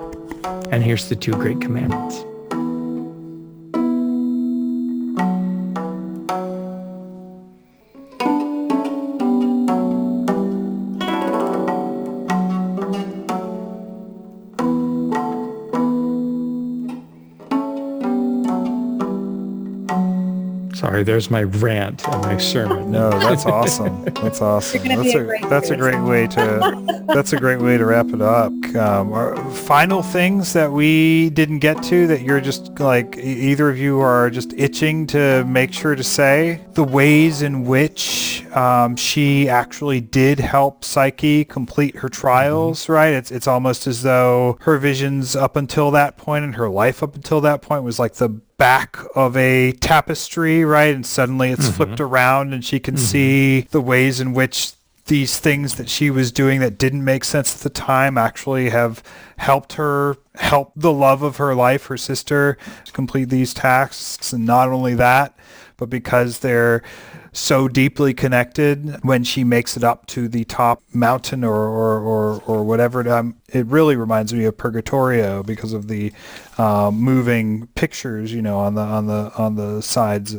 And 0.44 0.84
here's 0.84 1.10
the 1.10 1.16
two 1.16 1.34
great 1.34 1.62
commandments. 1.62 2.24
Sorry, 20.80 21.04
there's 21.04 21.30
my 21.30 21.44
rant 21.44 22.08
and 22.08 22.22
my 22.22 22.38
sermon. 22.38 22.90
No, 22.90 23.10
that's 23.10 23.46
awesome. 23.46 24.06
That's 24.22 24.42
awesome. 24.42 24.88
That's 24.88 25.14
a 25.14 25.20
a 25.20 25.24
great 25.26 25.50
that's 25.50 25.70
a 25.72 25.76
great 25.76 26.02
way 26.02 26.26
to 26.28 27.04
that's 27.14 27.34
a 27.34 27.38
great 27.38 27.60
way 27.60 27.78
to 27.78 27.86
wrap 27.86 28.08
it 28.14 28.22
up. 28.22 28.54
Um, 28.76 29.12
our 29.12 29.36
final 29.52 30.02
things 30.02 30.54
that 30.54 30.72
we 30.72 31.32
didn't 31.32 31.60
get 31.60 31.84
to 31.84 32.08
that 32.08 32.22
you're 32.22 32.40
just 32.40 32.80
like 32.80 33.18
either 33.18 33.70
of 33.70 33.78
you 33.78 34.00
are 34.00 34.30
just 34.30 34.54
itching 34.54 35.06
to 35.08 35.44
make 35.46 35.74
sure 35.74 35.96
to 35.96 36.04
say 36.04 36.62
the 36.76 36.84
ways 36.86 37.42
in 37.42 37.66
which 37.66 38.46
um, 38.56 38.96
she 38.96 39.48
actually 39.50 40.02
did 40.02 40.40
help 40.40 40.84
Psyche 40.84 41.46
complete 41.46 41.98
her 41.98 42.10
trials. 42.10 42.88
Right? 42.90 43.14
It's 43.14 43.32
it's 43.32 43.48
almost 43.48 43.88
as 43.88 44.04
though 44.04 44.58
her 44.62 44.78
visions 44.78 45.36
up 45.36 45.56
until 45.56 45.92
that 45.92 46.18
point 46.18 46.44
and 46.46 46.56
her 46.56 46.70
life 46.70 47.02
up 47.04 47.16
until 47.16 47.42
that 47.42 47.62
point 47.62 47.84
was 47.84 48.00
like 48.00 48.16
the 48.16 48.30
back 48.30 48.98
of 49.16 49.38
a 49.38 49.72
tapestry, 49.74 50.66
right? 50.66 50.94
And 50.94 51.06
suddenly 51.06 51.50
it's 51.52 51.70
Mhm. 51.70 51.74
flipped 51.74 52.02
around 52.02 52.54
and 52.54 52.64
she 52.64 52.80
can 52.80 52.96
Mhm. 52.96 53.00
see 53.00 53.62
the 53.72 53.82
ways 53.82 54.20
in 54.20 54.34
which 54.34 54.74
these 55.06 55.38
things 55.40 55.76
that 55.76 55.90
she 55.90 56.12
was 56.12 56.32
doing 56.32 56.60
that 56.60 56.78
didn't 56.78 57.04
make 57.04 57.24
sense 57.24 57.56
at 57.56 57.62
the 57.62 57.70
time 57.70 58.16
actually 58.18 58.70
have 58.70 59.02
helped 59.38 59.74
her 59.74 60.18
help 60.36 60.72
the 60.76 60.92
love 60.92 61.24
of 61.24 61.38
her 61.38 61.56
life, 61.56 61.86
her 61.88 61.98
sister, 61.98 62.58
complete 62.94 63.30
these 63.30 63.54
tasks. 63.54 64.34
And 64.34 64.46
not 64.46 64.70
only 64.70 64.94
that, 64.96 65.34
but 65.78 65.90
because 65.90 66.40
they're 66.40 66.84
so 67.32 67.68
deeply 67.68 68.14
connected 68.14 69.04
when 69.04 69.24
she 69.24 69.44
makes 69.44 69.78
it 69.78 69.84
up 69.84 70.06
to 70.08 70.28
the 70.28 70.44
top 70.46 70.82
mountain 70.94 71.44
or 71.44 71.56
or, 71.56 72.00
or, 72.00 72.42
or 72.46 72.64
whatever. 72.64 73.08
Um, 73.10 73.36
it 73.50 73.66
really 73.68 73.96
reminds 73.96 74.34
me 74.34 74.46
of 74.46 74.58
Purgatorio 74.58 75.44
because 75.44 75.74
of 75.74 75.88
the 75.88 76.12
um, 76.58 76.96
moving 76.96 77.68
pictures 77.68 78.34
you 78.34 78.42
know 78.42 78.60
on 78.60 78.76
the 78.76 78.82
on 78.82 79.08
the 79.08 79.32
on 79.38 79.56
the 79.56 79.82
sides 79.82 80.36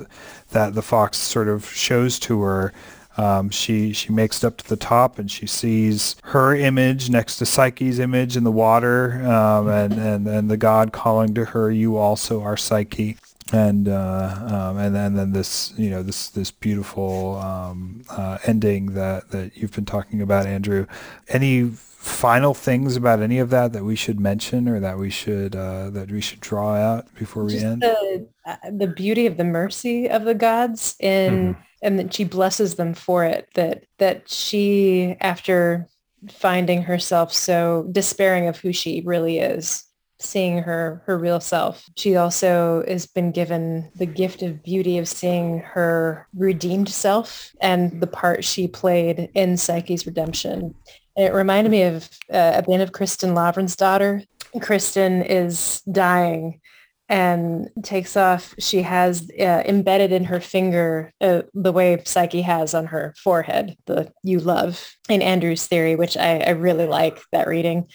that 0.51 0.75
the 0.75 0.83
fox 0.83 1.19
sort 1.19 1.49
of 1.49 1.69
shows 1.71 2.19
to 2.21 2.43
her. 2.43 2.73
Um, 3.17 3.51
she 3.51 3.93
she 3.93 4.12
makes 4.12 4.43
it 4.43 4.47
up 4.47 4.57
to 4.59 4.69
the 4.69 4.77
top 4.77 5.19
and 5.19 5.31
she 5.31 5.47
sees 5.47 6.17
her 6.25 6.55
image 6.55 7.11
next 7.11 7.37
to 7.37 7.45
Psyche's 7.45 7.99
image 7.99 8.37
in 8.37 8.45
the 8.45 8.53
water 8.53 9.21
um, 9.27 9.69
and, 9.69 9.93
and 9.95 10.27
and 10.29 10.51
the 10.51 10.57
god 10.57 10.93
calling 10.93 11.35
to 11.35 11.47
her 11.47 11.71
you 11.71 11.97
also 11.97 12.41
are 12.41 12.57
Psyche 12.57 13.19
and 13.53 13.89
uh, 13.89 14.37
um, 14.47 14.79
and 14.79 14.95
then, 14.95 15.15
then 15.15 15.33
this 15.33 15.73
you 15.77 15.91
know 15.91 16.03
this 16.03 16.29
this 16.29 16.51
beautiful 16.51 17.37
um, 17.37 18.03
uh, 18.09 18.39
ending 18.47 18.95
that 18.95 19.31
that 19.31 19.57
you've 19.57 19.73
been 19.73 19.85
talking 19.85 20.23
about, 20.23 20.47
Andrew. 20.47 20.87
Any 21.29 21.71
final 22.01 22.55
things 22.55 22.97
about 22.97 23.21
any 23.21 23.39
of 23.39 23.51
that 23.51 23.75
that 23.75 23.85
we 23.85 23.95
should 23.95 24.19
mention 24.19 24.67
or 24.67 24.81
that 24.81 24.97
we 24.97 25.11
should 25.11 25.55
uh, 25.55 25.91
that 25.91 26.11
we 26.11 26.21
should 26.21 26.41
draw 26.41 26.75
out 26.75 27.13
before 27.15 27.45
we 27.45 27.53
Just 27.53 27.65
end? 27.65 27.83
the 27.83 28.27
uh, 28.47 28.57
the 28.73 28.87
beauty 28.87 29.27
of 29.27 29.37
the 29.37 29.45
mercy 29.45 30.09
of 30.09 30.25
the 30.25 30.35
gods 30.35 30.97
in 30.99 31.55
and 31.83 31.99
that 31.99 32.15
she 32.15 32.25
blesses 32.25 32.77
them 32.77 32.95
for 32.95 33.25
it 33.25 33.49
that 33.55 33.85
that 33.99 34.31
she 34.31 35.15
after 35.21 35.87
finding 36.31 36.83
herself 36.83 37.35
so 37.35 37.87
despairing 37.93 38.47
of 38.49 38.59
who 38.59 38.73
she 38.73 39.03
really 39.05 39.39
is 39.39 39.85
seeing 40.21 40.59
her 40.59 41.03
her 41.07 41.19
real 41.19 41.41
self. 41.41 41.85
She 41.97 42.17
also 42.17 42.85
has 42.87 43.07
been 43.07 43.33
given 43.33 43.91
the 43.97 44.07
gift 44.07 44.43
of 44.43 44.63
beauty 44.63 44.99
of 44.99 45.09
seeing 45.09 45.61
her 45.61 46.29
redeemed 46.35 46.89
self 46.89 47.51
and 47.61 48.01
the 48.01 48.07
part 48.07 48.45
she 48.45 48.69
played 48.69 49.31
in 49.35 49.57
psyche's 49.57 50.07
redemption. 50.07 50.75
And 51.17 51.27
it 51.27 51.35
reminded 51.35 51.71
me 51.71 51.83
of 51.83 52.09
uh, 52.33 52.53
a 52.57 52.63
bit 52.63 52.81
of 52.81 52.93
kristen 52.93 53.35
lavren's 53.35 53.77
daughter. 53.77 54.23
Kristin 54.57 55.25
is 55.27 55.83
dying 55.91 56.61
and 57.09 57.69
takes 57.83 58.17
off. 58.17 58.55
She 58.59 58.83
has 58.83 59.29
uh, 59.39 59.63
embedded 59.67 60.13
in 60.13 60.25
her 60.25 60.41
finger 60.41 61.13
uh, 61.21 61.43
the 61.55 61.73
way 61.73 62.01
psyche 62.05 62.43
has 62.43 62.73
on 62.73 62.87
her 62.87 63.15
forehead 63.23 63.77
the 63.87 64.13
you 64.23 64.39
love 64.39 64.97
in 65.09 65.23
andrew's 65.23 65.67
theory 65.67 65.97
which 65.97 66.17
i, 66.17 66.39
I 66.39 66.51
really 66.51 66.87
like 66.87 67.21
that 67.33 67.49
reading 67.49 67.89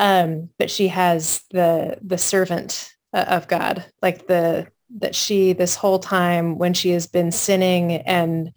um, 0.00 0.48
but 0.58 0.70
she 0.70 0.88
has 0.88 1.42
the 1.52 1.98
the 2.02 2.18
servant 2.18 2.90
uh, 3.12 3.24
of 3.28 3.46
god 3.46 3.84
like 4.02 4.26
the 4.26 4.66
that 4.98 5.14
she 5.14 5.52
this 5.52 5.76
whole 5.76 6.00
time 6.00 6.58
when 6.58 6.74
she 6.74 6.90
has 6.90 7.06
been 7.06 7.30
sinning 7.30 7.92
and 7.92 8.52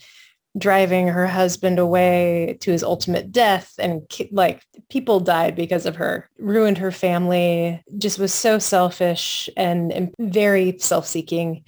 driving 0.57 1.07
her 1.07 1.25
husband 1.25 1.79
away 1.79 2.57
to 2.61 2.71
his 2.71 2.83
ultimate 2.83 3.31
death 3.31 3.73
and 3.79 4.01
like 4.31 4.61
people 4.89 5.19
died 5.19 5.55
because 5.55 5.87
of 5.87 5.95
her 5.95 6.29
ruined 6.37 6.77
her 6.77 6.91
family 6.91 7.83
just 7.97 8.19
was 8.19 8.31
so 8.31 8.59
selfish 8.59 9.49
and, 9.57 9.91
and 9.91 10.13
very 10.19 10.77
self-seeking 10.77 11.63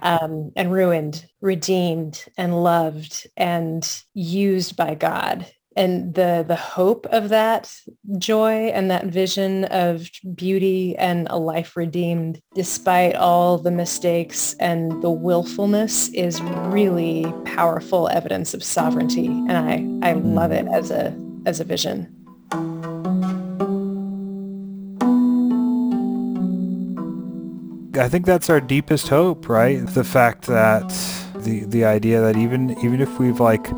um, 0.00 0.50
and 0.56 0.72
ruined 0.72 1.26
redeemed 1.42 2.24
and 2.38 2.62
loved 2.62 3.26
and 3.36 4.02
used 4.14 4.74
by 4.74 4.94
god 4.94 5.46
and 5.76 6.14
the 6.14 6.44
the 6.46 6.56
hope 6.56 7.06
of 7.06 7.28
that 7.28 7.74
joy 8.18 8.66
and 8.68 8.90
that 8.90 9.06
vision 9.06 9.64
of 9.66 10.08
beauty 10.34 10.96
and 10.96 11.26
a 11.30 11.36
life 11.36 11.76
redeemed 11.76 12.40
despite 12.54 13.14
all 13.14 13.58
the 13.58 13.70
mistakes 13.70 14.54
and 14.58 15.02
the 15.02 15.10
willfulness 15.10 16.08
is 16.08 16.42
really 16.42 17.32
powerful 17.44 18.08
evidence 18.08 18.52
of 18.54 18.64
sovereignty 18.64 19.26
and 19.26 19.52
i 19.52 20.08
i 20.08 20.12
love 20.12 20.50
it 20.50 20.66
as 20.68 20.90
a 20.90 21.16
as 21.46 21.60
a 21.60 21.64
vision 21.64 22.14
I 27.92 28.08
think 28.08 28.24
that's 28.24 28.48
our 28.48 28.60
deepest 28.60 29.08
hope, 29.08 29.48
right? 29.48 29.84
The 29.84 30.04
fact 30.04 30.46
that 30.46 30.88
the 31.34 31.64
the 31.64 31.84
idea 31.84 32.20
that 32.20 32.36
even 32.36 32.70
even 32.84 33.00
if 33.00 33.18
we've 33.18 33.40
like 33.40 33.68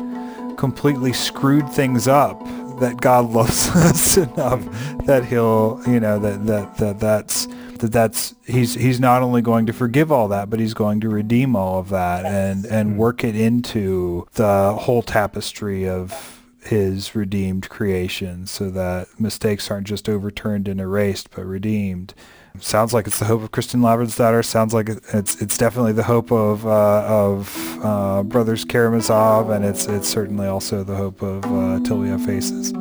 completely 0.63 1.11
screwed 1.11 1.67
things 1.67 2.07
up 2.07 2.41
that 2.79 2.95
God 3.01 3.31
loves 3.31 3.67
us 3.75 4.15
enough 4.15 4.63
that 5.05 5.25
he'll, 5.25 5.81
you 5.85 5.99
know, 5.99 6.19
that, 6.19 6.45
that, 6.45 6.77
that 6.77 6.99
that's, 7.01 7.47
that 7.79 7.91
that's, 7.91 8.33
he's, 8.47 8.73
he's 8.73 8.97
not 8.97 9.21
only 9.21 9.41
going 9.41 9.65
to 9.65 9.73
forgive 9.73 10.09
all 10.09 10.29
that, 10.29 10.49
but 10.49 10.61
he's 10.61 10.73
going 10.73 11.01
to 11.01 11.09
redeem 11.09 11.53
all 11.57 11.79
of 11.79 11.89
that 11.89 12.25
and, 12.25 12.63
and 12.65 12.91
mm-hmm. 12.91 12.97
work 12.97 13.25
it 13.25 13.35
into 13.35 14.25
the 14.35 14.73
whole 14.79 15.01
tapestry 15.01 15.85
of 15.85 16.41
his 16.61 17.13
redeemed 17.13 17.67
creation 17.67 18.47
so 18.47 18.69
that 18.69 19.09
mistakes 19.19 19.69
aren't 19.69 19.85
just 19.85 20.07
overturned 20.07 20.69
and 20.69 20.79
erased, 20.79 21.29
but 21.35 21.43
redeemed. 21.43 22.13
Sounds 22.59 22.93
like 22.93 23.07
it's 23.07 23.17
the 23.17 23.25
hope 23.25 23.41
of 23.41 23.51
Kristin 23.51 23.81
Lavransdatter. 23.81 24.45
Sounds 24.45 24.75
like 24.75 24.87
it's 24.87 25.41
it's 25.41 25.57
definitely 25.57 25.91
the 25.91 26.03
hope 26.03 26.31
of 26.31 26.67
uh, 26.67 27.03
of 27.07 27.79
uh, 27.83 28.21
Brothers 28.23 28.63
Karamazov, 28.63 29.49
and 29.49 29.65
it's 29.65 29.87
it's 29.87 30.07
certainly 30.07 30.45
also 30.45 30.83
the 30.83 30.95
hope 30.95 31.23
of 31.23 31.43
uh, 31.45 31.79
Till 31.83 31.97
We 31.97 32.09
Have 32.09 32.23
Faces. 32.23 32.71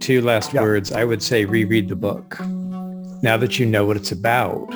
Two 0.00 0.20
last 0.20 0.52
yeah. 0.52 0.60
words. 0.60 0.92
I 0.92 1.04
would 1.04 1.22
say 1.22 1.46
reread 1.46 1.88
the 1.88 1.96
book. 1.96 2.38
Now 3.22 3.36
that 3.38 3.58
you 3.58 3.64
know 3.64 3.86
what 3.86 3.96
it's 3.96 4.12
about, 4.12 4.68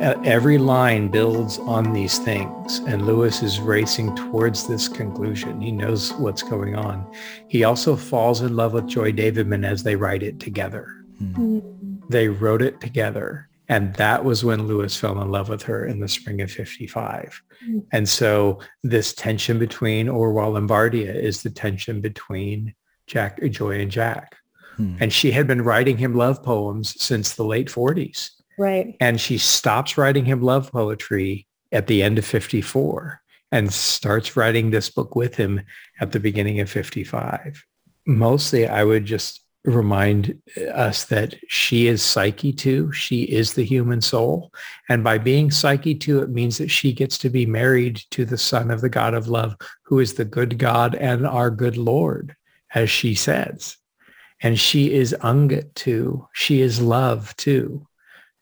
every 0.00 0.58
line 0.58 1.08
builds 1.08 1.58
on 1.60 1.92
these 1.92 2.18
things 2.18 2.78
and 2.80 3.06
lewis 3.06 3.42
is 3.42 3.60
racing 3.60 4.14
towards 4.14 4.66
this 4.66 4.88
conclusion 4.88 5.60
he 5.60 5.70
knows 5.70 6.12
what's 6.14 6.42
going 6.42 6.76
on 6.76 7.10
he 7.48 7.64
also 7.64 7.96
falls 7.96 8.42
in 8.42 8.54
love 8.54 8.72
with 8.72 8.86
joy 8.86 9.10
davidman 9.10 9.64
as 9.64 9.82
they 9.82 9.96
write 9.96 10.22
it 10.22 10.38
together 10.38 11.04
mm-hmm. 11.22 11.60
they 12.08 12.28
wrote 12.28 12.60
it 12.60 12.80
together 12.80 13.48
and 13.68 13.94
that 13.94 14.24
was 14.24 14.44
when 14.44 14.66
lewis 14.66 14.96
fell 14.96 15.20
in 15.22 15.30
love 15.30 15.48
with 15.48 15.62
her 15.62 15.86
in 15.86 16.00
the 16.00 16.08
spring 16.08 16.40
of 16.42 16.50
55 16.50 17.42
mm-hmm. 17.64 17.78
and 17.92 18.08
so 18.08 18.58
this 18.82 19.14
tension 19.14 19.58
between 19.58 20.08
Orual 20.08 20.58
and 20.58 20.68
bardia 20.68 21.14
is 21.14 21.42
the 21.42 21.50
tension 21.50 22.00
between 22.00 22.74
jack 23.06 23.42
joy 23.50 23.80
and 23.80 23.90
jack 23.90 24.36
mm-hmm. 24.78 24.96
and 25.00 25.12
she 25.12 25.30
had 25.30 25.46
been 25.46 25.62
writing 25.62 25.96
him 25.96 26.14
love 26.14 26.42
poems 26.42 27.00
since 27.02 27.34
the 27.34 27.44
late 27.44 27.68
40s 27.68 28.35
Right. 28.58 28.96
And 29.00 29.20
she 29.20 29.38
stops 29.38 29.98
writing 29.98 30.24
him 30.24 30.42
love 30.42 30.72
poetry 30.72 31.46
at 31.72 31.86
the 31.86 32.02
end 32.02 32.18
of 32.18 32.24
54 32.24 33.20
and 33.52 33.72
starts 33.72 34.36
writing 34.36 34.70
this 34.70 34.90
book 34.90 35.14
with 35.14 35.36
him 35.36 35.60
at 36.00 36.12
the 36.12 36.20
beginning 36.20 36.60
of 36.60 36.70
55. 36.70 37.64
Mostly, 38.06 38.66
I 38.66 38.84
would 38.84 39.04
just 39.04 39.42
remind 39.64 40.40
uh, 40.56 40.66
us 40.70 41.04
that 41.04 41.34
she 41.48 41.88
is 41.88 42.02
Psyche 42.02 42.52
too. 42.52 42.92
She 42.92 43.24
is 43.24 43.54
the 43.54 43.64
human 43.64 44.00
soul. 44.00 44.52
And 44.88 45.02
by 45.02 45.18
being 45.18 45.50
Psyche 45.50 45.94
too, 45.94 46.20
it 46.20 46.30
means 46.30 46.58
that 46.58 46.70
she 46.70 46.92
gets 46.92 47.18
to 47.18 47.30
be 47.30 47.46
married 47.46 48.00
to 48.12 48.24
the 48.24 48.38
son 48.38 48.70
of 48.70 48.80
the 48.80 48.88
God 48.88 49.14
of 49.14 49.28
love, 49.28 49.56
who 49.82 49.98
is 49.98 50.14
the 50.14 50.24
good 50.24 50.58
God 50.58 50.94
and 50.94 51.26
our 51.26 51.50
good 51.50 51.76
Lord, 51.76 52.36
as 52.74 52.90
she 52.90 53.14
says. 53.14 53.76
And 54.40 54.58
she 54.58 54.92
is 54.92 55.16
Ungit 55.20 55.74
too. 55.74 56.28
She 56.32 56.60
is 56.60 56.80
love 56.80 57.34
too 57.36 57.86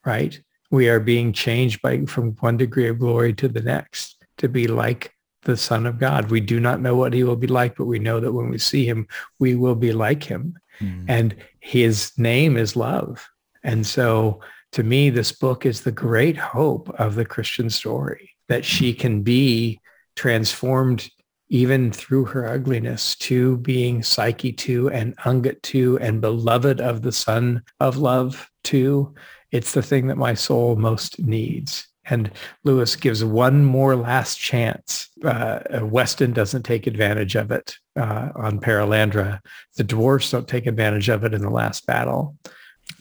right? 0.05 0.41
We 0.71 0.89
are 0.89 1.01
being 1.01 1.33
changed 1.33 1.83
by 1.83 2.05
from 2.07 2.33
one 2.41 2.57
degree 2.57 2.89
of 2.89 2.99
glory 2.99 3.33
to 3.35 3.49
the 3.49 3.63
next 3.63 4.25
to 4.39 4.49
be 4.49 4.67
like 4.67 5.13
the 5.43 5.57
Son 5.57 5.87
of 5.87 5.99
God. 5.99 6.31
We 6.31 6.41
do 6.41 6.59
not 6.59 6.81
know 6.81 6.97
what 6.97 7.13
he 7.13 7.23
will 7.23 7.37
be 7.37 7.47
like, 7.47 7.77
but 7.77 7.85
we 7.85 7.99
know 7.99 8.19
that 8.21 8.33
when 8.33 8.51
we 8.51 8.59
see 8.59 8.87
him, 8.87 9.07
we 9.39 9.55
will 9.55 9.75
be 9.75 9.93
like 9.93 10.25
him. 10.25 10.59
Mm. 10.81 11.05
And 11.09 11.37
his 11.61 12.13
name 12.17 12.57
is 12.57 12.77
love. 12.77 13.29
And 13.63 13.87
so 13.87 14.41
to 14.73 14.83
me, 14.83 15.11
this 15.11 15.33
book 15.33 15.65
is 15.65 15.83
the 15.83 15.93
great 15.93 16.37
hope 16.37 16.89
of 16.99 17.15
the 17.15 17.25
Christian 17.25 17.71
story 17.71 18.31
that 18.49 18.65
she 18.65 18.93
can 18.93 19.23
be 19.23 19.81
transformed 20.17 21.09
even 21.49 21.93
through 21.93 22.25
her 22.25 22.49
ugliness 22.49 23.15
to 23.17 23.59
being 23.59 24.03
Psyche 24.03 24.53
to 24.53 24.91
and 24.91 25.17
Ungit 25.19 25.63
to 25.63 25.99
and 26.01 26.21
beloved 26.21 26.81
of 26.81 27.03
the 27.03 27.13
Son 27.13 27.63
of 27.81 27.97
Love 27.97 28.51
to 28.65 29.15
it's 29.55 29.73
the 29.73 29.83
thing 29.83 30.09
that 30.09 30.19
my 30.19 30.35
soul 30.35 30.75
most 30.75 31.21
needs. 31.21 31.87
And 32.07 32.33
Lewis 32.65 32.97
gives 32.97 33.25
one 33.25 33.65
more 33.65 33.95
last 33.95 34.37
chance. 34.37 35.09
Uh, 35.25 35.61
Weston 35.81 36.33
doesn't 36.33 36.65
take 36.65 36.89
advantage 36.89 37.37
of 37.37 37.53
it 37.53 37.77
uh, 37.97 38.31
on 38.35 38.59
Perelandra. 38.59 39.41
The 39.77 39.85
dwarfs 39.85 40.33
don't 40.33 40.49
take 40.49 40.67
advantage 40.67 41.09
of 41.09 41.23
it 41.23 41.33
in 41.33 41.41
the 41.41 41.51
last 41.51 41.87
battle. 41.87 42.37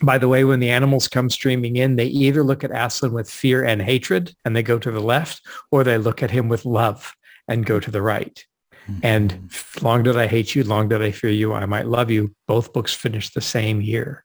By 0.00 0.16
the 0.16 0.28
way, 0.28 0.44
when 0.44 0.60
the 0.60 0.70
animals 0.70 1.08
come 1.08 1.28
streaming 1.28 1.74
in, 1.74 1.96
they 1.96 2.06
either 2.06 2.44
look 2.44 2.62
at 2.62 2.70
Aslan 2.70 3.12
with 3.12 3.28
fear 3.28 3.64
and 3.64 3.82
hatred 3.82 4.32
and 4.44 4.54
they 4.54 4.62
go 4.62 4.78
to 4.78 4.92
the 4.92 5.00
left, 5.00 5.42
or 5.72 5.82
they 5.82 5.98
look 5.98 6.22
at 6.22 6.30
him 6.30 6.48
with 6.48 6.64
love 6.64 7.14
and 7.48 7.66
go 7.66 7.80
to 7.80 7.90
the 7.90 8.00
right. 8.00 8.42
Mm-hmm. 8.88 9.00
And 9.02 9.50
long 9.82 10.04
did 10.04 10.16
I 10.16 10.28
hate 10.28 10.54
you, 10.54 10.62
long 10.62 10.88
did 10.88 11.02
I 11.02 11.10
fear 11.10 11.30
you, 11.30 11.52
I 11.52 11.66
might 11.66 11.88
love 11.88 12.12
you. 12.12 12.32
Both 12.46 12.72
books 12.72 12.94
finished 12.94 13.34
the 13.34 13.40
same 13.40 13.82
year 13.82 14.24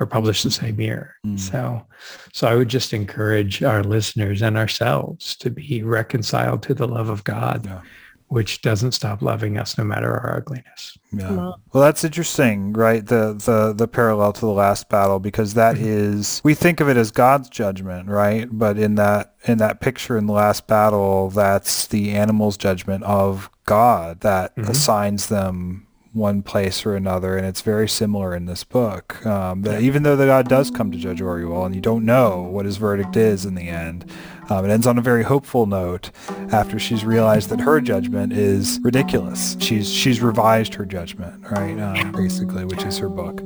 or 0.00 0.06
published 0.06 0.44
the 0.44 0.50
same 0.50 0.80
year. 0.80 1.16
Mm. 1.24 1.38
So, 1.38 1.86
so 2.32 2.48
I 2.48 2.54
would 2.54 2.68
just 2.68 2.92
encourage 2.92 3.62
our 3.62 3.82
listeners 3.82 4.42
and 4.42 4.56
ourselves 4.56 5.36
to 5.36 5.50
be 5.50 5.82
reconciled 5.82 6.62
to 6.64 6.74
the 6.74 6.88
love 6.88 7.08
of 7.08 7.22
God, 7.24 7.66
yeah. 7.66 7.80
which 8.28 8.60
doesn't 8.62 8.92
stop 8.92 9.22
loving 9.22 9.56
us 9.56 9.78
no 9.78 9.84
matter 9.84 10.12
our 10.12 10.38
ugliness. 10.38 10.98
Yeah. 11.12 11.52
Well, 11.72 11.82
that's 11.82 12.02
interesting, 12.02 12.72
right? 12.72 13.06
The 13.06 13.34
the 13.34 13.72
the 13.72 13.86
parallel 13.86 14.32
to 14.32 14.40
the 14.40 14.46
last 14.48 14.88
battle 14.88 15.20
because 15.20 15.54
that 15.54 15.76
mm-hmm. 15.76 15.86
is 15.86 16.40
we 16.42 16.54
think 16.54 16.80
of 16.80 16.88
it 16.88 16.96
as 16.96 17.12
God's 17.12 17.48
judgment, 17.48 18.08
right? 18.08 18.48
But 18.50 18.78
in 18.78 18.96
that 18.96 19.34
in 19.44 19.58
that 19.58 19.80
picture 19.80 20.18
in 20.18 20.26
the 20.26 20.32
last 20.32 20.66
battle, 20.66 21.30
that's 21.30 21.86
the 21.86 22.10
animal's 22.12 22.56
judgment 22.56 23.04
of 23.04 23.48
God 23.64 24.20
that 24.22 24.56
mm-hmm. 24.56 24.70
assigns 24.70 25.28
them 25.28 25.86
one 26.14 26.42
place 26.42 26.86
or 26.86 26.94
another, 26.94 27.36
and 27.36 27.44
it's 27.44 27.60
very 27.60 27.88
similar 27.88 28.34
in 28.34 28.46
this 28.46 28.64
book. 28.64 29.24
Um, 29.26 29.62
that 29.62 29.82
even 29.82 30.04
though 30.04 30.16
the 30.16 30.26
God 30.26 30.48
does 30.48 30.70
come 30.70 30.90
to 30.92 30.98
judge 30.98 31.20
Orual, 31.20 31.66
and 31.66 31.74
you 31.74 31.80
don't 31.80 32.04
know 32.04 32.42
what 32.42 32.64
his 32.64 32.76
verdict 32.76 33.16
is 33.16 33.44
in 33.44 33.54
the 33.54 33.68
end, 33.68 34.10
um, 34.48 34.64
it 34.64 34.70
ends 34.70 34.86
on 34.86 34.96
a 34.96 35.02
very 35.02 35.24
hopeful 35.24 35.66
note 35.66 36.10
after 36.52 36.78
she's 36.78 37.04
realized 37.04 37.48
that 37.50 37.60
her 37.60 37.80
judgment 37.80 38.32
is 38.32 38.78
ridiculous. 38.82 39.56
She's 39.58 39.92
she's 39.92 40.20
revised 40.20 40.74
her 40.74 40.84
judgment, 40.84 41.42
right? 41.50 41.78
Um, 41.80 42.12
basically, 42.12 42.64
which 42.64 42.84
is 42.84 42.96
her 42.98 43.08
book, 43.08 43.40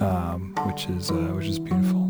um, 0.00 0.54
which 0.66 0.86
is 0.86 1.10
uh, 1.10 1.14
which 1.14 1.46
is 1.46 1.58
beautiful. 1.58 2.08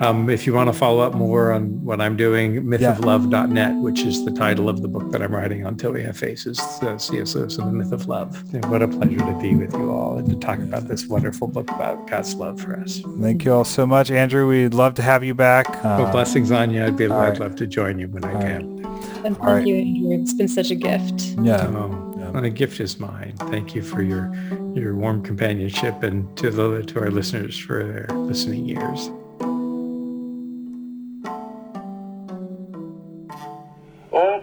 Um, 0.00 0.30
if 0.30 0.46
you 0.46 0.54
want 0.54 0.68
to 0.68 0.72
follow 0.72 1.00
up 1.00 1.14
more 1.14 1.52
on 1.52 1.84
what 1.84 2.00
I'm 2.00 2.16
doing, 2.16 2.62
mythoflove.net, 2.64 3.76
which 3.82 4.00
is 4.00 4.24
the 4.24 4.30
title 4.30 4.70
of 4.70 4.80
the 4.80 4.88
book 4.88 5.12
that 5.12 5.20
I'm 5.20 5.34
writing 5.34 5.66
on 5.66 5.76
Till 5.76 5.92
We 5.92 6.02
Have 6.04 6.16
Faces, 6.16 6.58
uh, 6.58 6.96
C.S. 6.96 7.34
Lewis 7.34 7.58
and 7.58 7.68
the 7.68 7.72
Myth 7.72 7.92
of 7.92 8.08
Love. 8.08 8.42
And 8.54 8.64
what 8.70 8.80
a 8.80 8.88
pleasure 8.88 9.18
to 9.18 9.38
be 9.38 9.54
with 9.54 9.74
you 9.74 9.90
all 9.90 10.16
and 10.16 10.26
to 10.30 10.36
talk 10.36 10.58
about 10.58 10.88
this 10.88 11.06
wonderful 11.06 11.48
book 11.48 11.70
about 11.70 12.08
God's 12.08 12.34
love 12.34 12.58
for 12.58 12.80
us. 12.80 13.02
Thank 13.20 13.44
you 13.44 13.52
all 13.52 13.64
so 13.64 13.86
much, 13.86 14.10
Andrew. 14.10 14.48
We'd 14.48 14.72
love 14.72 14.94
to 14.94 15.02
have 15.02 15.22
you 15.22 15.34
back. 15.34 15.68
Uh, 15.68 15.98
well, 16.00 16.12
blessings 16.12 16.50
on 16.50 16.70
you. 16.70 16.82
I'd, 16.82 16.96
be, 16.96 17.06
I'd 17.06 17.38
love 17.38 17.56
to 17.56 17.66
join 17.66 17.98
you 17.98 18.08
when 18.08 18.24
I 18.24 18.32
can. 18.40 18.82
Right. 18.82 19.26
And 19.26 19.36
thank 19.36 19.40
right. 19.40 19.66
you, 19.66 19.76
Andrew. 19.76 20.22
It's 20.22 20.32
been 20.32 20.48
such 20.48 20.70
a 20.70 20.76
gift. 20.76 21.34
Yeah. 21.42 21.66
Oh, 21.66 22.14
yeah. 22.18 22.38
And 22.38 22.46
a 22.46 22.50
gift 22.50 22.80
is 22.80 22.98
mine. 22.98 23.34
Thank 23.36 23.74
you 23.74 23.82
for 23.82 24.02
your 24.02 24.34
your 24.74 24.94
warm 24.94 25.22
companionship 25.22 26.02
and 26.02 26.34
to 26.38 26.50
the 26.50 26.82
to 26.84 27.00
our 27.00 27.10
listeners 27.10 27.58
for 27.58 27.84
their 27.84 28.06
listening 28.16 28.68
ears. 28.68 29.10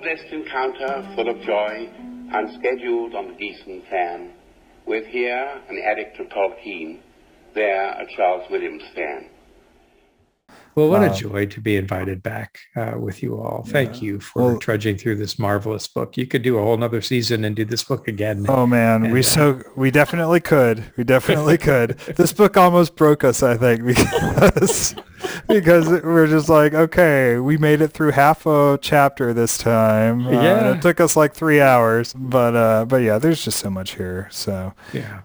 Blessed 0.07 0.31
encounter 0.31 1.11
full 1.15 1.27
of 1.27 1.41
joy, 1.41 1.89
unscheduled 2.31 3.13
on 3.13 3.27
the 3.27 3.33
Gießen 3.33 3.89
plan, 3.89 4.31
with 4.85 5.05
here 5.07 5.61
an 5.67 5.77
addict 5.85 6.17
of 6.21 6.27
Tolkien, 6.27 6.99
there 7.53 7.89
a 7.91 8.05
Charles 8.15 8.49
Williams 8.49 8.83
fan. 8.95 9.29
Well, 10.77 10.89
what 10.89 11.01
a 11.03 11.09
joy 11.09 11.47
to 11.47 11.59
be 11.59 11.75
invited 11.75 12.21
back 12.21 12.59
uh, 12.75 12.93
with 12.99 13.23
you 13.23 13.41
all. 13.41 13.63
Thank 13.67 13.99
you 13.99 14.19
for 14.19 14.43
Well- 14.43 14.57
trudging 14.59 14.95
through 14.97 15.15
this 15.15 15.39
marvelous 15.39 15.87
book. 15.87 16.15
You 16.17 16.27
could 16.27 16.43
do 16.43 16.59
a 16.59 16.61
whole 16.61 16.77
nother 16.77 17.01
season 17.01 17.43
and 17.45 17.55
do 17.55 17.65
this 17.65 17.83
book 17.83 18.07
again. 18.07 18.45
Oh 18.47 18.67
man, 18.67 19.09
we 19.09 19.21
uh, 19.21 19.23
so 19.23 19.63
we 19.75 19.89
definitely 19.89 20.39
could. 20.39 20.83
We 20.95 21.03
definitely 21.03 21.57
could. 21.69 21.97
This 22.15 22.31
book 22.31 22.57
almost 22.57 22.95
broke 22.95 23.23
us, 23.23 23.41
I 23.41 23.57
think, 23.57 23.85
because 23.87 24.93
because 25.47 25.87
we're 25.89 26.27
just 26.27 26.47
like, 26.47 26.75
okay, 26.75 27.39
we 27.39 27.57
made 27.57 27.81
it 27.81 27.87
through 27.87 28.11
half 28.11 28.45
a 28.45 28.77
chapter 28.79 29.33
this 29.33 29.57
time. 29.57 30.27
Uh, 30.27 30.31
Yeah. 30.31 30.73
it 30.75 30.81
took 30.83 30.99
us 30.99 31.15
like 31.15 31.33
three 31.33 31.59
hours, 31.59 32.13
but 32.13 32.55
uh, 32.55 32.85
but 32.85 32.97
yeah, 32.97 33.17
there's 33.17 33.43
just 33.43 33.57
so 33.57 33.71
much 33.71 33.95
here. 33.95 34.27
So 34.29 34.73
Yeah. 34.93 35.15